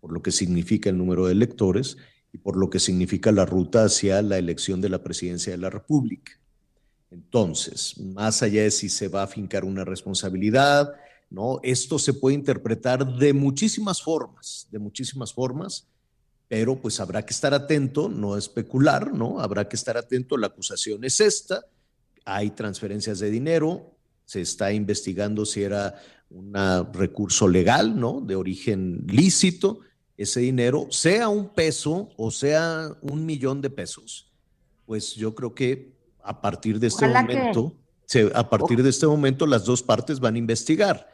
por 0.01 0.13
lo 0.13 0.23
que 0.23 0.33
significa 0.33 0.91
el 0.91 0.99
número 0.99 1.27
de 1.27 1.33
electores 1.33 1.97
y 2.33 2.39
por 2.39 2.57
lo 2.57 2.71
que 2.71 2.79
significa 2.79 3.33
la 3.33 3.47
ruta 3.47 3.85
hacia 3.85 4.23
la 4.23 4.39
elección 4.39 4.81
de 4.81 4.89
la 4.89 5.03
presidencia 5.03 5.53
de 5.53 5.59
la 5.59 5.71
República. 5.71 6.40
Entonces, 7.11 7.99
más 7.99 8.43
allá 8.43 8.63
de 8.63 8.71
si 8.71 8.89
se 8.89 9.09
va 9.09 9.25
a 9.25 9.27
fincar 9.27 9.65
una 9.65 9.85
responsabilidad, 9.85 10.93
¿no? 11.29 11.61
Esto 11.63 11.99
se 11.99 12.15
puede 12.15 12.35
interpretar 12.37 13.17
de 13.17 13.33
muchísimas 13.33 14.03
formas, 14.03 14.69
de 14.71 14.79
muchísimas 14.79 15.33
formas, 15.33 15.87
pero 16.49 16.81
pues 16.81 16.99
habrá 17.01 17.25
que 17.25 17.33
estar 17.33 17.55
atento, 17.55 18.09
no 18.09 18.37
especular, 18.37 19.13
¿no? 19.13 19.41
Habrá 19.41 19.69
que 19.69 19.77
estar 19.77 19.97
atento, 19.97 20.37
la 20.37 20.49
acusación 20.49 21.05
es 21.05 21.21
esta, 21.21 21.65
hay 22.25 22.51
transferencias 22.51 23.19
de 23.21 23.31
dinero, 23.31 23.97
se 24.25 24.41
está 24.41 24.73
investigando 24.73 25.45
si 25.47 25.63
era 25.63 26.01
un 26.31 26.53
recurso 26.93 27.49
legal, 27.49 27.99
¿no? 27.99 28.21
De 28.21 28.37
origen 28.37 29.05
lícito, 29.09 29.81
ese 30.17 30.41
dinero, 30.41 30.89
sea 30.91 31.29
un 31.29 31.49
peso 31.49 32.11
o 32.17 32.31
sea 32.31 32.97
un 33.01 33.25
millón 33.25 33.61
de 33.61 33.71
pesos, 33.71 34.31
pues 34.87 35.15
yo 35.15 35.35
creo 35.35 35.55
que 35.55 36.00
a 36.25 36.41
partir 36.41 36.79
de 36.79 36.89
este 36.89 37.07
momento, 37.07 37.75
a 38.35 38.49
partir 38.49 38.83
de 38.83 38.91
este 38.91 39.07
momento 39.07 39.47
las 39.47 39.65
dos 39.65 39.83
partes 39.83 40.21
van 40.21 40.35
a 40.35 40.39
investigar, 40.39 41.09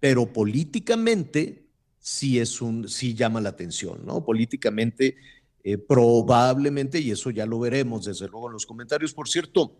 pero 0.00 0.32
políticamente 0.32 1.66
sí 1.98 2.38
es 2.38 2.60
un, 2.62 2.88
sí 2.88 3.14
llama 3.14 3.40
la 3.40 3.50
atención, 3.50 4.04
¿no? 4.04 4.24
Políticamente 4.24 5.16
eh, 5.64 5.78
probablemente, 5.78 7.00
y 7.00 7.10
eso 7.10 7.30
ya 7.30 7.44
lo 7.44 7.58
veremos 7.58 8.04
desde 8.04 8.28
luego 8.28 8.46
en 8.46 8.54
los 8.54 8.66
comentarios, 8.66 9.12
por 9.12 9.28
cierto, 9.28 9.76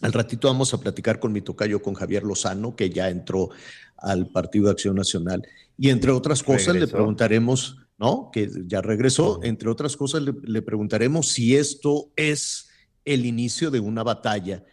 al 0.00 0.12
ratito 0.12 0.48
vamos 0.48 0.74
a 0.74 0.80
platicar 0.80 1.18
con 1.18 1.32
mi 1.32 1.40
tocayo, 1.40 1.80
con 1.80 1.94
Javier 1.94 2.22
Lozano, 2.22 2.76
que 2.76 2.90
ya 2.90 3.08
entró 3.08 3.50
al 3.96 4.28
Partido 4.28 4.66
de 4.66 4.72
Acción 4.72 4.96
Nacional, 4.96 5.42
y 5.76 5.90
entre 5.90 6.10
otras 6.10 6.42
cosas 6.42 6.74
le 6.76 6.86
preguntaremos, 6.86 7.78
¿no? 7.98 8.30
Que 8.32 8.50
ya 8.66 8.80
regresó, 8.80 9.40
entre 9.42 9.68
otras 9.68 9.96
cosas 9.96 10.22
le 10.22 10.62
preguntaremos 10.62 11.28
si 11.28 11.56
esto 11.56 12.10
es 12.16 12.67
el 13.14 13.26
inicio 13.26 13.70
de 13.70 13.80
una 13.80 14.02
batalla 14.02 14.64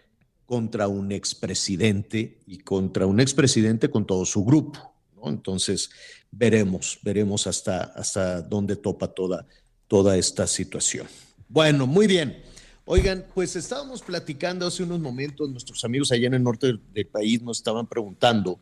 contra 0.46 0.88
un 0.88 1.12
expresidente 1.12 2.40
y 2.46 2.60
contra 2.60 3.06
un 3.06 3.20
expresidente 3.20 3.90
con 3.90 4.06
todo 4.06 4.26
su 4.26 4.44
grupo. 4.44 4.94
Entonces, 5.24 5.90
veremos, 6.32 7.00
veremos 7.02 7.48
hasta, 7.48 7.84
hasta 7.84 8.42
dónde 8.42 8.76
topa 8.76 9.08
toda, 9.08 9.48
toda 9.88 10.18
esta 10.18 10.46
situación. 10.46 11.08
Bueno, 11.48 11.88
muy 11.88 12.08
bien. 12.08 12.44
Oigan, 12.86 13.26
pues 13.34 13.56
estábamos 13.56 14.04
platicando 14.04 14.68
hace 14.68 14.84
unos 14.84 15.00
momentos, 15.00 15.50
nuestros 15.50 15.84
amigos 15.84 16.12
allá 16.12 16.28
en 16.28 16.36
el 16.36 16.44
norte 16.44 16.74
del, 16.94 17.08
país 17.08 17.42
nos 17.42 17.58
estaban 17.58 17.88
preguntando 17.88 18.60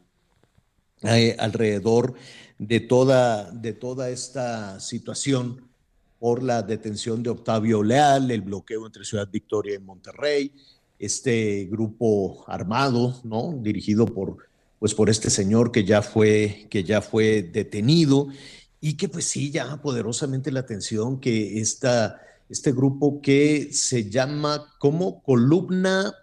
eh, 1.02 1.36
alrededor 1.38 2.14
de 2.58 2.80
toda, 2.80 3.52
de 3.52 3.74
toda 3.74 4.10
esta 4.10 4.80
situación 4.80 5.63
por 6.24 6.42
la 6.42 6.62
detención 6.62 7.22
de 7.22 7.32
Octavio 7.32 7.84
Leal, 7.84 8.32
el 8.32 8.44
bloqueo 8.44 8.86
entre 8.86 9.04
Ciudad 9.04 9.28
Victoria 9.30 9.76
y 9.76 9.80
Monterrey, 9.80 10.54
este 10.98 11.68
grupo 11.70 12.46
armado, 12.48 13.20
¿no? 13.26 13.60
Dirigido 13.62 14.06
por, 14.06 14.38
pues 14.80 14.94
por 14.94 15.10
este 15.10 15.30
señor 15.30 15.74
que 15.74 15.84
ya 15.84 16.02
fue, 16.02 16.66
que 16.70 16.86
ya 16.86 17.02
fue 17.02 17.44
detenido 17.44 18.30
y 18.80 18.96
que 18.96 19.10
pues 19.10 19.26
sí 19.26 19.52
llama 19.52 19.82
poderosamente 19.82 20.50
la 20.50 20.62
atención 20.62 21.20
que 21.20 21.60
esta, 21.60 22.22
este 22.50 22.72
grupo 22.72 23.20
que 23.20 23.74
se 23.74 24.10
llama 24.10 24.74
como 24.80 25.22
Columna 25.24 26.14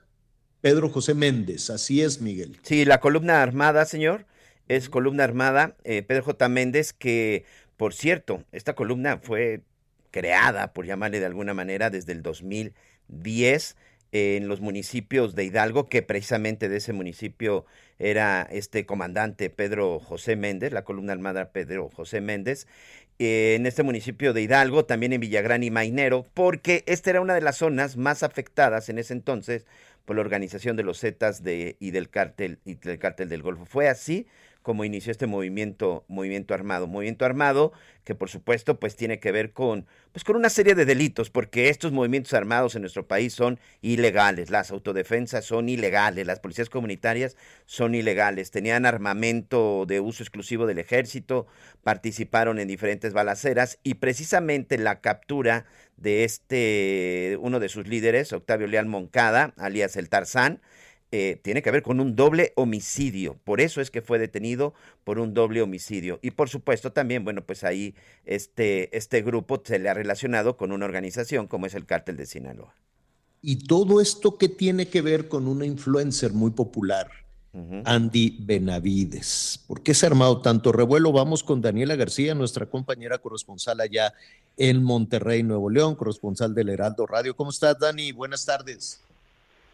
Pedro 0.63 0.89
José 0.89 1.13
Méndez, 1.13 1.69
así 1.69 2.01
es, 2.01 2.23
Miguel. 2.23 2.57
Sí, 2.63 2.87
la 2.87 3.01
columna 3.01 3.43
armada, 3.43 3.85
señor, 3.85 4.25
es 4.67 4.89
columna 4.89 5.25
armada, 5.25 5.77
eh, 5.85 6.03
Pedro 6.03 6.25
J. 6.25 6.49
Méndez, 6.49 6.95
que 6.95 7.45
por 7.77 7.95
cierto, 7.95 8.45
esta 8.53 8.75
columna 8.75 9.21
fue 9.23 9.63
creada, 10.11 10.73
por 10.73 10.87
llamarle 10.87 11.21
de 11.21 11.27
alguna 11.27 11.55
manera, 11.55 11.91
desde 11.91 12.13
el 12.13 12.23
2010 12.23 13.77
en 14.13 14.49
los 14.49 14.61
municipios 14.61 15.35
de 15.35 15.45
Hidalgo, 15.45 15.89
que 15.89 16.03
precisamente 16.03 16.69
de 16.69 16.79
ese 16.79 16.93
municipio 16.93 17.65
era 17.99 18.43
este 18.51 18.85
comandante 18.87 19.51
Pedro 19.51 20.01
José 20.01 20.37
Méndez, 20.37 20.73
la 20.73 20.85
columna 20.85 21.13
armada 21.13 21.53
Pedro 21.53 21.91
José 21.91 22.21
Méndez, 22.21 22.67
eh, 23.19 23.55
en 23.57 23.67
este 23.67 23.83
municipio 23.83 24.33
de 24.33 24.43
Hidalgo, 24.43 24.85
también 24.85 25.13
en 25.13 25.21
Villagrán 25.21 25.63
y 25.63 25.71
Mainero, 25.71 26.27
porque 26.35 26.83
esta 26.87 27.11
era 27.11 27.21
una 27.21 27.35
de 27.35 27.43
las 27.43 27.59
zonas 27.59 27.97
más 27.97 28.23
afectadas 28.23 28.89
en 28.89 28.99
ese 28.99 29.13
entonces 29.13 29.67
por 30.07 30.17
la 30.17 30.23
organización 30.23 30.77
de 30.77 30.83
los 30.83 31.01
Zetas 31.01 31.45
de, 31.45 31.77
y 31.79 31.91
del 31.93 32.09
cártel 32.09 32.59
y 32.65 32.75
del 32.75 32.99
cártel 32.99 33.29
del 33.29 33.43
Golfo. 33.43 33.67
Fue 33.67 33.89
así 33.89 34.27
como 34.71 34.85
inició 34.85 35.11
este 35.11 35.27
movimiento, 35.27 36.05
movimiento 36.07 36.55
armado. 36.55 36.87
Movimiento 36.87 37.25
armado 37.25 37.73
que 38.05 38.15
por 38.15 38.31
supuesto 38.31 38.79
pues 38.79 38.95
tiene 38.95 39.19
que 39.19 39.33
ver 39.33 39.53
con, 39.53 39.85
pues 40.13 40.23
con 40.23 40.37
una 40.37 40.49
serie 40.49 40.77
de 40.77 40.85
delitos, 40.85 41.29
porque 41.29 41.71
estos 41.71 41.91
movimientos 41.91 42.35
armados 42.35 42.77
en 42.77 42.83
nuestro 42.83 43.09
país 43.09 43.35
son 43.35 43.59
ilegales, 43.83 44.49
las 44.49 44.71
autodefensas 44.71 45.45
son 45.45 45.69
ilegales, 45.69 46.25
las 46.25 46.39
policías 46.39 46.71
comunitarias 46.71 47.37
son 47.67 47.97
ilegales, 47.97 48.53
tenían 48.53 48.87
armamento 48.87 49.87
de 49.87 49.99
uso 49.99 50.23
exclusivo 50.23 50.67
del 50.67 50.79
ejército, 50.79 51.49
participaron 51.83 52.61
en 52.61 52.69
diferentes 52.69 53.13
balaceras 53.13 53.81
y 53.83 53.95
precisamente 53.95 54.79
la 54.79 55.01
captura 55.01 55.67
de 55.97 56.23
este, 56.23 57.39
uno 57.41 57.59
de 57.59 57.69
sus 57.69 57.89
líderes, 57.89 58.33
Octavio 58.33 58.69
Leal 58.69 58.87
Moncada, 58.87 59.53
alias 59.57 59.97
el 59.97 60.09
Tarzán, 60.09 60.61
eh, 61.13 61.41
tiene 61.43 61.63
que 61.63 61.71
ver 61.73 61.83
con 61.83 61.99
un 62.01 62.15
doble 62.15 62.53
homicidio. 62.55 63.37
Por 63.43 63.61
eso 63.61 63.81
es 63.81 63.91
que 63.91 64.01
fue 64.01 64.19
detenido 64.19 64.75
por 65.03 65.19
un 65.19 65.35
doble 65.35 65.61
homicidio. 65.61 66.21
Y 66.23 66.31
por 66.31 66.49
supuesto 66.49 66.93
también, 66.93 67.25
bueno, 67.25 67.45
pues 67.45 67.65
ahí 67.65 67.95
este, 68.25 68.97
este 68.97 69.23
grupo 69.23 69.61
se 69.65 69.81
le 69.81 69.89
ha 69.89 69.95
relacionado 69.95 70.57
con 70.57 70.71
una 70.71 70.85
organización 70.85 71.49
como 71.49 71.67
es 71.67 71.75
el 71.75 71.87
Cártel 71.87 72.17
de 72.17 72.27
Sinaloa. 72.27 72.75
Y 73.43 73.67
todo 73.67 74.01
esto 74.01 74.39
que 74.39 74.49
tiene 74.49 74.87
que 74.89 75.03
ver 75.03 75.29
con 75.29 75.49
una 75.49 75.67
influencer 75.67 76.33
muy 76.33 76.51
popular, 76.51 77.11
Andy 77.85 78.37
Benavides. 78.43 79.65
¿Por 79.67 79.83
qué 79.83 79.95
se 79.95 80.07
ha 80.07 80.11
armado 80.11 80.41
tanto 80.41 80.71
revuelo? 80.71 81.11
Vamos 81.11 81.43
con 81.43 81.61
Daniela 81.61 81.97
García, 81.97 82.35
nuestra 82.35 82.67
compañera 82.67 83.19
corresponsal 83.19 83.81
allá 83.81 84.15
en 84.57 84.85
Monterrey, 84.85 85.43
Nuevo 85.43 85.71
León, 85.71 85.97
corresponsal 85.97 86.55
del 86.55 86.69
Heraldo 86.69 87.07
Radio. 87.07 87.35
¿Cómo 87.35 87.51
estás, 87.51 87.77
Dani? 87.79 88.13
Buenas 88.13 88.45
tardes. 88.45 89.01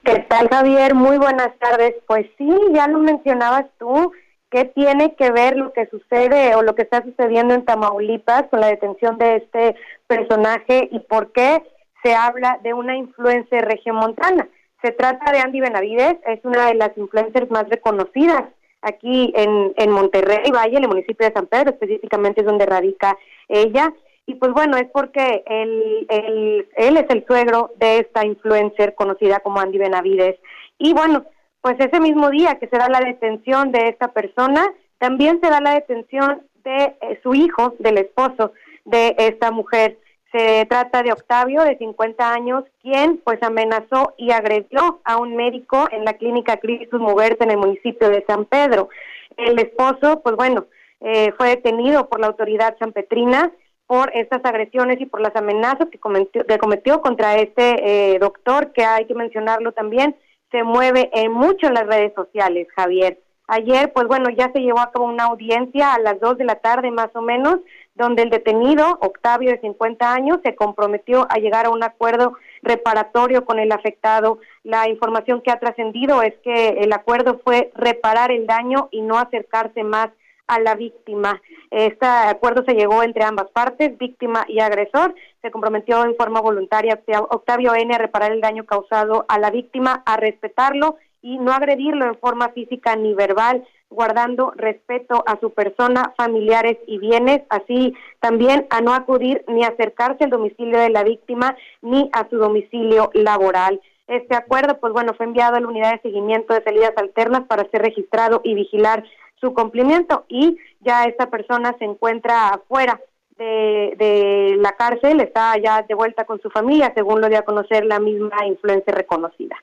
¿Qué 0.07 0.21
tal, 0.29 0.49
Javier? 0.49 0.95
Muy 0.95 1.19
buenas 1.19 1.51
tardes. 1.59 1.93
Pues 2.07 2.27
sí, 2.39 2.49
ya 2.73 2.87
lo 2.87 3.01
mencionabas 3.01 3.65
tú. 3.77 4.13
¿Qué 4.53 4.65
tiene 4.67 5.17
que 5.17 5.33
ver 5.33 5.57
lo 5.57 5.73
que 5.73 5.87
sucede 5.87 6.55
o 6.55 6.63
lo 6.63 6.77
que 6.77 6.83
está 6.83 7.03
sucediendo 7.03 7.55
en 7.55 7.65
Tamaulipas 7.65 8.45
con 8.45 8.61
la 8.61 8.69
detención 8.69 9.19
de 9.19 9.39
este 9.39 9.75
personaje 10.07 10.89
y 10.93 11.01
por 11.01 11.33
qué 11.33 11.61
se 12.05 12.15
habla 12.15 12.61
de 12.63 12.73
una 12.73 12.97
influencer 12.97 13.65
regiomontana? 13.65 14.49
Se 14.81 14.93
trata 14.93 15.33
de 15.33 15.41
Andy 15.41 15.61
Benavides, 15.61 16.19
es 16.25 16.39
una 16.45 16.67
de 16.67 16.75
las 16.75 16.97
influencers 16.97 17.51
más 17.51 17.69
reconocidas 17.69 18.45
aquí 18.83 19.33
en, 19.35 19.73
en 19.77 19.91
Monterrey, 19.91 20.53
Valle, 20.53 20.77
en 20.77 20.85
el 20.85 20.89
municipio 20.89 21.27
de 21.27 21.35
San 21.35 21.49
Pedro, 21.49 21.71
específicamente 21.71 22.43
es 22.43 22.47
donde 22.47 22.65
radica 22.65 23.19
ella. 23.49 23.93
Y 24.27 24.35
pues 24.35 24.53
bueno, 24.53 24.77
es 24.77 24.89
porque 24.93 25.45
él, 25.47 26.07
él, 26.11 26.69
él 26.77 26.97
es 26.97 27.07
el 27.11 27.25
suegro 27.27 27.71
de 27.77 27.99
esta 27.99 28.27
influencer 28.27 28.95
conocida 28.95 29.39
como 29.41 29.61
Andy 29.61 29.79
Benavides. 29.79 30.37
Y 30.79 30.93
bueno, 30.93 31.25
pues 31.61 31.77
ese 31.79 32.01
mismo 32.01 32.31
día 32.31 32.59
que 32.59 32.67
se 32.69 32.77
da 32.77 32.89
la 32.89 33.01
detención 33.01 33.73
de 33.73 33.89
esta 33.89 34.09
persona, 34.09 34.73
también 34.99 35.41
se 35.41 35.49
da 35.49 35.61
la 35.61 35.75
detención 35.75 36.43
de 36.65 36.97
eh, 37.01 37.21
su 37.23 37.35
hijo, 37.35 37.75
del 37.79 37.99
esposo 37.99 38.53
de 38.85 39.15
esta 39.19 39.51
mujer. 39.51 39.99
Se 40.33 40.67
trata 40.67 41.03
de 41.03 41.13
Octavio, 41.13 41.63
de 41.63 41.79
50 41.79 42.33
años, 42.33 42.65
quien 42.83 43.19
pues 43.19 43.41
amenazó 43.43 44.15
y 44.19 44.33
agredió 44.33 45.01
a 45.05 45.19
un 45.19 45.37
médico 45.37 45.89
en 45.93 46.05
la 46.05 46.15
clínica 46.15 46.57
Crisis 46.59 46.93
Moverte 46.93 47.45
en 47.45 47.53
el 47.53 47.59
municipio 47.59 48.11
de 48.11 48.25
San 48.27 48.45
Pedro. 48.45 48.89
El 49.37 49.59
esposo, 49.59 50.21
pues 50.23 50.35
bueno, 50.37 50.67
eh, 51.01 51.33
fue 51.37 51.49
detenido 51.49 52.09
por 52.09 52.21
la 52.21 52.27
autoridad 52.29 52.77
sanpetrina 52.79 53.53
por 53.87 54.11
estas 54.15 54.45
agresiones 54.45 55.01
y 55.01 55.07
por 55.07 55.21
las 55.21 55.35
amenazas 55.37 55.89
que 55.91 55.99
cometió, 55.99 56.45
que 56.45 56.59
cometió 56.59 57.01
contra 57.01 57.37
este 57.37 58.15
eh, 58.15 58.19
doctor, 58.19 58.73
que 58.73 58.85
hay 58.85 59.07
que 59.07 59.15
mencionarlo 59.15 59.73
también, 59.73 60.17
se 60.51 60.63
mueve 60.63 61.11
en 61.13 61.33
mucho 61.33 61.67
en 61.67 61.75
las 61.75 61.87
redes 61.87 62.13
sociales, 62.15 62.67
Javier. 62.75 63.21
Ayer, 63.49 63.93
pues 63.93 64.09
bueno, 64.09 64.29
ya 64.31 64.51
se 64.53 64.61
llevó 64.61 64.81
a 64.81 64.91
cabo 64.91 65.05
una 65.05 65.25
audiencia 65.25 65.95
a 65.95 66.01
las 66.01 66.19
2 66.19 66.39
de 66.39 66.45
la 66.45 66.57
tarde 66.57 66.91
más 66.91 67.11
o 67.15 67.23
menos, 67.23 67.59
donde 67.95 68.23
el 68.23 68.31
detenido, 68.31 68.99
Octavio 69.01 69.51
de 69.51 69.61
50 69.61 70.13
años, 70.13 70.39
se 70.45 70.57
comprometió 70.57 71.27
a 71.31 71.37
llegar 71.37 71.67
a 71.67 71.71
un 71.71 71.85
acuerdo 71.85 72.35
reparatorio 72.63 73.45
con 73.45 73.61
el 73.61 73.71
afectado. 73.71 74.41
La 74.65 74.89
información 74.89 75.43
que 75.43 75.53
ha 75.53 75.61
trascendido 75.61 76.23
es 76.23 76.35
que 76.43 76.69
el 76.81 76.93
acuerdo 76.93 77.41
fue 77.45 77.71
reparar 77.75 78.33
el 78.33 78.47
daño 78.47 78.89
y 78.91 79.03
no 79.03 79.17
acercarse 79.17 79.85
más 79.85 80.09
a 80.47 80.61
la 80.61 80.75
víctima. 80.75 81.41
Este 81.71 82.07
acuerdo 82.07 82.65
se 82.65 82.75
llegó 82.75 83.03
entre 83.03 83.25
ambas 83.25 83.51
partes, 83.51 83.97
víctima 83.99 84.45
y 84.49 84.61
agresor. 84.61 85.15
Se 85.43 85.51
comprometió 85.51 86.05
en 86.05 86.17
forma 86.17 86.41
voluntaria 86.41 87.01
Octavio 87.31 87.75
N 87.75 87.95
a 87.95 87.99
reparar 87.99 88.33
el 88.33 88.41
daño 88.41 88.65
causado 88.65 89.25
a 89.29 89.39
la 89.39 89.51
víctima, 89.51 90.03
a 90.07 90.17
respetarlo 90.17 90.97
y 91.23 91.39
no 91.39 91.53
agredirlo 91.53 92.07
en 92.07 92.19
forma 92.19 92.51
física 92.51 92.95
ni 92.95 93.13
verbal, 93.15 93.67
guardando 93.91 94.53
respeto 94.57 95.25
a 95.27 95.39
su 95.41 95.51
persona, 95.51 96.13
familiares 96.17 96.79
y 96.87 96.99
bienes, 96.99 97.43
así 97.49 97.95
también 98.21 98.67
a 98.71 98.81
no 98.81 98.95
acudir 98.95 99.45
ni 99.49 99.65
acercarse 99.65 100.25
al 100.25 100.31
domicilio 100.31 100.79
de 100.79 100.91
la 100.91 101.03
víctima 101.03 101.57
ni 101.83 102.11
a 102.13 102.29
su 102.29 102.37
domicilio 102.37 103.11
laboral. 103.15 103.81
Este 104.07 104.37
acuerdo, 104.37 104.79
pues 104.79 104.93
bueno, 104.93 105.15
fue 105.15 105.27
enviado 105.27 105.57
a 105.57 105.61
la 105.61 105.67
unidad 105.67 105.93
de 105.93 106.03
seguimiento 106.03 106.55
de 106.55 106.63
salidas 106.63 106.93
alternas 106.97 107.43
para 107.49 107.69
ser 107.71 107.83
registrado 107.83 108.41
y 108.45 108.55
vigilar 108.55 109.03
su 109.41 109.55
cumplimiento 109.55 110.25
y 110.29 110.57
ya 110.81 111.05
esta 111.05 111.31
persona 111.31 111.75
se 111.79 111.85
encuentra 111.85 112.51
afuera 112.51 113.01
de, 113.39 113.95
de, 113.99 114.57
la 114.59 114.73
cárcel, 114.77 115.21
está 115.21 115.59
ya 115.63 115.83
de 115.83 115.95
vuelta 115.95 116.25
con 116.25 116.41
su 116.41 116.49
familia, 116.51 116.93
según 116.95 117.21
lo 117.21 117.29
dio 117.29 117.39
a 117.39 117.43
conocer 117.43 117.85
la 117.85 118.01
misma 118.01 118.47
influencia 118.47 118.93
reconocida. 118.95 119.57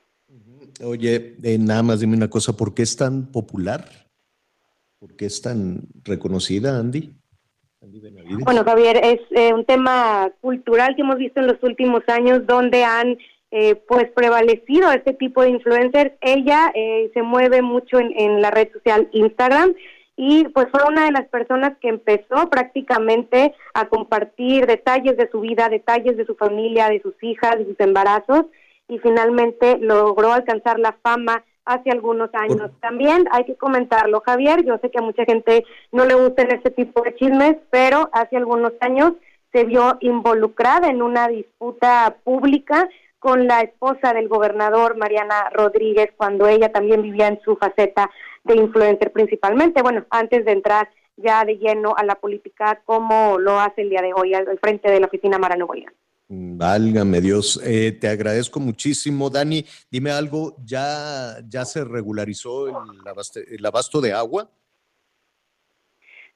Oye, 0.83 1.35
eh, 1.43 1.57
nada 1.57 1.83
más 1.83 1.99
dime 1.99 2.15
una 2.15 2.29
cosa, 2.29 2.53
¿por 2.53 2.73
qué 2.73 2.83
es 2.83 2.95
tan 2.95 3.31
popular? 3.31 3.85
¿Por 4.99 5.15
qué 5.15 5.25
es 5.25 5.41
tan 5.41 5.81
reconocida, 6.03 6.79
Andy? 6.79 7.13
bueno, 8.45 8.63
Javier, 8.63 8.97
es 9.03 9.19
eh, 9.31 9.53
un 9.53 9.65
tema 9.65 10.31
cultural 10.41 10.95
que 10.95 11.01
hemos 11.01 11.17
visto 11.17 11.41
en 11.41 11.47
los 11.47 11.61
últimos 11.63 12.01
años 12.07 12.45
donde 12.47 12.83
han 12.83 13.17
eh, 13.55 13.75
pues 13.75 14.09
prevalecido 14.15 14.91
este 14.91 15.13
tipo 15.13 15.43
de 15.43 15.51
influencers. 15.51 16.13
Ella 16.21 16.71
eh, 16.73 17.11
se 17.13 17.21
mueve 17.21 17.61
mucho 17.61 17.99
en, 17.99 18.41
la 18.41 18.49
red 18.49 18.71
social 18.73 19.07
Instagram 19.11 19.75
y 20.15 20.45
pues 20.45 20.69
fue 20.71 20.81
una 20.89 21.05
de 21.05 21.11
las 21.11 21.27
personas 21.27 21.77
que 21.79 21.89
empezó 21.89 22.49
prácticamente 22.49 23.53
a 23.75 23.87
compartir 23.89 24.65
detalles 24.65 25.17
de 25.17 25.29
su 25.29 25.41
vida, 25.41 25.69
detalles 25.69 26.17
de 26.17 26.25
su 26.25 26.33
familia, 26.33 26.89
de 26.89 26.99
sus 27.03 27.13
hijas, 27.21 27.59
de 27.59 27.65
sus 27.65 27.79
embarazos 27.79 28.45
y 28.87 28.97
finalmente 28.97 29.77
logró 29.77 30.33
alcanzar 30.33 30.79
la 30.79 30.97
fama 31.03 31.43
hace 31.63 31.91
algunos 31.91 32.31
años. 32.33 32.71
También 32.81 33.25
hay 33.29 33.45
que 33.45 33.55
comentarlo, 33.55 34.23
Javier, 34.25 34.65
yo 34.65 34.79
sé 34.79 34.89
que 34.89 34.97
a 34.97 35.03
mucha 35.03 35.25
gente 35.25 35.63
no 35.91 36.05
le 36.05 36.15
gustan 36.15 36.49
este 36.49 36.71
tipo 36.71 37.03
de 37.03 37.13
chismes, 37.17 37.57
pero 37.69 38.09
hace 38.13 38.35
algunos 38.35 38.73
años 38.79 39.13
se 39.51 39.63
vio 39.63 39.97
involucrada 40.01 40.89
en 40.89 41.03
una 41.03 41.27
disputa 41.27 42.15
pública 42.23 42.89
con 43.23 43.47
la 43.47 43.61
esposa 43.61 44.13
del 44.13 44.27
gobernador 44.27 44.97
Mariana 44.97 45.49
Rodríguez 45.53 46.09
cuando 46.17 46.45
ella 46.45 46.73
también 46.73 47.01
vivía 47.01 47.29
en 47.29 47.39
su 47.41 47.55
faceta 47.55 48.11
de 48.43 48.57
influencer 48.57 49.13
principalmente. 49.13 49.81
Bueno, 49.81 50.05
antes 50.09 50.43
de 50.43 50.51
entrar 50.51 50.89
ya 51.15 51.45
de 51.45 51.55
lleno 51.55 51.95
a 51.95 52.03
la 52.03 52.15
política 52.15 52.81
como 52.83 53.39
lo 53.39 53.61
hace 53.61 53.83
el 53.83 53.91
día 53.91 54.01
de 54.01 54.11
hoy 54.13 54.33
al, 54.33 54.59
frente 54.59 54.91
de 54.91 54.99
la 54.99 55.05
oficina 55.05 55.37
Mara 55.37 55.55
Nuevo 55.55 55.73
mm, 56.27 56.57
Válgame 56.57 57.21
Dios, 57.21 57.61
eh, 57.63 57.93
te 57.93 58.09
agradezco 58.09 58.59
muchísimo. 58.59 59.29
Dani, 59.29 59.65
dime 59.89 60.11
algo, 60.11 60.57
¿ya, 60.61 61.37
ya 61.47 61.63
se 61.63 61.85
regularizó 61.85 62.67
el, 62.67 62.75
el 63.47 63.65
abasto 63.65 64.01
de 64.01 64.11
agua? 64.11 64.49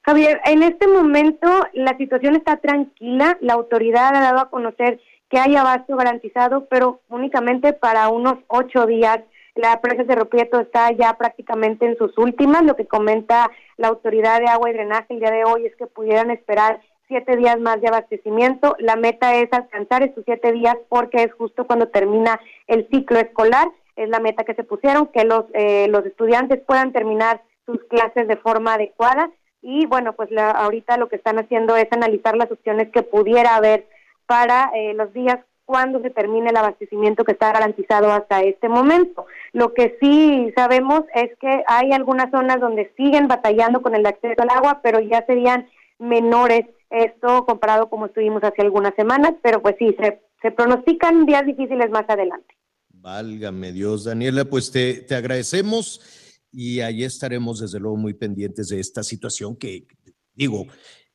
Javier, 0.04 0.40
en 0.46 0.64
este 0.64 0.88
momento 0.88 1.50
la 1.74 1.98
situación 1.98 2.38
está 2.38 2.56
tranquila, 2.62 3.38
la 3.42 3.56
autoridad 3.56 4.16
ha 4.16 4.22
dado 4.22 4.40
a 4.40 4.50
conocer 4.50 5.02
que 5.30 5.40
hay 5.40 5.56
abasto 5.56 5.96
garantizado, 5.96 6.66
pero 6.70 7.02
únicamente 7.10 7.74
para 7.74 8.10
unos 8.10 8.36
ocho 8.48 8.86
días. 8.86 9.20
La 9.56 9.82
presa 9.82 10.04
de 10.04 10.16
Roprieto 10.16 10.60
está 10.60 10.92
ya 10.92 11.14
prácticamente 11.18 11.86
en 11.86 11.98
sus 11.98 12.16
últimas. 12.18 12.64
Lo 12.64 12.76
que 12.76 12.86
comenta 12.86 13.50
la 13.78 13.88
Autoridad 13.88 14.40
de 14.40 14.48
Agua 14.48 14.70
y 14.70 14.74
Drenaje 14.74 15.14
el 15.14 15.20
día 15.20 15.32
de 15.32 15.46
hoy 15.46 15.66
es 15.66 15.76
que 15.76 15.88
pudieran 15.88 16.30
esperar 16.30 16.80
siete 17.08 17.36
días 17.36 17.60
más 17.60 17.82
de 17.82 17.88
abastecimiento. 17.88 18.76
La 18.80 18.96
meta 18.96 19.36
es 19.36 19.52
alcanzar 19.52 20.04
estos 20.04 20.24
siete 20.26 20.52
días 20.52 20.76
porque 20.90 21.24
es 21.24 21.34
justo 21.34 21.66
cuando 21.66 21.88
termina 21.88 22.40
el 22.68 22.88
ciclo 22.90 23.18
escolar. 23.18 23.68
Es 23.96 24.10
la 24.10 24.20
meta 24.20 24.44
que 24.44 24.54
se 24.54 24.64
pusieron, 24.64 25.08
que 25.08 25.24
los, 25.24 25.46
eh, 25.54 25.88
los 25.90 26.06
estudiantes 26.06 26.60
puedan 26.60 26.92
terminar 26.92 27.42
sus 27.66 27.84
clases 27.86 28.28
de 28.28 28.38
forma 28.38 28.76
adecuada. 28.76 29.32
Y 29.64 29.88
bueno, 29.88 30.14
pues 30.14 30.30
la, 30.30 30.52
ahorita 30.52 30.98
lo 30.98 31.10
que 31.10 31.16
están 31.16 31.40
haciendo 31.40 31.76
es 31.76 31.88
analizar 31.92 32.38
las 32.38 32.52
opciones 32.52 32.90
que 32.90 33.02
pudiera 33.02 33.56
haber 33.56 33.88
para 34.28 34.72
eh, 34.76 34.94
los 34.94 35.12
días 35.14 35.40
cuando 35.66 36.02
se 36.02 36.10
termine 36.12 36.50
el 36.50 36.58
abastecimiento 36.58 37.26
que 37.26 37.34
está 37.34 37.52
garantizado 37.52 38.10
hasta 38.12 38.42
este 38.42 38.70
momento. 38.70 39.26
Lo 39.52 39.74
que 39.74 39.98
sí 40.00 40.52
sabemos 40.56 41.02
es 41.14 41.32
que 41.42 41.64
hay 41.68 41.92
algunas 41.92 42.32
zonas 42.32 42.62
donde 42.62 42.94
siguen 42.96 43.28
batallando 43.28 43.82
con 43.82 43.94
el 43.94 44.06
acceso 44.06 44.42
al 44.42 44.50
agua, 44.50 44.80
pero 44.82 45.02
ya 45.02 45.26
serían 45.26 45.68
menores 46.00 46.68
esto 46.90 47.46
comparado 47.46 47.90
como 47.90 48.06
estuvimos 48.06 48.42
hace 48.44 48.62
algunas 48.62 48.96
semanas, 48.96 49.34
pero 49.44 49.62
pues 49.62 49.76
sí, 49.78 49.94
se, 50.42 50.52
pronostican 50.52 51.26
días 51.26 51.46
difíciles 51.46 51.90
más 51.90 52.06
adelante. 52.08 52.56
Válgame 52.90 53.74
Dios, 53.74 54.06
Daniela, 54.06 54.46
pues 54.46 54.72
te, 54.72 55.02
te 55.02 55.16
agradecemos 55.16 56.48
y 56.50 56.80
ahí 56.80 57.04
estaremos 57.04 57.60
desde 57.60 57.82
luego 57.82 57.98
muy 57.98 58.14
pendientes 58.14 58.70
de 58.70 58.80
esta 58.80 59.04
situación 59.04 59.58
que, 59.58 59.86
digo, 60.34 60.66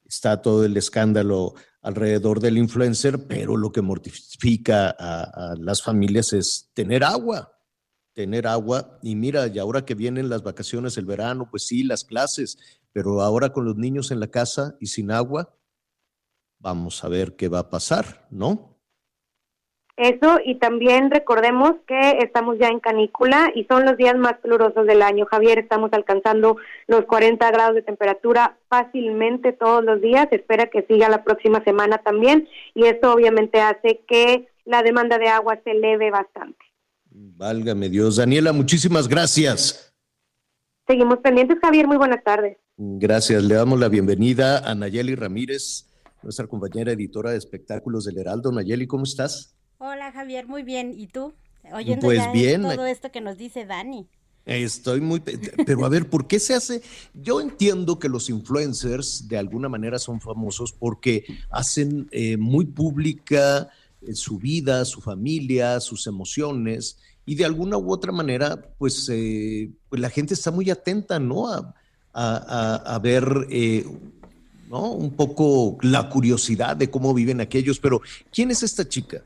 está 0.05 0.43
todo 0.43 0.67
el 0.67 0.77
escándalo 0.77 1.55
alrededor 1.83 2.41
del 2.41 2.59
influencer, 2.59 3.27
pero 3.27 3.57
lo 3.57 3.73
que 3.73 3.83
mortifica 3.83 4.95
a, 4.99 5.55
las 5.59 5.83
familias 5.83 6.33
es 6.33 6.71
tener 6.75 7.05
agua, 7.05 7.59
tener 8.15 8.47
agua. 8.47 8.99
Y 9.03 9.17
mira, 9.17 9.49
y 9.49 9.59
ahora 9.59 9.85
que 9.85 9.95
vienen 9.95 10.29
las 10.29 10.43
vacaciones, 10.43 10.97
el 10.97 11.07
verano, 11.07 11.49
pues 11.51 11.67
sí, 11.67 11.83
las 11.83 12.05
clases, 12.05 12.57
pero 12.93 13.21
ahora 13.21 13.53
con 13.53 13.65
los 13.65 13.77
niños 13.77 14.11
en 14.13 14.21
la 14.21 14.29
casa 14.29 14.77
y 14.81 14.87
sin 14.87 15.11
agua, 15.11 15.55
vamos 16.61 17.03
a 17.03 17.09
ver 17.09 17.35
qué 17.35 17.49
va 17.49 17.59
a 17.59 17.71
pasar, 17.71 18.29
¿no? 18.31 18.72
Eso, 19.97 20.39
y 20.43 20.55
también 20.55 21.11
recordemos 21.11 21.73
que 21.87 22.19
estamos 22.23 22.59
ya 22.59 22.69
en 22.69 22.81
canícula 22.81 23.53
y 23.55 23.65
son 23.65 23.85
los 23.85 23.99
días 23.99 24.17
más 24.17 24.39
calurosos 24.43 24.87
del 24.87 25.03
año. 25.03 25.27
Javier, 25.27 25.59
estamos 25.59 25.93
alcanzando 25.93 26.57
los 26.87 27.05
40 27.05 27.51
grados 27.51 27.75
de 27.75 27.83
temperatura 27.83 28.57
fácilmente 28.69 29.53
todos 29.53 29.85
los 29.85 30.01
días. 30.01 30.29
espera 30.31 30.67
que 30.67 30.87
siga 30.87 31.11
la 31.11 31.25
próxima 31.25 31.63
semana 31.65 31.99
también 31.99 32.49
y 32.75 32.87
esto 32.87 33.13
obviamente 33.13 33.61
hace 33.61 34.01
que 34.09 34.49
la 34.65 34.83
demanda 34.83 35.19
de 35.19 35.29
agua 35.29 35.61
se 35.63 35.73
eleve 35.73 36.11
bastante. 36.11 36.59
Válgame 37.11 37.91
Dios. 37.91 38.17
Daniela, 38.17 38.55
muchísimas 38.55 39.09
gracias. 39.09 39.95
Seguimos 40.87 41.19
pendientes, 41.19 41.59
Javier. 41.61 41.87
Muy 41.87 41.99
buenas 41.99 42.25
tardes. 42.25 42.57
Gracias. 42.79 43.43
Le 43.45 43.57
damos 43.57 43.79
la 43.79 43.91
bienvenida 43.91 44.59
a 44.59 44.75
Nayeli 44.75 45.15
Ramírez, 45.15 45.87
nuestra 46.23 46.47
compañera 46.47 46.93
editora 46.93 47.33
de 47.33 47.37
espectáculos 47.37 48.05
del 48.07 48.19
Heraldo. 48.19 48.51
Nayeli, 48.51 48.87
¿cómo 48.87 49.05
estás? 49.05 49.55
Hola 49.85 50.13
Javier, 50.13 50.47
muy 50.47 50.63
bien. 50.63 50.95
¿Y 50.97 51.09
tú? 51.09 51.35
Oyendo 51.73 52.03
pues 52.03 52.19
ya 52.19 52.31
bien. 52.31 52.63
todo 52.63 52.87
esto 52.87 53.11
que 53.11 53.21
nos 53.21 53.37
dice 53.37 53.67
Dani. 53.67 54.07
Estoy 54.47 55.01
muy... 55.01 55.19
Pero 55.19 55.85
a 55.85 55.89
ver, 55.89 56.09
¿por 56.09 56.29
qué 56.29 56.39
se 56.39 56.55
hace? 56.55 56.83
Yo 57.15 57.41
entiendo 57.41 57.99
que 57.99 58.09
los 58.09 58.31
influencers 58.31 59.27
de 59.27 59.39
alguna 59.39 59.69
manera 59.69 59.99
son 59.99 60.21
famosos 60.21 60.73
porque 60.73 61.25
hacen 61.51 62.07
eh, 62.13 62.37
muy 62.37 62.65
pública 62.65 63.71
eh, 64.03 64.15
su 64.15 64.39
vida, 64.39 64.85
su 64.85 65.01
familia, 65.01 65.81
sus 65.81 66.07
emociones 66.07 66.99
y 67.27 67.35
de 67.35 67.45
alguna 67.45 67.77
u 67.77 67.93
otra 67.93 68.13
manera, 68.13 68.63
pues, 68.79 69.09
eh, 69.13 69.69
pues 69.89 70.01
la 70.01 70.11
gente 70.11 70.35
está 70.35 70.53
muy 70.53 70.71
atenta, 70.71 71.19
¿no? 71.19 71.49
A, 71.49 71.75
a, 72.13 72.77
a 72.77 72.99
ver... 73.01 73.49
¿no? 74.69 74.93
Un 74.93 75.11
poco 75.11 75.77
la 75.83 76.09
curiosidad 76.09 76.77
de 76.77 76.89
cómo 76.89 77.13
viven 77.13 77.43
aquellos, 77.43 77.79
pero 77.79 78.01
¿quién 78.33 78.51
es 78.51 78.63
esta 78.63 78.89
chica? 78.89 79.23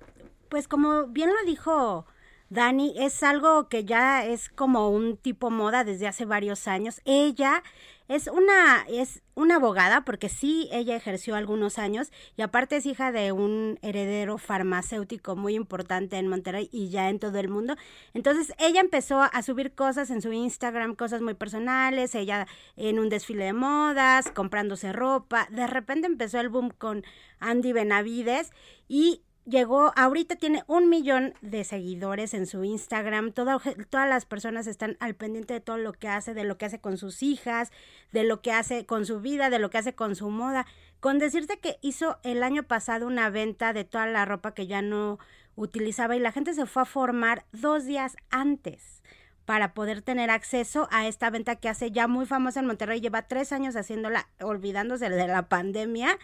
Pues 0.48 0.68
como 0.68 1.06
bien 1.08 1.30
lo 1.30 1.44
dijo 1.44 2.06
Dani, 2.48 2.94
es 2.96 3.24
algo 3.24 3.68
que 3.68 3.84
ya 3.84 4.24
es 4.24 4.48
como 4.50 4.90
un 4.90 5.16
tipo 5.16 5.50
moda 5.50 5.82
desde 5.82 6.06
hace 6.06 6.24
varios 6.24 6.68
años. 6.68 7.00
Ella 7.04 7.64
es 8.06 8.28
una, 8.28 8.84
es 8.88 9.20
una 9.34 9.56
abogada, 9.56 10.04
porque 10.04 10.28
sí, 10.28 10.68
ella 10.70 10.94
ejerció 10.94 11.34
algunos 11.34 11.76
años 11.78 12.12
y 12.36 12.42
aparte 12.42 12.76
es 12.76 12.86
hija 12.86 13.10
de 13.10 13.32
un 13.32 13.80
heredero 13.82 14.38
farmacéutico 14.38 15.34
muy 15.34 15.56
importante 15.56 16.18
en 16.18 16.28
Monterrey 16.28 16.68
y 16.70 16.88
ya 16.90 17.08
en 17.08 17.18
todo 17.18 17.36
el 17.40 17.48
mundo. 17.48 17.74
Entonces 18.14 18.54
ella 18.60 18.80
empezó 18.80 19.22
a 19.22 19.42
subir 19.42 19.74
cosas 19.74 20.10
en 20.10 20.22
su 20.22 20.32
Instagram, 20.32 20.94
cosas 20.94 21.22
muy 21.22 21.34
personales, 21.34 22.14
ella 22.14 22.46
en 22.76 23.00
un 23.00 23.08
desfile 23.08 23.46
de 23.46 23.54
modas, 23.54 24.30
comprándose 24.30 24.92
ropa. 24.92 25.48
De 25.50 25.66
repente 25.66 26.06
empezó 26.06 26.38
el 26.38 26.48
boom 26.48 26.70
con 26.70 27.02
Andy 27.40 27.72
Benavides 27.72 28.52
y 28.88 29.22
llegó, 29.46 29.92
ahorita 29.96 30.36
tiene 30.36 30.64
un 30.66 30.88
millón 30.88 31.34
de 31.40 31.64
seguidores 31.64 32.34
en 32.34 32.46
su 32.46 32.64
Instagram, 32.64 33.32
todas 33.32 33.62
las 33.92 34.26
personas 34.26 34.66
están 34.66 34.96
al 35.00 35.14
pendiente 35.14 35.54
de 35.54 35.60
todo 35.60 35.78
lo 35.78 35.92
que 35.92 36.08
hace, 36.08 36.34
de 36.34 36.44
lo 36.44 36.58
que 36.58 36.66
hace 36.66 36.80
con 36.80 36.98
sus 36.98 37.22
hijas, 37.22 37.70
de 38.12 38.24
lo 38.24 38.42
que 38.42 38.52
hace 38.52 38.84
con 38.84 39.06
su 39.06 39.20
vida, 39.20 39.48
de 39.48 39.58
lo 39.58 39.70
que 39.70 39.78
hace 39.78 39.94
con 39.94 40.16
su 40.16 40.28
moda. 40.30 40.66
Con 41.00 41.18
decirte 41.18 41.58
que 41.58 41.78
hizo 41.80 42.18
el 42.22 42.42
año 42.42 42.64
pasado 42.64 43.06
una 43.06 43.30
venta 43.30 43.72
de 43.72 43.84
toda 43.84 44.06
la 44.06 44.24
ropa 44.24 44.54
que 44.54 44.66
ya 44.66 44.82
no 44.82 45.18
utilizaba 45.54 46.16
y 46.16 46.20
la 46.20 46.32
gente 46.32 46.52
se 46.52 46.66
fue 46.66 46.82
a 46.82 46.86
formar 46.86 47.46
dos 47.52 47.86
días 47.86 48.16
antes 48.30 49.02
para 49.44 49.74
poder 49.74 50.02
tener 50.02 50.28
acceso 50.28 50.88
a 50.90 51.06
esta 51.06 51.30
venta 51.30 51.54
que 51.54 51.68
hace 51.68 51.92
ya 51.92 52.08
muy 52.08 52.26
famosa 52.26 52.58
en 52.58 52.66
Monterrey, 52.66 53.00
lleva 53.00 53.28
tres 53.28 53.52
años 53.52 53.76
haciéndola, 53.76 54.28
olvidándose 54.40 55.08
de 55.08 55.26
la 55.28 55.48
pandemia 55.48 56.18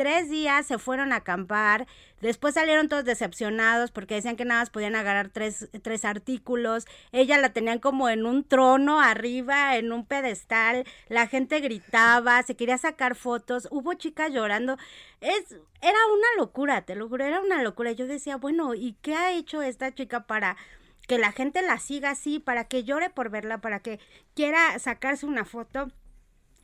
tres 0.00 0.30
días 0.30 0.64
se 0.64 0.78
fueron 0.78 1.12
a 1.12 1.16
acampar, 1.16 1.86
después 2.22 2.54
salieron 2.54 2.88
todos 2.88 3.04
decepcionados 3.04 3.90
porque 3.90 4.14
decían 4.14 4.34
que 4.34 4.46
nada 4.46 4.62
más 4.62 4.70
podían 4.70 4.94
agarrar 4.94 5.28
tres, 5.28 5.68
tres 5.82 6.06
artículos, 6.06 6.86
ella 7.12 7.36
la 7.36 7.52
tenían 7.52 7.80
como 7.80 8.08
en 8.08 8.24
un 8.24 8.42
trono 8.42 9.02
arriba, 9.02 9.76
en 9.76 9.92
un 9.92 10.06
pedestal, 10.06 10.86
la 11.10 11.26
gente 11.26 11.60
gritaba, 11.60 12.42
se 12.44 12.56
quería 12.56 12.78
sacar 12.78 13.14
fotos, 13.14 13.68
hubo 13.70 13.92
chicas 13.92 14.32
llorando, 14.32 14.78
es, 15.20 15.58
era 15.82 15.98
una 16.14 16.28
locura, 16.38 16.80
te 16.80 16.94
lo 16.94 17.06
juro, 17.06 17.26
era 17.26 17.42
una 17.42 17.62
locura, 17.62 17.92
yo 17.92 18.06
decía, 18.06 18.36
bueno, 18.36 18.74
¿y 18.74 18.96
qué 19.02 19.16
ha 19.16 19.32
hecho 19.32 19.60
esta 19.60 19.94
chica 19.94 20.26
para 20.26 20.56
que 21.08 21.18
la 21.18 21.30
gente 21.30 21.60
la 21.60 21.78
siga 21.78 22.12
así, 22.12 22.38
para 22.38 22.64
que 22.68 22.84
llore 22.84 23.10
por 23.10 23.28
verla, 23.28 23.60
para 23.60 23.80
que 23.80 24.00
quiera 24.34 24.78
sacarse 24.78 25.26
una 25.26 25.44
foto? 25.44 25.88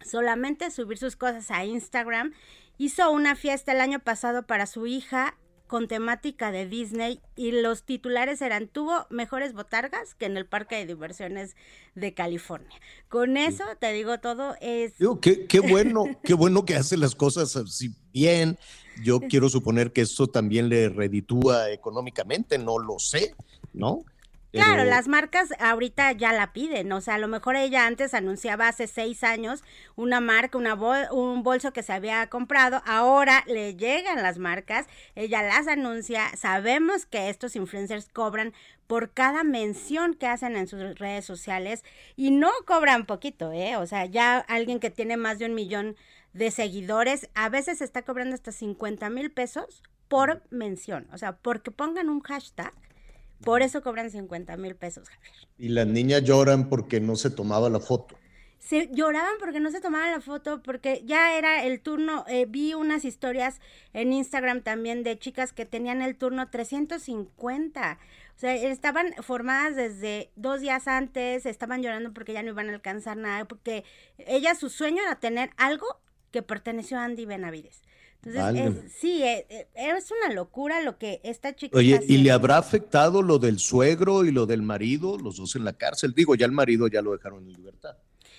solamente 0.05 0.71
subir 0.71 0.99
sus 0.99 1.17
cosas 1.17 1.51
a 1.51 1.65
Instagram 1.65 2.33
Hizo 2.79 3.11
una 3.11 3.37
fiesta 3.37 3.73
el 3.73 3.81
año 3.81 4.01
pasado 4.01 4.47
para 4.47 4.67
su 4.67 4.87
hija 4.87 5.37
con 5.67 5.89
temática 5.89 6.53
de 6.53 6.69
Disney 6.69 7.21
y 7.35 7.51
los 7.51 7.83
titulares 7.83 8.41
eran 8.41 8.69
tuvo 8.69 9.07
mejores 9.11 9.53
botargas 9.53 10.15
que 10.15 10.27
en 10.27 10.37
el 10.37 10.47
parque 10.47 10.77
de 10.77 10.87
diversiones 10.87 11.57
de 11.95 12.15
California. 12.15 12.79
Con 13.09 13.37
eso 13.37 13.65
te 13.81 13.93
digo 13.93 14.19
todo 14.19 14.55
es 14.61 14.95
qué, 15.21 15.47
qué 15.47 15.61
bueno, 15.61 16.05
qué 16.23 16.35
bueno 16.35 16.65
que 16.65 16.77
hace 16.77 16.97
las 16.97 17.15
cosas 17.15 17.57
así 17.57 17.95
bien. 18.13 18.59
Yo 19.03 19.21
quiero 19.29 19.49
suponer 19.49 19.93
que 19.93 20.03
eso 20.03 20.29
también 20.29 20.69
le 20.69 20.89
reditúa 20.89 21.71
económicamente, 21.71 22.59
no 22.59 22.79
lo 22.79 22.99
sé, 22.99 23.35
¿no? 23.73 24.05
Claro, 24.57 24.85
las 24.85 25.09
marcas 25.09 25.51
ahorita 25.59 26.13
ya 26.13 26.33
la 26.33 26.53
piden, 26.53 26.93
o 26.93 27.01
sea, 27.01 27.15
a 27.15 27.19
lo 27.19 27.29
mejor 27.29 27.57
ella 27.57 27.87
antes 27.87 28.15
anunciaba 28.15 28.69
hace 28.69 28.87
seis 28.87 29.23
años 29.23 29.63
una 29.95 30.21
marca, 30.21 30.59
una 30.59 30.75
un 30.75 31.43
bolso 31.43 31.73
que 31.73 31.83
se 31.83 31.93
había 31.93 32.27
comprado, 32.29 32.83
ahora 32.87 33.45
le 33.47 33.77
llegan 33.77 34.23
las 34.23 34.39
marcas, 34.39 34.87
ella 35.15 35.43
las 35.43 35.69
anuncia, 35.69 36.35
sabemos 36.37 37.07
que 37.07 37.29
estos 37.29 37.57
influencers 37.57 38.09
cobran 38.09 38.53
por 38.87 39.13
cada 39.13 39.45
mención 39.45 40.15
que 40.15 40.27
hacen 40.27 40.57
en 40.57 40.69
sus 40.69 40.99
redes 40.99 41.25
sociales 41.25 41.85
y 42.17 42.31
no 42.31 42.51
cobran 42.67 43.07
poquito, 43.07 43.53
¿eh? 43.53 43.77
O 43.77 43.87
sea, 43.87 44.07
ya 44.07 44.39
alguien 44.39 44.81
que 44.81 44.91
tiene 44.91 45.17
más 45.17 45.39
de 45.39 45.47
un 45.47 45.55
millón 45.55 45.97
de 46.33 46.51
seguidores, 46.51 47.29
a 47.35 47.49
veces 47.49 47.81
está 47.81 48.03
cobrando 48.03 48.35
hasta 48.35 48.53
50 48.53 49.09
mil 49.11 49.31
pesos 49.31 49.83
por 50.09 50.43
mención, 50.51 51.09
o 51.13 51.19
sea, 51.19 51.37
porque 51.37 51.71
pongan 51.71 52.09
un 52.09 52.21
hashtag 52.21 52.73
por 53.45 53.63
eso 53.63 53.83
cobran 53.83 54.11
50 54.11 54.57
mil 54.57 54.75
pesos, 54.77 55.09
Javier. 55.09 55.33
Y 55.59 55.69
las 55.69 55.87
niñas 55.87 56.23
lloran 56.23 56.69
porque 56.69 57.01
no 57.01 57.17
se 57.17 57.31
tomaba 57.31 57.69
la 57.69 57.81
foto. 57.81 58.17
Se 58.59 58.89
lloraban 58.91 59.35
porque 59.39 59.61
no 59.61 59.71
se 59.71 59.81
tomaban 59.81 60.11
la 60.11 60.21
foto, 60.21 60.61
porque 60.61 61.03
ya 61.05 61.39
era 61.39 61.65
el 61.65 61.81
turno. 61.81 62.25
Eh, 62.27 62.47
vi 62.49 62.75
unas 62.75 63.05
historias 63.05 63.61
en 63.93 64.13
Instagram 64.13 64.63
también 64.63 65.05
de 65.05 65.19
chicas 65.19 65.53
que 65.53 65.67
tenían 65.67 66.03
el 66.03 66.17
turno 66.17 66.51
350. 66.51 67.99
O 68.35 68.39
sea, 68.39 68.55
estaban 68.55 69.15
formadas 69.23 69.77
desde 69.77 70.31
dos 70.35 70.61
días 70.61 70.89
antes, 70.89 71.47
estaban 71.47 71.83
llorando 71.83 72.13
porque 72.13 72.33
ya 72.33 72.43
no 72.43 72.51
iban 72.51 72.69
a 72.69 72.73
alcanzar 72.75 73.17
nada, 73.17 73.45
porque 73.45 73.85
ella 74.19 74.55
su 74.55 74.69
sueño 74.69 75.01
era 75.03 75.21
tener 75.21 75.51
algo 75.57 75.87
que 76.33 76.43
perteneció 76.43 76.99
a 76.99 77.05
Andy 77.05 77.25
Benavides. 77.25 77.83
Entonces, 78.27 78.93
sí, 78.99 79.23
eh, 79.23 79.47
eh, 79.49 79.69
es, 79.75 80.11
una 80.11 80.35
locura 80.35 80.81
lo 80.81 80.99
que 80.99 81.21
esta 81.23 81.55
chica. 81.55 81.79
Oye, 81.79 82.01
¿y 82.09 82.19
le 82.19 82.33
habrá 82.33 82.59
afectado 82.59 83.23
lo 83.23 83.39
del 83.39 83.59
suegro 83.59 84.25
y 84.25 84.33
lo 84.33 84.47
del 84.47 84.63
marido, 84.63 85.17
los 85.19 85.37
dos 85.37 85.55
en 85.55 85.65
la 85.65 85.73
cárcel? 85.75 86.13
Digo, 86.15 86.35
ya 86.35 86.47
el 86.47 86.53
marido 86.53 86.89
ya 86.89 87.03
lo 87.03 87.13
dejaron 87.13 87.45
en 87.45 87.53
libertad. 87.53 87.97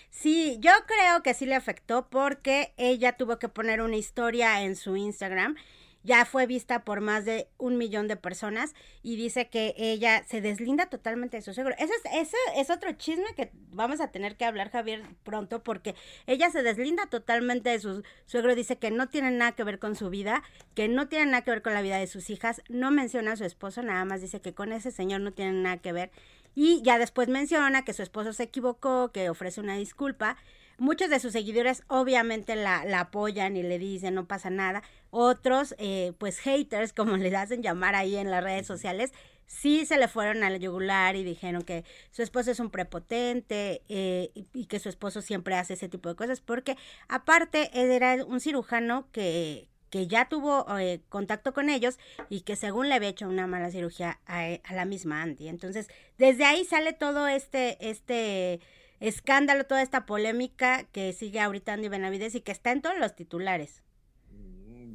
Sí, 0.09 0.57
yo 0.59 0.71
creo 0.87 1.23
que 1.23 1.33
sí 1.33 1.45
le 1.45 1.55
afectó 1.55 2.09
porque 2.09 2.73
ella 2.77 3.13
tuvo 3.13 3.39
que 3.39 3.49
poner 3.49 3.81
una 3.81 3.97
historia 3.97 4.63
en 4.63 4.75
su 4.75 4.95
Instagram 4.95 5.55
ya 6.03 6.25
fue 6.25 6.47
vista 6.47 6.83
por 6.83 7.01
más 7.01 7.25
de 7.25 7.49
un 7.57 7.77
millón 7.77 8.07
de 8.07 8.15
personas 8.15 8.73
y 9.03 9.15
dice 9.15 9.49
que 9.49 9.73
ella 9.77 10.23
se 10.25 10.41
deslinda 10.41 10.87
totalmente 10.87 11.37
de 11.37 11.41
su 11.41 11.53
suegro. 11.53 11.75
Ese 11.77 11.93
es, 12.13 12.31
es 12.55 12.69
otro 12.69 12.91
chisme 12.93 13.25
que 13.35 13.51
vamos 13.71 13.99
a 13.99 14.09
tener 14.09 14.37
que 14.37 14.45
hablar, 14.45 14.71
Javier, 14.71 15.03
pronto, 15.23 15.63
porque 15.63 15.95
ella 16.25 16.49
se 16.49 16.63
deslinda 16.63 17.07
totalmente 17.07 17.69
de 17.69 17.79
su 17.79 18.03
suegro, 18.25 18.55
dice 18.55 18.77
que 18.77 18.91
no 18.91 19.09
tiene 19.09 19.31
nada 19.31 19.51
que 19.53 19.63
ver 19.63 19.79
con 19.79 19.95
su 19.95 20.09
vida, 20.09 20.43
que 20.75 20.87
no 20.87 21.07
tiene 21.07 21.25
nada 21.25 21.43
que 21.43 21.51
ver 21.51 21.61
con 21.61 21.73
la 21.73 21.81
vida 21.81 21.97
de 21.97 22.07
sus 22.07 22.29
hijas, 22.29 22.61
no 22.69 22.91
menciona 22.91 23.33
a 23.33 23.37
su 23.37 23.45
esposo, 23.45 23.81
nada 23.81 24.05
más 24.05 24.21
dice 24.21 24.41
que 24.41 24.53
con 24.53 24.71
ese 24.71 24.91
señor 24.91 25.21
no 25.21 25.31
tiene 25.31 25.53
nada 25.53 25.77
que 25.77 25.91
ver. 25.91 26.11
Y 26.55 26.81
ya 26.81 26.97
después 26.97 27.27
menciona 27.27 27.85
que 27.85 27.93
su 27.93 28.01
esposo 28.01 28.33
se 28.33 28.43
equivocó, 28.43 29.11
que 29.11 29.29
ofrece 29.29 29.61
una 29.61 29.75
disculpa 29.75 30.37
Muchos 30.79 31.09
de 31.09 31.19
sus 31.19 31.33
seguidores 31.33 31.83
obviamente 31.87 32.55
la, 32.55 32.81
apoyan 32.99 33.57
y 33.57 33.63
le 33.63 33.79
dicen 33.79 34.13
no 34.13 34.27
pasa 34.27 34.49
nada. 34.51 34.83
Otros, 35.09 35.73
eh, 35.79 36.13
pues 36.19 36.37
haters, 36.39 36.93
como 36.93 37.17
le 37.17 37.35
hacen 37.35 37.63
llamar 37.63 37.95
ahí 37.95 38.15
en 38.15 38.29
las 38.29 38.43
redes 38.43 38.67
sociales, 38.67 39.11
sí 39.47 39.85
se 39.85 39.97
le 39.97 40.07
fueron 40.07 40.43
al 40.43 40.59
yugular 40.59 41.15
y 41.15 41.23
dijeron 41.23 41.63
que 41.63 41.83
su 42.11 42.21
esposo 42.21 42.51
es 42.51 42.59
un 42.59 42.69
prepotente 42.69 43.81
eh, 43.89 44.31
y, 44.53 44.65
que 44.65 44.79
su 44.79 44.89
esposo 44.89 45.21
siempre 45.21 45.55
hace 45.55 45.73
ese 45.73 45.89
tipo 45.89 46.09
de 46.09 46.15
cosas, 46.15 46.41
porque 46.41 46.77
aparte 47.07 47.71
él 47.73 47.89
era 47.89 48.23
un 48.25 48.39
cirujano 48.39 49.07
que, 49.11 49.69
que 49.89 50.05
ya 50.05 50.29
tuvo 50.29 50.65
eh, 50.77 51.01
contacto 51.09 51.53
con 51.53 51.69
ellos 51.69 51.97
y 52.29 52.41
que 52.41 52.55
según 52.55 52.89
le 52.89 52.95
había 52.95 53.09
hecho 53.09 53.27
una 53.27 53.47
mala 53.47 53.71
cirugía 53.71 54.19
a, 54.27 54.43
a 54.63 54.73
la 54.75 54.85
misma 54.85 55.23
Andy. 55.23 55.47
Entonces, 55.47 55.87
desde 56.17 56.45
ahí 56.45 56.65
sale 56.65 56.93
todo 56.93 57.27
este, 57.27 57.77
este 57.89 58.59
escándalo, 58.99 59.65
toda 59.65 59.81
esta 59.81 60.05
polémica 60.05 60.83
que 60.91 61.13
sigue 61.13 61.39
ahorita 61.39 61.73
Andy 61.73 61.87
Benavides 61.89 62.35
y 62.35 62.41
que 62.41 62.51
está 62.51 62.71
en 62.71 62.81
todos 62.81 62.97
los 62.99 63.15
titulares. 63.15 63.83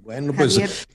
Bueno, 0.03 0.33
pues 0.33 0.87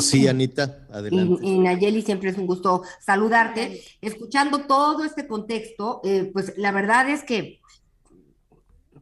sí, 0.00 0.26
Anita, 0.28 0.86
adelante. 0.90 1.44
Y, 1.46 1.58
Nayeli, 1.58 2.00
siempre 2.00 2.30
es 2.30 2.38
un 2.38 2.46
gusto 2.46 2.82
saludarte. 3.00 3.82
Escuchando 4.00 4.60
todo 4.60 5.04
este 5.04 5.26
contexto, 5.26 6.00
eh, 6.04 6.30
pues 6.32 6.54
la 6.56 6.72
verdad 6.72 7.10
es 7.10 7.22
que, 7.22 7.60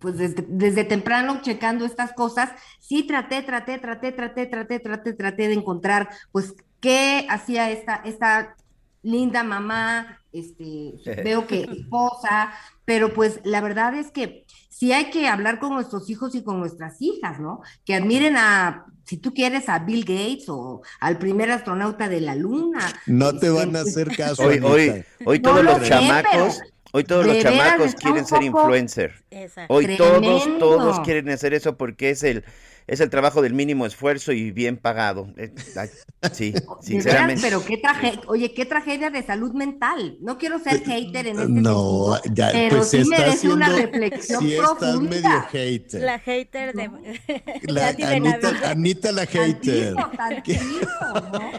pues 0.00 0.18
desde, 0.18 0.44
desde, 0.48 0.82
temprano 0.82 1.40
checando 1.40 1.84
estas 1.84 2.12
cosas, 2.14 2.50
sí 2.80 3.04
traté, 3.04 3.42
traté, 3.42 3.78
traté, 3.78 4.10
traté, 4.10 4.46
traté, 4.46 4.80
traté, 4.80 5.12
traté 5.12 5.48
de 5.48 5.54
encontrar, 5.54 6.10
pues, 6.32 6.54
qué 6.80 7.24
hacía 7.30 7.70
esta, 7.70 8.02
esta 8.04 8.56
linda 9.02 9.44
mamá, 9.44 10.20
este, 10.32 10.94
veo 11.22 11.46
que 11.46 11.62
esposa, 11.62 12.52
pero 12.84 13.12
pues 13.12 13.40
la 13.44 13.60
verdad 13.60 13.94
es 13.94 14.10
que 14.10 14.44
sí 14.68 14.92
hay 14.92 15.10
que 15.10 15.28
hablar 15.28 15.58
con 15.58 15.72
nuestros 15.72 16.10
hijos 16.10 16.34
y 16.34 16.42
con 16.42 16.58
nuestras 16.58 17.00
hijas, 17.00 17.40
¿no? 17.40 17.62
Que 17.84 17.94
admiren 17.94 18.36
a, 18.36 18.86
si 19.04 19.16
tú 19.16 19.32
quieres, 19.32 19.68
a 19.68 19.78
Bill 19.78 20.04
Gates 20.04 20.48
o 20.48 20.82
al 21.00 21.18
primer 21.18 21.50
astronauta 21.50 22.08
de 22.08 22.20
la 22.20 22.34
luna. 22.34 22.80
No 23.06 23.38
te 23.38 23.48
van 23.50 23.74
a 23.76 23.80
este, 23.80 24.02
hacer 24.02 24.16
caso. 24.16 24.42
Hoy, 24.42 24.58
hoy, 24.62 25.04
hoy 25.24 25.40
todos 25.40 25.64
los 25.64 25.82
chamacos, 25.82 26.60
hoy 26.92 27.04
todos 27.04 27.26
los 27.26 27.38
chamacos 27.38 27.94
quieren 27.94 28.26
ser 28.26 28.42
influencer. 28.42 29.24
Hoy 29.68 29.96
todos, 29.96 30.58
todos 30.58 31.00
quieren 31.00 31.30
hacer 31.30 31.54
eso 31.54 31.76
porque 31.76 32.10
es 32.10 32.22
el 32.22 32.44
es 32.86 33.00
el 33.00 33.10
trabajo 33.10 33.40
del 33.40 33.54
mínimo 33.54 33.86
esfuerzo 33.86 34.32
y 34.32 34.50
bien 34.50 34.76
pagado. 34.76 35.32
Eh, 35.36 35.54
sí, 36.32 36.54
sinceramente. 36.82 37.42
pero 37.42 37.64
qué 37.64 37.78
tragedia, 37.78 38.20
oye, 38.26 38.52
qué 38.52 38.66
tragedia 38.66 39.10
de 39.10 39.22
salud 39.22 39.52
mental. 39.52 40.18
No 40.20 40.36
quiero 40.38 40.58
ser 40.58 40.84
hater 40.84 41.28
en 41.28 41.38
este 41.38 41.48
No, 41.48 42.20
ya, 42.32 42.50
pero 42.52 42.78
pues 42.78 42.90
sí 42.90 43.04
merece 43.04 43.48
una 43.48 43.68
reflexión 43.70 44.42
sí 44.42 44.54
Estás 44.54 45.00
medio 45.00 45.42
hater. 45.50 46.02
La 46.02 46.18
hater 46.18 46.74
de... 46.74 46.90
La, 47.64 47.88
Anita, 47.88 48.70
Anita, 48.70 49.12
la 49.12 49.26
hater. 49.26 49.94
Tantito, 49.94 50.16
tantito, 50.16 51.30
¿no? 51.32 51.50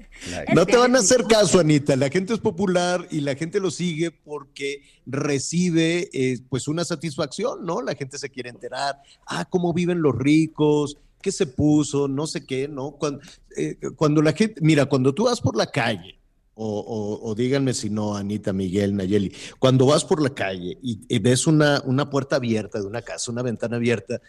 No 0.54 0.66
te 0.66 0.76
van 0.76 0.94
a 0.96 1.00
hacer 1.00 1.24
caso, 1.24 1.60
Anita. 1.60 1.96
La 1.96 2.08
gente 2.10 2.34
es 2.34 2.40
popular 2.40 3.06
y 3.10 3.20
la 3.20 3.34
gente 3.34 3.60
lo 3.60 3.70
sigue 3.70 4.10
porque 4.10 4.82
recibe 5.06 6.08
eh, 6.12 6.38
pues 6.48 6.68
una 6.68 6.84
satisfacción, 6.84 7.64
¿no? 7.64 7.82
La 7.82 7.94
gente 7.94 8.18
se 8.18 8.30
quiere 8.30 8.50
enterar. 8.50 9.00
Ah, 9.26 9.46
cómo 9.48 9.72
viven 9.72 10.02
los 10.02 10.16
ricos, 10.16 10.96
qué 11.20 11.32
se 11.32 11.46
puso, 11.46 12.08
no 12.08 12.26
sé 12.26 12.44
qué, 12.44 12.68
¿no? 12.68 12.92
Cuando, 12.92 13.20
eh, 13.56 13.76
cuando 13.96 14.22
la 14.22 14.32
gente, 14.32 14.60
mira, 14.60 14.86
cuando 14.86 15.14
tú 15.14 15.24
vas 15.24 15.40
por 15.40 15.56
la 15.56 15.66
calle, 15.66 16.16
o, 16.62 17.34
díganme 17.34 17.72
si 17.72 17.88
no, 17.88 18.14
Anita, 18.14 18.52
Miguel, 18.52 18.94
Nayeli, 18.94 19.32
cuando 19.58 19.86
vas 19.86 20.04
por 20.04 20.22
la 20.22 20.28
calle 20.28 20.76
y, 20.82 21.00
y 21.08 21.18
ves 21.18 21.46
una, 21.46 21.82
una 21.86 22.10
puerta 22.10 22.36
abierta 22.36 22.78
de 22.78 22.86
una 22.86 23.00
casa, 23.00 23.32
una 23.32 23.40
ventana 23.40 23.76
abierta, 23.76 24.20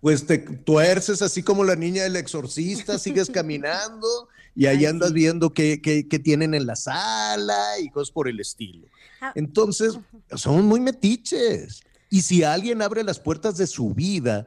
pues 0.00 0.26
te 0.26 0.38
tuerces 0.38 1.22
así 1.22 1.42
como 1.42 1.64
la 1.64 1.76
niña 1.76 2.04
del 2.04 2.16
exorcista, 2.16 2.98
sigues 2.98 3.30
caminando 3.34 4.28
y 4.54 4.66
ahí 4.66 4.86
andas 4.86 5.12
viendo 5.12 5.52
qué, 5.52 5.78
tienen 6.24 6.54
en 6.54 6.66
la 6.66 6.76
sala 6.76 7.78
y 7.80 7.90
cosas 7.90 8.10
por 8.10 8.28
el 8.28 8.40
estilo. 8.40 8.88
Ah, 9.20 9.32
Entonces, 9.34 9.98
somos 10.34 10.64
muy 10.64 10.80
metiches. 10.80 11.82
Y 12.08 12.22
si 12.22 12.42
alguien 12.42 12.82
abre 12.82 13.04
las 13.04 13.20
puertas 13.20 13.56
de 13.56 13.66
su 13.66 13.94
vida, 13.94 14.46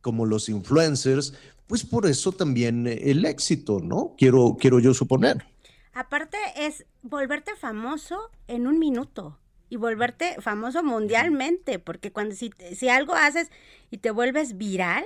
como 0.00 0.26
los 0.26 0.48
influencers, 0.48 1.32
pues 1.66 1.84
por 1.84 2.06
eso 2.06 2.32
también 2.32 2.86
el 2.86 3.24
éxito, 3.24 3.80
¿no? 3.80 4.14
Quiero, 4.18 4.56
quiero 4.60 4.78
yo 4.78 4.92
suponer. 4.92 5.46
Aparte 5.94 6.36
es 6.56 6.84
volverte 7.02 7.54
famoso 7.56 8.30
en 8.48 8.66
un 8.66 8.78
minuto 8.78 9.38
y 9.72 9.76
volverte 9.76 10.36
famoso 10.38 10.82
mundialmente, 10.82 11.78
porque 11.78 12.12
cuando 12.12 12.34
si, 12.34 12.52
si 12.74 12.90
algo 12.90 13.14
haces 13.14 13.50
y 13.90 13.96
te 13.96 14.10
vuelves 14.10 14.58
viral, 14.58 15.02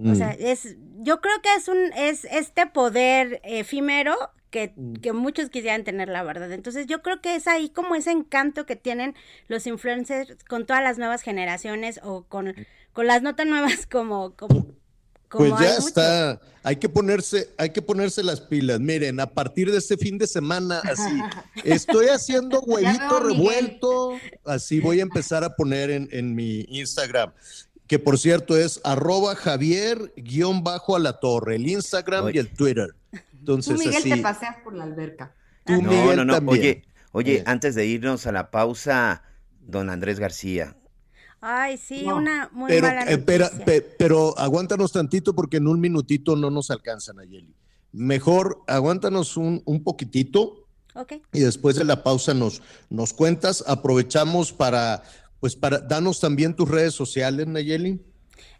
o 0.00 0.14
sea, 0.14 0.28
mm. 0.28 0.36
es, 0.38 0.76
yo 1.00 1.20
creo 1.20 1.42
que 1.42 1.52
es 1.56 1.66
un, 1.66 1.92
es 1.96 2.24
este 2.26 2.66
poder 2.66 3.40
efímero 3.42 4.14
que, 4.50 4.74
mm. 4.76 4.92
que, 5.00 5.12
muchos 5.12 5.50
quisieran 5.50 5.82
tener, 5.82 6.08
la 6.08 6.22
verdad. 6.22 6.52
Entonces 6.52 6.86
yo 6.86 7.02
creo 7.02 7.20
que 7.20 7.34
es 7.34 7.48
ahí 7.48 7.68
como 7.68 7.96
ese 7.96 8.12
encanto 8.12 8.64
que 8.64 8.76
tienen 8.76 9.16
los 9.48 9.66
influencers 9.66 10.36
con 10.44 10.66
todas 10.66 10.84
las 10.84 10.96
nuevas 10.96 11.22
generaciones 11.22 11.98
o 12.04 12.22
con, 12.22 12.54
con 12.92 13.08
las 13.08 13.22
notas 13.22 13.48
nuevas 13.48 13.86
como, 13.90 14.36
como 14.36 14.68
pues 15.30 15.52
ya 15.60 15.76
está, 15.76 16.40
hay 16.62 16.76
que 16.76 16.88
ponerse, 16.88 17.50
hay 17.56 17.70
que 17.70 17.82
ponerse 17.82 18.22
las 18.22 18.40
pilas. 18.40 18.80
Miren, 18.80 19.20
a 19.20 19.26
partir 19.26 19.70
de 19.70 19.78
este 19.78 19.96
fin 19.96 20.18
de 20.18 20.26
semana, 20.26 20.80
así, 20.80 21.20
estoy 21.64 22.06
haciendo 22.08 22.60
huevito 22.60 23.20
revuelto, 23.20 24.18
así 24.44 24.80
voy 24.80 25.00
a 25.00 25.02
empezar 25.02 25.44
a 25.44 25.54
poner 25.56 25.90
en, 25.90 26.34
mi 26.34 26.66
Instagram, 26.68 27.32
que 27.86 27.98
por 27.98 28.18
cierto 28.18 28.56
es 28.56 28.80
arroba 28.84 29.34
Javier 29.36 30.12
guion 30.16 30.64
bajo 30.64 30.96
a 30.96 30.98
la 30.98 31.20
torre, 31.20 31.56
el 31.56 31.68
Instagram 31.68 32.30
y 32.34 32.38
el 32.38 32.48
Twitter. 32.48 32.94
Entonces, 33.38 33.74
tú, 33.74 33.80
Miguel, 33.80 34.02
te 34.02 34.16
paseas 34.18 34.56
por 34.62 34.74
la 34.74 34.84
alberca. 34.84 35.34
Tú, 35.64 35.80
no, 35.80 36.14
no, 36.16 36.24
no, 36.24 36.50
oye, 36.50 36.84
oye, 37.12 37.42
antes 37.46 37.74
de 37.74 37.86
irnos 37.86 38.26
a 38.26 38.32
la 38.32 38.50
pausa, 38.50 39.22
don 39.60 39.90
Andrés 39.90 40.18
García, 40.18 40.76
Ay, 41.40 41.78
sí, 41.78 42.04
una 42.04 42.50
muy 42.52 42.68
pero, 42.68 42.86
mala 42.86 43.04
noticia. 43.04 43.84
pero 43.98 44.38
aguántanos 44.38 44.92
tantito 44.92 45.34
porque 45.34 45.56
en 45.56 45.68
un 45.68 45.80
minutito 45.80 46.36
no 46.36 46.50
nos 46.50 46.70
alcanzan, 46.70 47.18
Ayeli. 47.18 47.54
Mejor 47.92 48.62
aguántanos 48.66 49.36
un, 49.36 49.62
un 49.64 49.82
poquitito. 49.82 50.66
Okay. 50.94 51.22
Y 51.32 51.40
después 51.40 51.76
de 51.76 51.84
la 51.84 52.02
pausa 52.02 52.34
nos, 52.34 52.62
nos 52.90 53.14
cuentas. 53.14 53.64
Aprovechamos 53.66 54.52
para, 54.52 55.02
pues 55.40 55.56
para, 55.56 55.78
danos 55.78 56.20
también 56.20 56.54
tus 56.54 56.68
redes 56.68 56.94
sociales, 56.94 57.46
Nayeli. 57.46 58.00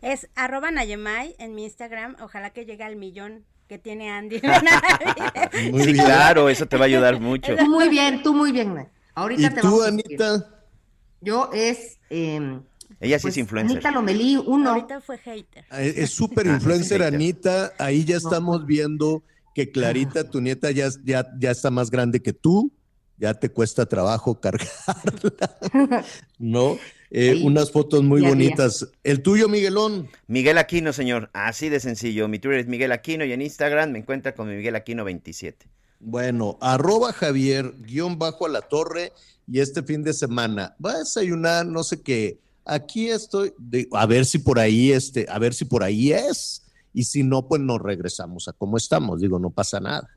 Es 0.00 0.28
arroba 0.34 0.70
Nayemay 0.70 1.36
en 1.38 1.54
mi 1.54 1.64
Instagram. 1.64 2.16
Ojalá 2.22 2.50
que 2.50 2.64
llegue 2.64 2.84
al 2.84 2.96
millón 2.96 3.44
que 3.68 3.78
tiene 3.78 4.10
Andy. 4.10 4.40
muy 5.70 5.92
Claro, 5.92 6.48
eso 6.48 6.66
te 6.66 6.76
va 6.76 6.84
a 6.84 6.86
ayudar 6.86 7.20
mucho. 7.20 7.54
Tú 7.56 7.66
muy 7.66 7.88
bien, 7.88 8.22
tú 8.22 8.34
muy 8.34 8.52
bien. 8.52 8.88
Ahorita 9.14 9.52
¿Y 9.56 9.60
tú, 9.60 9.82
Anita? 9.82 10.48
Yo 11.20 11.50
es 11.52 11.98
eh, 12.08 12.60
ella 13.00 13.18
sí 13.18 13.28
es 13.28 13.34
pues, 13.34 13.36
influencer. 13.38 13.78
Anita 13.78 13.90
Lomelí, 13.90 14.36
uno. 14.36 14.70
Ahorita 14.70 15.00
fue 15.00 15.16
hater. 15.18 15.64
Ah, 15.70 15.82
es 15.82 16.10
súper 16.10 16.46
influencer, 16.46 17.02
Anita. 17.02 17.72
Ahí 17.78 18.04
ya 18.04 18.16
estamos 18.16 18.66
viendo 18.66 19.22
que 19.54 19.70
Clarita, 19.70 20.28
tu 20.28 20.40
nieta, 20.40 20.70
ya, 20.70 20.88
ya, 21.02 21.26
ya 21.38 21.50
está 21.50 21.70
más 21.70 21.90
grande 21.90 22.20
que 22.20 22.34
tú. 22.34 22.70
Ya 23.16 23.34
te 23.34 23.48
cuesta 23.50 23.86
trabajo 23.86 24.38
cargarla. 24.40 26.04
¿No? 26.38 26.78
Eh, 27.10 27.40
unas 27.42 27.70
fotos 27.70 28.02
muy 28.02 28.20
bonitas. 28.22 28.88
¿El 29.02 29.22
tuyo, 29.22 29.48
Miguelón? 29.48 30.08
Miguel 30.26 30.58
Aquino, 30.58 30.92
señor. 30.92 31.30
Así 31.32 31.68
de 31.68 31.80
sencillo. 31.80 32.28
Mi 32.28 32.38
Twitter 32.38 32.60
es 32.60 32.66
Miguel 32.66 32.92
Aquino 32.92 33.24
y 33.24 33.32
en 33.32 33.42
Instagram 33.42 33.92
me 33.92 33.98
encuentra 33.98 34.34
con 34.34 34.48
Miguel 34.48 34.76
Aquino 34.76 35.04
27. 35.04 35.66
Bueno, 36.00 36.56
arroba 36.62 37.12
Javier, 37.12 37.74
guion 37.78 38.18
bajo 38.18 38.46
a 38.46 38.50
la 38.50 38.62
torre. 38.62 39.12
Y 39.46 39.60
este 39.60 39.82
fin 39.82 40.02
de 40.02 40.12
semana 40.12 40.76
va 40.84 40.92
a 40.92 40.98
desayunar, 40.98 41.66
no 41.66 41.82
sé 41.82 42.00
qué 42.02 42.38
aquí 42.70 43.10
estoy, 43.10 43.52
a 43.92 44.06
ver 44.06 44.24
si 44.24 44.38
por 44.38 44.58
ahí, 44.58 44.92
este, 44.92 45.26
a 45.28 45.38
ver 45.38 45.52
si 45.54 45.64
por 45.64 45.82
ahí 45.82 46.12
es, 46.12 46.62
y 46.94 47.04
si 47.04 47.22
no, 47.22 47.46
pues 47.46 47.60
nos 47.60 47.80
regresamos 47.80 48.48
a 48.48 48.52
cómo 48.52 48.76
estamos, 48.76 49.20
digo, 49.20 49.38
no 49.38 49.50
pasa 49.50 49.80
nada. 49.80 50.08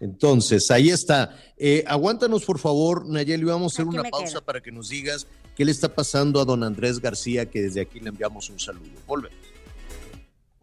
Entonces, 0.00 0.70
ahí 0.70 0.90
está. 0.90 1.36
Eh, 1.56 1.84
aguántanos, 1.86 2.44
por 2.44 2.58
favor, 2.58 3.08
Nayeli, 3.08 3.44
vamos 3.44 3.72
a 3.72 3.74
hacer 3.74 3.86
una 3.86 4.02
pausa 4.04 4.40
para 4.40 4.60
que 4.60 4.72
nos 4.72 4.88
digas 4.88 5.26
qué 5.54 5.64
le 5.64 5.70
está 5.70 5.94
pasando 5.94 6.40
a 6.40 6.44
don 6.44 6.64
Andrés 6.64 7.00
García, 7.00 7.46
que 7.46 7.62
desde 7.62 7.82
aquí 7.82 8.00
le 8.00 8.08
enviamos 8.08 8.50
un 8.50 8.58
saludo. 8.58 8.90
Volvemos. 9.06 9.38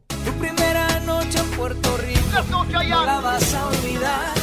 Tu 0.07 0.31
primera 0.39 0.99
noche 1.01 1.39
en 1.39 1.49
Puerto 1.51 1.97
Rico, 1.97 2.43
no 2.49 2.63
la 2.83 3.21
vas 3.21 3.53
a 3.53 3.67
olvidar. 3.67 4.42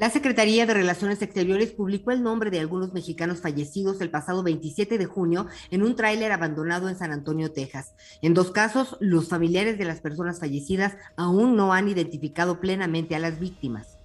La 0.00 0.08
Secretaría 0.08 0.64
de 0.64 0.72
Relaciones 0.72 1.20
Exteriores 1.20 1.72
publicó 1.72 2.10
el 2.10 2.22
nombre 2.22 2.50
de 2.50 2.58
algunos 2.58 2.94
mexicanos 2.94 3.42
fallecidos 3.42 4.00
el 4.00 4.08
pasado 4.08 4.42
27 4.42 4.96
de 4.96 5.04
junio 5.04 5.46
en 5.70 5.82
un 5.82 5.94
tráiler 5.94 6.32
abandonado 6.32 6.88
en 6.88 6.96
San 6.96 7.12
Antonio, 7.12 7.52
Texas. 7.52 7.94
En 8.22 8.32
dos 8.32 8.50
casos, 8.50 8.96
los 9.00 9.28
familiares 9.28 9.76
de 9.76 9.84
las 9.84 10.00
personas 10.00 10.40
fallecidas 10.40 10.96
aún 11.16 11.54
no 11.54 11.74
han 11.74 11.86
identificado 11.86 12.60
plenamente 12.60 13.14
a 13.14 13.18
las 13.18 13.38
víctimas. 13.38 13.98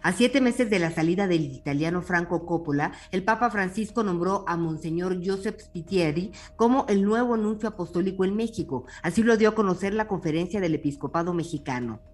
A 0.00 0.12
siete 0.12 0.40
meses 0.40 0.70
de 0.70 0.78
la 0.78 0.92
salida 0.92 1.26
del 1.26 1.42
italiano 1.42 2.00
Franco 2.00 2.46
Coppola, 2.46 2.92
el 3.10 3.24
Papa 3.24 3.50
Francisco 3.50 4.04
nombró 4.04 4.44
a 4.46 4.56
Monseñor 4.56 5.18
Joseph 5.26 5.60
Spitieri 5.60 6.30
como 6.54 6.86
el 6.88 7.02
nuevo 7.02 7.36
nuncio 7.36 7.68
apostólico 7.68 8.24
en 8.24 8.36
México. 8.36 8.84
Así 9.02 9.24
lo 9.24 9.36
dio 9.36 9.48
a 9.48 9.54
conocer 9.56 9.92
la 9.92 10.06
conferencia 10.06 10.60
del 10.60 10.76
episcopado 10.76 11.34
mexicano. 11.34 12.11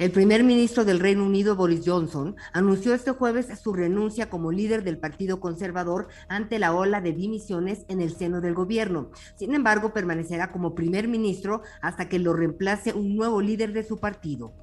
El 0.00 0.12
primer 0.12 0.44
ministro 0.44 0.86
del 0.86 0.98
Reino 0.98 1.26
Unido, 1.26 1.56
Boris 1.56 1.82
Johnson, 1.84 2.34
anunció 2.54 2.94
este 2.94 3.10
jueves 3.10 3.48
su 3.62 3.74
renuncia 3.74 4.30
como 4.30 4.50
líder 4.50 4.82
del 4.82 4.96
Partido 4.96 5.40
Conservador 5.40 6.08
ante 6.26 6.58
la 6.58 6.72
ola 6.72 7.02
de 7.02 7.12
dimisiones 7.12 7.84
en 7.88 8.00
el 8.00 8.16
seno 8.16 8.40
del 8.40 8.54
gobierno. 8.54 9.10
Sin 9.36 9.54
embargo, 9.54 9.92
permanecerá 9.92 10.52
como 10.52 10.74
primer 10.74 11.06
ministro 11.06 11.60
hasta 11.82 12.08
que 12.08 12.18
lo 12.18 12.32
reemplace 12.32 12.94
un 12.94 13.14
nuevo 13.14 13.42
líder 13.42 13.74
de 13.74 13.84
su 13.84 13.98
partido. 13.98 14.54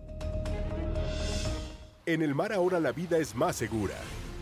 En 2.07 2.23
el 2.23 2.33
mar 2.33 2.51
ahora 2.51 2.79
la 2.79 2.91
vida 2.91 3.19
es 3.19 3.35
más 3.35 3.57
segura. 3.57 3.93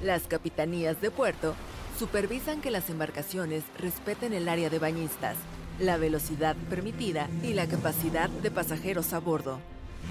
Las 0.01 0.27
capitanías 0.27 1.01
de 1.01 1.11
puerto 1.11 1.55
supervisan 1.99 2.61
que 2.61 2.72
las 2.72 2.89
embarcaciones 2.89 3.65
respeten 3.80 4.31
el 4.31 4.47
área 4.47 4.69
de 4.69 4.80
bañistas, 4.80 5.35
la 5.77 5.97
velocidad 5.97 6.55
permitida 6.69 7.27
y 7.43 7.53
la 7.53 7.67
capacidad 7.67 8.30
de 8.30 8.49
pasajeros 8.49 9.11
a 9.11 9.19
bordo. 9.19 9.59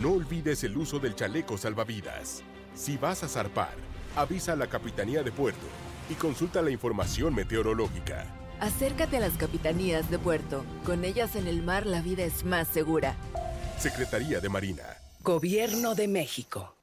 No 0.00 0.12
olvides 0.12 0.64
el 0.64 0.76
uso 0.76 0.98
del 0.98 1.14
chaleco 1.14 1.56
salvavidas. 1.56 2.42
Si 2.74 2.96
vas 2.96 3.22
a 3.22 3.28
zarpar, 3.28 3.74
avisa 4.16 4.52
a 4.52 4.56
la 4.56 4.66
Capitanía 4.66 5.22
de 5.22 5.30
Puerto 5.30 5.66
y 6.10 6.14
consulta 6.14 6.62
la 6.62 6.70
información 6.70 7.34
meteorológica. 7.34 8.26
Acércate 8.60 9.18
a 9.18 9.20
las 9.20 9.34
capitanías 9.34 10.10
de 10.10 10.18
puerto. 10.18 10.64
Con 10.84 11.04
ellas 11.04 11.36
en 11.36 11.46
el 11.46 11.62
mar 11.62 11.86
la 11.86 12.02
vida 12.02 12.24
es 12.24 12.44
más 12.44 12.66
segura. 12.68 13.16
Secretaría 13.78 14.40
de 14.40 14.48
Marina. 14.48 14.84
Gobierno 15.22 15.94
de 15.94 16.08
México. 16.08 16.74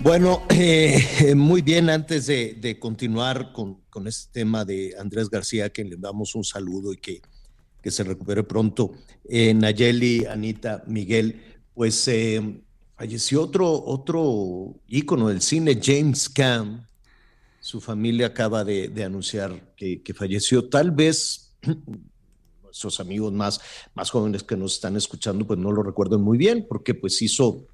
Bueno, 0.00 0.42
eh, 0.50 1.34
muy 1.34 1.62
bien, 1.62 1.90
antes 1.90 2.26
de, 2.26 2.78
continuar 2.80 3.52
con, 3.52 3.82
este 4.06 4.40
tema 4.40 4.64
de 4.64 4.94
Andrés 4.98 5.30
García, 5.30 5.70
que 5.70 5.84
le 5.84 5.96
damos 5.96 6.34
un 6.34 6.44
saludo 6.44 6.92
y 6.92 6.96
que, 6.98 7.22
que 7.86 7.92
se 7.92 8.02
recupere 8.02 8.42
pronto, 8.42 8.94
eh, 9.28 9.54
Nayeli, 9.54 10.26
Anita, 10.26 10.82
Miguel, 10.88 11.40
pues 11.72 12.08
eh, 12.08 12.60
falleció 12.96 13.42
otro, 13.42 13.70
otro 13.70 14.74
ícono 14.88 15.28
del 15.28 15.40
cine, 15.40 15.78
James 15.80 16.28
Caan. 16.28 16.84
Su 17.60 17.80
familia 17.80 18.26
acaba 18.26 18.64
de, 18.64 19.04
anunciar 19.04 19.72
que, 19.76 20.02
falleció. 20.16 20.68
Tal 20.68 20.90
vez 20.90 21.54
nuestros 22.64 22.98
amigos 22.98 23.32
más, 23.32 23.60
más 23.94 24.10
jóvenes 24.10 24.42
que 24.42 24.56
nos 24.56 24.74
están 24.74 24.96
escuchando, 24.96 25.46
pues 25.46 25.60
no 25.60 25.70
lo 25.70 25.84
recuerdan 25.84 26.22
muy 26.22 26.38
bien, 26.38 26.66
porque 26.68 26.92
pues 26.92 27.22
hizo 27.22 27.68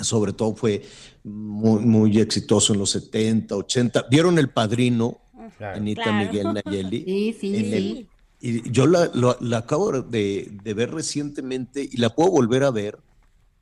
sobre 0.00 0.32
todo 0.32 0.56
fue 0.56 0.82
muy, 1.22 1.78
muy 1.84 2.18
exitoso 2.18 2.72
en 2.72 2.80
los 2.80 2.90
70, 2.90 3.54
80. 3.54 4.06
¿Vieron 4.10 4.36
El 4.36 4.50
Padrino? 4.50 5.20
Anita 5.60 6.10
Miguel 6.10 6.54
Nayeli. 6.54 7.04
Sí, 7.06 7.36
sí, 7.40 7.70
sí. 7.70 8.08
Y 8.40 8.70
yo 8.70 8.86
la, 8.86 9.10
acabo 9.56 10.02
de, 10.02 10.58
ver 10.62 10.92
recientemente 10.92 11.88
y 11.90 11.96
la 11.96 12.14
puedo 12.14 12.30
volver 12.30 12.62
a 12.64 12.70
ver. 12.70 12.98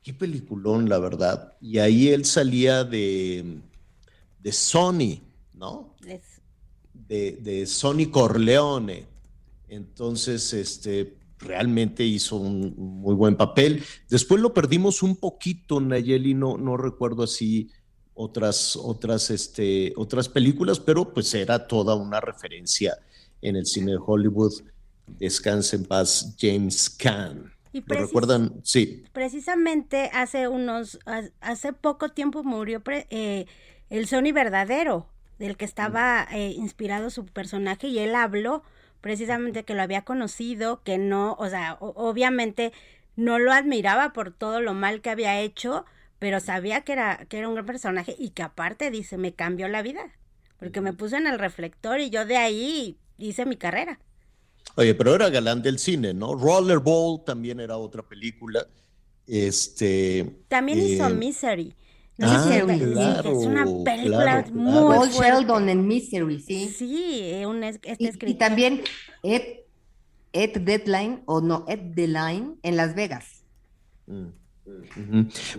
Qué 0.02 0.12
peliculón, 0.12 0.88
la 0.88 0.98
verdad. 0.98 1.54
Y 1.60 1.78
ahí 1.78 2.08
él 2.08 2.24
salía 2.24 2.84
de, 2.84 3.58
de 4.38 4.52
Sony, 4.52 5.20
¿no? 5.54 5.94
De, 6.92 7.32
de 7.32 7.66
Sony 7.66 8.10
Corleone. 8.10 9.06
Entonces, 9.68 10.52
este, 10.52 11.16
realmente 11.38 12.04
hizo 12.04 12.36
un 12.36 12.74
muy 12.76 13.14
buen 13.14 13.36
papel. 13.36 13.82
Después 14.08 14.40
lo 14.40 14.54
perdimos 14.54 15.02
un 15.02 15.16
poquito, 15.16 15.80
Nayeli, 15.80 16.34
no, 16.34 16.56
no 16.56 16.76
recuerdo 16.76 17.24
así 17.24 17.70
otras, 18.14 18.76
otras, 18.76 19.30
este, 19.30 19.92
otras 19.96 20.28
películas, 20.28 20.80
pero 20.80 21.12
pues 21.12 21.34
era 21.34 21.66
toda 21.66 21.94
una 21.94 22.20
referencia 22.20 22.96
en 23.46 23.56
el 23.56 23.66
cine 23.66 23.92
de 23.92 23.98
Hollywood. 24.04 24.52
Descanse 25.06 25.76
en 25.76 25.84
paz, 25.84 26.34
James 26.38 26.90
Caan. 26.90 27.52
¿Lo 27.72 27.94
recuerdan? 27.94 28.60
Sí. 28.64 29.04
Precisamente 29.12 30.10
hace 30.12 30.48
unos, 30.48 30.98
hace 31.40 31.72
poco 31.72 32.08
tiempo 32.08 32.42
murió 32.42 32.82
eh, 32.88 33.46
el 33.90 34.06
Sony 34.08 34.32
verdadero, 34.32 35.08
del 35.38 35.56
que 35.56 35.64
estaba 35.64 36.26
eh, 36.32 36.52
inspirado 36.56 37.10
su 37.10 37.26
personaje, 37.26 37.88
y 37.88 37.98
él 37.98 38.14
habló 38.14 38.62
precisamente 39.00 39.64
que 39.64 39.74
lo 39.74 39.82
había 39.82 40.02
conocido, 40.02 40.82
que 40.82 40.98
no, 40.98 41.36
o 41.38 41.48
sea, 41.48 41.76
obviamente 41.78 42.72
no 43.14 43.38
lo 43.38 43.52
admiraba 43.52 44.12
por 44.12 44.32
todo 44.32 44.60
lo 44.60 44.74
mal 44.74 45.02
que 45.02 45.10
había 45.10 45.38
hecho, 45.38 45.84
pero 46.18 46.40
sabía 46.40 46.80
que 46.80 46.92
era, 46.92 47.26
que 47.28 47.38
era 47.38 47.48
un 47.48 47.54
gran 47.54 47.66
personaje 47.66 48.16
y 48.18 48.30
que 48.30 48.42
aparte 48.42 48.90
dice, 48.90 49.18
me 49.18 49.34
cambió 49.34 49.68
la 49.68 49.82
vida, 49.82 50.10
porque 50.58 50.80
me 50.80 50.94
puse 50.94 51.18
en 51.18 51.26
el 51.26 51.38
reflector 51.38 52.00
y 52.00 52.10
yo 52.10 52.24
de 52.24 52.38
ahí 52.38 52.98
hice 53.18 53.46
mi 53.46 53.56
carrera. 53.56 53.98
Oye, 54.74 54.94
pero 54.94 55.14
era 55.14 55.30
galán 55.30 55.62
del 55.62 55.78
cine, 55.78 56.12
¿no? 56.12 56.34
Rollerball 56.34 57.24
también 57.24 57.60
era 57.60 57.76
otra 57.76 58.02
película. 58.02 58.66
Este. 59.26 60.38
También 60.48 60.80
hizo 60.80 61.06
eh, 61.06 61.14
Misery. 61.14 61.74
No 62.18 62.28
sé 62.28 62.44
si 62.44 62.96
ah, 62.96 63.20
es 63.24 63.46
una 63.46 63.66
película 63.84 64.46
muy 64.50 64.72
Paul 64.72 65.10
Sheldon 65.10 65.68
en 65.68 65.86
Mystery, 65.86 66.40
sí. 66.40 66.74
Sí, 66.74 67.44
un, 67.44 67.62
este 67.62 67.94
y, 67.98 68.30
y, 68.30 68.34
también 68.34 68.82
Ed, 69.22 69.42
Ed 70.32 70.60
Deadline, 70.62 71.22
o 71.26 71.42
no, 71.42 71.66
Ed 71.68 71.94
Line 71.94 72.54
en 72.62 72.76
Las 72.76 72.94
Vegas. 72.94 73.44
Mm. 74.06 74.28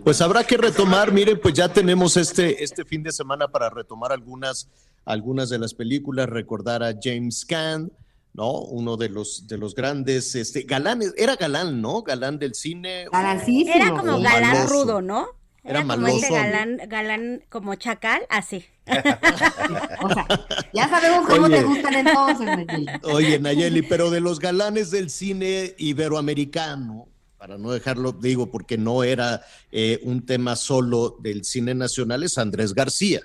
Pues 0.04 0.20
habrá 0.20 0.44
que 0.44 0.58
retomar, 0.58 1.12
miren, 1.12 1.40
pues 1.40 1.54
ya 1.54 1.72
tenemos 1.72 2.18
este, 2.18 2.64
este 2.64 2.84
fin 2.84 3.04
de 3.04 3.12
semana 3.12 3.48
para 3.48 3.70
retomar 3.70 4.12
algunas, 4.12 4.68
algunas 5.08 5.50
de 5.50 5.58
las 5.58 5.74
películas, 5.74 6.30
recordar 6.30 6.84
a 6.84 6.94
James 7.02 7.46
Caan, 7.46 7.92
¿no? 8.34 8.60
Uno 8.60 8.98
de 8.98 9.10
los, 9.10 9.48
de 9.48 9.58
los 9.58 9.74
grandes, 9.74 10.36
este, 10.36 10.64
galanes, 10.64 11.14
era 11.18 11.36
galán, 11.36 11.82
¿no? 11.82 12.04
Galán 12.04 12.38
del 12.38 12.54
cine. 12.54 13.08
Era 13.12 13.92
como 13.98 14.20
galán 14.20 14.68
rudo, 14.68 15.02
¿no? 15.02 15.28
Era, 15.64 15.86
como 15.86 16.08
ese 16.08 16.32
galán, 16.32 16.78
galán 16.88 17.44
como 17.50 17.76
chacal, 17.76 18.22
así. 18.30 18.64
o 18.88 20.14
sea, 20.14 20.28
ya 20.72 20.88
sabemos 20.88 21.28
cómo 21.28 21.50
te 21.50 21.64
gustan 21.64 21.94
entonces, 21.96 22.46
Nayeli. 22.46 22.88
Oye, 23.04 23.40
Nayeli, 23.40 23.82
pero 23.82 24.10
de 24.10 24.22
los 24.22 24.40
galanes 24.40 24.92
del 24.92 25.10
cine 25.10 25.74
iberoamericano, 25.78 27.08
para 27.38 27.58
no 27.58 27.72
dejarlo, 27.72 28.14
digo, 28.14 28.50
porque 28.50 28.78
no 28.78 29.04
era 29.04 29.42
eh, 29.72 30.00
un 30.04 30.26
tema 30.26 30.56
solo 30.56 31.18
del 31.20 31.44
cine 31.44 31.76
nacional, 31.76 32.24
es 32.24 32.38
Andrés 32.38 32.74
García. 32.74 33.22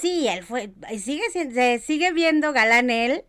Sí, 0.00 0.28
él 0.28 0.44
fue, 0.44 0.72
sigue, 0.98 1.24
se 1.30 1.78
sigue 1.78 2.12
viendo 2.12 2.52
galán 2.52 2.90
él. 2.90 3.24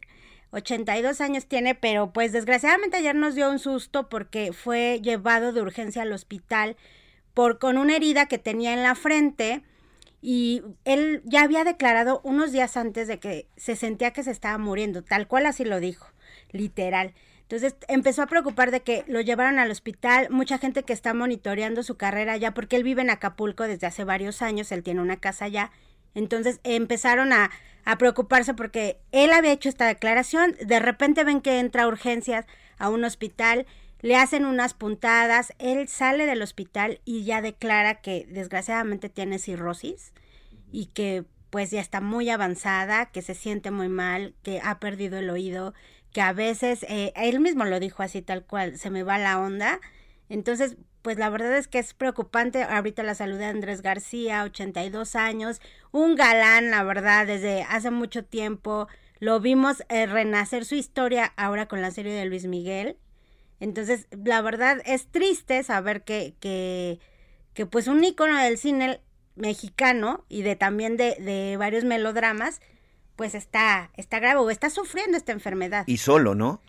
82 0.51 1.21
años 1.21 1.45
tiene, 1.45 1.75
pero 1.75 2.11
pues 2.11 2.31
desgraciadamente 2.31 2.97
ayer 2.97 3.15
nos 3.15 3.35
dio 3.35 3.49
un 3.49 3.59
susto 3.59 4.09
porque 4.09 4.51
fue 4.53 4.99
llevado 5.01 5.53
de 5.53 5.61
urgencia 5.61 6.01
al 6.01 6.11
hospital 6.11 6.75
por, 7.33 7.59
con 7.59 7.77
una 7.77 7.95
herida 7.95 8.25
que 8.27 8.37
tenía 8.37 8.73
en 8.73 8.83
la 8.83 8.95
frente 8.95 9.63
y 10.21 10.61
él 10.85 11.21
ya 11.25 11.43
había 11.43 11.63
declarado 11.63 12.21
unos 12.23 12.51
días 12.51 12.77
antes 12.77 13.07
de 13.07 13.19
que 13.19 13.47
se 13.55 13.75
sentía 13.75 14.11
que 14.11 14.23
se 14.23 14.31
estaba 14.31 14.57
muriendo, 14.57 15.03
tal 15.03 15.27
cual 15.27 15.45
así 15.45 15.63
lo 15.63 15.79
dijo, 15.79 16.07
literal. 16.51 17.13
Entonces 17.41 17.75
empezó 17.87 18.21
a 18.21 18.27
preocupar 18.27 18.71
de 18.71 18.81
que 18.81 19.03
lo 19.07 19.19
llevaran 19.19 19.59
al 19.59 19.71
hospital, 19.71 20.29
mucha 20.29 20.57
gente 20.57 20.83
que 20.83 20.93
está 20.93 21.13
monitoreando 21.13 21.83
su 21.83 21.97
carrera 21.97 22.37
ya, 22.37 22.53
porque 22.53 22.75
él 22.75 22.83
vive 22.83 23.01
en 23.01 23.09
Acapulco 23.09 23.63
desde 23.63 23.87
hace 23.87 24.03
varios 24.03 24.41
años, 24.41 24.71
él 24.71 24.83
tiene 24.83 25.01
una 25.01 25.17
casa 25.17 25.45
allá. 25.45 25.71
Entonces 26.15 26.59
empezaron 26.63 27.33
a, 27.33 27.51
a 27.85 27.97
preocuparse 27.97 28.53
porque 28.53 28.99
él 29.11 29.31
había 29.33 29.51
hecho 29.51 29.69
esta 29.69 29.87
declaración, 29.87 30.55
de 30.59 30.79
repente 30.79 31.23
ven 31.23 31.41
que 31.41 31.59
entra 31.59 31.83
a 31.83 31.87
urgencias 31.87 32.45
a 32.77 32.89
un 32.89 33.03
hospital 33.03 33.65
le 34.01 34.15
hacen 34.15 34.45
unas 34.45 34.73
puntadas, 34.73 35.53
él 35.59 35.87
sale 35.87 36.25
del 36.25 36.41
hospital 36.41 36.99
y 37.05 37.23
ya 37.23 37.41
declara 37.41 38.01
que 38.01 38.25
desgraciadamente 38.29 39.09
tiene 39.09 39.37
cirrosis 39.37 40.11
y 40.71 40.87
que 40.87 41.23
pues 41.51 41.69
ya 41.69 41.81
está 41.81 42.01
muy 42.01 42.29
avanzada, 42.29 43.07
que 43.07 43.21
se 43.21 43.35
siente 43.35 43.71
muy 43.71 43.89
mal, 43.89 44.33
que 44.41 44.61
ha 44.63 44.79
perdido 44.79 45.19
el 45.19 45.29
oído, 45.29 45.73
que 46.13 46.21
a 46.21 46.33
veces, 46.33 46.83
eh, 46.87 47.11
él 47.15 47.41
mismo 47.41 47.65
lo 47.65 47.79
dijo 47.79 48.03
así 48.03 48.21
tal 48.21 48.45
cual, 48.45 48.77
se 48.77 48.89
me 48.89 49.03
va 49.03 49.17
la 49.17 49.39
onda. 49.39 49.81
Entonces, 50.29 50.77
pues 51.01 51.17
la 51.17 51.29
verdad 51.29 51.57
es 51.57 51.67
que 51.67 51.79
es 51.79 51.93
preocupante 51.93 52.63
ahorita 52.63 53.03
la 53.03 53.15
salud 53.15 53.37
de 53.37 53.45
Andrés 53.45 53.81
García, 53.81 54.43
82 54.43 55.15
años, 55.15 55.61
un 55.91 56.15
galán, 56.15 56.71
la 56.71 56.83
verdad, 56.83 57.25
desde 57.25 57.63
hace 57.63 57.91
mucho 57.91 58.23
tiempo. 58.23 58.87
Lo 59.19 59.39
vimos 59.39 59.83
eh, 59.89 60.05
renacer 60.05 60.65
su 60.65 60.75
historia 60.75 61.33
ahora 61.37 61.67
con 61.67 61.81
la 61.81 61.91
serie 61.91 62.13
de 62.13 62.25
Luis 62.25 62.45
Miguel. 62.45 62.97
Entonces, 63.59 64.07
la 64.11 64.41
verdad 64.41 64.81
es 64.85 65.07
triste 65.07 65.61
saber 65.63 66.03
que, 66.03 66.35
que, 66.39 66.99
que 67.53 67.65
pues 67.65 67.87
un 67.87 68.03
ícono 68.03 68.37
del 68.37 68.57
cine 68.57 69.01
mexicano 69.35 70.25
y 70.29 70.41
de 70.41 70.55
también 70.55 70.97
de, 70.97 71.15
de 71.19 71.57
varios 71.57 71.83
melodramas, 71.83 72.61
pues 73.15 73.35
está, 73.35 73.91
está 73.95 74.19
grave 74.19 74.39
o 74.39 74.49
está 74.49 74.69
sufriendo 74.69 75.17
esta 75.17 75.31
enfermedad. 75.31 75.83
Y 75.87 75.97
solo, 75.97 76.35
¿no? 76.35 76.61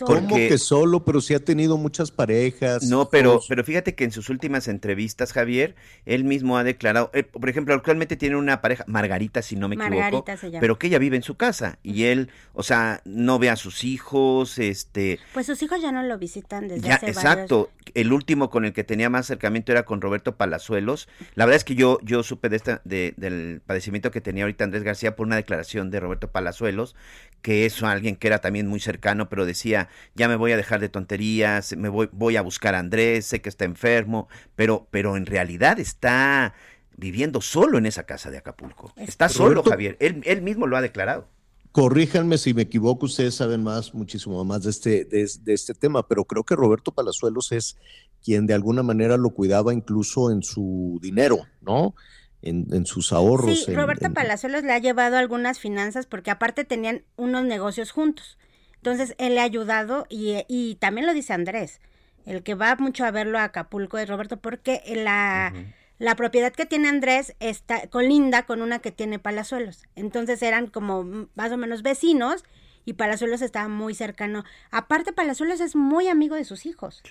¿Cómo 0.00 0.36
que 0.36 0.58
solo? 0.58 1.04
Pero 1.04 1.20
sí 1.20 1.34
ha 1.34 1.40
tenido 1.40 1.76
muchas 1.76 2.10
parejas. 2.10 2.84
No, 2.84 3.08
pero, 3.08 3.40
pero 3.48 3.64
fíjate 3.64 3.94
que 3.94 4.04
en 4.04 4.12
sus 4.12 4.30
últimas 4.30 4.68
entrevistas, 4.68 5.32
Javier, 5.32 5.74
él 6.04 6.24
mismo 6.24 6.56
ha 6.58 6.64
declarado, 6.64 7.10
eh, 7.14 7.24
por 7.24 7.48
ejemplo, 7.48 7.74
actualmente 7.74 8.16
tiene 8.16 8.36
una 8.36 8.60
pareja, 8.60 8.84
Margarita, 8.86 9.42
si 9.42 9.56
no 9.56 9.68
me 9.68 9.76
equivoco, 9.76 10.24
pero 10.60 10.78
que 10.78 10.86
ella 10.86 10.98
vive 10.98 11.16
en 11.16 11.22
su 11.22 11.36
casa 11.36 11.78
y 11.82 12.04
él, 12.04 12.30
o 12.52 12.62
sea, 12.62 13.00
no 13.04 13.38
ve 13.38 13.50
a 13.50 13.56
sus 13.56 13.84
hijos, 13.84 14.58
este... 14.58 15.18
Pues 15.32 15.46
sus 15.46 15.62
hijos 15.62 15.80
ya 15.80 15.92
no 15.92 16.02
lo 16.02 16.18
visitan 16.18 16.68
desde 16.68 16.88
ya, 16.88 16.94
hace 16.96 17.06
Exacto, 17.06 17.70
el 17.94 18.12
último 18.12 18.50
con 18.50 18.64
el 18.64 18.72
que 18.72 18.84
tenía 18.84 19.10
más 19.10 19.26
acercamiento 19.26 19.72
era 19.72 19.84
con 19.84 20.00
Roberto 20.00 20.36
Palazuelos. 20.36 21.08
La 21.34 21.44
verdad 21.44 21.56
es 21.56 21.64
que 21.64 21.74
yo, 21.74 21.98
yo 22.02 22.22
supe 22.22 22.48
de 22.48 22.56
esta, 22.56 22.80
de, 22.84 23.14
del 23.16 23.62
padecimiento 23.64 24.10
que 24.10 24.20
tenía 24.20 24.44
ahorita 24.44 24.64
Andrés 24.64 24.82
García 24.82 25.16
por 25.16 25.26
una 25.26 25.36
declaración 25.36 25.90
de 25.90 26.00
Roberto 26.00 26.30
Palazuelos, 26.30 26.94
que 27.42 27.66
es 27.66 27.82
alguien 27.82 28.16
que 28.16 28.26
era 28.26 28.40
también 28.40 28.66
muy 28.66 28.80
cercano, 28.80 29.28
pero 29.28 29.46
decía, 29.56 29.88
ya 30.14 30.28
me 30.28 30.36
voy 30.36 30.52
a 30.52 30.56
dejar 30.56 30.80
de 30.80 30.88
tonterías, 30.88 31.76
me 31.76 31.88
voy, 31.88 32.08
voy 32.12 32.36
a 32.36 32.42
buscar 32.42 32.74
a 32.74 32.78
Andrés, 32.78 33.26
sé 33.26 33.40
que 33.40 33.48
está 33.48 33.64
enfermo, 33.64 34.28
pero, 34.54 34.86
pero 34.90 35.16
en 35.16 35.26
realidad 35.26 35.80
está 35.80 36.54
viviendo 36.96 37.40
solo 37.40 37.78
en 37.78 37.86
esa 37.86 38.04
casa 38.04 38.30
de 38.30 38.38
Acapulco. 38.38 38.92
Está 38.96 39.28
solo, 39.28 39.62
Javier. 39.62 39.96
Él, 40.00 40.22
él 40.24 40.42
mismo 40.42 40.66
lo 40.66 40.76
ha 40.76 40.82
declarado. 40.82 41.28
Corríjanme 41.76 42.38
si 42.38 42.54
me 42.54 42.62
equivoco, 42.62 43.04
ustedes 43.04 43.34
saben 43.34 43.62
más, 43.62 43.92
muchísimo 43.92 44.42
más 44.46 44.62
de 44.62 44.70
este, 44.70 45.04
de, 45.04 45.52
este 45.52 45.74
tema, 45.74 46.08
pero 46.08 46.24
creo 46.24 46.42
que 46.42 46.56
Roberto 46.56 46.90
Palazuelos 46.90 47.52
es 47.52 47.76
quien 48.24 48.46
de 48.46 48.54
alguna 48.54 48.82
manera 48.82 49.18
lo 49.18 49.28
cuidaba 49.28 49.74
incluso 49.74 50.30
en 50.30 50.42
su 50.42 50.98
dinero, 51.02 51.40
¿no? 51.60 51.94
En, 52.40 52.86
sus 52.86 53.12
ahorros. 53.12 53.64
Sí, 53.64 53.74
Roberto 53.74 54.10
Palazuelos 54.10 54.62
le 54.62 54.72
ha 54.72 54.78
llevado 54.78 55.18
algunas 55.18 55.58
finanzas 55.58 56.06
porque 56.06 56.30
aparte 56.30 56.64
tenían 56.64 57.02
unos 57.16 57.44
negocios 57.44 57.90
juntos. 57.90 58.38
Entonces 58.86 59.16
él 59.18 59.34
le 59.34 59.40
ha 59.40 59.42
ayudado 59.42 60.06
y, 60.08 60.76
también 60.78 61.08
lo 61.08 61.12
dice 61.12 61.32
Andrés, 61.32 61.80
el 62.24 62.44
que 62.44 62.54
va 62.54 62.76
mucho 62.76 63.04
a 63.04 63.10
verlo 63.10 63.36
a 63.36 63.42
Acapulco 63.42 63.98
es 63.98 64.08
Roberto 64.08 64.36
porque 64.36 64.80
la... 64.94 65.52
La 65.98 66.14
propiedad 66.14 66.52
que 66.52 66.66
tiene 66.66 66.88
Andrés 66.88 67.34
está 67.40 67.86
colinda 67.88 68.42
con 68.42 68.60
una 68.60 68.80
que 68.80 68.92
tiene 68.92 69.18
Palazuelos. 69.18 69.84
Entonces 69.94 70.42
eran 70.42 70.66
como 70.66 71.28
más 71.34 71.50
o 71.52 71.56
menos 71.56 71.82
vecinos 71.82 72.44
y 72.84 72.92
Palazuelos 72.92 73.40
estaba 73.40 73.68
muy 73.68 73.94
cercano. 73.94 74.44
Aparte, 74.70 75.14
Palazuelos 75.14 75.60
es 75.60 75.74
muy 75.74 76.08
amigo 76.08 76.36
de 76.36 76.44
sus 76.44 76.66
hijos. 76.66 77.02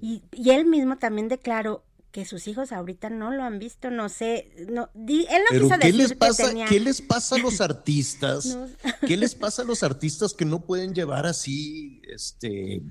Y, 0.00 0.24
él 0.50 0.66
mismo 0.66 0.98
también 0.98 1.28
declaró 1.28 1.84
que 2.14 2.24
sus 2.24 2.46
hijos 2.46 2.70
ahorita 2.70 3.10
no 3.10 3.32
lo 3.32 3.42
han 3.42 3.58
visto, 3.58 3.90
no 3.90 4.08
sé, 4.08 4.52
no, 4.70 4.88
él 4.94 5.26
no 5.28 5.46
Pero 5.50 5.64
quiso 5.64 5.78
¿qué 5.80 5.86
decir 5.86 5.94
les 5.96 6.14
pasa, 6.14 6.44
que 6.44 6.48
tenía... 6.48 6.66
¿Qué 6.66 6.78
les 6.78 7.02
pasa 7.02 7.34
a 7.34 7.38
los 7.38 7.60
artistas? 7.60 8.56
¿Qué 9.04 9.16
les 9.16 9.34
pasa 9.34 9.62
a 9.62 9.64
los 9.64 9.82
artistas 9.82 10.32
que 10.32 10.44
no 10.44 10.60
pueden 10.64 10.94
llevar 10.94 11.26
así, 11.26 12.00
este, 12.06 12.82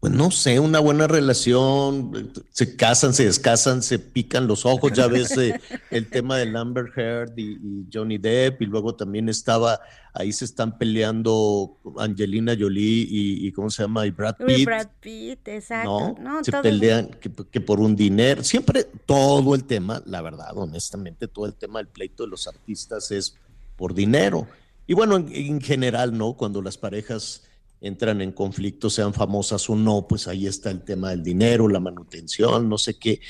pues 0.00 0.12
no 0.12 0.32
sé, 0.32 0.58
una 0.58 0.80
buena 0.80 1.06
relación, 1.06 2.32
se 2.50 2.74
casan, 2.74 3.14
se 3.14 3.26
descasan, 3.26 3.82
se 3.82 4.00
pican 4.00 4.48
los 4.48 4.66
ojos, 4.66 4.92
ya 4.92 5.06
ves 5.06 5.36
eh, 5.38 5.60
el 5.90 6.10
tema 6.10 6.36
de 6.36 6.58
Amber 6.58 6.86
Heard 6.96 7.38
y, 7.38 7.86
Johnny 7.92 8.18
Depp, 8.18 8.60
y 8.62 8.66
luego 8.66 8.96
también 8.96 9.28
estaba, 9.28 9.80
ahí 10.14 10.32
se 10.32 10.46
están 10.46 10.78
peleando 10.78 11.78
Angelina 11.96 12.56
Jolie 12.58 13.06
y, 13.08 13.52
¿cómo 13.52 13.70
se 13.70 13.84
llama? 13.84 14.04
Y 14.04 14.10
Brad 14.10 14.36
Pitt. 14.44 14.64
Brad 14.64 14.88
Pitt, 14.98 15.46
exacto. 15.46 16.16
No, 16.18 16.42
se 16.42 16.50
pelean 16.52 17.10
que, 17.20 17.60
por 17.60 17.78
un 17.78 17.94
dinero, 17.94 18.42
siempre 18.42 18.84
todo 19.06 19.54
el 19.54 19.62
tema, 19.62 20.02
la 20.06 20.22
verdad, 20.22 20.56
honestamente, 20.56 21.28
todo 21.28 21.46
el 21.46 21.54
tema 21.54 21.78
del 21.78 21.86
pleito 21.86 22.24
de 22.24 22.30
los 22.30 22.48
artistas 22.48 23.12
es 23.12 23.36
por 23.76 23.94
dinero. 23.94 24.48
Y 24.88 24.94
bueno, 24.94 25.16
en 25.16 25.60
general, 25.60 26.18
¿no? 26.18 26.32
Cuando 26.32 26.60
las 26.60 26.76
parejas 26.76 27.44
entran 27.82 28.20
en 28.22 28.32
conflicto, 28.32 28.88
sean 28.88 29.12
famosas 29.12 29.68
o 29.68 29.76
no, 29.76 30.06
pues 30.08 30.28
ahí 30.28 30.46
está 30.46 30.70
el 30.70 30.82
tema 30.82 31.10
del 31.10 31.22
dinero, 31.22 31.68
la 31.68 31.80
manutención, 31.80 32.68
no 32.68 32.78
sé 32.78 32.94
qué. 32.94 33.20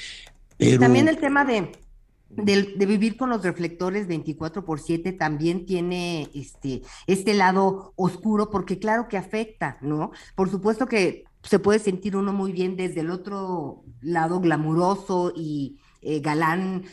Pero... 0.59 0.79
También 0.79 1.09
el 1.09 1.19
tema 1.19 1.45
de, 1.45 1.73
de, 2.29 2.87
vivir 2.87 3.17
con 3.17 3.31
los 3.31 3.43
reflectores 3.43 4.07
24 4.07 4.65
por 4.65 4.79
7 4.79 5.13
también 5.13 5.65
tiene 5.65 6.29
este, 6.35 6.83
este 7.07 7.35
lado 7.35 7.95
oscuro, 7.97 8.51
porque 8.51 8.79
claro 8.79 9.09
que 9.09 9.17
afecta, 9.17 9.79
¿no? 9.81 10.13
Por 10.37 10.51
supuesto 10.51 10.87
que 10.87 11.25
se 11.43 11.59
puede 11.59 11.79
sentir 11.79 12.15
uno 12.15 12.33
muy 12.33 12.53
bien 12.53 12.77
desde 12.77 13.01
el 13.01 13.11
otro 13.11 13.83
lado 14.01 14.41
glamuroso 14.41 15.33
y 15.35 15.81
eh, 16.05 16.19
galán, 16.19 16.85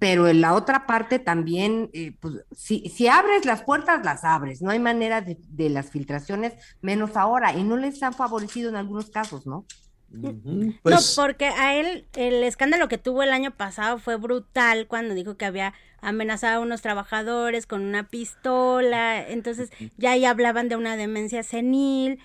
pero 0.00 0.26
en 0.26 0.40
la 0.40 0.54
otra 0.54 0.84
parte 0.84 1.20
también, 1.20 1.90
eh, 1.92 2.12
pues 2.18 2.44
si, 2.50 2.88
si, 2.88 3.06
abres 3.06 3.44
las 3.44 3.62
puertas, 3.62 4.04
las 4.04 4.24
abres, 4.24 4.62
no 4.62 4.70
hay 4.70 4.80
manera 4.80 5.20
de, 5.20 5.70
las 5.70 5.90
filtraciones, 5.90 6.54
menos 6.80 7.16
ahora, 7.16 7.56
y 7.56 7.62
no 7.62 7.76
les 7.76 8.02
han 8.02 8.14
favorecido 8.14 8.68
en 8.68 8.74
algunos 8.74 9.10
casos, 9.10 9.46
¿no? 9.46 9.64
no, 10.10 10.34
pues 10.82 11.14
porque 11.14 11.46
a 11.46 11.76
él 11.76 12.06
el 12.16 12.42
escándalo 12.42 12.88
que 12.88 12.98
tuvo 12.98 13.22
el 13.22 13.30
año 13.30 13.52
pasado 13.52 13.98
fue 13.98 14.16
brutal 14.16 14.86
cuando 14.88 15.14
dijo 15.14 15.36
que 15.36 15.44
había 15.44 15.74
amenazado 16.00 16.60
a 16.60 16.64
unos 16.64 16.82
trabajadores 16.82 17.66
con 17.66 17.82
una 17.82 18.08
pistola, 18.08 19.24
entonces 19.28 19.70
ya 19.98 20.12
ahí 20.12 20.24
hablaban 20.24 20.68
de 20.68 20.74
una 20.74 20.96
demencia 20.96 21.44
senil, 21.44 22.18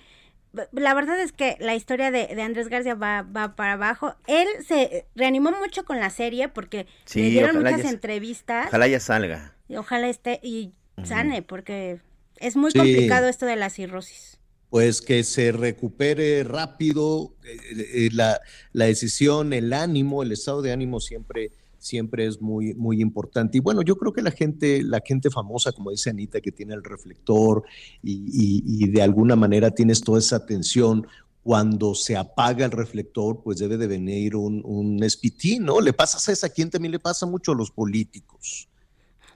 la 0.72 0.94
verdad 0.94 1.20
es 1.20 1.32
que 1.32 1.56
la 1.60 1.74
historia 1.74 2.10
de, 2.10 2.40
Andrés 2.42 2.68
García 2.68 2.94
va, 2.94 3.22
va, 3.22 3.56
para 3.56 3.74
abajo. 3.74 4.14
Él 4.26 4.46
se 4.66 5.06
reanimó 5.14 5.52
mucho 5.52 5.84
con 5.84 6.00
la 6.00 6.10
serie 6.10 6.48
porque 6.48 6.86
le 7.14 7.30
dieron 7.30 7.58
muchas 7.58 7.84
entrevistas. 7.84 8.68
Ojalá 8.68 8.88
ya 8.88 9.00
salga. 9.00 9.54
Y 9.68 9.76
ojalá 9.76 10.08
esté 10.08 10.40
y 10.42 10.72
sane, 11.02 11.42
porque 11.42 12.00
es 12.36 12.56
muy 12.56 12.72
complicado 12.72 13.28
esto 13.28 13.46
de 13.46 13.56
la 13.56 13.70
cirrosis. 13.70 14.38
Pues 14.70 15.00
que 15.00 15.22
se 15.22 15.52
recupere 15.52 16.42
rápido 16.42 17.34
eh, 17.44 17.56
eh, 17.76 18.08
la, 18.12 18.40
la 18.72 18.86
decisión, 18.86 19.52
el 19.52 19.72
ánimo, 19.72 20.22
el 20.22 20.32
estado 20.32 20.62
de 20.62 20.72
ánimo 20.72 21.00
siempre 21.00 21.52
siempre 21.84 22.26
es 22.26 22.40
muy, 22.40 22.74
muy 22.74 23.00
importante. 23.02 23.58
Y 23.58 23.60
bueno, 23.60 23.82
yo 23.82 23.96
creo 23.96 24.12
que 24.12 24.22
la 24.22 24.30
gente, 24.30 24.82
la 24.82 25.02
gente 25.04 25.30
famosa, 25.30 25.70
como 25.72 25.90
dice 25.90 26.10
Anita, 26.10 26.40
que 26.40 26.50
tiene 26.50 26.72
el 26.72 26.82
reflector 26.82 27.62
y, 28.02 28.88
de 28.88 29.02
alguna 29.02 29.36
manera 29.36 29.70
tienes 29.70 30.00
toda 30.00 30.18
esa 30.18 30.36
atención, 30.36 31.06
cuando 31.42 31.94
se 31.94 32.16
apaga 32.16 32.64
el 32.64 32.70
reflector, 32.70 33.42
pues 33.44 33.58
debe 33.58 33.76
de 33.76 33.86
venir 33.86 34.34
un, 34.34 34.62
un 34.64 35.02
espitín, 35.02 35.64
¿no? 35.64 35.78
Le 35.78 35.92
pasa 35.92 36.32
a 36.32 36.48
quien 36.48 36.70
también 36.70 36.92
le 36.92 36.98
pasa 36.98 37.26
mucho 37.26 37.52
a 37.52 37.54
los 37.54 37.70
políticos. 37.70 38.68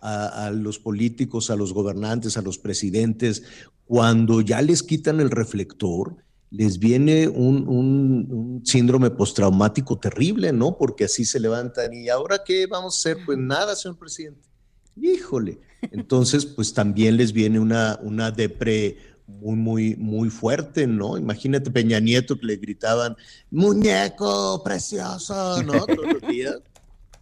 A, 0.00 0.50
los 0.54 0.78
políticos, 0.78 1.50
a 1.50 1.56
los 1.56 1.74
gobernantes, 1.74 2.36
a 2.36 2.42
los 2.42 2.56
presidentes, 2.56 3.42
cuando 3.84 4.40
ya 4.42 4.62
les 4.62 4.84
quitan 4.84 5.18
el 5.18 5.28
reflector, 5.28 6.16
les 6.50 6.78
viene 6.78 7.28
un, 7.28 8.62
síndrome 8.64 9.10
postraumático 9.10 9.98
terrible, 9.98 10.52
¿no? 10.52 10.76
Porque 10.76 11.04
así 11.04 11.24
se 11.24 11.40
levantan 11.40 11.92
y 11.92 12.08
ahora 12.08 12.42
qué 12.44 12.66
vamos 12.66 12.96
a 12.96 12.98
hacer? 12.98 13.24
Pues 13.24 13.38
nada, 13.38 13.76
señor 13.76 13.98
presidente. 13.98 14.48
Híjole. 14.96 15.60
Entonces, 15.92 16.44
pues 16.44 16.74
también 16.74 17.16
les 17.16 17.32
viene 17.32 17.60
una, 17.60 17.98
una 18.02 18.30
depre 18.30 18.96
muy, 19.26 19.56
muy, 19.56 19.96
muy 19.96 20.30
fuerte, 20.30 20.86
¿no? 20.86 21.18
Imagínate 21.18 21.70
Peña 21.70 22.00
Nieto 22.00 22.38
que 22.38 22.46
le 22.46 22.56
gritaban, 22.56 23.16
muñeco 23.50 24.62
precioso, 24.64 25.62
¿no? 25.62 25.72
Todos 25.86 26.14
los 26.14 26.22
días. 26.22 26.56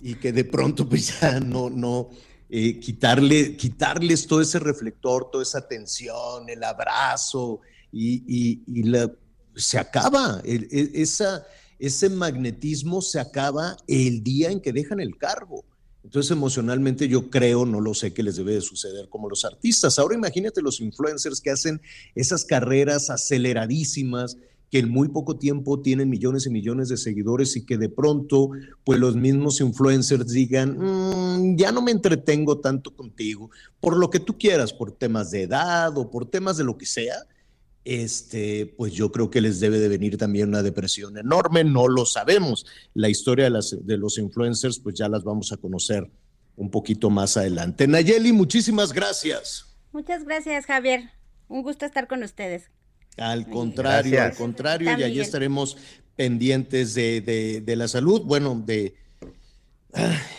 Y 0.01 0.15
que 0.15 0.32
de 0.32 0.44
pronto, 0.44 0.89
pues 0.89 1.20
ya 1.20 1.40
no, 1.40 1.69
no, 1.69 2.11
eh, 2.48 2.78
quitarle, 2.78 3.57
quitarles 3.57 4.27
todo 4.27 4.40
ese 4.40 4.59
reflector, 4.61 5.31
toda 5.31 5.43
esa 5.43 5.59
atención, 5.59 6.48
el 6.48 6.62
abrazo, 6.62 7.61
y, 7.97 8.93
se 9.55 9.78
acaba, 9.78 10.43
e, 10.44 11.06
ese 11.78 12.10
magnetismo 12.10 13.01
se 13.01 13.18
acaba 13.18 13.77
el 13.86 14.23
día 14.23 14.51
en 14.51 14.60
que 14.60 14.73
dejan 14.73 15.01
el 15.01 15.16
cargo. 15.16 15.64
Entonces 16.05 16.31
emocionalmente 16.31 17.09
yo 17.09 17.31
creo, 17.31 17.66
no 17.66 17.81
lo 17.81 17.93
sé, 17.93 18.14
qué 18.14 18.23
les 18.23 18.36
debe 18.36 18.55
de 18.55 18.60
suceder 18.60 19.09
como 19.09 19.28
los 19.28 19.44
artistas. 19.44 19.98
Ahora 19.98 20.14
imagínate 20.14 20.62
los 20.62 20.81
influencers 20.81 21.40
que 21.40 21.51
hacen 21.51 21.81
esas 22.14 22.44
carreras 22.44 23.10
aceleradísimas, 23.10 24.36
que 24.70 24.78
en 24.78 24.89
muy 24.89 25.09
poco 25.09 25.36
tiempo 25.36 25.81
tienen 25.81 26.09
millones 26.09 26.47
y 26.47 26.51
millones 26.51 26.89
de 26.89 26.97
seguidores 26.97 27.56
y 27.56 27.66
que 27.66 27.77
de 27.77 27.89
pronto, 27.89 28.51
pues 28.85 29.01
los 29.01 29.16
mismos 29.16 29.60
influencers 29.60 30.28
digan, 30.28 30.77
mm, 30.78 31.56
ya 31.56 31.73
no 31.73 31.82
me 31.82 31.90
entretengo 31.90 32.60
tanto 32.60 32.94
contigo, 32.94 33.51
por 33.81 33.97
lo 33.97 34.09
que 34.09 34.20
tú 34.20 34.39
quieras, 34.39 34.73
por 34.73 34.93
temas 34.93 35.32
de 35.32 35.43
edad 35.43 35.97
o 35.98 36.09
por 36.09 36.31
temas 36.31 36.56
de 36.56 36.64
lo 36.64 36.78
que 36.78 36.86
sea, 36.86 37.16
este, 37.86 38.66
pues 38.76 38.92
yo 38.92 39.12
creo 39.12 39.30
que 39.30 39.40
les 39.40 39.60
debe 39.60 39.78
de 39.78 39.86
venir 39.86 40.18
también 40.18 40.48
una 40.48 40.64
depresión 40.64 41.16
enorme, 41.16 41.62
no 41.62 41.86
lo 41.86 42.04
sabemos. 42.04 42.66
La 42.94 43.08
historia 43.08 43.44
de, 43.44 43.50
las, 43.50 43.76
de 43.80 43.96
los 43.96 44.18
influencers, 44.18 44.80
pues 44.80 44.96
ya 44.96 45.08
las 45.08 45.22
vamos 45.22 45.52
a 45.52 45.56
conocer 45.56 46.10
un 46.56 46.68
poquito 46.68 47.10
más 47.10 47.36
adelante. 47.36 47.86
Nayeli, 47.86 48.32
muchísimas 48.32 48.92
gracias. 48.92 49.66
Muchas 49.92 50.24
gracias, 50.24 50.66
Javier. 50.66 51.10
Un 51.46 51.62
gusto 51.62 51.86
estar 51.86 52.08
con 52.08 52.24
ustedes. 52.24 52.64
Al 53.18 53.48
contrario, 53.48 54.20
al 54.20 54.34
contrario, 54.34 54.98
y 54.98 55.04
allí 55.04 55.20
estaremos 55.20 55.76
pendientes 56.16 56.92
de, 56.94 57.20
de, 57.20 57.60
de 57.60 57.76
la 57.76 57.86
salud, 57.86 58.22
bueno, 58.22 58.60
de 58.66 58.96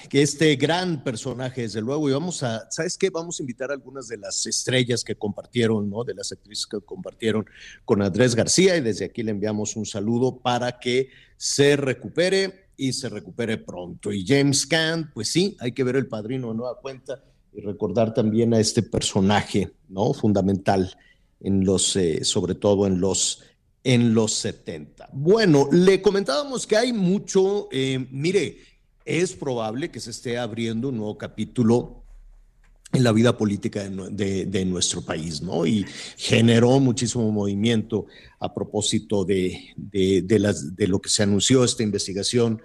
que 0.10 0.22
este 0.22 0.56
gran 0.56 1.04
personaje, 1.04 1.64
desde 1.64 1.82
luego, 1.82 2.10
y 2.10 2.14
vamos 2.14 2.44
a, 2.44 2.70
¿sabes 2.72 2.98
qué? 2.98 3.10
Vamos 3.10 3.40
a 3.40 3.44
invitar 3.44 3.72
a 3.72 3.74
algunas 3.74 4.08
de 4.08 4.18
las 4.18 4.46
estrellas 4.46 5.04
que 5.04 5.16
compartieron, 5.16 5.90
¿no? 5.90 6.04
De 6.04 6.14
las 6.14 6.32
actrices 6.32 6.66
que 6.66 6.80
compartieron 6.80 7.46
con 7.86 8.02
Andrés 8.02 8.36
García 8.36 8.78
y 8.78 8.82
desde 8.82 9.06
aquí 9.06 9.24
le 9.24 9.32
enviamos 9.32 9.76
un 9.76 9.86
saludo 9.86 10.38
para 10.38 10.80
que 10.80 11.10
se 11.36 11.76
recupere 11.76 12.68
y 12.78 12.94
se 12.94 13.10
recupere 13.10 13.58
pronto. 13.58 14.12
Y 14.12 14.26
James 14.26 14.66
Caan, 14.66 15.12
pues 15.14 15.30
sí, 15.30 15.58
hay 15.60 15.72
que 15.72 15.84
ver 15.84 15.96
el 15.96 16.08
padrino 16.08 16.50
de 16.50 16.56
nueva 16.56 16.80
cuenta 16.80 17.24
y 17.54 17.62
recordar 17.62 18.14
también 18.14 18.54
a 18.54 18.60
este 18.60 18.84
personaje, 18.84 19.74
¿no? 19.90 20.14
Fundamental 20.14 20.96
en 21.40 21.66
los, 21.66 21.96
eh, 21.96 22.24
sobre 22.24 22.56
todo 22.56 22.88
en 22.88 23.00
los 23.00 23.44
en 23.84 24.14
los 24.14 24.34
70. 24.34 25.08
Bueno, 25.14 25.70
le 25.72 26.02
comentábamos 26.02 26.68
que 26.68 26.76
hay 26.76 26.92
mucho, 26.92 27.70
eh, 27.72 28.06
mire, 28.12 28.58
es 29.08 29.34
probable 29.34 29.90
que 29.90 30.02
se 30.02 30.12
esté 30.12 30.38
abriendo 30.38 30.90
un 30.90 30.98
nuevo 30.98 31.18
capítulo 31.18 32.04
en 32.92 33.04
la 33.04 33.14
vida 33.14 33.38
política 33.38 33.90
de, 33.90 34.66
nuestro 34.66 35.02
país, 35.02 35.42
¿no? 35.42 35.66
Y 35.66 35.86
generó 36.18 36.80
muchísimo 36.80 37.32
movimiento 37.32 38.06
a 38.40 38.54
propósito 38.54 39.24
de, 39.24 39.74
lo 40.78 41.02
que 41.02 41.10
se 41.10 41.24
anunció 41.24 41.64
esta 41.64 41.84
investigación 41.84 42.62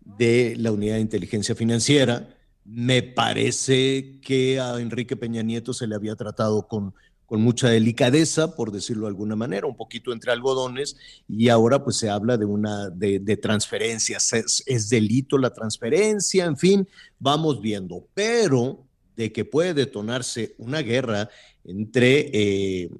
de 0.00 0.54
la 0.58 0.72
Unidad 0.72 0.94
de 0.96 1.00
Inteligencia 1.00 1.54
Financiera. 1.54 2.36
Me 2.64 3.02
parece 3.02 4.20
que 4.20 4.60
a 4.60 4.78
Enrique 4.80 5.16
Peña 5.16 5.42
Nieto 5.42 5.72
se 5.72 5.86
le 5.86 5.94
había 5.94 6.16
tratado 6.16 6.68
con, 6.68 6.94
con 7.28 7.42
mucha 7.42 7.68
delicadeza, 7.68 8.56
por 8.56 8.72
decirlo 8.72 9.02
de 9.02 9.10
alguna 9.10 9.36
manera, 9.36 9.66
un 9.66 9.76
poquito 9.76 10.14
entre 10.14 10.32
algodones, 10.32 10.96
y 11.28 11.50
ahora 11.50 11.84
pues 11.84 11.98
se 11.98 12.08
habla 12.08 12.38
de 12.38 12.46
una 12.46 12.88
de, 12.88 13.36
transferencias, 13.36 14.32
es, 14.32 14.62
es, 14.64 14.88
delito 14.88 15.36
la 15.36 15.52
transferencia, 15.52 16.46
en 16.46 16.56
fin, 16.56 16.88
vamos 17.18 17.60
viendo, 17.60 18.08
pero 18.14 18.82
de 19.14 19.30
que 19.30 19.44
puede 19.44 19.74
detonarse 19.74 20.54
una 20.56 20.80
guerra 20.80 21.28
entre 21.64 22.30
eh, 22.32 22.90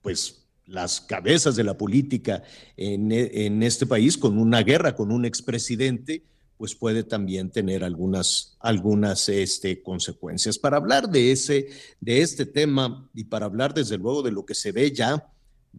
pues 0.00 0.46
las 0.64 1.02
cabezas 1.02 1.54
de 1.54 1.64
la 1.64 1.76
política 1.76 2.42
en, 2.78 3.12
en, 3.12 3.62
este 3.62 3.84
país 3.84 4.16
con 4.16 4.38
una 4.38 4.62
guerra 4.62 4.96
con 4.96 5.12
un 5.12 5.26
expresidente, 5.26 6.22
pues 6.60 6.74
puede 6.74 7.04
también 7.04 7.48
tener 7.48 7.82
algunas, 7.82 8.54
algunas 8.60 9.30
este, 9.30 9.82
consecuencias. 9.82 10.58
Para 10.58 10.76
hablar 10.76 11.08
de, 11.08 11.32
ese, 11.32 11.68
de 12.02 12.20
este 12.20 12.44
tema 12.44 13.08
y 13.14 13.24
para 13.24 13.46
hablar 13.46 13.72
desde 13.72 13.96
luego 13.96 14.22
de 14.22 14.30
lo 14.30 14.44
que 14.44 14.54
se 14.54 14.70
ve 14.70 14.92
ya 14.92 15.26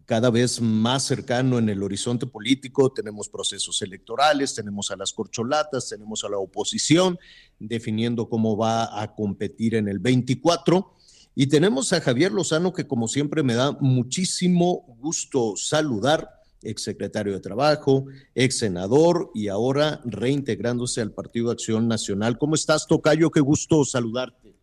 cada 0.06 0.28
vez 0.28 0.60
más 0.60 1.04
cercano 1.04 1.60
en 1.60 1.68
el 1.68 1.84
horizonte 1.84 2.26
político, 2.26 2.92
tenemos 2.92 3.28
procesos 3.28 3.80
electorales, 3.80 4.56
tenemos 4.56 4.90
a 4.90 4.96
las 4.96 5.12
corcholatas, 5.12 5.88
tenemos 5.88 6.24
a 6.24 6.28
la 6.28 6.38
oposición 6.38 7.16
definiendo 7.60 8.28
cómo 8.28 8.56
va 8.56 9.00
a 9.00 9.14
competir 9.14 9.76
en 9.76 9.86
el 9.86 10.00
24. 10.00 10.96
Y 11.36 11.46
tenemos 11.46 11.92
a 11.92 12.00
Javier 12.00 12.32
Lozano, 12.32 12.72
que 12.72 12.88
como 12.88 13.06
siempre 13.06 13.44
me 13.44 13.54
da 13.54 13.70
muchísimo 13.80 14.84
gusto 14.98 15.54
saludar, 15.54 16.41
exsecretario 16.64 17.32
de 17.32 17.40
Trabajo, 17.40 18.06
ex 18.34 18.58
senador 18.58 19.30
y 19.34 19.48
ahora 19.48 20.00
reintegrándose 20.04 21.00
al 21.00 21.12
Partido 21.12 21.50
Acción 21.50 21.88
Nacional. 21.88 22.38
¿Cómo 22.38 22.54
estás, 22.54 22.86
Tocayo? 22.86 23.30
Qué 23.30 23.40
gusto 23.40 23.84
saludarte. 23.84 24.54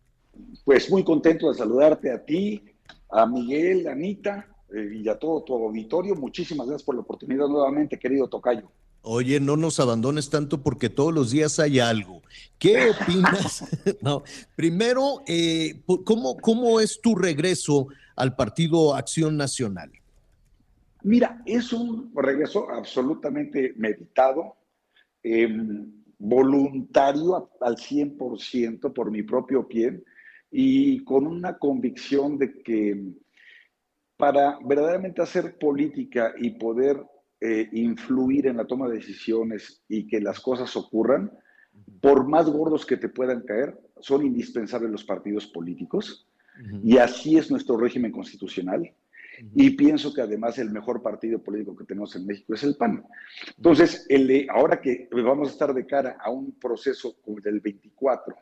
Pues 0.64 0.90
muy 0.90 1.04
contento 1.04 1.50
de 1.50 1.58
saludarte 1.58 2.12
a 2.12 2.24
ti, 2.24 2.62
a 3.10 3.26
Miguel, 3.26 3.86
a 3.88 3.92
Anita 3.92 4.46
eh, 4.74 5.00
y 5.02 5.08
a 5.08 5.18
todo 5.18 5.42
tu 5.42 5.54
auditorio. 5.54 6.14
Muchísimas 6.14 6.66
gracias 6.66 6.84
por 6.84 6.94
la 6.94 7.02
oportunidad 7.02 7.48
nuevamente, 7.48 7.98
querido 7.98 8.28
Tocayo. 8.28 8.70
Oye, 9.02 9.40
no 9.40 9.56
nos 9.56 9.80
abandones 9.80 10.28
tanto 10.28 10.62
porque 10.62 10.90
todos 10.90 11.14
los 11.14 11.30
días 11.30 11.58
hay 11.58 11.80
algo. 11.80 12.22
¿Qué 12.58 12.90
opinas? 12.90 13.64
no, 14.02 14.22
primero, 14.56 15.22
eh, 15.26 15.82
¿cómo, 16.04 16.36
¿cómo 16.36 16.80
es 16.80 17.00
tu 17.00 17.14
regreso 17.14 17.88
al 18.14 18.36
Partido 18.36 18.94
Acción 18.94 19.36
Nacional? 19.36 19.90
Mira, 21.02 21.42
es 21.46 21.72
un 21.72 22.12
regreso 22.14 22.70
absolutamente 22.70 23.74
meditado, 23.76 24.56
eh, 25.22 25.48
voluntario 26.18 27.50
al 27.60 27.76
100% 27.76 28.92
por 28.92 29.10
mi 29.10 29.22
propio 29.22 29.66
pie 29.66 30.02
y 30.50 31.02
con 31.04 31.26
una 31.26 31.56
convicción 31.56 32.36
de 32.36 32.62
que 32.62 33.14
para 34.16 34.58
verdaderamente 34.62 35.22
hacer 35.22 35.56
política 35.58 36.34
y 36.38 36.50
poder 36.50 37.02
eh, 37.40 37.70
influir 37.72 38.46
en 38.48 38.58
la 38.58 38.66
toma 38.66 38.86
de 38.86 38.96
decisiones 38.96 39.82
y 39.88 40.06
que 40.06 40.20
las 40.20 40.40
cosas 40.40 40.76
ocurran, 40.76 41.32
por 42.02 42.28
más 42.28 42.50
gordos 42.50 42.84
que 42.84 42.98
te 42.98 43.08
puedan 43.08 43.42
caer, 43.42 43.78
son 44.00 44.26
indispensables 44.26 44.90
los 44.90 45.04
partidos 45.04 45.46
políticos. 45.46 46.26
Y 46.84 46.98
así 46.98 47.38
es 47.38 47.50
nuestro 47.50 47.78
régimen 47.78 48.12
constitucional. 48.12 48.92
Y 49.54 49.70
pienso 49.70 50.12
que 50.12 50.20
además 50.20 50.58
el 50.58 50.70
mejor 50.70 51.02
partido 51.02 51.42
político 51.42 51.76
que 51.76 51.84
tenemos 51.84 52.14
en 52.16 52.26
México 52.26 52.54
es 52.54 52.62
el 52.62 52.76
PAN. 52.76 53.04
Entonces, 53.56 54.06
el 54.08 54.46
ahora 54.50 54.80
que 54.80 55.08
vamos 55.10 55.48
a 55.48 55.52
estar 55.52 55.72
de 55.72 55.86
cara 55.86 56.18
a 56.20 56.30
un 56.30 56.52
proceso 56.58 57.16
como 57.22 57.40
del 57.40 57.60
24 57.60 58.34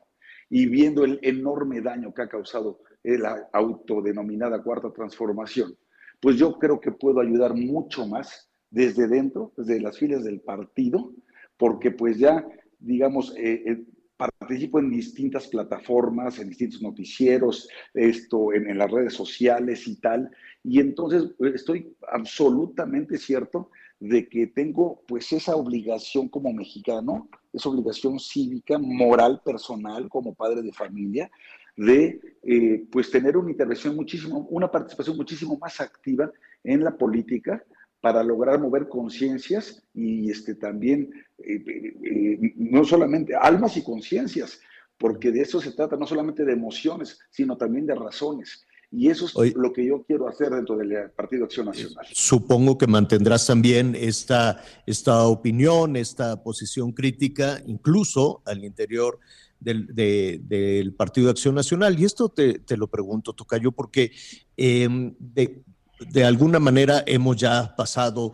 y 0.50 0.66
viendo 0.66 1.04
el 1.04 1.18
enorme 1.22 1.80
daño 1.80 2.12
que 2.12 2.22
ha 2.22 2.28
causado 2.28 2.80
la 3.04 3.48
autodenominada 3.52 4.62
cuarta 4.62 4.92
transformación, 4.92 5.76
pues 6.20 6.36
yo 6.36 6.58
creo 6.58 6.80
que 6.80 6.92
puedo 6.92 7.20
ayudar 7.20 7.54
mucho 7.54 8.06
más 8.06 8.50
desde 8.70 9.06
dentro, 9.06 9.52
desde 9.56 9.80
las 9.80 9.98
filas 9.98 10.24
del 10.24 10.40
partido, 10.40 11.12
porque 11.56 11.90
pues 11.90 12.18
ya, 12.18 12.46
digamos, 12.78 13.34
eh, 13.36 13.62
eh, 13.66 13.84
participo 14.18 14.80
en 14.80 14.90
distintas 14.90 15.46
plataformas, 15.46 16.38
en 16.38 16.48
distintos 16.48 16.82
noticieros, 16.82 17.68
esto, 17.94 18.52
en, 18.52 18.76
las 18.76 18.90
redes 18.90 19.14
sociales 19.14 19.86
y 19.86 19.96
tal, 20.00 20.30
y 20.64 20.80
entonces 20.80 21.30
pues, 21.38 21.54
estoy 21.54 21.96
absolutamente 22.10 23.16
cierto 23.16 23.70
de 24.00 24.28
que 24.28 24.48
tengo 24.48 25.02
pues 25.06 25.32
esa 25.32 25.54
obligación 25.56 26.28
como 26.28 26.52
mexicano, 26.52 27.28
esa 27.52 27.68
obligación 27.68 28.18
cívica, 28.18 28.76
moral, 28.78 29.40
personal, 29.44 30.08
como 30.08 30.34
padre 30.34 30.62
de 30.62 30.72
familia, 30.72 31.30
de 31.76 32.20
eh, 32.42 32.86
pues 32.90 33.10
tener 33.10 33.36
una 33.36 33.52
intervención 33.52 33.94
muchísimo, 33.94 34.48
una 34.50 34.68
participación 34.68 35.16
muchísimo 35.16 35.56
más 35.58 35.80
activa 35.80 36.30
en 36.64 36.82
la 36.82 36.96
política 36.96 37.64
para 38.00 38.22
lograr 38.22 38.60
mover 38.60 38.88
conciencias 38.88 39.82
y 39.92 40.30
este, 40.30 40.54
también 40.54 41.10
eh, 41.38 41.62
eh, 42.04 42.54
no 42.56 42.84
solamente 42.84 43.34
almas 43.34 43.76
y 43.76 43.82
conciencias, 43.82 44.60
porque 44.96 45.30
de 45.32 45.42
eso 45.42 45.60
se 45.60 45.72
trata, 45.72 45.96
no 45.96 46.06
solamente 46.06 46.44
de 46.44 46.52
emociones, 46.52 47.18
sino 47.30 47.56
también 47.56 47.86
de 47.86 47.94
razones. 47.94 48.64
Y 48.90 49.10
eso 49.10 49.26
es 49.26 49.36
Oye, 49.36 49.52
lo 49.54 49.72
que 49.72 49.84
yo 49.84 50.02
quiero 50.04 50.28
hacer 50.28 50.50
dentro 50.50 50.76
del 50.76 51.10
Partido 51.10 51.44
Acción 51.44 51.66
Nacional. 51.66 52.06
Supongo 52.10 52.78
que 52.78 52.86
mantendrás 52.86 53.46
también 53.46 53.94
esta, 53.94 54.62
esta 54.86 55.26
opinión, 55.26 55.94
esta 55.94 56.42
posición 56.42 56.92
crítica, 56.92 57.62
incluso 57.66 58.40
al 58.46 58.64
interior 58.64 59.18
del, 59.60 59.94
de, 59.94 60.40
del 60.42 60.94
Partido 60.94 61.28
Acción 61.28 61.54
Nacional. 61.54 62.00
Y 62.00 62.06
esto 62.06 62.30
te, 62.30 62.60
te 62.60 62.78
lo 62.78 62.88
pregunto, 62.88 63.34
Tocayo, 63.34 63.72
porque 63.72 64.10
eh, 64.56 64.88
de, 65.18 65.62
de 66.00 66.24
alguna 66.24 66.58
manera 66.58 67.02
hemos 67.06 67.36
ya 67.36 67.74
pasado 67.76 68.32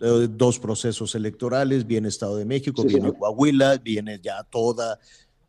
eh, 0.00 0.28
dos 0.30 0.58
procesos 0.58 1.14
electorales, 1.14 1.86
viene 1.86 2.08
Estado 2.08 2.36
de 2.36 2.44
México, 2.44 2.82
sí, 2.82 2.88
viene 2.88 3.10
sí. 3.10 3.16
Coahuila, 3.18 3.76
viene 3.78 4.20
ya 4.22 4.42
toda, 4.44 4.98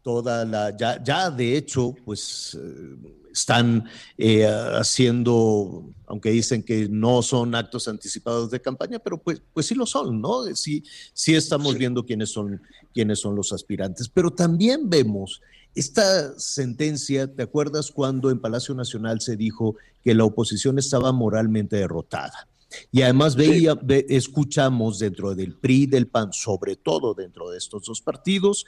toda 0.01 0.45
la, 0.45 0.75
ya, 0.75 1.01
ya 1.03 1.31
de 1.31 1.57
hecho, 1.57 1.95
pues 2.05 2.57
eh, 2.61 2.95
están 3.31 3.85
eh, 4.17 4.45
haciendo, 4.45 5.91
aunque 6.05 6.29
dicen 6.29 6.61
que 6.63 6.87
no 6.87 7.21
son 7.21 7.55
actos 7.55 7.87
anticipados 7.87 8.51
de 8.51 8.61
campaña, 8.61 8.99
pero 8.99 9.17
pues, 9.17 9.41
pues 9.53 9.65
sí 9.65 9.75
lo 9.75 9.85
son, 9.85 10.21
¿no? 10.21 10.43
Sí, 10.55 10.83
sí 11.13 11.33
estamos 11.33 11.73
sí. 11.73 11.79
viendo 11.79 12.05
quiénes 12.05 12.29
son, 12.29 12.61
quiénes 12.93 13.19
son 13.19 13.35
los 13.35 13.51
aspirantes, 13.51 14.07
pero 14.07 14.31
también 14.31 14.89
vemos 14.89 15.41
esta 15.75 16.37
sentencia, 16.39 17.33
¿te 17.33 17.43
acuerdas 17.43 17.91
cuando 17.91 18.29
en 18.29 18.39
Palacio 18.39 18.75
Nacional 18.75 19.21
se 19.21 19.35
dijo 19.35 19.75
que 20.03 20.13
la 20.13 20.25
oposición 20.25 20.77
estaba 20.77 21.11
moralmente 21.11 21.77
derrotada? 21.77 22.47
Y 22.91 23.01
además 23.01 23.35
veía, 23.35 23.75
ve, 23.75 24.05
escuchamos 24.09 24.99
dentro 24.99 25.33
del 25.35 25.55
PRI, 25.55 25.87
del 25.87 26.07
PAN, 26.07 26.33
sobre 26.33 26.75
todo 26.75 27.13
dentro 27.13 27.49
de 27.49 27.57
estos 27.57 27.85
dos 27.85 28.01
partidos, 28.01 28.65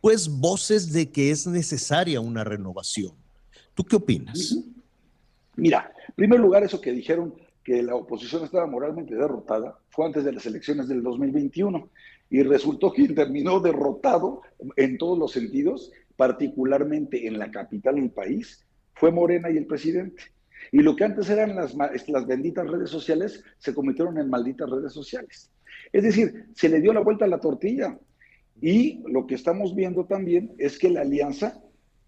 pues 0.00 0.28
voces 0.28 0.92
de 0.92 1.10
que 1.10 1.30
es 1.30 1.46
necesaria 1.46 2.20
una 2.20 2.44
renovación. 2.44 3.12
¿Tú 3.74 3.84
qué 3.84 3.96
opinas? 3.96 4.58
Mira, 5.56 5.92
en 6.08 6.14
primer 6.14 6.40
lugar, 6.40 6.64
eso 6.64 6.80
que 6.80 6.92
dijeron 6.92 7.34
que 7.64 7.82
la 7.82 7.94
oposición 7.94 8.44
estaba 8.44 8.66
moralmente 8.66 9.14
derrotada 9.14 9.78
fue 9.90 10.06
antes 10.06 10.24
de 10.24 10.32
las 10.32 10.46
elecciones 10.46 10.88
del 10.88 11.02
2021 11.02 11.88
y 12.30 12.42
resultó 12.42 12.92
que 12.92 13.08
terminó 13.08 13.60
derrotado 13.60 14.42
en 14.76 14.98
todos 14.98 15.18
los 15.18 15.32
sentidos 15.32 15.90
particularmente 16.16 17.26
en 17.26 17.38
la 17.38 17.50
capital 17.50 17.96
del 17.96 18.10
país, 18.10 18.66
fue 18.94 19.10
Morena 19.10 19.50
y 19.50 19.56
el 19.56 19.66
presidente. 19.66 20.22
Y 20.72 20.80
lo 20.80 20.96
que 20.96 21.04
antes 21.04 21.28
eran 21.28 21.54
las, 21.54 21.74
las 21.74 22.26
benditas 22.26 22.66
redes 22.66 22.90
sociales 22.90 23.44
se 23.58 23.74
convirtieron 23.74 24.18
en 24.18 24.30
malditas 24.30 24.68
redes 24.68 24.92
sociales. 24.92 25.50
Es 25.92 26.02
decir, 26.02 26.46
se 26.54 26.68
le 26.68 26.80
dio 26.80 26.92
la 26.92 27.00
vuelta 27.00 27.24
a 27.24 27.28
la 27.28 27.40
tortilla. 27.40 27.98
Y 28.60 29.02
lo 29.06 29.26
que 29.26 29.34
estamos 29.34 29.74
viendo 29.74 30.06
también 30.06 30.54
es 30.58 30.78
que 30.78 30.88
la 30.88 31.02
alianza, 31.02 31.60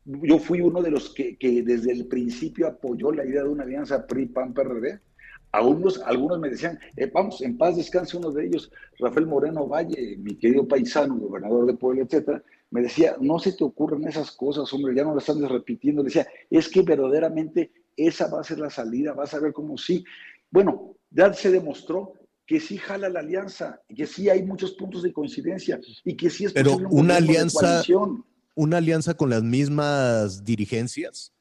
yo 0.04 0.38
fui 0.38 0.60
uno 0.60 0.82
de 0.82 0.90
los 0.90 1.12
que, 1.14 1.36
que 1.36 1.62
desde 1.62 1.92
el 1.92 2.06
principio 2.06 2.66
apoyó 2.66 3.12
la 3.12 3.26
idea 3.26 3.42
de 3.42 3.50
una 3.50 3.64
alianza 3.64 4.06
PRI-PAN-PRD, 4.06 5.00
algunos, 5.52 6.00
algunos 6.02 6.38
me 6.38 6.50
decían, 6.50 6.78
eh, 6.96 7.10
vamos, 7.12 7.40
en 7.40 7.56
paz 7.56 7.76
descanse 7.76 8.16
uno 8.16 8.30
de 8.30 8.46
ellos, 8.46 8.70
Rafael 8.98 9.26
Moreno 9.26 9.66
Valle, 9.66 10.16
mi 10.18 10.36
querido 10.36 10.68
paisano, 10.68 11.16
gobernador 11.16 11.66
de 11.66 11.74
Puebla, 11.74 12.02
etcétera, 12.02 12.42
me 12.70 12.82
decía, 12.82 13.16
no 13.20 13.38
se 13.38 13.52
te 13.52 13.64
ocurren 13.64 14.06
esas 14.06 14.30
cosas, 14.32 14.72
hombre, 14.72 14.94
ya 14.94 15.04
no 15.04 15.14
las 15.14 15.28
están 15.28 15.48
repitiendo. 15.48 16.02
Le 16.02 16.08
decía, 16.08 16.26
es 16.50 16.68
que 16.68 16.82
verdaderamente 16.82 17.72
esa 17.96 18.28
va 18.28 18.40
a 18.40 18.44
ser 18.44 18.58
la 18.58 18.70
salida, 18.70 19.14
vas 19.14 19.34
a 19.34 19.40
ver 19.40 19.52
cómo 19.52 19.78
sí. 19.78 20.04
Bueno, 20.50 20.96
ya 21.10 21.32
se 21.32 21.50
demostró 21.50 22.12
que 22.46 22.60
sí 22.60 22.78
jala 22.78 23.08
la 23.08 23.20
alianza, 23.20 23.82
que 23.94 24.06
sí 24.06 24.28
hay 24.30 24.42
muchos 24.42 24.72
puntos 24.72 25.02
de 25.02 25.12
coincidencia 25.12 25.80
y 26.04 26.16
que 26.16 26.30
sí 26.30 26.46
es 26.46 26.52
Pero 26.52 26.76
un 26.76 26.86
una 26.90 27.16
alianza, 27.16 27.82
una 28.54 28.78
alianza 28.78 29.14
con 29.14 29.30
las 29.30 29.42
mismas 29.42 30.44
dirigencias. 30.44 31.32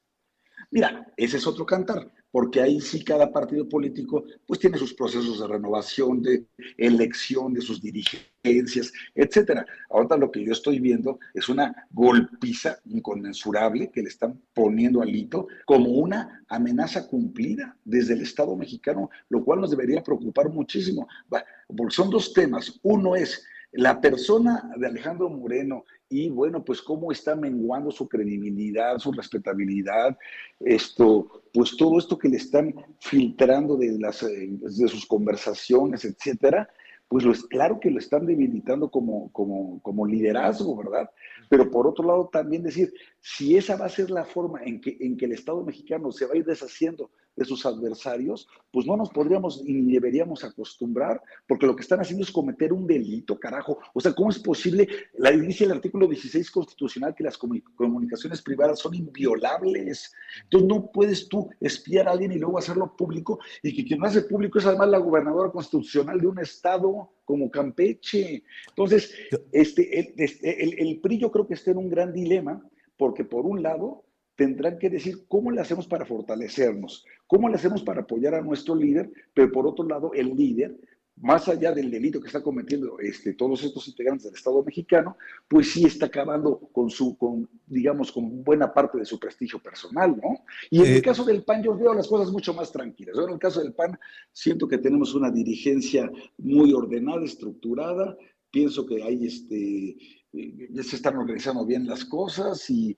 Mira, 0.69 1.07
ese 1.15 1.37
es 1.37 1.47
otro 1.47 1.65
cantar. 1.65 2.11
Porque 2.31 2.61
ahí 2.61 2.79
sí 2.81 3.03
cada 3.03 3.31
partido 3.31 3.67
político 3.67 4.25
pues 4.45 4.59
tiene 4.59 4.77
sus 4.77 4.93
procesos 4.93 5.39
de 5.39 5.47
renovación, 5.47 6.21
de 6.21 6.45
elección 6.77 7.53
de 7.53 7.61
sus 7.61 7.81
dirigencias, 7.81 8.91
etcétera. 9.15 9.65
Ahora 9.89 10.17
lo 10.17 10.31
que 10.31 10.43
yo 10.43 10.51
estoy 10.51 10.79
viendo 10.79 11.19
es 11.33 11.49
una 11.49 11.87
golpiza 11.91 12.77
inconmensurable 12.85 13.89
que 13.91 14.01
le 14.01 14.09
están 14.09 14.41
poniendo 14.53 15.01
al 15.01 15.15
hito 15.15 15.47
como 15.65 15.91
una 15.91 16.43
amenaza 16.47 17.07
cumplida 17.07 17.77
desde 17.83 18.13
el 18.13 18.21
Estado 18.21 18.55
mexicano, 18.55 19.09
lo 19.29 19.43
cual 19.43 19.61
nos 19.61 19.71
debería 19.71 20.03
preocupar 20.03 20.49
muchísimo, 20.49 21.07
porque 21.29 21.95
son 21.95 22.09
dos 22.09 22.33
temas. 22.33 22.79
Uno 22.83 23.15
es 23.15 23.43
la 23.71 23.99
persona 23.99 24.71
de 24.77 24.87
Alejandro 24.87 25.29
Moreno 25.29 25.83
y 26.09 26.29
bueno, 26.29 26.63
pues 26.63 26.81
cómo 26.81 27.11
está 27.11 27.35
menguando 27.35 27.91
su 27.91 28.07
credibilidad, 28.07 28.97
su 28.97 29.11
respetabilidad, 29.11 30.17
esto, 30.59 31.43
pues 31.57 31.75
todo 31.75 31.97
esto 31.97 32.19
que 32.19 32.29
le 32.29 32.37
están 32.37 32.71
filtrando 32.99 33.77
de, 33.77 33.97
las, 33.97 34.21
eh, 34.21 34.47
de 34.47 34.87
sus 34.87 35.07
conversaciones, 35.07 36.05
etcétera, 36.05 36.69
pues 37.07 37.25
lo 37.25 37.31
es, 37.31 37.45
claro 37.45 37.79
que 37.79 37.89
lo 37.89 37.97
están 37.97 38.27
debilitando 38.27 38.91
como, 38.91 39.31
como, 39.31 39.81
como 39.81 40.05
liderazgo, 40.05 40.77
¿verdad? 40.77 41.09
Pero 41.49 41.71
por 41.71 41.87
otro 41.87 42.05
lado 42.05 42.29
también 42.31 42.61
decir, 42.61 42.93
si 43.21 43.57
esa 43.57 43.75
va 43.75 43.87
a 43.87 43.89
ser 43.89 44.11
la 44.11 44.23
forma 44.23 44.61
en 44.65 44.79
que, 44.79 44.97
en 44.99 45.17
que 45.17 45.25
el 45.25 45.31
Estado 45.31 45.65
mexicano 45.65 46.11
se 46.11 46.27
va 46.27 46.35
a 46.35 46.37
ir 46.37 46.45
deshaciendo 46.45 47.09
de 47.37 47.45
sus 47.45 47.65
adversarios, 47.65 48.49
pues 48.71 48.85
no 48.85 48.97
nos 48.97 49.11
podríamos 49.11 49.63
ni 49.63 49.93
deberíamos 49.93 50.43
acostumbrar, 50.43 51.21
porque 51.47 51.67
lo 51.67 51.75
que 51.75 51.83
están 51.83 51.99
haciendo 51.99 52.23
es 52.23 52.31
cometer 52.31 52.73
un 52.73 52.87
delito, 52.87 53.39
carajo. 53.39 53.77
O 53.93 54.01
sea, 54.01 54.13
¿cómo 54.13 54.31
es 54.31 54.39
posible? 54.39 54.87
La 55.17 55.31
dice 55.31 55.65
el 55.65 55.71
artículo 55.71 56.07
16 56.07 56.49
constitucional 56.49 57.13
que 57.15 57.23
las 57.23 57.37
comunicaciones 57.37 58.41
privadas 58.41 58.79
son 58.79 58.95
inviolables. 58.95 60.11
Entonces 60.43 60.67
no 60.67 60.91
puedes 60.91 61.29
tú 61.29 61.47
espiar 61.61 62.07
a 62.07 62.11
alguien 62.11 62.31
y 62.31 62.39
luego 62.39 62.57
hacerlo 62.57 62.95
público, 62.97 63.39
y 63.61 63.75
que 63.75 63.85
quien 63.85 63.99
lo 63.99 64.07
hace 64.07 64.23
público 64.23 64.57
es 64.57 64.65
además 64.65 64.89
la 64.89 64.97
gobernadora 64.97 65.51
constitucional 65.51 66.19
de 66.19 66.27
un 66.27 66.39
estado 66.39 67.11
como 67.23 67.51
Campeche. 67.51 68.43
Entonces, 68.69 69.13
este, 69.51 69.99
el, 69.99 70.13
este, 70.17 70.63
el, 70.63 70.79
el 70.79 70.99
PRI 70.99 71.19
yo 71.19 71.31
creo 71.31 71.47
que 71.47 71.53
está 71.53 71.69
en 71.69 71.77
un 71.77 71.89
gran 71.89 72.11
dilema, 72.11 72.67
porque 72.97 73.23
por 73.23 73.45
un 73.45 73.61
lado 73.61 74.06
tendrán 74.37 74.77
que 74.77 74.89
decir 74.89 75.25
cómo 75.27 75.51
le 75.51 75.59
hacemos 75.59 75.87
para 75.87 76.05
fortalecernos, 76.05 77.05
cómo 77.25 77.49
le 77.49 77.55
hacemos 77.55 77.81
para 77.81 78.01
apoyar 78.01 78.35
a 78.35 78.41
nuestro 78.41 78.75
líder, 78.75 79.11
pero 79.33 79.51
por 79.51 79.67
otro 79.67 79.85
lado 79.85 80.13
el 80.13 80.35
líder, 80.35 80.77
más 81.19 81.47
allá 81.47 81.71
del 81.71 81.89
delito 81.89 82.21
que 82.21 82.27
está 82.27 82.43
cometiendo 82.43 82.99
este, 82.99 83.33
todos 83.33 83.63
estos 83.63 83.87
integrantes 83.87 84.25
del 84.25 84.35
Estado 84.35 84.63
mexicano, 84.63 85.17
pues 85.47 85.71
sí 85.71 85.85
está 85.85 86.05
acabando 86.05 86.59
con 86.71 86.91
su, 86.91 87.17
con, 87.17 87.49
digamos, 87.65 88.11
con 88.11 88.43
buena 88.43 88.71
parte 88.71 88.99
de 88.99 89.05
su 89.05 89.19
prestigio 89.19 89.59
personal, 89.59 90.15
¿no? 90.15 90.45
Y 90.69 90.81
en 90.81 90.85
el 90.85 90.97
eh, 90.97 91.01
caso 91.01 91.25
del 91.25 91.43
PAN 91.43 91.63
yo 91.63 91.75
veo 91.75 91.95
las 91.95 92.07
cosas 92.07 92.31
mucho 92.31 92.53
más 92.53 92.71
tranquilas. 92.71 93.15
Yo 93.17 93.25
en 93.25 93.33
el 93.33 93.39
caso 93.39 93.63
del 93.63 93.73
PAN 93.73 93.97
siento 94.31 94.67
que 94.67 94.77
tenemos 94.77 95.15
una 95.15 95.31
dirigencia 95.31 96.11
muy 96.37 96.71
ordenada, 96.71 97.25
estructurada, 97.25 98.15
pienso 98.51 98.85
que 98.85 99.01
hay 99.01 99.25
este, 99.25 99.97
ya 100.33 100.83
se 100.83 100.97
están 100.97 101.17
organizando 101.17 101.65
bien 101.65 101.87
las 101.87 102.05
cosas 102.05 102.69
y 102.69 102.97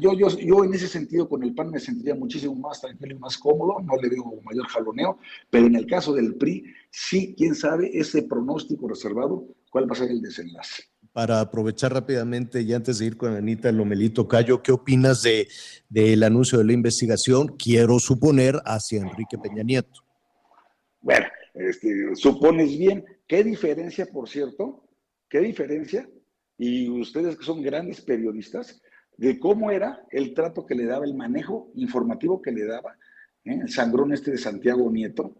yo, 0.00 0.12
yo, 0.14 0.28
yo 0.38 0.64
en 0.64 0.74
ese 0.74 0.88
sentido 0.88 1.28
con 1.28 1.42
el 1.42 1.54
PAN 1.54 1.70
me 1.70 1.80
sentiría 1.80 2.14
muchísimo 2.14 2.54
más 2.54 2.80
tranquilo 2.80 3.14
y 3.14 3.18
más 3.18 3.36
cómodo, 3.38 3.80
no 3.80 3.96
le 4.00 4.08
veo 4.08 4.24
mayor 4.44 4.66
jaloneo, 4.66 5.18
pero 5.50 5.66
en 5.66 5.76
el 5.76 5.86
caso 5.86 6.14
del 6.14 6.36
PRI, 6.36 6.64
sí, 6.90 7.34
quién 7.36 7.54
sabe 7.54 7.90
ese 7.92 8.22
pronóstico 8.22 8.88
reservado, 8.88 9.46
cuál 9.70 9.88
va 9.88 9.92
a 9.92 9.96
ser 9.96 10.10
el 10.10 10.22
desenlace. 10.22 10.84
Para 11.12 11.40
aprovechar 11.40 11.92
rápidamente 11.92 12.62
y 12.62 12.72
antes 12.72 12.98
de 12.98 13.06
ir 13.06 13.16
con 13.16 13.34
Anita 13.34 13.72
Lomelito 13.72 14.28
Cayo, 14.28 14.62
¿qué 14.62 14.72
opinas 14.72 15.22
de, 15.22 15.48
del 15.88 16.22
anuncio 16.22 16.58
de 16.58 16.64
la 16.64 16.72
investigación? 16.72 17.56
Quiero 17.56 17.98
suponer 17.98 18.60
hacia 18.64 19.00
Enrique 19.00 19.38
Peña 19.38 19.62
Nieto. 19.62 20.04
Bueno, 21.00 21.26
este, 21.54 22.14
supones 22.14 22.78
bien. 22.78 23.04
¿Qué 23.26 23.42
diferencia, 23.42 24.06
por 24.06 24.28
cierto? 24.28 24.84
¿Qué 25.28 25.40
diferencia? 25.40 26.08
Y 26.56 26.88
ustedes 26.88 27.36
que 27.36 27.44
son 27.44 27.62
grandes 27.62 28.00
periodistas, 28.00 28.80
de 29.18 29.38
cómo 29.38 29.70
era 29.70 30.06
el 30.10 30.32
trato 30.32 30.64
que 30.64 30.74
le 30.74 30.86
daba, 30.86 31.04
el 31.04 31.14
manejo 31.14 31.70
informativo 31.74 32.40
que 32.40 32.52
le 32.52 32.64
daba 32.64 32.96
¿eh? 33.44 33.58
el 33.62 33.68
sangrón 33.68 34.12
este 34.12 34.30
de 34.30 34.38
Santiago 34.38 34.90
Nieto 34.90 35.36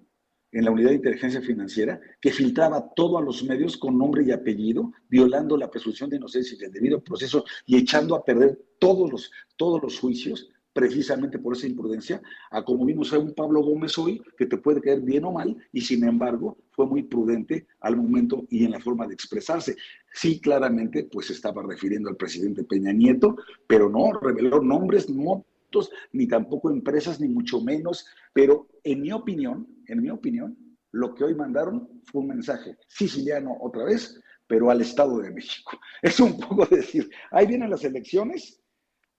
en 0.50 0.64
la 0.64 0.70
unidad 0.70 0.90
de 0.90 0.96
inteligencia 0.96 1.42
financiera, 1.42 2.00
que 2.20 2.32
filtraba 2.32 2.92
todo 2.94 3.18
a 3.18 3.22
los 3.22 3.44
medios 3.44 3.76
con 3.76 3.98
nombre 3.98 4.24
y 4.24 4.32
apellido, 4.32 4.92
violando 5.08 5.58
la 5.58 5.70
presunción 5.70 6.08
de 6.08 6.16
inocencia 6.16 6.56
y 6.58 6.64
el 6.64 6.72
debido 6.72 7.04
proceso 7.04 7.44
y 7.66 7.76
echando 7.76 8.14
a 8.16 8.24
perder 8.24 8.58
todos 8.78 9.10
los, 9.10 9.30
todos 9.56 9.82
los 9.82 9.98
juicios 9.98 10.48
precisamente 10.78 11.40
por 11.40 11.56
esa 11.56 11.66
imprudencia, 11.66 12.22
a 12.52 12.64
como 12.64 12.86
vimos 12.86 13.12
a 13.12 13.18
un 13.18 13.34
Pablo 13.34 13.62
Gómez 13.62 13.98
hoy, 13.98 14.22
que 14.36 14.46
te 14.46 14.58
puede 14.58 14.80
caer 14.80 15.00
bien 15.00 15.24
o 15.24 15.32
mal, 15.32 15.56
y 15.72 15.80
sin 15.80 16.04
embargo 16.04 16.56
fue 16.70 16.86
muy 16.86 17.02
prudente 17.02 17.66
al 17.80 17.96
momento 17.96 18.46
y 18.48 18.64
en 18.64 18.70
la 18.70 18.78
forma 18.78 19.04
de 19.04 19.14
expresarse. 19.14 19.74
Sí, 20.14 20.40
claramente, 20.40 21.08
pues 21.10 21.30
estaba 21.30 21.64
refiriendo 21.64 22.08
al 22.08 22.16
presidente 22.16 22.62
Peña 22.62 22.92
Nieto, 22.92 23.34
pero 23.66 23.90
no 23.90 24.12
reveló 24.12 24.62
nombres, 24.62 25.10
motos, 25.10 25.90
ni 26.12 26.28
tampoco 26.28 26.70
empresas, 26.70 27.18
ni 27.18 27.26
mucho 27.26 27.60
menos, 27.60 28.06
pero 28.32 28.68
en 28.84 29.02
mi 29.02 29.10
opinión, 29.10 29.66
en 29.88 30.00
mi 30.00 30.10
opinión, 30.10 30.56
lo 30.92 31.12
que 31.12 31.24
hoy 31.24 31.34
mandaron 31.34 31.88
fue 32.04 32.20
un 32.20 32.28
mensaje 32.28 32.76
siciliano 32.86 33.56
otra 33.60 33.82
vez, 33.82 34.20
pero 34.46 34.70
al 34.70 34.80
Estado 34.80 35.18
de 35.18 35.32
México. 35.32 35.72
Es 36.02 36.20
un 36.20 36.38
poco 36.38 36.66
decir, 36.66 37.10
ahí 37.32 37.48
vienen 37.48 37.70
las 37.70 37.82
elecciones, 37.82 38.60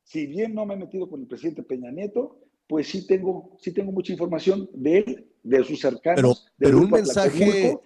si 0.10 0.26
bien 0.26 0.56
no 0.56 0.66
me 0.66 0.74
he 0.74 0.78
metido 0.78 1.08
con 1.08 1.22
el 1.22 1.28
presidente 1.28 1.62
Peña 1.62 1.92
Nieto, 1.92 2.40
pues 2.68 2.88
sí 2.88 3.06
tengo, 3.06 3.56
sí 3.62 3.72
tengo 3.72 3.92
mucha 3.92 4.12
información 4.12 4.68
de 4.74 4.98
él, 4.98 5.28
de 5.44 5.64
sus 5.64 5.80
cercanos. 5.80 6.48
Pero, 6.58 6.80
un 6.80 6.90
mensaje, 6.90 7.78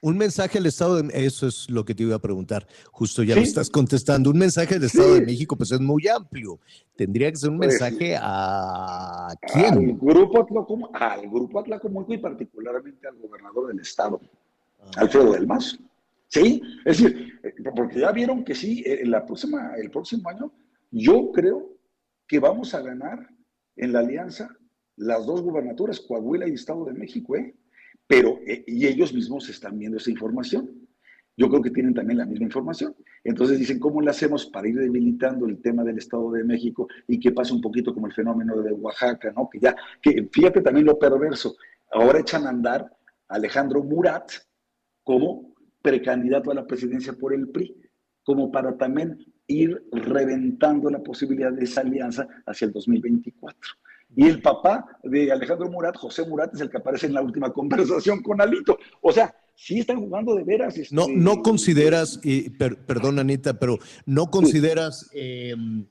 un 0.00 0.16
mensaje 0.16 0.58
al 0.58 0.66
Estado 0.66 1.02
de 1.02 1.26
eso 1.26 1.48
es 1.48 1.68
lo 1.68 1.84
que 1.84 1.92
te 1.92 2.04
iba 2.04 2.14
a 2.14 2.20
preguntar. 2.20 2.68
Justo 2.92 3.24
ya 3.24 3.34
lo 3.34 3.40
estás 3.40 3.68
contestando. 3.68 4.30
Un 4.30 4.38
mensaje 4.38 4.74
del 4.74 4.84
Estado 4.84 5.14
de 5.14 5.22
México, 5.22 5.56
pues 5.56 5.72
es 5.72 5.80
muy 5.80 6.06
amplio. 6.06 6.60
Tendría 6.94 7.32
que 7.32 7.36
ser 7.38 7.50
un 7.50 7.58
pues 7.58 7.70
mensaje 7.70 8.16
a 8.16 9.34
quién? 9.52 9.74
Al 9.74 9.92
grupo 9.94 10.40
Atlacomulco, 10.40 10.96
al 10.96 11.28
grupo 11.28 11.58
Atlacomulco 11.58 12.14
y 12.14 12.18
particularmente 12.18 13.08
al 13.08 13.16
gobernador 13.16 13.66
del 13.66 13.80
estado, 13.80 14.20
ah. 14.80 14.90
Alfredo 14.98 15.32
del 15.32 15.48
Mazo. 15.48 15.78
Sí, 16.28 16.62
es 16.84 16.98
decir, 16.98 17.40
eh, 17.42 17.54
porque 17.74 17.98
ya 17.98 18.12
vieron 18.12 18.44
que 18.44 18.54
sí, 18.54 18.84
en 18.86 19.10
la 19.10 19.26
próxima, 19.26 19.74
el 19.76 19.90
próximo 19.90 20.28
año, 20.30 20.52
yo 20.92 21.32
creo 21.32 21.76
que 22.28 22.38
vamos 22.38 22.74
a 22.74 22.82
ganar 22.82 23.28
en 23.76 23.92
la 23.92 24.00
alianza 24.00 24.56
las 24.96 25.26
dos 25.26 25.42
gubernaturas, 25.42 26.00
Coahuila 26.00 26.46
y 26.46 26.52
Estado 26.52 26.84
de 26.84 26.92
México, 26.92 27.34
¿eh? 27.34 27.56
Pero, 28.06 28.38
eh, 28.46 28.62
y 28.66 28.86
ellos 28.86 29.12
mismos 29.12 29.48
están 29.48 29.78
viendo 29.78 29.96
esa 29.96 30.10
información. 30.10 30.70
Yo 31.34 31.48
creo 31.48 31.62
que 31.62 31.70
tienen 31.70 31.94
también 31.94 32.18
la 32.18 32.26
misma 32.26 32.44
información. 32.44 32.94
Entonces 33.24 33.58
dicen, 33.58 33.78
¿cómo 33.78 34.02
le 34.02 34.10
hacemos 34.10 34.46
para 34.46 34.68
ir 34.68 34.76
debilitando 34.76 35.46
el 35.46 35.62
tema 35.62 35.82
del 35.82 35.96
Estado 35.96 36.30
de 36.32 36.44
México 36.44 36.88
y 37.08 37.18
que 37.18 37.32
pasa 37.32 37.54
un 37.54 37.62
poquito 37.62 37.94
como 37.94 38.06
el 38.06 38.12
fenómeno 38.12 38.60
de 38.60 38.72
Oaxaca, 38.72 39.32
¿no? 39.32 39.48
Que 39.50 39.60
ya, 39.60 39.74
que 40.02 40.28
fíjate 40.30 40.60
también 40.60 40.86
lo 40.86 40.98
perverso, 40.98 41.56
ahora 41.90 42.20
echan 42.20 42.46
a 42.46 42.50
andar 42.50 42.82
a 43.28 43.34
Alejandro 43.36 43.82
Murat 43.82 44.30
como 45.02 45.54
precandidato 45.80 46.50
a 46.50 46.54
la 46.54 46.66
presidencia 46.66 47.14
por 47.14 47.32
el 47.32 47.48
PRI, 47.48 47.80
como 48.22 48.52
para 48.52 48.76
también 48.76 49.18
ir 49.46 49.82
reventando 49.92 50.90
la 50.90 51.02
posibilidad 51.02 51.52
de 51.52 51.64
esa 51.64 51.82
alianza 51.82 52.26
hacia 52.46 52.66
el 52.66 52.72
2024. 52.72 53.58
Y 54.14 54.26
el 54.26 54.42
papá 54.42 54.98
de 55.02 55.32
Alejandro 55.32 55.70
Murat, 55.70 55.96
José 55.96 56.26
Murat, 56.26 56.54
es 56.54 56.60
el 56.60 56.70
que 56.70 56.76
aparece 56.76 57.06
en 57.06 57.14
la 57.14 57.22
última 57.22 57.52
conversación 57.52 58.22
con 58.22 58.40
Alito. 58.40 58.78
O 59.00 59.10
sea, 59.10 59.34
sí 59.54 59.80
están 59.80 60.00
jugando 60.00 60.34
de 60.34 60.44
veras. 60.44 60.76
Este, 60.76 60.94
no, 60.94 61.06
no 61.08 61.42
consideras, 61.42 62.20
y 62.22 62.50
perdón 62.50 63.18
Anita, 63.18 63.58
pero 63.58 63.78
no 64.04 64.30
consideras 64.30 65.08
em, 65.14 65.86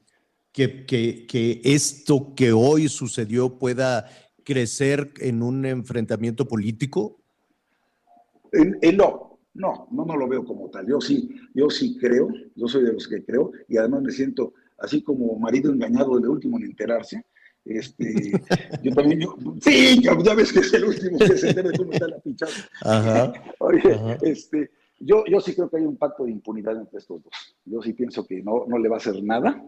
que, 0.52 0.86
que, 0.86 1.62
esto 1.64 2.34
que 2.36 2.52
hoy 2.52 2.90
sucedió 2.90 3.58
pueda 3.58 4.08
crecer 4.44 5.14
en 5.20 5.42
un 5.42 5.66
enfrentamiento 5.66 6.48
político? 6.48 7.18
no, 8.94 9.31
no, 9.54 9.88
no, 9.92 10.06
no 10.06 10.16
lo 10.16 10.28
veo 10.28 10.46
como 10.46 10.70
tal. 10.70 10.88
Yo 10.88 11.02
sí, 11.02 11.30
yo 11.54 11.70
sí 11.70 11.98
creo, 11.98 12.30
yo 12.56 12.68
soy 12.68 12.84
de 12.84 12.94
los 12.94 13.08
que 13.08 13.24
creo, 13.24 13.52
y 13.68 13.78
además 13.78 14.02
me 14.04 14.12
siento 14.12 14.54
así 14.78 15.02
como 15.02 15.38
marido 15.38 15.72
engañado 15.72 16.20
de 16.20 16.28
último 16.28 16.58
en 16.58 16.66
enterarse. 16.66 17.26
Este, 17.64 18.32
yo 18.84 18.94
también, 18.94 19.22
yo, 19.22 19.36
sí, 19.62 20.02
ya, 20.02 20.14
ves 20.34 20.52
que 20.52 20.60
es 20.60 20.74
el 20.74 20.86
último 20.86 21.20
que 21.20 21.38
se 21.38 21.50
entere 21.50 21.70
de 21.70 21.78
cómo 21.78 21.92
está 21.92 22.08
la 22.08 22.20
pichada. 22.20 22.52
Ajá, 22.82 23.34
Oye, 23.60 24.18
este, 24.22 24.72
yo, 25.00 25.24
yo 25.26 25.40
sí 25.40 25.54
creo 25.54 25.70
que 25.70 25.78
hay 25.78 25.86
un 25.86 25.98
pacto 25.98 26.26
de 26.26 26.32
impunidad 26.32 26.78
entre 26.78 27.00
estos 27.00 27.24
dos. 27.24 27.34
Yo 27.66 27.82
sí 27.82 27.94
pienso 27.94 28.26
que 28.26 28.42
no, 28.42 28.66
no 28.68 28.78
le 28.78 28.90
va 28.90 28.96
a 28.96 29.00
hacer 29.00 29.22
nada, 29.24 29.64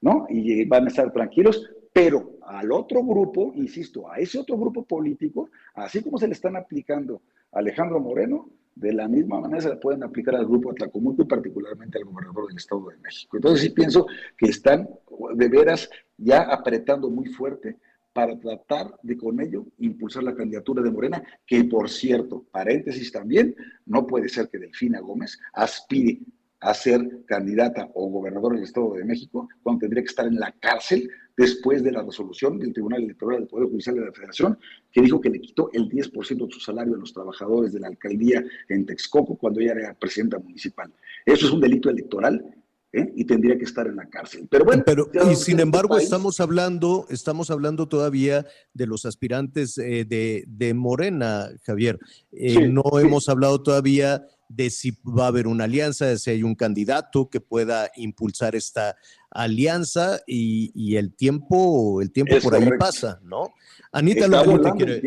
¿no? 0.00 0.26
Y 0.28 0.64
van 0.66 0.84
a 0.84 0.88
estar 0.88 1.12
tranquilos, 1.12 1.70
pero 1.92 2.38
al 2.42 2.70
otro 2.72 3.02
grupo, 3.02 3.52
insisto, 3.54 4.10
a 4.10 4.18
ese 4.18 4.38
otro 4.38 4.56
grupo 4.58 4.84
político, 4.84 5.50
así 5.74 6.02
como 6.02 6.18
se 6.18 6.26
le 6.26 6.34
están 6.34 6.56
aplicando 6.56 7.22
a 7.52 7.58
Alejandro 7.60 8.00
Moreno, 8.00 8.50
de 8.78 8.92
la 8.92 9.08
misma 9.08 9.40
manera 9.40 9.60
se 9.60 9.68
le 9.70 9.76
pueden 9.76 10.04
aplicar 10.04 10.36
al 10.36 10.46
grupo 10.46 10.70
Atlacomulco 10.70 11.22
y 11.22 11.26
particularmente 11.26 11.98
al 11.98 12.04
gobernador 12.04 12.46
del 12.46 12.56
Estado 12.56 12.88
de 12.88 12.98
México. 12.98 13.36
Entonces 13.36 13.62
sí 13.62 13.70
pienso 13.70 14.06
que 14.36 14.46
están 14.46 14.88
de 15.34 15.48
veras 15.48 15.90
ya 16.16 16.42
apretando 16.42 17.10
muy 17.10 17.26
fuerte 17.26 17.76
para 18.12 18.38
tratar 18.38 18.94
de 19.02 19.16
con 19.16 19.40
ello 19.40 19.66
impulsar 19.78 20.22
la 20.22 20.34
candidatura 20.34 20.82
de 20.82 20.90
Morena, 20.90 21.22
que 21.46 21.64
por 21.64 21.90
cierto, 21.90 22.46
paréntesis 22.50 23.12
también, 23.12 23.54
no 23.86 24.06
puede 24.06 24.28
ser 24.28 24.48
que 24.48 24.58
Delfina 24.58 25.00
Gómez 25.00 25.38
aspire 25.52 26.20
a 26.60 26.74
ser 26.74 27.24
candidata 27.26 27.88
o 27.94 28.08
gobernador 28.08 28.54
del 28.54 28.64
Estado 28.64 28.94
de 28.94 29.04
México, 29.04 29.48
cuando 29.62 29.80
tendría 29.80 30.02
que 30.02 30.08
estar 30.08 30.26
en 30.26 30.38
la 30.38 30.52
cárcel 30.52 31.08
después 31.36 31.84
de 31.84 31.92
la 31.92 32.02
resolución 32.02 32.58
del 32.58 32.72
Tribunal 32.72 33.04
Electoral 33.04 33.38
del 33.38 33.48
Poder 33.48 33.68
Judicial 33.68 33.94
de 33.94 34.06
la 34.06 34.12
Federación, 34.12 34.58
que 34.90 35.00
dijo 35.00 35.20
que 35.20 35.30
le 35.30 35.40
quitó 35.40 35.70
el 35.72 35.88
10% 35.88 36.46
de 36.46 36.52
su 36.52 36.60
salario 36.60 36.94
a 36.94 36.98
los 36.98 37.12
trabajadores 37.12 37.72
de 37.72 37.80
la 37.80 37.86
alcaldía 37.86 38.44
en 38.68 38.84
Texcoco 38.84 39.36
cuando 39.36 39.60
ella 39.60 39.72
era 39.72 39.94
presidenta 39.94 40.38
municipal. 40.38 40.92
Eso 41.24 41.46
es 41.46 41.52
un 41.52 41.60
delito 41.60 41.90
electoral 41.90 42.44
¿eh? 42.92 43.12
y 43.14 43.24
tendría 43.24 43.56
que 43.56 43.64
estar 43.64 43.86
en 43.86 43.96
la 43.96 44.08
cárcel. 44.08 44.48
Pero 44.50 44.64
bueno, 44.64 44.82
pero 44.84 45.08
y 45.30 45.36
sin 45.36 45.60
embargo 45.60 45.96
estamos 45.96 46.40
hablando, 46.40 47.06
estamos 47.08 47.50
hablando 47.50 47.86
todavía 47.86 48.46
de 48.74 48.86
los 48.86 49.04
aspirantes 49.04 49.78
eh, 49.78 50.04
de, 50.04 50.44
de, 50.48 50.74
Morena, 50.74 51.50
Javier. 51.64 51.98
Eh, 52.32 52.68
no 52.68 52.82
hemos 52.98 53.28
hablado 53.28 53.62
todavía 53.62 54.26
de 54.48 54.70
si 54.70 54.98
va 55.04 55.24
a 55.24 55.28
haber 55.28 55.46
una 55.46 55.64
alianza, 55.64 56.06
de 56.06 56.18
si 56.18 56.30
hay 56.30 56.42
un 56.42 56.54
candidato 56.54 57.28
que 57.28 57.40
pueda 57.40 57.90
impulsar 57.96 58.56
esta 58.56 58.96
alianza 59.30 60.20
y, 60.26 60.96
el 60.96 61.14
tiempo, 61.14 62.00
el 62.00 62.10
tiempo 62.10 62.36
por 62.42 62.54
ahí 62.54 62.68
pasa, 62.78 63.20
¿no? 63.22 63.52
Anita 63.92 64.26
Lomelí 64.26 64.70
quiere. 64.76 65.02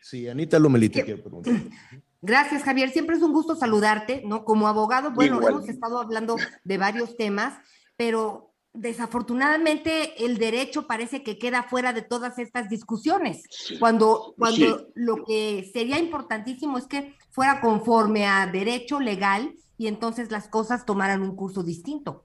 Sí, 0.00 0.28
Anita 0.28 0.58
Lomelí 0.58 0.88
quiere 0.88 1.16
preguntar. 1.16 1.54
Gracias, 2.20 2.64
Javier. 2.64 2.90
Siempre 2.90 3.16
es 3.16 3.22
un 3.22 3.32
gusto 3.32 3.54
saludarte, 3.54 4.22
¿no? 4.24 4.44
Como 4.44 4.66
abogado, 4.66 5.12
bueno, 5.12 5.40
hemos 5.46 5.68
estado 5.68 6.00
hablando 6.00 6.36
de 6.64 6.78
varios 6.78 7.16
temas, 7.16 7.54
pero 7.96 8.48
desafortunadamente 8.72 10.24
el 10.24 10.38
derecho 10.38 10.86
parece 10.86 11.22
que 11.22 11.38
queda 11.38 11.64
fuera 11.64 11.92
de 11.92 12.02
todas 12.02 12.38
estas 12.38 12.68
discusiones, 12.68 13.42
cuando, 13.78 14.34
cuando 14.36 14.88
lo 14.94 15.24
que 15.24 15.68
sería 15.72 15.98
importantísimo 15.98 16.78
es 16.78 16.86
que 16.86 17.14
fuera 17.38 17.60
conforme 17.60 18.26
a 18.26 18.48
derecho 18.48 18.98
legal 18.98 19.54
y 19.76 19.86
entonces 19.86 20.32
las 20.32 20.48
cosas 20.48 20.84
tomaran 20.84 21.22
un 21.22 21.36
curso 21.36 21.62
distinto, 21.62 22.24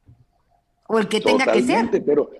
o 0.88 0.98
el 0.98 1.08
que 1.08 1.22
tenga 1.22 1.46
que 1.52 1.62
ser. 1.62 2.04
Pero, 2.04 2.32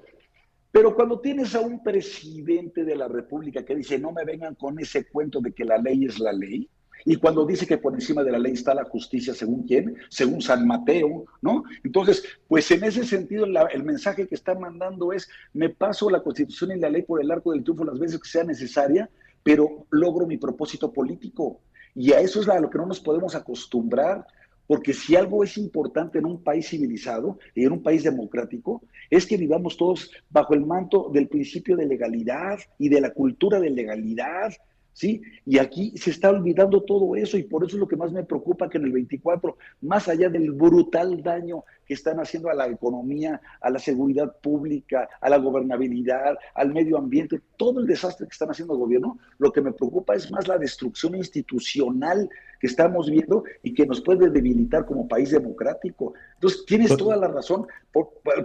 pero 0.72 0.96
cuando 0.96 1.20
tienes 1.20 1.54
a 1.54 1.60
un 1.60 1.84
presidente 1.84 2.84
de 2.84 2.96
la 2.96 3.08
República 3.08 3.64
que 3.64 3.76
dice, 3.76 4.00
no 4.00 4.12
me 4.12 4.26
vengan 4.26 4.56
con 4.56 4.80
ese 4.80 5.06
cuento 5.06 5.40
de 5.40 5.52
que 5.52 5.66
la 5.66 5.78
ley 5.78 6.06
es 6.06 6.18
la 6.18 6.34
ley, 6.34 6.68
y 7.06 7.18
cuando 7.18 7.46
dice 7.46 7.68
que 7.68 7.78
por 7.78 7.94
encima 7.94 8.24
de 8.24 8.32
la 8.32 8.40
ley 8.40 8.54
está 8.54 8.74
la 8.74 8.86
justicia, 8.86 9.36
según 9.36 9.68
quién, 9.68 9.96
según 10.10 10.42
San 10.42 10.66
Mateo, 10.66 11.26
¿no? 11.44 11.66
Entonces, 11.84 12.24
pues 12.48 12.72
en 12.72 12.84
ese 12.86 13.06
sentido, 13.06 13.46
el 13.46 13.84
mensaje 13.84 14.28
que 14.28 14.34
está 14.34 14.56
mandando 14.56 15.14
es, 15.14 15.30
me 15.54 15.70
paso 15.70 16.10
la 16.10 16.24
constitución 16.24 16.72
y 16.72 16.80
la 16.80 16.90
ley 16.90 17.04
por 17.04 17.22
el 17.22 17.30
arco 17.30 17.52
del 17.52 17.64
triunfo 17.64 17.84
las 17.84 18.00
veces 18.00 18.20
que 18.20 18.30
sea 18.30 18.44
necesaria, 18.44 19.12
pero 19.44 19.86
logro 19.92 20.26
mi 20.26 20.38
propósito 20.38 20.92
político. 20.92 21.62
Y 21.96 22.12
a 22.14 22.20
eso 22.20 22.42
es 22.42 22.50
a 22.50 22.60
lo 22.60 22.70
que 22.70 22.78
no 22.78 22.86
nos 22.86 23.00
podemos 23.00 23.36
acostumbrar, 23.36 24.26
porque 24.68 24.94
si 24.94 25.16
algo 25.16 25.44
es 25.44 25.58
importante 25.58 26.20
en 26.20 26.26
un 26.26 26.42
país 26.42 26.70
civilizado 26.70 27.38
y 27.54 27.66
en 27.66 27.74
un 27.74 27.84
país 27.84 28.04
democrático, 28.04 28.82
es 29.10 29.26
que 29.26 29.38
vivamos 29.38 29.78
todos 29.78 30.12
bajo 30.30 30.54
el 30.54 30.66
manto 30.66 31.10
del 31.14 31.28
principio 31.28 31.76
de 31.76 31.86
legalidad 31.86 32.60
y 32.80 32.90
de 32.90 33.02
la 33.02 33.12
cultura 33.12 33.60
de 33.60 33.70
legalidad, 33.70 34.54
¿sí? 34.94 35.22
Y 35.46 35.58
aquí 35.58 35.94
se 35.98 36.12
está 36.12 36.30
olvidando 36.30 36.84
todo 36.84 37.16
eso 37.16 37.38
y 37.38 37.44
por 37.44 37.64
eso 37.64 37.76
es 37.76 37.80
lo 37.80 37.88
que 37.88 37.98
más 37.98 38.12
me 38.12 38.24
preocupa 38.24 38.70
que 38.70 38.78
en 38.78 38.86
el 38.86 38.92
24, 38.92 39.58
más 39.82 40.08
allá 40.08 40.30
del 40.30 40.52
brutal 40.52 41.22
daño 41.22 41.64
que 41.86 41.94
están 41.94 42.20
haciendo 42.20 42.50
a 42.50 42.54
la 42.54 42.68
economía, 42.68 43.42
a 43.60 43.70
la 43.70 43.80
seguridad 43.80 44.38
pública, 44.42 45.10
a 45.20 45.30
la 45.30 45.38
gobernabilidad, 45.38 46.38
al 46.54 46.74
medio 46.74 46.98
ambiente, 46.98 47.42
todo 47.58 47.82
el 47.82 47.88
desastre 47.88 48.28
que 48.28 48.34
están 48.34 48.52
haciendo 48.52 48.74
el 48.74 48.80
gobierno, 48.80 49.18
lo 49.38 49.52
que 49.52 49.62
me 49.62 49.74
preocupa 49.74 50.16
es 50.16 50.32
más 50.32 50.48
la 50.48 50.58
destrucción 50.58 51.16
institucional 51.16 52.30
que 52.60 52.68
estamos 52.68 53.10
viendo 53.10 53.44
y 53.62 53.74
que 53.74 53.86
nos 53.86 54.00
puede 54.00 54.30
debilitar 54.30 54.86
como 54.86 55.08
país 55.08 55.32
democrático. 55.32 56.14
Entonces, 56.36 56.66
tienes 56.66 56.96
toda 56.96 57.18
la 57.18 57.28
razón, 57.28 57.68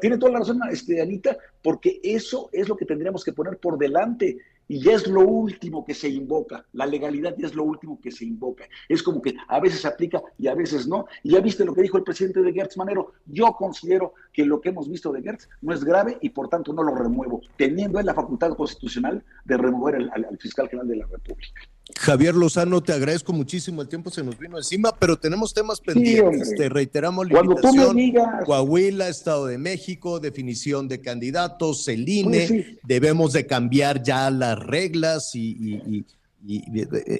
tiene 0.01 0.19
toda 0.19 0.33
la 0.33 0.39
razón, 0.41 0.61
este, 0.73 1.01
Anita, 1.01 1.37
porque 1.62 2.01
eso 2.03 2.51
es 2.53 2.69
lo 2.69 2.77
que 2.77 2.85
tendríamos 2.85 3.25
que 3.25 3.33
poner 3.33 3.59
por 3.59 3.79
delante 3.79 4.39
y 4.69 4.81
ya 4.81 4.93
es 4.93 5.07
lo 5.07 5.23
último 5.23 5.85
que 5.85 5.95
se 5.95 6.09
invoca, 6.09 6.65
la 6.74 6.86
legalidad 6.86 7.35
ya 7.36 7.47
es 7.47 7.55
lo 7.55 7.65
último 7.65 7.99
que 8.01 8.11
se 8.11 8.27
invoca. 8.27 8.69
Es 8.89 9.03
como 9.03 9.23
que 9.23 9.35
a 9.49 9.59
veces 9.61 9.81
se 9.81 9.89
aplica 9.89 10.23
y 10.36 10.47
a 10.47 10.55
veces 10.55 10.86
no. 10.86 11.07
Y 11.23 11.31
ya 11.31 11.40
viste 11.40 11.65
lo 11.65 11.74
que 11.74 11.82
dijo 11.82 11.97
el 11.97 12.05
presidente 12.05 12.43
de 12.43 12.53
Gertz 12.53 12.77
Manero, 12.77 13.12
yo 13.27 13.53
considero 13.55 14.12
que 14.39 14.44
lo 14.44 14.60
que 14.60 14.69
hemos 14.69 14.89
visto 14.89 15.10
de 15.10 15.20
Gertz 15.20 15.48
no 15.62 15.74
es 15.74 15.82
grave 15.82 16.16
y 16.20 16.28
por 16.28 16.48
tanto 16.48 16.73
no 16.73 16.85
lo 16.85 16.94
remuevo, 16.94 17.40
teniendo 17.56 18.01
la 18.01 18.15
facultad 18.15 18.55
constitucional 18.55 19.24
de 19.44 19.56
remover 19.56 19.97
al 19.97 20.39
fiscal 20.39 20.69
general 20.69 20.86
de 20.86 20.94
la 20.94 21.06
República. 21.06 21.60
Javier 21.98 22.36
Lozano, 22.36 22.81
te 22.81 22.93
agradezco 22.93 23.32
muchísimo, 23.32 23.82
el 23.82 23.89
tiempo 23.89 24.10
se 24.10 24.23
nos 24.23 24.39
vino 24.39 24.56
encima, 24.56 24.94
pero 24.97 25.19
tenemos 25.19 25.52
temas 25.52 25.81
pendientes. 25.81 26.55
te 26.55 26.69
reiteramos 26.69 27.27
la 27.27 27.32
Cuando 27.32 27.55
invitación, 27.55 28.15
Coahuila, 28.44 29.09
Estado 29.09 29.47
de 29.47 29.59
México, 29.59 30.20
definición 30.20 30.86
de 30.86 31.01
candidatos, 31.01 31.89
el 31.89 32.09
INE, 32.09 32.78
debemos 32.85 33.32
de 33.32 33.44
cambiar 33.44 34.05
ya 34.05 34.31
las 34.31 34.56
reglas 34.56 35.35
y, 35.35 36.06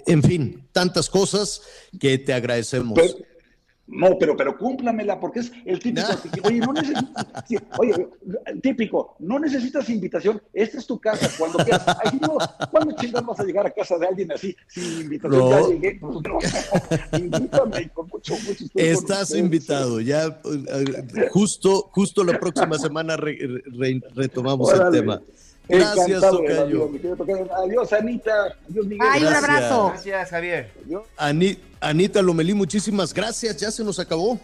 en 0.07 0.23
fin, 0.23 0.69
tantas 0.71 1.11
cosas 1.11 1.63
que 1.99 2.17
te 2.19 2.33
agradecemos. 2.33 2.97
No, 3.89 4.19
pero, 4.19 4.37
pero 4.37 4.57
cúmplamela, 4.57 5.19
porque 5.19 5.41
es 5.41 5.53
el 5.65 5.79
típico. 5.79 6.07
Oye, 6.45 6.59
no 6.59 6.73
necesitas, 6.75 7.27
oye, 7.79 8.09
típico, 8.63 9.17
no 9.19 9.39
necesitas 9.39 9.89
invitación, 9.89 10.43
esta 10.53 10.77
es 10.77 10.87
tu 10.87 11.01
casa, 11.01 11.31
cuando 11.39 11.59
quieras. 11.65 11.85
Ay, 12.05 12.19
no, 12.21 12.37
¿cuándo 12.71 12.95
chingados 12.97 13.27
vas 13.27 13.41
a 13.41 13.45
llegar 13.45 13.67
a 13.67 13.71
casa 13.71 13.97
de 13.97 14.07
alguien 14.07 14.31
así, 14.31 14.55
sin 14.69 15.01
invitación? 15.01 15.51
Ya 15.51 15.69
llegué, 15.69 15.99
pues, 16.01 16.17
no, 16.23 17.19
invítame 17.19 17.89
con 17.89 18.09
mucho 18.09 18.35
gusto. 18.35 18.67
Estás 18.75 19.35
invitado, 19.35 20.01
ya 20.01 20.27
eh, 20.27 21.29
justo, 21.31 21.89
justo 21.93 22.25
la 22.25 22.39
próxima 22.39 22.79
semana 22.79 23.17
retomamos 23.17 24.71
el 24.73 24.91
tema. 24.91 25.23
Gracias, 25.69 26.21
Tocayo. 26.21 26.91
Adiós, 27.65 27.93
Anita. 27.93 28.57
Adiós, 28.69 28.87
Miguel. 28.87 29.09
Ay, 29.11 29.25
un 29.25 29.35
abrazo. 29.35 29.89
Gracias, 29.91 30.31
Javier. 30.31 30.73
Anita 31.81 32.23
Lomelí, 32.23 32.55
muchísimas 32.55 33.13
gracias. 33.13 33.57
Ya 33.57 33.71
se 33.71 33.85
nos 33.85 33.99
acabó. 33.99 34.41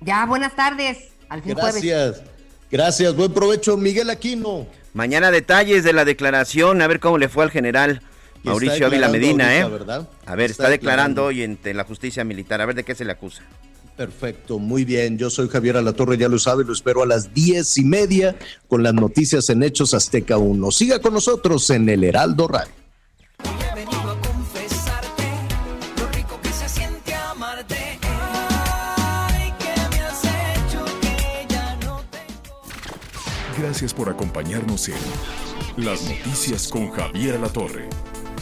Ya, 0.00 0.26
buenas 0.26 0.54
tardes. 0.54 1.08
Al 1.28 1.42
fin 1.42 1.54
Gracias. 1.54 2.22
Gracias. 2.70 3.14
Buen 3.14 3.32
provecho, 3.32 3.76
Miguel 3.76 4.10
Aquino. 4.10 4.66
Mañana 4.94 5.30
detalles 5.30 5.84
de 5.84 5.92
la 5.92 6.04
declaración, 6.04 6.82
a 6.82 6.86
ver 6.86 6.98
cómo 6.98 7.18
le 7.18 7.28
fue 7.28 7.44
al 7.44 7.50
general 7.50 8.02
Mauricio 8.42 8.86
Ávila 8.86 9.08
Medina, 9.08 9.56
¿eh? 9.56 9.66
A 10.26 10.34
ver, 10.34 10.50
está, 10.50 10.68
declarando 10.68 11.26
hoy 11.26 11.44
ante 11.44 11.74
la 11.74 11.84
justicia 11.84 12.24
militar. 12.24 12.60
A 12.60 12.66
ver 12.66 12.74
de 12.74 12.84
qué 12.84 12.94
se 12.94 13.04
le 13.04 13.12
acusa. 13.12 13.42
Perfecto, 13.98 14.60
muy 14.60 14.84
bien. 14.84 15.18
Yo 15.18 15.28
soy 15.28 15.48
Javier 15.48 15.76
Alatorre, 15.76 16.16
ya 16.16 16.28
lo 16.28 16.38
sabe, 16.38 16.62
lo 16.62 16.72
espero 16.72 17.02
a 17.02 17.06
las 17.06 17.34
diez 17.34 17.76
y 17.78 17.84
media 17.84 18.36
con 18.68 18.84
las 18.84 18.94
noticias 18.94 19.50
en 19.50 19.64
Hechos 19.64 19.92
Azteca 19.92 20.38
1. 20.38 20.70
Siga 20.70 21.00
con 21.00 21.14
nosotros 21.14 21.68
en 21.70 21.88
el 21.88 22.04
Heraldo 22.04 22.46
Radio. 22.46 22.72
Gracias 33.58 33.92
por 33.92 34.08
acompañarnos 34.08 34.88
en 34.88 34.94
Las 35.76 36.08
Noticias 36.08 36.68
con 36.68 36.88
Javier 36.92 37.34
Alatorre. 37.34 37.88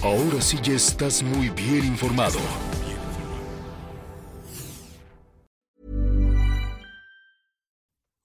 Ahora 0.03 0.43
sí 0.43 0.59
ya 0.63 0.75
estás 0.75 1.23
muy 1.23 1.49
bien 1.49 1.87
informado. 1.87 2.39